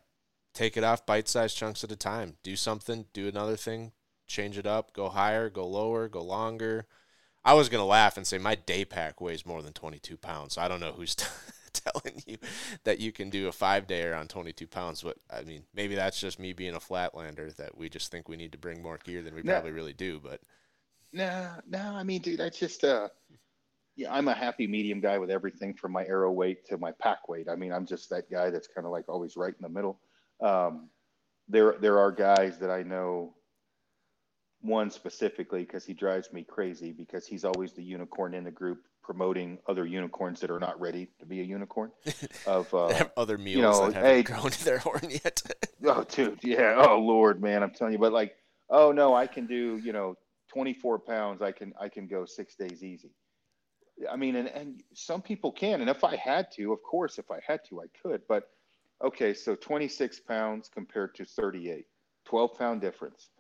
take 0.55 0.77
it 0.77 0.85
off 0.85 1.07
bite-sized 1.07 1.57
chunks 1.57 1.85
at 1.85 1.93
a 1.93 1.97
time. 1.97 2.37
Do 2.43 2.57
something, 2.57 3.07
do 3.13 3.29
another 3.29 3.57
thing, 3.57 3.93
change 4.27 4.59
it 4.59 4.67
up, 4.67 4.93
go 4.95 5.09
higher, 5.09 5.51
go 5.51 5.67
lower, 5.67 6.09
go 6.09 6.23
longer. 6.23 6.87
I 7.45 7.55
was 7.55 7.69
gonna 7.69 7.85
laugh 7.87 8.17
and 8.17 8.27
say 8.27 8.39
my 8.39 8.55
day 8.55 8.85
pack 8.85 9.21
weighs 9.21 9.47
more 9.47 9.63
than 9.63 9.73
22 9.73 10.17
pounds. 10.17 10.55
So 10.55 10.63
I 10.63 10.69
don't 10.69 10.81
know 10.81 10.93
who's 10.93 11.15
telling 11.73 12.23
you 12.27 12.39
that 12.85 13.01
you 13.01 13.13
can 13.13 13.31
do 13.31 13.49
a 13.49 13.53
five 13.53 13.87
dayer 13.87 14.19
on 14.19 14.29
22 14.29 14.67
pounds. 14.67 15.03
But 15.03 15.17
I 15.31 15.43
mean, 15.43 15.65
maybe 15.75 15.95
that's 15.95 16.21
just 16.21 16.39
me 16.39 16.53
being 16.53 16.75
a 16.75 16.81
flatlander 16.81 17.55
that 17.57 17.77
we 17.77 17.89
just 17.89 18.11
think 18.11 18.29
we 18.29 18.37
need 18.37 18.53
to 18.53 18.59
bring 18.59 18.83
more 18.83 18.99
gear 18.99 19.23
than 19.23 19.35
we 19.35 19.43
No. 19.43 19.53
probably 19.55 19.73
really 19.73 19.93
do. 19.95 20.21
But 20.21 20.41
No, 21.13 21.61
no, 21.67 21.79
I 21.95 22.03
mean, 22.03 22.21
dude, 22.23 22.41
I 22.41 22.51
just, 22.51 22.85
uh, 22.85 23.09
yeah, 23.99 24.15
I'm 24.15 24.29
a 24.29 24.35
happy 24.35 24.69
medium 24.69 25.01
guy 25.01 25.19
with 25.19 25.29
everything 25.29 25.75
from 25.75 25.91
my 25.91 26.05
arrow 26.05 26.31
weight 26.31 26.65
to 26.67 26.79
my 26.79 26.93
pack 26.93 27.29
weight. 27.29 27.49
I 27.51 27.57
mean, 27.57 27.73
I'm 27.73 27.85
just 27.85 28.09
that 28.11 28.31
guy 28.31 28.49
that's 28.49 28.69
kind 28.69 28.87
of 28.87 28.93
like 28.93 29.09
always 29.09 29.37
right 29.37 29.53
in 29.53 29.61
the 29.61 29.69
middle. 29.69 29.99
Um, 30.41 30.89
there, 31.49 31.75
there 31.81 31.99
are 31.99 32.13
guys 32.13 32.59
that 32.61 32.71
I 32.71 32.83
know. 32.83 33.35
One 34.61 34.91
specifically 34.91 35.61
because 35.61 35.85
he 35.85 35.95
drives 35.95 36.33
me 36.33 36.43
crazy 36.43 36.91
because 36.91 37.27
he's 37.27 37.45
always 37.45 37.75
the 37.75 37.83
unicorn 37.83 38.35
in 38.35 38.43
the 38.43 38.51
group 38.51 38.81
promoting 39.05 39.57
other 39.69 39.87
unicorns 39.87 40.41
that 40.41 40.51
are 40.51 40.59
not 40.59 40.81
ready 40.81 41.09
to 41.21 41.27
be 41.27 41.41
a 41.41 41.45
unicorn. 41.45 41.91
Of 42.47 42.73
uh, 42.75 43.07
other 43.17 43.39
meals 43.39 43.63
know, 43.63 43.87
that 43.87 43.95
haven't 43.95 44.11
hey- 44.11 44.23
grown 44.23 44.51
their 44.65 44.79
horn 44.79 45.11
yet. 45.11 45.43
Oh, 45.87 46.05
dude, 46.05 46.41
yeah. 46.43 46.75
Oh, 46.77 46.99
Lord, 46.99 47.41
man, 47.41 47.63
I'm 47.63 47.71
telling 47.71 47.93
you. 47.93 48.01
But 48.01 48.13
like, 48.13 48.35
oh 48.69 48.91
no, 48.91 49.15
I 49.15 49.29
can 49.29 49.47
do, 49.47 49.81
you 49.83 49.93
know, 49.93 50.17
24 50.53 50.99
pounds. 50.99 51.41
I 51.41 51.53
can, 51.53 51.73
I 51.81 51.89
can 51.89 52.09
go 52.09 52.25
six 52.25 52.57
days 52.57 52.83
easy. 52.83 53.13
I 54.11 54.17
mean, 54.17 54.37
and 54.37 54.49
and 54.49 54.83
some 54.95 55.23
people 55.23 55.53
can, 55.53 55.81
and 55.81 55.91
if 55.91 56.05
I 56.05 56.17
had 56.17 56.51
to, 56.53 56.73
of 56.73 56.83
course, 56.83 57.19
if 57.19 57.31
I 57.31 57.41
had 57.47 57.61
to, 57.69 57.81
I 57.81 57.87
could. 58.03 58.23
But 58.29 58.51
okay, 59.05 59.35
so 59.35 59.55
26 59.55 60.21
pounds 60.21 60.69
compared 60.73 61.15
to 61.17 61.25
38, 61.25 61.87
12 62.27 62.59
pound 62.59 62.81
difference. 62.81 63.31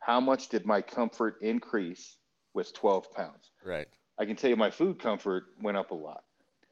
How 0.00 0.20
much 0.20 0.48
did 0.48 0.64
my 0.64 0.80
comfort 0.80 1.36
increase 1.42 2.16
with 2.54 2.72
12 2.74 3.12
pounds? 3.12 3.50
right. 3.64 3.88
I 4.18 4.24
can 4.26 4.36
tell 4.36 4.50
you 4.50 4.56
my 4.56 4.70
food 4.70 4.98
comfort 4.98 5.44
went 5.62 5.76
up 5.76 5.90
a 5.92 5.94
lot. 5.94 6.24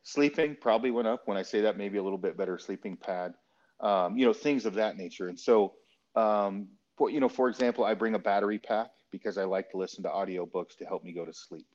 sleeping 0.03 0.57
probably 0.61 0.91
went 0.91 1.09
up. 1.09 1.23
When 1.27 1.37
I 1.37 1.43
say 1.43 1.61
that, 1.63 1.77
maybe 1.77 1.99
a 1.99 2.03
little 2.03 2.19
bit 2.19 2.37
better 2.37 2.59
sleeping 2.59 2.97
pad, 2.97 3.35
um, 3.81 4.17
you 4.17 4.27
know, 4.27 4.33
things 4.33 4.67
of 4.67 4.75
that 4.75 4.97
nature. 4.97 5.29
And 5.29 5.39
so, 5.39 5.75
um, 6.15 6.69
for, 6.97 7.11
you 7.11 7.21
know, 7.21 7.29
for 7.29 7.49
example, 7.49 7.85
I 7.85 7.95
bring 7.95 8.15
a 8.15 8.19
battery 8.19 8.59
pack 8.59 8.91
because 9.11 9.39
I 9.39 9.45
like 9.45 9.71
to 9.71 9.77
listen 9.77 10.03
to 10.05 10.09
audiobooks 10.09 10.77
to 10.79 10.85
help 10.87 11.05
me 11.05 11.13
go 11.13 11.25
to 11.25 11.33
sleep, 11.33 11.67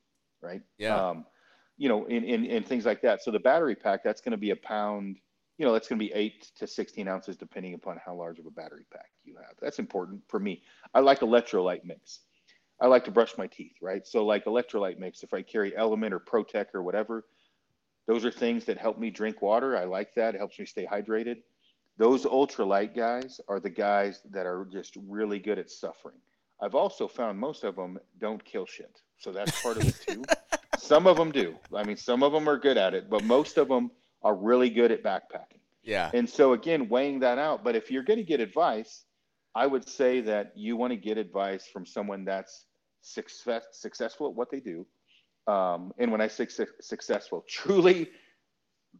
right? 0.41 0.61
Yeah. 0.77 1.09
Um, 1.09 1.25
you 1.81 1.89
know, 1.89 2.05
in, 2.05 2.23
in, 2.23 2.45
in 2.45 2.61
things 2.61 2.85
like 2.85 3.01
that. 3.01 3.23
So 3.23 3.31
the 3.31 3.39
battery 3.39 3.73
pack, 3.73 4.03
that's 4.03 4.21
going 4.21 4.33
to 4.33 4.37
be 4.37 4.51
a 4.51 4.55
pound, 4.55 5.17
you 5.57 5.65
know, 5.65 5.73
that's 5.73 5.87
going 5.87 5.97
to 5.97 6.05
be 6.05 6.13
eight 6.13 6.51
to 6.59 6.67
16 6.67 7.07
ounces, 7.07 7.37
depending 7.37 7.73
upon 7.73 7.99
how 8.05 8.13
large 8.13 8.37
of 8.37 8.45
a 8.45 8.51
battery 8.51 8.85
pack 8.93 9.09
you 9.23 9.35
have. 9.37 9.55
That's 9.59 9.79
important 9.79 10.21
for 10.27 10.39
me. 10.39 10.61
I 10.93 10.99
like 10.99 11.21
electrolyte 11.21 11.83
mix. 11.83 12.19
I 12.79 12.85
like 12.85 13.03
to 13.05 13.11
brush 13.11 13.35
my 13.35 13.47
teeth, 13.47 13.77
right? 13.81 14.05
So 14.05 14.23
like 14.23 14.45
electrolyte 14.45 14.99
mix, 14.99 15.23
if 15.23 15.33
I 15.33 15.41
carry 15.41 15.75
Element 15.75 16.13
or 16.13 16.19
Protec 16.19 16.67
or 16.75 16.83
whatever, 16.83 17.25
those 18.05 18.25
are 18.25 18.31
things 18.31 18.63
that 18.65 18.77
help 18.77 18.99
me 18.99 19.09
drink 19.09 19.41
water. 19.41 19.75
I 19.75 19.85
like 19.85 20.13
that. 20.13 20.35
It 20.35 20.37
helps 20.37 20.59
me 20.59 20.67
stay 20.67 20.85
hydrated. 20.85 21.37
Those 21.97 22.25
ultralight 22.25 22.95
guys 22.95 23.41
are 23.47 23.59
the 23.59 23.71
guys 23.71 24.21
that 24.29 24.45
are 24.45 24.67
just 24.71 24.99
really 25.07 25.39
good 25.39 25.57
at 25.57 25.71
suffering. 25.71 26.17
I've 26.61 26.75
also 26.75 27.07
found 27.07 27.39
most 27.39 27.63
of 27.63 27.75
them 27.75 27.97
don't 28.19 28.45
kill 28.45 28.67
shit. 28.67 29.01
So 29.17 29.31
that's 29.31 29.59
part 29.63 29.77
of 29.77 29.87
it 29.87 29.95
too. 30.07 30.23
some 30.81 31.07
of 31.07 31.17
them 31.17 31.31
do. 31.31 31.55
I 31.75 31.83
mean, 31.83 31.97
some 31.97 32.23
of 32.23 32.31
them 32.31 32.49
are 32.49 32.57
good 32.57 32.77
at 32.77 32.93
it, 32.93 33.09
but 33.09 33.23
most 33.23 33.57
of 33.57 33.67
them 33.67 33.91
are 34.23 34.35
really 34.35 34.69
good 34.69 34.91
at 34.91 35.03
backpacking. 35.03 35.59
Yeah. 35.83 36.11
And 36.13 36.29
so 36.29 36.53
again, 36.53 36.89
weighing 36.89 37.19
that 37.19 37.37
out. 37.37 37.63
But 37.63 37.75
if 37.75 37.91
you're 37.91 38.03
going 38.03 38.19
to 38.19 38.25
get 38.25 38.39
advice, 38.39 39.03
I 39.55 39.67
would 39.67 39.87
say 39.87 40.21
that 40.21 40.53
you 40.55 40.77
want 40.77 40.91
to 40.91 40.97
get 40.97 41.17
advice 41.17 41.67
from 41.67 41.85
someone 41.85 42.25
that's 42.25 42.65
success, 43.01 43.63
successful 43.71 44.27
at 44.29 44.35
what 44.35 44.51
they 44.51 44.59
do. 44.59 44.85
Um, 45.47 45.91
and 45.97 46.11
when 46.11 46.21
I 46.21 46.27
say 46.27 46.47
su- 46.47 46.67
successful, 46.81 47.43
truly 47.47 48.09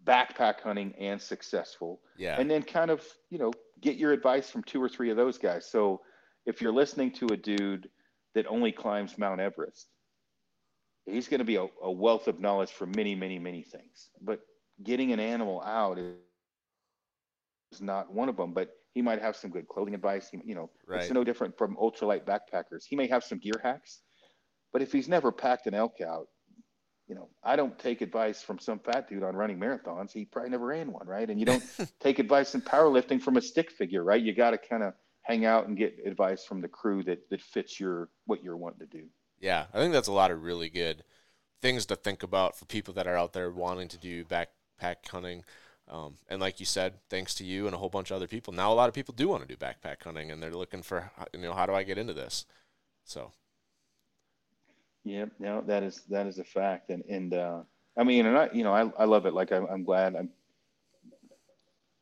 backpack 0.05 0.61
hunting 0.61 0.93
and 0.99 1.21
successful. 1.21 2.01
Yeah. 2.17 2.39
And 2.39 2.49
then 2.49 2.63
kind 2.63 2.89
of, 2.89 3.05
you 3.29 3.37
know, 3.37 3.51
get 3.79 3.97
your 3.97 4.11
advice 4.11 4.49
from 4.49 4.63
two 4.63 4.81
or 4.81 4.89
three 4.89 5.09
of 5.11 5.17
those 5.17 5.37
guys. 5.37 5.69
So 5.69 6.01
if 6.45 6.61
you're 6.61 6.71
listening 6.71 7.11
to 7.13 7.27
a 7.27 7.37
dude 7.37 7.89
that 8.33 8.47
only 8.47 8.71
climbs 8.71 9.17
Mount 9.17 9.39
Everest, 9.39 9.87
he's 11.05 11.27
going 11.27 11.39
to 11.39 11.45
be 11.45 11.55
a, 11.55 11.67
a 11.81 11.91
wealth 11.91 12.27
of 12.27 12.39
knowledge 12.39 12.71
for 12.71 12.85
many, 12.85 13.15
many, 13.15 13.39
many 13.39 13.63
things. 13.63 14.09
But 14.21 14.41
getting 14.83 15.11
an 15.11 15.19
animal 15.19 15.61
out 15.61 15.97
is 17.71 17.81
not 17.81 18.11
one 18.13 18.29
of 18.29 18.37
them, 18.37 18.53
but 18.53 18.69
he 18.93 19.01
might 19.01 19.21
have 19.21 19.35
some 19.35 19.49
good 19.51 19.67
clothing 19.67 19.93
advice. 19.95 20.29
He, 20.29 20.39
you 20.43 20.55
know, 20.55 20.69
Right. 20.87 21.01
it's 21.03 21.11
no 21.11 21.23
different 21.23 21.57
from 21.57 21.75
ultralight 21.77 22.25
backpackers. 22.25 22.85
He 22.87 22.95
may 22.95 23.07
have 23.07 23.23
some 23.23 23.39
gear 23.39 23.59
hacks, 23.63 24.01
but 24.73 24.81
if 24.81 24.91
he's 24.91 25.07
never 25.07 25.31
packed 25.31 25.67
an 25.67 25.73
elk 25.73 26.01
out, 26.01 26.27
you 27.07 27.15
know, 27.15 27.29
I 27.43 27.55
don't 27.55 27.77
take 27.77 28.01
advice 28.01 28.41
from 28.41 28.59
some 28.59 28.79
fat 28.79 29.09
dude 29.09 29.23
on 29.23 29.35
running 29.35 29.59
marathons. 29.59 30.11
He 30.13 30.25
probably 30.25 30.51
never 30.51 30.67
ran 30.67 30.91
one, 30.93 31.07
right? 31.07 31.29
And 31.29 31.39
you 31.39 31.45
don't 31.45 31.63
take 31.99 32.19
advice 32.19 32.55
in 32.55 32.61
powerlifting 32.61 33.21
from 33.21 33.37
a 33.37 33.41
stick 33.41 33.69
figure, 33.71 34.03
right? 34.03 34.21
You 34.21 34.33
got 34.33 34.51
to 34.51 34.57
kind 34.57 34.83
of 34.83 34.93
hang 35.23 35.45
out 35.45 35.67
and 35.67 35.77
get 35.77 35.97
advice 36.05 36.45
from 36.45 36.61
the 36.61 36.69
crew 36.69 37.03
that 37.03 37.29
that 37.29 37.41
fits 37.41 37.79
your 37.79 38.09
what 38.25 38.43
you're 38.43 38.55
wanting 38.57 38.79
to 38.79 38.97
do. 38.97 39.07
Yeah, 39.41 39.67
I 39.73 39.79
think 39.79 39.93
that's 39.93 40.07
a 40.07 40.13
lot 40.13 40.31
of 40.31 40.43
really 40.43 40.69
good 40.69 41.03
things 41.61 41.85
to 41.87 41.97
think 41.97 42.23
about 42.23 42.57
for 42.57 42.65
people 42.65 42.93
that 42.95 43.07
are 43.07 43.17
out 43.17 43.33
there 43.33 43.51
wanting 43.51 43.89
to 43.89 43.99
do 43.99 44.25
backpack 44.25 45.07
hunting. 45.09 45.43
Um, 45.89 46.17
and 46.29 46.41
like 46.41 46.59
you 46.59 46.67
said, 46.67 46.95
thanks 47.09 47.35
to 47.35 47.45
you 47.45 47.67
and 47.67 47.75
a 47.75 47.79
whole 47.79 47.89
bunch 47.89 48.11
of 48.11 48.17
other 48.17 48.27
people, 48.27 48.53
now 48.53 48.71
a 48.71 48.75
lot 48.75 48.89
of 48.89 48.95
people 48.95 49.13
do 49.15 49.27
want 49.29 49.47
to 49.47 49.49
do 49.49 49.57
backpack 49.57 50.03
hunting, 50.03 50.31
and 50.31 50.43
they're 50.43 50.51
looking 50.51 50.83
for, 50.83 51.11
you 51.33 51.41
know, 51.41 51.53
how 51.53 51.65
do 51.67 51.73
I 51.75 51.83
get 51.83 51.99
into 51.99 52.13
this? 52.13 52.45
So 53.05 53.33
Yeah, 55.03 55.25
no, 55.39 55.61
that 55.61 55.83
is 55.83 56.01
that 56.09 56.27
is 56.27 56.37
a 56.39 56.43
fact, 56.43 56.89
and 56.91 57.03
and 57.09 57.33
uh, 57.33 57.63
I 57.97 58.03
mean, 58.03 58.25
and 58.27 58.37
I, 58.37 58.49
you 58.53 58.63
know, 58.63 58.73
I, 58.73 58.91
I 59.01 59.05
love 59.05 59.25
it. 59.25 59.33
Like 59.33 59.51
I'm, 59.51 59.65
I'm 59.65 59.83
glad. 59.83 60.15
I'm 60.15 60.29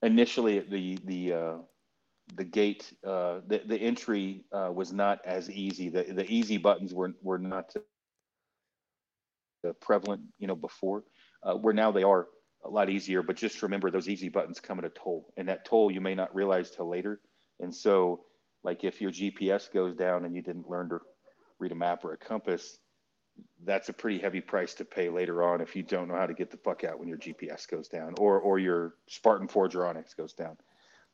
initially 0.01 0.59
the 0.59 0.97
the 1.05 1.33
uh, 1.33 1.57
the 2.35 2.43
gate, 2.43 2.93
uh, 3.05 3.39
the 3.47 3.61
the 3.65 3.77
entry 3.77 4.45
uh, 4.51 4.71
was 4.73 4.93
not 4.93 5.19
as 5.25 5.49
easy. 5.49 5.89
The 5.89 6.03
the 6.03 6.29
easy 6.29 6.57
buttons 6.57 6.93
were 6.93 7.13
were 7.21 7.39
not 7.39 7.73
prevalent, 9.81 10.23
you 10.37 10.47
know, 10.47 10.55
before. 10.55 11.03
Uh, 11.43 11.53
where 11.55 11.73
now 11.73 11.91
they 11.91 12.03
are 12.03 12.27
a 12.65 12.69
lot 12.69 12.89
easier. 12.89 13.23
But 13.23 13.37
just 13.37 13.61
remember, 13.63 13.91
those 13.91 14.09
easy 14.09 14.29
buttons 14.29 14.59
come 14.59 14.79
at 14.79 14.85
a 14.85 14.89
toll, 14.89 15.33
and 15.37 15.47
that 15.49 15.65
toll 15.65 15.91
you 15.91 16.01
may 16.01 16.15
not 16.15 16.33
realize 16.35 16.71
till 16.71 16.89
later. 16.89 17.21
And 17.59 17.73
so, 17.73 18.21
like 18.63 18.83
if 18.83 19.01
your 19.01 19.11
GPS 19.11 19.71
goes 19.71 19.95
down 19.95 20.25
and 20.25 20.35
you 20.35 20.41
didn't 20.41 20.69
learn 20.69 20.89
to 20.89 20.99
read 21.59 21.71
a 21.71 21.75
map 21.75 22.03
or 22.05 22.13
a 22.13 22.17
compass, 22.17 22.77
that's 23.63 23.89
a 23.89 23.93
pretty 23.93 24.19
heavy 24.19 24.41
price 24.41 24.73
to 24.75 24.85
pay 24.85 25.09
later 25.09 25.43
on 25.43 25.61
if 25.61 25.75
you 25.75 25.83
don't 25.83 26.07
know 26.07 26.15
how 26.15 26.25
to 26.25 26.33
get 26.33 26.51
the 26.51 26.57
fuck 26.57 26.83
out 26.83 26.99
when 26.99 27.07
your 27.07 27.17
GPS 27.17 27.67
goes 27.69 27.87
down 27.87 28.15
or 28.17 28.39
or 28.39 28.59
your 28.59 28.95
Spartan 29.07 29.47
Forge 29.47 29.75
onX 29.75 30.15
goes 30.15 30.33
down. 30.33 30.57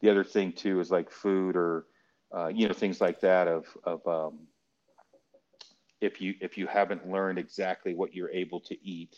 The 0.01 0.09
other 0.09 0.23
thing 0.23 0.51
too 0.51 0.79
is 0.79 0.91
like 0.91 1.09
food 1.09 1.55
or 1.55 1.85
uh, 2.35 2.47
you 2.47 2.67
know 2.67 2.73
things 2.73 3.01
like 3.01 3.21
that 3.21 3.47
of 3.47 3.65
of 3.83 4.07
um, 4.07 4.39
if 6.01 6.21
you 6.21 6.35
if 6.41 6.57
you 6.57 6.67
haven't 6.67 7.09
learned 7.09 7.39
exactly 7.39 7.95
what 7.95 8.13
you're 8.13 8.29
able 8.29 8.59
to 8.61 8.77
eat 8.85 9.17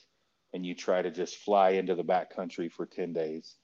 and 0.54 0.66
you 0.66 0.74
try 0.74 1.02
to 1.02 1.12
just 1.12 1.38
fly 1.38 1.72
into 1.72 1.96
the 1.96 2.04
back 2.04 2.34
country 2.34 2.70
for 2.70 2.86
10 2.86 3.14
days 3.14 3.56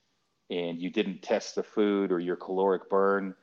and 0.49 0.79
you 0.79 0.89
didn't 0.89 1.21
test 1.21 1.55
the 1.55 1.63
food 1.63 2.11
or 2.11 2.19
your 2.19 2.35
caloric 2.35 2.89
burn 2.89 3.33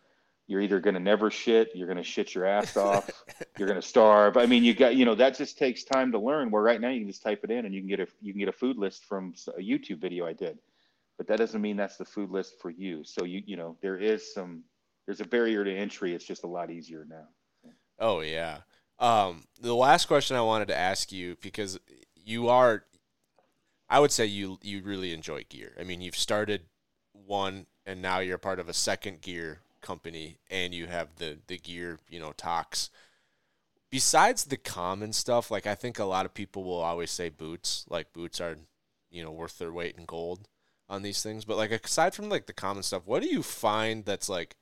you're 0.46 0.60
either 0.60 0.80
going 0.80 0.94
to 0.94 1.00
never 1.00 1.30
shit 1.30 1.70
you're 1.74 1.86
going 1.86 1.96
to 1.96 2.04
shit 2.04 2.34
your 2.34 2.44
ass 2.44 2.76
off 2.76 3.08
you're 3.58 3.68
going 3.68 3.80
to 3.80 3.86
starve. 3.86 4.36
I 4.36 4.46
mean 4.46 4.64
you 4.64 4.74
got 4.74 4.96
you 4.96 5.04
know 5.04 5.14
that 5.14 5.36
just 5.36 5.58
takes 5.58 5.84
time 5.84 6.12
to 6.12 6.18
learn 6.18 6.50
where 6.50 6.62
right 6.62 6.80
now 6.80 6.90
you 6.90 7.00
can 7.00 7.08
just 7.08 7.22
type 7.22 7.44
it 7.44 7.50
in 7.50 7.64
and 7.64 7.74
you 7.74 7.80
can 7.80 7.88
get 7.88 8.00
a 8.00 8.06
you 8.20 8.32
can 8.32 8.40
get 8.40 8.48
a 8.48 8.52
food 8.52 8.76
list 8.76 9.04
from 9.04 9.34
a 9.56 9.60
youtube 9.60 9.98
video 10.00 10.26
i 10.26 10.32
did 10.32 10.58
but 11.20 11.26
that 11.26 11.36
doesn't 11.36 11.60
mean 11.60 11.76
that's 11.76 11.98
the 11.98 12.04
food 12.04 12.30
list 12.30 12.54
for 12.62 12.70
you 12.70 13.04
so 13.04 13.24
you 13.24 13.42
you 13.44 13.56
know 13.56 13.76
there 13.82 13.98
is 13.98 14.32
some 14.32 14.64
there's 15.06 15.20
a 15.20 15.26
barrier 15.26 15.64
to 15.64 15.74
entry 15.74 16.14
it's 16.14 16.24
just 16.24 16.44
a 16.44 16.46
lot 16.46 16.70
easier 16.70 17.04
now 17.06 17.26
Oh 18.00 18.20
yeah. 18.20 18.60
Um, 18.98 19.44
the 19.60 19.74
last 19.74 20.06
question 20.06 20.36
I 20.36 20.40
wanted 20.40 20.68
to 20.68 20.78
ask 20.78 21.12
you 21.12 21.36
because 21.40 21.78
you 22.16 22.48
are, 22.48 22.84
I 23.88 24.00
would 24.00 24.10
say 24.10 24.26
you 24.26 24.58
you 24.62 24.82
really 24.82 25.12
enjoy 25.12 25.44
gear. 25.48 25.74
I 25.78 25.84
mean, 25.84 26.00
you've 26.00 26.16
started 26.16 26.62
one, 27.12 27.66
and 27.86 28.00
now 28.02 28.18
you're 28.18 28.38
part 28.38 28.58
of 28.58 28.68
a 28.68 28.74
second 28.74 29.20
gear 29.20 29.60
company, 29.82 30.38
and 30.50 30.74
you 30.74 30.86
have 30.86 31.16
the 31.16 31.38
the 31.46 31.58
gear, 31.58 31.98
you 32.08 32.18
know, 32.18 32.32
talks. 32.32 32.90
Besides 33.90 34.44
the 34.44 34.56
common 34.56 35.12
stuff, 35.12 35.50
like 35.50 35.66
I 35.66 35.74
think 35.74 35.98
a 35.98 36.04
lot 36.04 36.24
of 36.24 36.32
people 36.34 36.64
will 36.64 36.80
always 36.80 37.10
say 37.10 37.28
boots, 37.28 37.84
like 37.88 38.12
boots 38.12 38.40
are, 38.40 38.56
you 39.10 39.22
know, 39.22 39.32
worth 39.32 39.58
their 39.58 39.72
weight 39.72 39.96
in 39.98 40.04
gold 40.04 40.48
on 40.90 41.00
these 41.02 41.22
things. 41.22 41.46
But 41.46 41.56
like 41.56 41.70
aside 41.70 42.14
from 42.14 42.28
like 42.28 42.46
the 42.46 42.52
common 42.52 42.82
stuff, 42.82 43.02
what 43.06 43.22
do 43.22 43.28
you 43.28 43.42
find 43.42 44.04
that's 44.04 44.28
like 44.28 44.56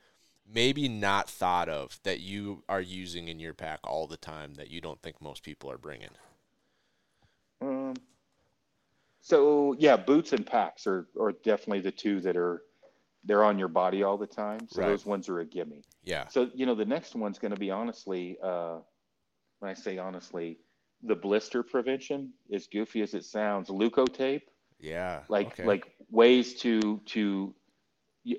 maybe 0.50 0.88
not 0.88 1.28
thought 1.28 1.68
of 1.68 1.98
that 2.04 2.20
you 2.20 2.62
are 2.68 2.80
using 2.80 3.26
in 3.28 3.40
your 3.40 3.54
pack 3.54 3.80
all 3.82 4.06
the 4.06 4.16
time 4.16 4.54
that 4.54 4.70
you 4.70 4.80
don't 4.80 5.02
think 5.02 5.20
most 5.20 5.42
people 5.42 5.70
are 5.70 5.78
bringing? 5.78 6.10
Um, 7.60 7.94
so 9.20 9.74
yeah, 9.78 9.96
boots 9.96 10.32
and 10.32 10.46
packs 10.46 10.86
are, 10.86 11.08
are 11.20 11.32
definitely 11.32 11.80
the 11.80 11.90
two 11.90 12.20
that 12.20 12.36
are 12.36 12.62
they're 13.24 13.42
on 13.44 13.58
your 13.58 13.68
body 13.68 14.02
all 14.04 14.16
the 14.16 14.26
time. 14.26 14.60
So 14.68 14.80
Right. 14.80 14.88
those 14.88 15.04
ones 15.04 15.28
are 15.28 15.40
a 15.40 15.44
gimme. 15.44 15.82
Yeah. 16.04 16.28
So 16.28 16.50
you 16.54 16.66
know 16.66 16.74
the 16.74 16.84
next 16.84 17.14
one's 17.14 17.38
going 17.38 17.52
to 17.52 17.58
be 17.60 17.70
honestly, 17.70 18.38
uh, 18.42 18.78
when 19.58 19.70
I 19.70 19.74
say 19.74 19.98
honestly, 19.98 20.58
the 21.02 21.16
blister 21.16 21.62
prevention. 21.62 22.32
As 22.52 22.66
goofy 22.68 23.02
as 23.02 23.14
it 23.14 23.24
sounds, 23.24 23.68
leukotape, 23.68 24.42
Yeah. 24.78 25.22
like 25.28 25.48
okay. 25.48 25.64
like 25.64 25.97
ways 26.10 26.54
to 26.60 27.00
to 27.06 27.54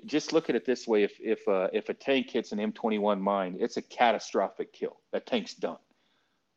just 0.06 0.32
look 0.32 0.48
at 0.50 0.56
it 0.56 0.64
this 0.64 0.86
way: 0.86 1.02
if 1.02 1.12
if 1.20 1.46
uh, 1.48 1.68
if 1.72 1.88
a 1.88 1.94
tank 1.94 2.30
hits 2.30 2.52
an 2.52 2.58
M21 2.58 3.20
mine, 3.20 3.56
it's 3.60 3.76
a 3.76 3.82
catastrophic 3.82 4.72
kill. 4.72 5.00
That 5.12 5.26
tank's 5.26 5.54
done. 5.54 5.78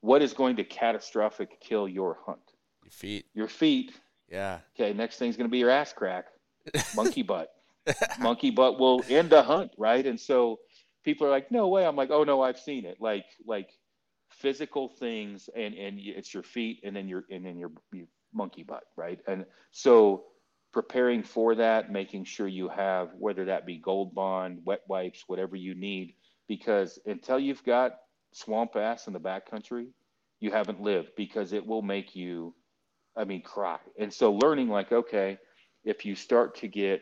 What 0.01 0.21
is 0.21 0.33
going 0.33 0.57
to 0.57 0.63
catastrophic 0.63 1.59
kill 1.61 1.87
your 1.87 2.17
hunt? 2.25 2.53
your 2.83 2.91
feet. 2.91 3.25
Your 3.33 3.47
feet. 3.47 3.93
Yeah. 4.29 4.59
Okay, 4.75 4.93
next 4.93 5.17
thing's 5.17 5.37
going 5.37 5.47
to 5.47 5.51
be 5.51 5.59
your 5.59 5.69
ass 5.69 5.93
crack, 5.93 6.25
monkey 6.95 7.23
butt. 7.23 7.49
monkey 8.19 8.49
butt 8.49 8.79
will 8.79 9.03
end 9.09 9.33
a 9.33 9.43
hunt, 9.43 9.71
right? 9.77 10.05
And 10.05 10.19
so 10.19 10.59
people 11.03 11.27
are 11.27 11.29
like, 11.29 11.51
"No 11.51 11.67
way." 11.67 11.85
I'm 11.85 11.95
like, 11.95 12.11
"Oh 12.11 12.23
no, 12.23 12.41
I've 12.41 12.59
seen 12.59 12.85
it." 12.85 12.97
Like 12.99 13.25
like 13.45 13.69
physical 14.29 14.87
things, 14.87 15.49
and 15.55 15.73
and 15.73 15.99
it's 15.99 16.33
your 16.33 16.43
feet, 16.43 16.79
and 16.83 16.95
then 16.95 17.07
your 17.07 17.25
and 17.29 17.45
then 17.45 17.57
your, 17.57 17.71
your 17.91 18.07
monkey 18.33 18.63
butt, 18.63 18.83
right? 18.95 19.19
And 19.27 19.45
so 19.71 20.23
preparing 20.73 21.23
for 21.23 21.55
that, 21.55 21.91
making 21.91 22.25
sure 22.25 22.47
you 22.47 22.67
have 22.67 23.09
whether 23.17 23.45
that 23.45 23.65
be 23.65 23.77
Gold 23.77 24.13
Bond, 24.15 24.59
wet 24.65 24.81
wipes, 24.87 25.23
whatever 25.27 25.55
you 25.55 25.75
need, 25.75 26.15
because 26.47 26.99
until 27.05 27.39
you've 27.39 27.63
got 27.63 27.97
swamp 28.33 28.75
ass 28.75 29.07
in 29.07 29.13
the 29.13 29.19
backcountry, 29.19 29.87
you 30.39 30.51
haven't 30.51 30.81
lived 30.81 31.11
because 31.15 31.53
it 31.53 31.65
will 31.65 31.81
make 31.83 32.15
you 32.15 32.53
I 33.15 33.25
mean, 33.25 33.41
cry. 33.41 33.77
And 33.99 34.11
so 34.11 34.33
learning, 34.33 34.69
like, 34.69 34.91
okay, 34.91 35.37
if 35.83 36.05
you 36.05 36.15
start 36.15 36.55
to 36.55 36.67
get 36.67 37.01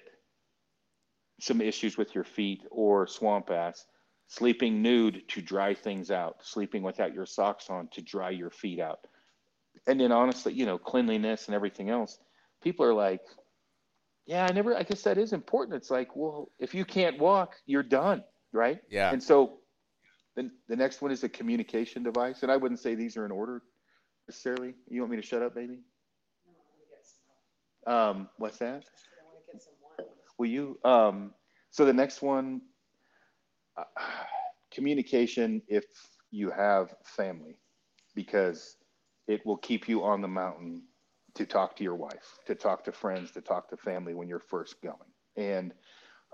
some 1.39 1.61
issues 1.61 1.97
with 1.97 2.13
your 2.13 2.23
feet 2.23 2.63
or 2.69 3.07
swamp 3.07 3.49
ass, 3.49 3.85
sleeping 4.27 4.81
nude 4.81 5.27
to 5.29 5.41
dry 5.41 5.73
things 5.73 6.11
out, 6.11 6.37
sleeping 6.41 6.83
without 6.83 7.13
your 7.13 7.25
socks 7.25 7.69
on 7.69 7.87
to 7.93 8.01
dry 8.01 8.29
your 8.29 8.49
feet 8.49 8.79
out. 8.79 8.99
And 9.87 9.99
then 9.99 10.11
honestly, 10.11 10.53
you 10.53 10.65
know, 10.65 10.77
cleanliness 10.77 11.47
and 11.47 11.55
everything 11.55 11.89
else. 11.89 12.19
people 12.61 12.85
are 12.85 12.93
like, 12.93 13.21
yeah, 14.31 14.47
I 14.49 14.53
never, 14.53 14.77
I 14.77 14.83
guess 14.83 15.01
that 15.01 15.17
is 15.17 15.33
important. 15.33 15.75
It's 15.75 15.91
like, 15.91 16.15
well, 16.15 16.49
if 16.57 16.73
you 16.73 16.85
can't 16.85 17.19
walk, 17.19 17.55
you're 17.65 17.83
done, 17.83 18.23
right? 18.53 18.79
Yeah. 18.89 19.11
And 19.11 19.21
so 19.21 19.57
then 20.37 20.51
the 20.69 20.75
next 20.77 21.01
one 21.01 21.11
is 21.11 21.25
a 21.25 21.29
communication 21.29 22.01
device. 22.01 22.41
And 22.41 22.49
I 22.49 22.55
wouldn't 22.55 22.79
say 22.79 22.95
these 22.95 23.17
are 23.17 23.25
in 23.25 23.31
order 23.31 23.61
necessarily. 24.29 24.73
You 24.87 25.01
want 25.01 25.11
me 25.11 25.17
to 25.17 25.21
shut 25.21 25.41
up, 25.41 25.53
baby? 25.53 25.79
No, 27.85 27.93
um, 27.93 28.29
what's 28.37 28.57
that? 28.59 28.85
Will 30.37 30.47
you? 30.47 30.79
Um, 30.85 31.33
so 31.69 31.83
the 31.83 31.91
next 31.91 32.21
one, 32.21 32.61
uh, 33.75 33.83
communication 34.73 35.61
if 35.67 35.83
you 36.31 36.51
have 36.51 36.95
family, 37.03 37.57
because 38.15 38.77
it 39.27 39.45
will 39.45 39.57
keep 39.57 39.89
you 39.89 40.05
on 40.05 40.21
the 40.21 40.29
mountain 40.29 40.83
to 41.35 41.45
talk 41.45 41.75
to 41.77 41.83
your 41.83 41.95
wife, 41.95 42.39
to 42.45 42.55
talk 42.55 42.83
to 42.85 42.91
friends, 42.91 43.31
to 43.31 43.41
talk 43.41 43.69
to 43.69 43.77
family 43.77 44.13
when 44.13 44.27
you're 44.27 44.39
first 44.39 44.81
going. 44.81 44.97
And 45.37 45.73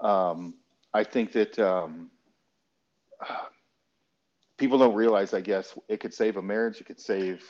um, 0.02 0.56
I 0.94 1.04
think 1.04 1.32
that 1.34 1.58
um, 1.60 2.10
people 4.58 4.78
don't 4.78 4.96
realize, 4.96 5.34
I 5.34 5.42
guess, 5.42 5.78
it 5.88 6.00
could 6.00 6.14
save 6.14 6.38
a 6.38 6.42
marriage, 6.42 6.82
it 6.82 6.86
could 6.86 7.00
save 7.00 7.44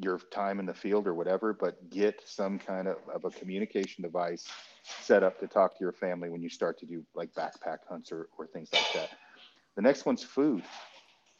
your 0.00 0.18
time 0.18 0.58
in 0.58 0.66
the 0.66 0.74
field 0.74 1.06
or 1.06 1.14
whatever, 1.14 1.52
but 1.52 1.90
get 1.90 2.20
some 2.26 2.58
kind 2.58 2.88
of, 2.88 2.96
of 3.14 3.24
a 3.24 3.30
communication 3.30 4.02
device 4.02 4.46
set 4.82 5.22
up 5.22 5.38
to 5.40 5.46
talk 5.46 5.76
to 5.78 5.84
your 5.84 5.92
family 5.92 6.28
when 6.28 6.42
you 6.42 6.48
start 6.48 6.78
to 6.78 6.86
do 6.86 7.04
like 7.14 7.32
backpack 7.34 7.78
hunts 7.88 8.10
or, 8.10 8.28
or 8.36 8.46
things 8.46 8.70
like 8.72 8.92
that. 8.94 9.10
The 9.76 9.82
next 9.82 10.04
one's 10.04 10.22
food. 10.22 10.62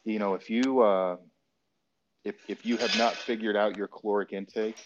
You 0.03 0.19
know, 0.19 0.35
if 0.35 0.49
you 0.49 0.81
uh, 0.81 1.17
if 2.23 2.35
if 2.47 2.65
you 2.65 2.77
have 2.77 2.97
not 2.97 3.13
figured 3.13 3.55
out 3.55 3.77
your 3.77 3.87
caloric 3.87 4.33
intake, 4.33 4.77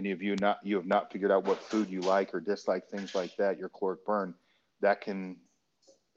and 0.00 0.06
if 0.06 0.22
you 0.22 0.34
not 0.36 0.58
you 0.64 0.76
have 0.76 0.86
not 0.86 1.12
figured 1.12 1.30
out 1.30 1.44
what 1.44 1.62
food 1.62 1.90
you 1.90 2.00
like 2.00 2.34
or 2.34 2.40
dislike, 2.40 2.88
things 2.88 3.14
like 3.14 3.36
that, 3.36 3.58
your 3.58 3.68
caloric 3.68 4.02
burn, 4.06 4.32
that 4.80 5.02
can 5.02 5.36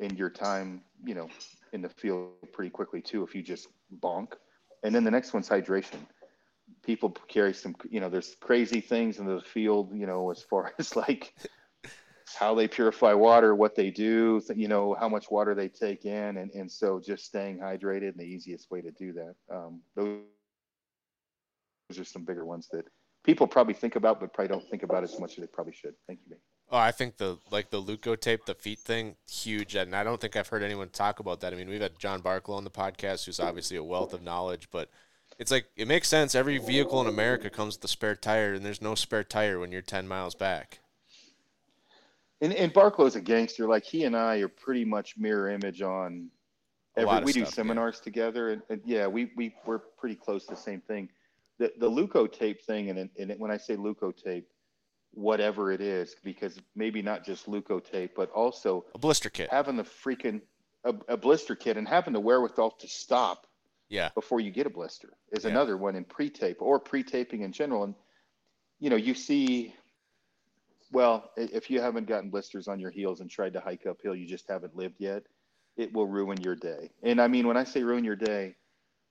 end 0.01 0.17
your 0.17 0.29
time, 0.29 0.81
you 1.05 1.13
know, 1.13 1.27
in 1.73 1.81
the 1.81 1.89
field 1.89 2.29
pretty 2.53 2.69
quickly 2.69 3.01
too 3.01 3.23
if 3.23 3.35
you 3.35 3.41
just 3.41 3.67
bonk. 3.99 4.29
And 4.83 4.95
then 4.95 5.03
the 5.03 5.11
next 5.11 5.33
one's 5.33 5.49
hydration 5.49 5.99
people 6.81 7.09
carry 7.27 7.53
some 7.53 7.75
you 7.89 7.99
know 7.99 8.07
there's 8.07 8.37
crazy 8.39 8.79
things 8.79 9.19
in 9.19 9.25
the 9.25 9.41
field 9.41 9.91
you 9.93 10.07
know 10.07 10.31
as 10.31 10.41
far 10.41 10.73
as 10.79 10.95
like 10.95 11.33
how 12.39 12.55
they 12.55 12.69
purify 12.69 13.13
water 13.13 13.53
what 13.53 13.75
they 13.75 13.91
do 13.91 14.41
you 14.55 14.69
know 14.69 14.95
how 14.97 15.09
much 15.09 15.29
water 15.29 15.53
they 15.53 15.67
take 15.67 16.05
in 16.05 16.37
and, 16.37 16.51
and 16.51 16.71
so 16.71 17.01
just 17.05 17.25
staying 17.25 17.59
hydrated 17.59 18.11
and 18.11 18.17
the 18.17 18.23
easiest 18.23 18.71
way 18.71 18.79
to 18.79 18.91
do 18.91 19.11
that 19.11 19.35
um, 19.53 19.81
those 19.95 20.21
are 21.99 22.05
some 22.05 22.23
bigger 22.23 22.45
ones 22.45 22.69
that 22.71 22.85
people 23.23 23.47
probably 23.47 23.73
think 23.73 23.95
about 23.95 24.19
but 24.19 24.33
probably 24.33 24.49
don't 24.49 24.69
think 24.69 24.83
about 24.83 25.03
as 25.03 25.19
much 25.19 25.31
as 25.31 25.37
they 25.37 25.47
probably 25.47 25.73
should 25.73 25.95
thank 26.07 26.19
you 26.23 26.31
babe. 26.31 26.39
Oh, 26.71 26.77
I 26.77 26.91
think 26.91 27.17
the 27.17 27.37
like 27.51 27.69
the 27.69 27.81
Leukotape, 27.81 28.45
the 28.45 28.55
feet 28.55 28.79
thing, 28.79 29.15
huge, 29.29 29.75
and 29.75 29.95
I 29.95 30.03
don't 30.03 30.19
think 30.19 30.35
I've 30.35 30.47
heard 30.47 30.63
anyone 30.63 30.89
talk 30.89 31.19
about 31.19 31.41
that. 31.41 31.53
I 31.53 31.55
mean, 31.55 31.69
we've 31.69 31.81
had 31.81 31.99
John 31.99 32.21
Barklow 32.21 32.55
on 32.55 32.63
the 32.63 32.71
podcast, 32.71 33.25
who's 33.25 33.39
obviously 33.39 33.77
a 33.77 33.83
wealth 33.83 34.11
of 34.11 34.23
knowledge, 34.23 34.69
but 34.71 34.89
it's 35.37 35.51
like 35.51 35.65
it 35.75 35.87
makes 35.87 36.07
sense. 36.07 36.33
Every 36.33 36.57
vehicle 36.57 36.99
in 37.01 37.07
America 37.07 37.49
comes 37.49 37.75
with 37.75 37.83
a 37.83 37.87
spare 37.87 38.15
tire, 38.15 38.53
and 38.53 38.65
there's 38.65 38.81
no 38.81 38.95
spare 38.95 39.23
tire 39.23 39.59
when 39.59 39.71
you're 39.71 39.81
ten 39.81 40.07
miles 40.07 40.35
back. 40.35 40.79
And, 42.41 42.53
and 42.53 42.73
Barklow's 42.73 43.15
a 43.15 43.21
gangster. 43.21 43.67
Like 43.67 43.83
he 43.83 44.05
and 44.05 44.15
I 44.15 44.37
are 44.37 44.47
pretty 44.47 44.85
much 44.85 45.15
mirror 45.17 45.49
image 45.49 45.81
on. 45.81 46.29
Every, 46.95 47.23
we 47.23 47.31
stuff, 47.33 47.45
do 47.45 47.51
seminars 47.51 47.97
yeah. 47.99 48.03
together, 48.03 48.49
and, 48.49 48.61
and, 48.69 48.81
yeah, 48.85 49.07
we 49.07 49.31
we 49.35 49.55
we're 49.65 49.79
pretty 49.79 50.15
close 50.15 50.45
to 50.45 50.55
the 50.55 50.59
same 50.59 50.81
thing. 50.81 51.09
The 51.59 51.71
the 51.77 51.89
Leukotape 51.89 52.61
thing, 52.61 52.89
and 52.89 53.09
and 53.17 53.39
when 53.39 53.51
I 53.51 53.57
say 53.57 53.75
Leukotape, 53.75 54.45
whatever 55.11 55.71
it 55.71 55.81
is, 55.81 56.15
because 56.23 56.57
maybe 56.75 57.01
not 57.01 57.23
just 57.23 57.47
Leukotape, 57.47 58.11
but 58.15 58.31
also 58.31 58.85
a 58.95 58.97
blister 58.97 59.29
kit, 59.29 59.49
having 59.51 59.77
the 59.77 59.83
freaking 59.83 60.41
a, 60.83 60.93
a 61.07 61.17
blister 61.17 61.55
kit, 61.55 61.77
and 61.77 61.87
having 61.87 62.13
the 62.13 62.19
wherewithal 62.19 62.71
to 62.71 62.87
stop 62.87 63.47
yeah. 63.89 64.09
before 64.15 64.39
you 64.39 64.49
get 64.51 64.65
a 64.65 64.69
blister 64.69 65.13
is 65.31 65.43
Yeah. 65.43 65.51
another 65.51 65.77
one 65.77 65.95
in 65.95 66.03
pre-tape 66.03 66.61
or 66.61 66.79
pre-taping 66.79 67.41
in 67.41 67.51
general. 67.51 67.83
And 67.83 67.95
you 68.79 68.89
know 68.89 68.95
you 68.95 69.13
see 69.13 69.73
well 70.91 71.31
if 71.37 71.69
you 71.69 71.79
haven't 71.79 72.07
gotten 72.07 72.29
blisters 72.29 72.67
on 72.67 72.79
your 72.79 72.89
heels 72.91 73.21
and 73.21 73.29
tried 73.29 73.53
to 73.53 73.59
hike 73.61 73.85
uphill 73.85 74.15
you 74.15 74.27
just 74.27 74.47
haven't 74.49 74.75
lived 74.75 74.95
yet 74.99 75.23
it 75.77 75.91
will 75.93 76.05
ruin 76.07 76.41
your 76.41 76.55
day. 76.55 76.91
And 77.01 77.21
i 77.21 77.27
mean 77.27 77.47
when 77.47 77.55
i 77.55 77.63
say 77.63 77.83
ruin 77.83 78.03
your 78.03 78.15
day 78.17 78.55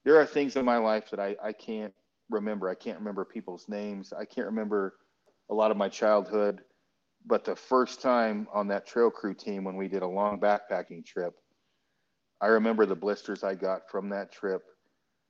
there 0.05 0.17
are 0.21 0.27
things 0.27 0.57
in 0.57 0.65
my 0.65 0.77
life 0.77 1.09
that 1.11 1.21
i, 1.21 1.37
I 1.43 1.53
can't 1.53 1.95
remember 2.33 2.69
i 2.69 2.75
can't 2.75 2.99
remember 2.99 3.25
people's 3.25 3.69
names 3.69 4.13
i 4.13 4.25
can't 4.25 4.47
remember 4.47 4.95
a 5.51 5.55
lot 5.55 5.71
of 5.71 5.77
my 5.77 5.89
childhood 5.89 6.61
but 7.27 7.45
the 7.45 7.57
first 7.57 8.03
time 8.03 8.49
on 8.53 8.69
that 8.69 8.87
trail 8.87 9.11
crew 9.11 9.35
team 9.35 9.65
when 9.65 9.77
we 9.77 9.89
did 9.89 10.03
a 10.03 10.09
long 10.09 10.41
backpacking 10.41 11.05
trip 11.05 11.35
I 12.43 12.49
remember 12.49 12.87
the 12.87 12.97
blisters 12.97 13.45
I 13.45 13.55
got 13.55 13.91
from 13.91 14.11
that 14.11 14.33
trip. 14.33 14.65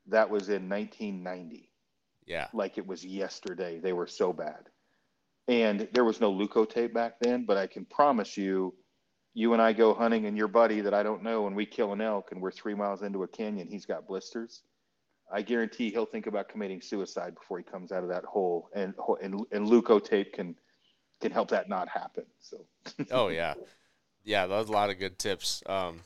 That 0.08 0.30
was 0.30 0.48
in 0.48 0.68
1990, 0.68 1.70
yeah 2.26 2.48
like 2.54 2.78
it 2.78 2.86
was 2.86 3.04
yesterday. 3.04 3.80
They 3.80 3.92
were 3.92 4.08
so 4.08 4.32
bad. 4.32 4.68
And 5.48 5.88
there 5.92 6.04
was 6.04 6.20
no 6.20 6.32
leukotape 6.32 6.94
back 6.94 7.20
then, 7.20 7.44
but 7.46 7.58
I 7.58 7.66
can 7.66 7.84
promise 7.84 8.36
you, 8.36 8.74
you 9.34 9.52
and 9.52 9.62
I 9.62 9.72
go 9.74 9.94
hunting 9.94 10.26
and 10.26 10.36
your 10.36 10.48
buddy 10.48 10.80
that 10.82 10.94
I 10.94 11.02
don't 11.02 11.22
know 11.22 11.46
and 11.46 11.56
we 11.56 11.66
kill 11.66 11.92
an 11.92 12.00
elk 12.00 12.32
and 12.32 12.40
we're 12.42 12.52
three 12.52 12.74
miles 12.74 13.02
into 13.02 13.22
a 13.24 13.28
canyon, 13.28 13.68
he's 13.68 13.86
got 13.86 14.06
blisters. 14.08 14.62
I 15.32 15.42
guarantee 15.42 15.90
he'll 15.90 16.06
think 16.06 16.26
about 16.26 16.48
committing 16.48 16.80
suicide 16.80 17.34
before 17.34 17.58
he 17.58 17.64
comes 17.64 17.90
out 17.92 18.02
of 18.02 18.08
that 18.10 18.24
hole. 18.24 18.68
And 18.74 18.94
and, 19.20 19.40
and 19.50 19.66
leukotape 19.66 20.32
can 20.32 20.56
can 21.20 21.32
help 21.32 21.50
that 21.50 21.68
not 21.68 21.88
happen. 21.88 22.24
So 22.40 22.66
oh 23.10 23.28
yeah 23.28 23.54
yeah 24.24 24.46
that 24.46 24.56
was 24.56 24.68
a 24.68 24.72
lot 24.72 24.90
of 24.90 24.98
good 24.98 25.18
tips 25.18 25.62
um 25.66 26.00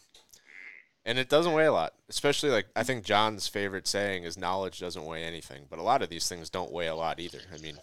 and 1.05 1.19
it 1.19 1.29
doesn't 1.29 1.53
weigh 1.53 1.67
a 1.67 1.73
lot 1.73 1.93
especially 2.09 2.51
like 2.51 2.67
i 2.75 2.83
think 2.83 3.05
john's 3.05 3.49
favorite 3.49 3.87
saying 3.87 4.25
is 4.25 4.39
knowledge 4.39 4.79
doesn't 4.79 5.05
weigh 5.05 5.25
anything 5.25 5.63
but 5.69 5.79
a 5.79 5.83
lot 5.83 6.03
of 6.03 6.09
these 6.09 6.29
things 6.29 6.51
don't 6.51 6.73
weigh 6.73 6.89
a 6.89 6.95
lot 6.95 7.21
either 7.21 7.41
i 7.55 7.59
mean 7.59 7.79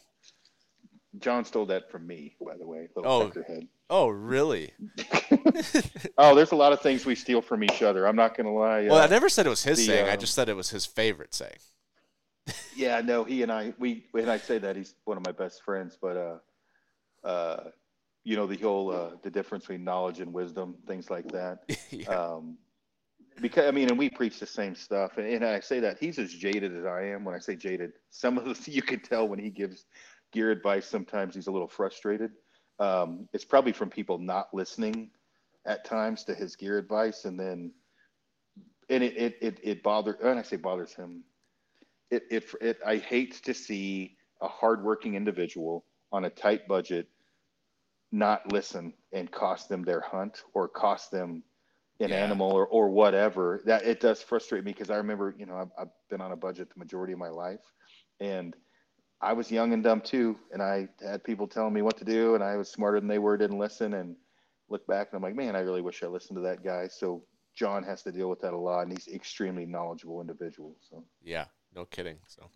John 1.19 1.45
stole 1.45 1.67
that 1.67 1.91
from 1.91 2.07
me, 2.07 2.35
by 2.43 2.57
the 2.57 2.65
way. 2.65 2.87
Oh. 2.97 3.29
peckerhead. 3.29 3.67
Oh 3.93 4.09
really 4.09 4.71
Oh, 6.17 6.35
there's 6.35 6.51
a 6.51 6.55
lot 6.55 6.73
of 6.73 6.81
things 6.81 7.05
we 7.05 7.15
steal 7.15 7.41
from 7.41 7.63
each 7.63 7.81
other. 7.81 8.05
I'm 8.07 8.15
not 8.15 8.35
gonna 8.35 8.53
lie. 8.53 8.87
well 8.87 8.97
uh, 8.97 9.05
i 9.05 9.07
never 9.07 9.29
said 9.29 9.45
it 9.45 9.49
was 9.49 9.63
his 9.63 9.77
the, 9.77 9.85
saying 9.85 10.09
i 10.09 10.13
um, 10.13 10.19
just 10.19 10.33
said 10.33 10.49
it 10.49 10.55
was 10.55 10.69
his 10.69 10.85
favorite 10.85 11.33
saying 11.33 11.57
Yeah, 12.75 13.01
no, 13.01 13.23
he 13.23 13.43
and 13.43 13.51
I, 13.51 13.73
we, 13.77 14.05
when 14.11 14.29
I 14.29 14.37
say 14.37 14.57
that, 14.59 14.75
he's 14.75 14.95
one 15.05 15.17
of 15.17 15.25
my 15.25 15.31
best 15.31 15.63
friends, 15.63 15.97
but, 16.01 16.17
uh, 16.17 17.27
uh, 17.27 17.69
you 18.23 18.35
know, 18.35 18.47
the 18.47 18.57
whole, 18.57 18.91
uh, 18.91 19.11
the 19.21 19.29
difference 19.29 19.65
between 19.65 19.83
knowledge 19.83 20.19
and 20.19 20.33
wisdom, 20.33 20.75
things 20.87 21.09
like 21.09 21.27
that. 21.31 21.59
yeah. 21.91 22.07
Um, 22.07 22.57
because, 23.41 23.67
I 23.67 23.71
mean, 23.71 23.89
and 23.89 23.97
we 23.97 24.09
preach 24.09 24.39
the 24.39 24.45
same 24.45 24.75
stuff. 24.75 25.17
And, 25.17 25.27
and 25.27 25.45
I 25.45 25.59
say 25.59 25.79
that 25.79 25.97
he's 25.99 26.19
as 26.19 26.31
jaded 26.33 26.75
as 26.75 26.85
I 26.85 27.03
am. 27.05 27.25
When 27.25 27.35
I 27.35 27.39
say 27.39 27.55
jaded, 27.55 27.93
some 28.09 28.37
of 28.37 28.45
the, 28.45 28.71
you 28.71 28.81
can 28.81 28.99
tell 28.99 29.27
when 29.27 29.39
he 29.39 29.49
gives 29.49 29.85
gear 30.31 30.51
advice, 30.51 30.85
sometimes 30.85 31.35
he's 31.35 31.47
a 31.47 31.51
little 31.51 31.67
frustrated. 31.67 32.31
Um, 32.79 33.29
it's 33.33 33.45
probably 33.45 33.73
from 33.73 33.89
people 33.89 34.17
not 34.17 34.53
listening 34.53 35.11
at 35.65 35.85
times 35.85 36.23
to 36.25 36.35
his 36.35 36.55
gear 36.55 36.77
advice. 36.77 37.25
And 37.25 37.39
then, 37.39 37.71
and 38.89 39.03
it, 39.03 39.17
it, 39.17 39.37
it, 39.41 39.59
it 39.63 39.83
bothers, 39.83 40.15
and 40.23 40.39
I 40.39 40.43
say 40.43 40.57
bothers 40.57 40.93
him 40.93 41.23
it, 42.11 42.23
it, 42.29 42.45
it 42.61 42.79
I 42.85 42.97
hate 42.97 43.43
to 43.43 43.53
see 43.53 44.17
a 44.41 44.47
hardworking 44.47 45.15
individual 45.15 45.85
on 46.11 46.25
a 46.25 46.29
tight 46.29 46.67
budget 46.67 47.07
not 48.11 48.51
listen 48.51 48.93
and 49.11 49.31
cost 49.31 49.69
them 49.69 49.83
their 49.83 50.01
hunt 50.01 50.43
or 50.53 50.67
cost 50.67 51.11
them 51.11 51.43
an 51.99 52.11
Yeah. 52.11 52.23
animal 52.23 52.51
or, 52.51 52.67
or 52.67 52.89
whatever 52.89 53.61
that 53.65 53.83
it 53.85 53.99
does 53.99 54.21
frustrate 54.21 54.63
me 54.63 54.73
because 54.73 54.89
I 54.89 54.97
remember, 54.97 55.35
you 55.37 55.45
know, 55.45 55.55
I've, 55.57 55.71
I've 55.79 55.91
been 56.09 56.21
on 56.21 56.31
a 56.31 56.35
budget 56.35 56.69
the 56.73 56.79
majority 56.79 57.13
of 57.13 57.19
my 57.19 57.29
life 57.29 57.73
and 58.19 58.55
I 59.23 59.31
was 59.31 59.49
young 59.49 59.71
and 59.71 59.81
dumb 59.81 60.01
too. 60.01 60.37
And 60.51 60.61
I 60.61 60.89
had 61.01 61.23
people 61.23 61.47
telling 61.47 61.73
me 61.73 61.81
what 61.81 61.97
to 61.97 62.05
do 62.05 62.35
and 62.35 62.43
I 62.43 62.57
was 62.57 62.69
smarter 62.69 62.99
than 62.99 63.07
they 63.07 63.19
were, 63.19 63.37
didn't 63.37 63.57
listen 63.57 63.93
and 63.93 64.15
look 64.69 64.85
back 64.85 65.09
and 65.11 65.17
I'm 65.17 65.23
like, 65.23 65.35
man, 65.35 65.55
I 65.55 65.59
really 65.59 65.81
wish 65.81 66.03
I 66.03 66.07
listened 66.07 66.35
to 66.37 66.41
that 66.43 66.63
guy. 66.63 66.87
So 66.89 67.23
John 67.55 67.83
has 67.83 68.03
to 68.03 68.11
deal 68.11 68.29
with 68.29 68.41
that 68.41 68.53
a 68.53 68.57
lot 68.57 68.81
and 68.81 68.91
he's 68.91 69.07
extremely 69.07 69.65
knowledgeable 69.65 70.19
individual. 70.19 70.75
So 70.89 71.03
Yeah, 71.23 71.45
no 71.73 71.85
kidding. 71.85 72.17
So, 72.27 72.49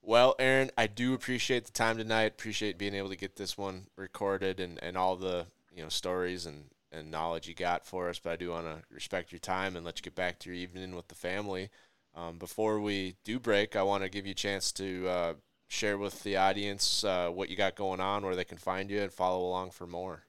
well, 0.00 0.34
Aron, 0.38 0.70
I 0.78 0.86
do 0.86 1.12
appreciate 1.12 1.66
the 1.66 1.72
time 1.72 1.98
tonight. 1.98 2.32
Appreciate 2.32 2.78
being 2.78 2.94
able 2.94 3.10
to 3.10 3.16
get 3.16 3.36
this 3.36 3.58
one 3.58 3.88
recorded 3.96 4.60
and, 4.60 4.82
and 4.82 4.96
all 4.96 5.16
the 5.16 5.46
you 5.70 5.82
know 5.82 5.90
stories 5.90 6.46
and, 6.46 6.70
and 6.90 7.10
knowledge 7.10 7.46
you 7.46 7.54
got 7.54 7.84
for 7.84 8.08
us. 8.08 8.18
But 8.18 8.32
I 8.32 8.36
do 8.36 8.50
want 8.50 8.66
to 8.66 8.82
respect 8.90 9.32
your 9.32 9.38
time 9.38 9.76
and 9.76 9.84
let 9.84 9.98
you 9.98 10.02
get 10.02 10.14
back 10.14 10.38
to 10.38 10.50
your 10.50 10.56
evening 10.56 10.94
with 10.94 11.08
the 11.08 11.14
family. 11.14 11.68
Um, 12.14 12.38
before 12.38 12.80
we 12.80 13.16
do 13.22 13.38
break, 13.38 13.76
I 13.76 13.82
want 13.82 14.02
to 14.02 14.08
give 14.08 14.24
you 14.24 14.32
a 14.32 14.34
chance 14.34 14.72
to 14.72 15.08
uh, 15.08 15.34
share 15.68 15.98
with 15.98 16.22
the 16.22 16.36
audience 16.36 17.04
uh, 17.04 17.28
what 17.28 17.48
you 17.48 17.56
got 17.56 17.76
going 17.76 18.00
on, 18.00 18.24
where 18.24 18.34
they 18.34 18.44
can 18.44 18.58
find 18.58 18.90
you, 18.90 19.00
and 19.00 19.12
follow 19.12 19.46
along 19.46 19.70
for 19.70 19.86
more. 19.86 20.24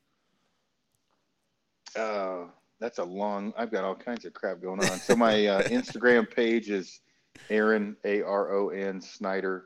Uh, 1.95 2.45
that's 2.79 2.99
a 2.99 3.03
long. 3.03 3.53
I've 3.57 3.71
got 3.71 3.83
all 3.83 3.95
kinds 3.95 4.25
of 4.25 4.33
crap 4.33 4.61
going 4.61 4.79
on. 4.81 4.99
So 4.99 5.15
my 5.15 5.47
uh, 5.47 5.61
Instagram 5.69 6.29
page 6.29 6.69
is 6.69 7.01
Aron 7.49 7.95
A 8.05 8.21
R 8.21 8.53
O 8.53 8.69
N 8.69 9.01
Snyder. 9.01 9.65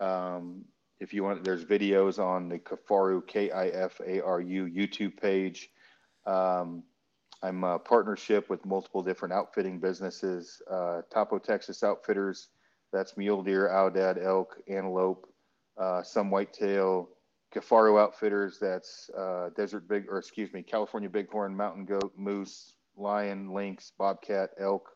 Um, 0.00 0.64
if 1.00 1.12
you 1.12 1.24
want, 1.24 1.44
there's 1.44 1.64
videos 1.64 2.18
on 2.18 2.48
the 2.48 2.58
Kifaru 2.58 3.26
K 3.26 3.50
I 3.50 3.68
F 3.68 4.00
A 4.06 4.22
R 4.22 4.40
U 4.40 4.64
YouTube 4.66 5.20
page. 5.20 5.70
Um, 6.26 6.82
I'm 7.42 7.62
a 7.64 7.78
partnership 7.78 8.48
with 8.48 8.64
multiple 8.64 9.02
different 9.02 9.34
outfitting 9.34 9.78
businesses. 9.78 10.62
Uh, 10.70 11.02
Topo 11.12 11.38
Texas 11.38 11.82
Outfitters, 11.82 12.48
that's 12.94 13.16
mule 13.16 13.42
deer, 13.42 13.68
Aoudad, 13.68 14.24
elk, 14.24 14.56
antelope, 14.68 15.26
uh, 15.76 16.02
some 16.02 16.30
whitetail. 16.30 17.08
Kifaru 17.52 18.00
Outfitters, 18.00 18.58
that's 18.58 19.10
uh, 19.16 19.50
desert 19.56 19.88
big, 19.88 20.06
or 20.08 20.18
excuse 20.18 20.52
me, 20.52 20.62
California 20.62 21.08
bighorn, 21.08 21.56
mountain 21.56 21.84
goat, 21.84 22.12
moose, 22.16 22.74
lion, 22.96 23.52
lynx, 23.52 23.92
bobcat, 23.96 24.50
elk, 24.58 24.88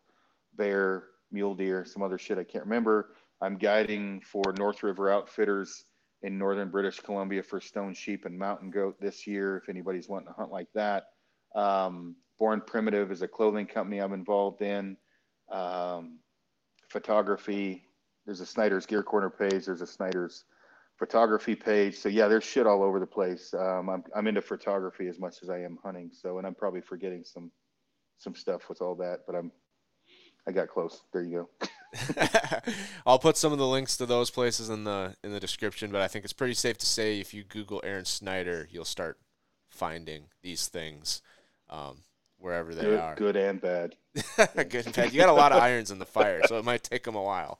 bear, 0.56 1.04
mule 1.30 1.54
deer, 1.54 1.84
some 1.84 2.02
other 2.02 2.18
shit 2.18 2.38
I 2.38 2.44
can't 2.44 2.64
remember. 2.64 3.10
I'm 3.40 3.58
guiding 3.58 4.20
for 4.20 4.54
North 4.58 4.82
River 4.82 5.10
Outfitters 5.10 5.84
in 6.22 6.36
northern 6.36 6.68
British 6.68 6.98
Columbia 6.98 7.44
for 7.44 7.60
stone 7.60 7.94
sheep 7.94 8.24
and 8.24 8.36
mountain 8.36 8.70
goat 8.70 8.96
this 9.00 9.24
year. 9.26 9.56
If 9.56 9.68
anybody's 9.68 10.08
wanting 10.08 10.28
to 10.28 10.34
hunt 10.34 10.50
like 10.50 10.68
that, 10.74 11.04
um, 11.54 12.16
Born 12.40 12.60
Primitive 12.66 13.12
is 13.12 13.22
a 13.22 13.28
clothing 13.28 13.66
company 13.66 13.98
I'm 13.98 14.12
involved 14.12 14.62
in. 14.62 14.96
Um, 15.50 16.18
photography. 16.88 17.87
There's 18.28 18.42
a 18.42 18.46
Snyder's 18.46 18.84
Gear 18.84 19.02
Corner 19.02 19.30
page. 19.30 19.64
There's 19.64 19.80
a 19.80 19.86
Snyder's 19.86 20.44
photography 20.98 21.54
page. 21.54 21.96
So 21.96 22.10
yeah, 22.10 22.28
there's 22.28 22.44
shit 22.44 22.66
all 22.66 22.82
over 22.82 23.00
the 23.00 23.06
place. 23.06 23.54
Um, 23.54 23.88
I'm 23.88 24.04
I'm 24.14 24.26
into 24.26 24.42
photography 24.42 25.08
as 25.08 25.18
much 25.18 25.36
as 25.42 25.48
I 25.48 25.60
am 25.60 25.78
hunting. 25.82 26.10
So 26.12 26.36
and 26.36 26.46
I'm 26.46 26.54
probably 26.54 26.82
forgetting 26.82 27.24
some 27.24 27.50
some 28.18 28.34
stuff 28.34 28.68
with 28.68 28.82
all 28.82 28.94
that, 28.96 29.20
but 29.26 29.34
I'm 29.34 29.50
I 30.46 30.52
got 30.52 30.68
close. 30.68 31.00
There 31.10 31.22
you 31.22 31.48
go. 31.62 31.68
I'll 33.06 33.18
put 33.18 33.38
some 33.38 33.50
of 33.50 33.58
the 33.58 33.66
links 33.66 33.96
to 33.96 34.04
those 34.04 34.28
places 34.28 34.68
in 34.68 34.84
the 34.84 35.16
in 35.24 35.32
the 35.32 35.40
description, 35.40 35.90
but 35.90 36.02
I 36.02 36.08
think 36.08 36.26
it's 36.26 36.34
pretty 36.34 36.52
safe 36.52 36.76
to 36.76 36.86
say 36.86 37.20
if 37.20 37.32
you 37.32 37.44
Google 37.44 37.80
Aron 37.82 38.04
Snyder, 38.04 38.68
you'll 38.70 38.84
start 38.84 39.18
finding 39.70 40.24
these 40.42 40.68
things 40.68 41.22
um, 41.70 42.02
wherever 42.36 42.74
they 42.74 42.82
good, 42.82 43.00
are. 43.00 43.14
good 43.14 43.36
and 43.36 43.58
bad. 43.58 43.96
good 44.68 44.84
and 44.84 44.94
bad. 44.94 45.14
You 45.14 45.18
got 45.18 45.30
a 45.30 45.32
lot 45.32 45.52
of 45.52 45.62
irons 45.62 45.90
in 45.90 45.98
the 45.98 46.04
fire, 46.04 46.42
so 46.46 46.58
it 46.58 46.64
might 46.66 46.82
take 46.82 47.04
them 47.04 47.14
a 47.14 47.22
while. 47.22 47.58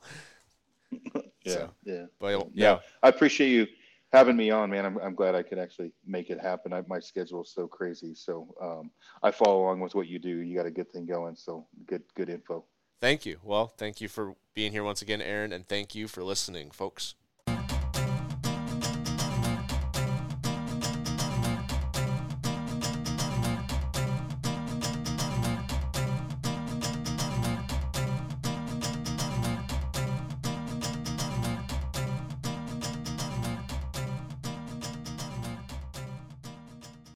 Yeah, 0.91 0.99
So, 1.47 1.71
yeah. 1.85 2.05
But 2.19 2.31
No, 2.33 2.51
yeah, 2.55 2.79
I 3.03 3.09
appreciate 3.09 3.51
you 3.51 3.67
having 4.13 4.37
me 4.37 4.51
on, 4.51 4.71
man. 4.71 4.85
I'm, 4.85 4.99
I'm 4.99 5.15
glad 5.15 5.35
I 5.35 5.43
could 5.43 5.59
actually 5.59 5.93
make 6.07 6.31
it 6.31 6.41
happen. 6.41 6.73
I, 6.73 6.83
my 6.87 7.01
schedule 7.01 7.43
is 7.43 7.53
so 7.53 7.67
crazy, 7.67 8.15
so 8.15 8.55
um, 8.61 8.91
I 9.23 9.31
follow 9.31 9.63
along 9.63 9.81
with 9.81 9.95
what 9.95 10.09
you 10.09 10.19
do. 10.19 10.29
You 10.29 10.57
got 10.57 10.67
a 10.67 10.71
good 10.71 10.91
thing 10.91 11.07
going, 11.07 11.37
so 11.37 11.67
good, 11.87 12.03
good 12.15 12.29
info. 12.29 12.65
thank 13.01 13.27
you. 13.27 13.39
Well, 13.43 13.69
thank 13.69 14.01
you 14.01 14.09
for 14.09 14.35
being 14.55 14.73
here 14.73 14.85
once 14.85 15.03
again, 15.03 15.23
Aron, 15.23 15.53
and 15.53 15.67
thank 15.67 15.95
you 15.95 16.09
for 16.09 16.25
listening, 16.25 16.71
folks. 16.71 17.15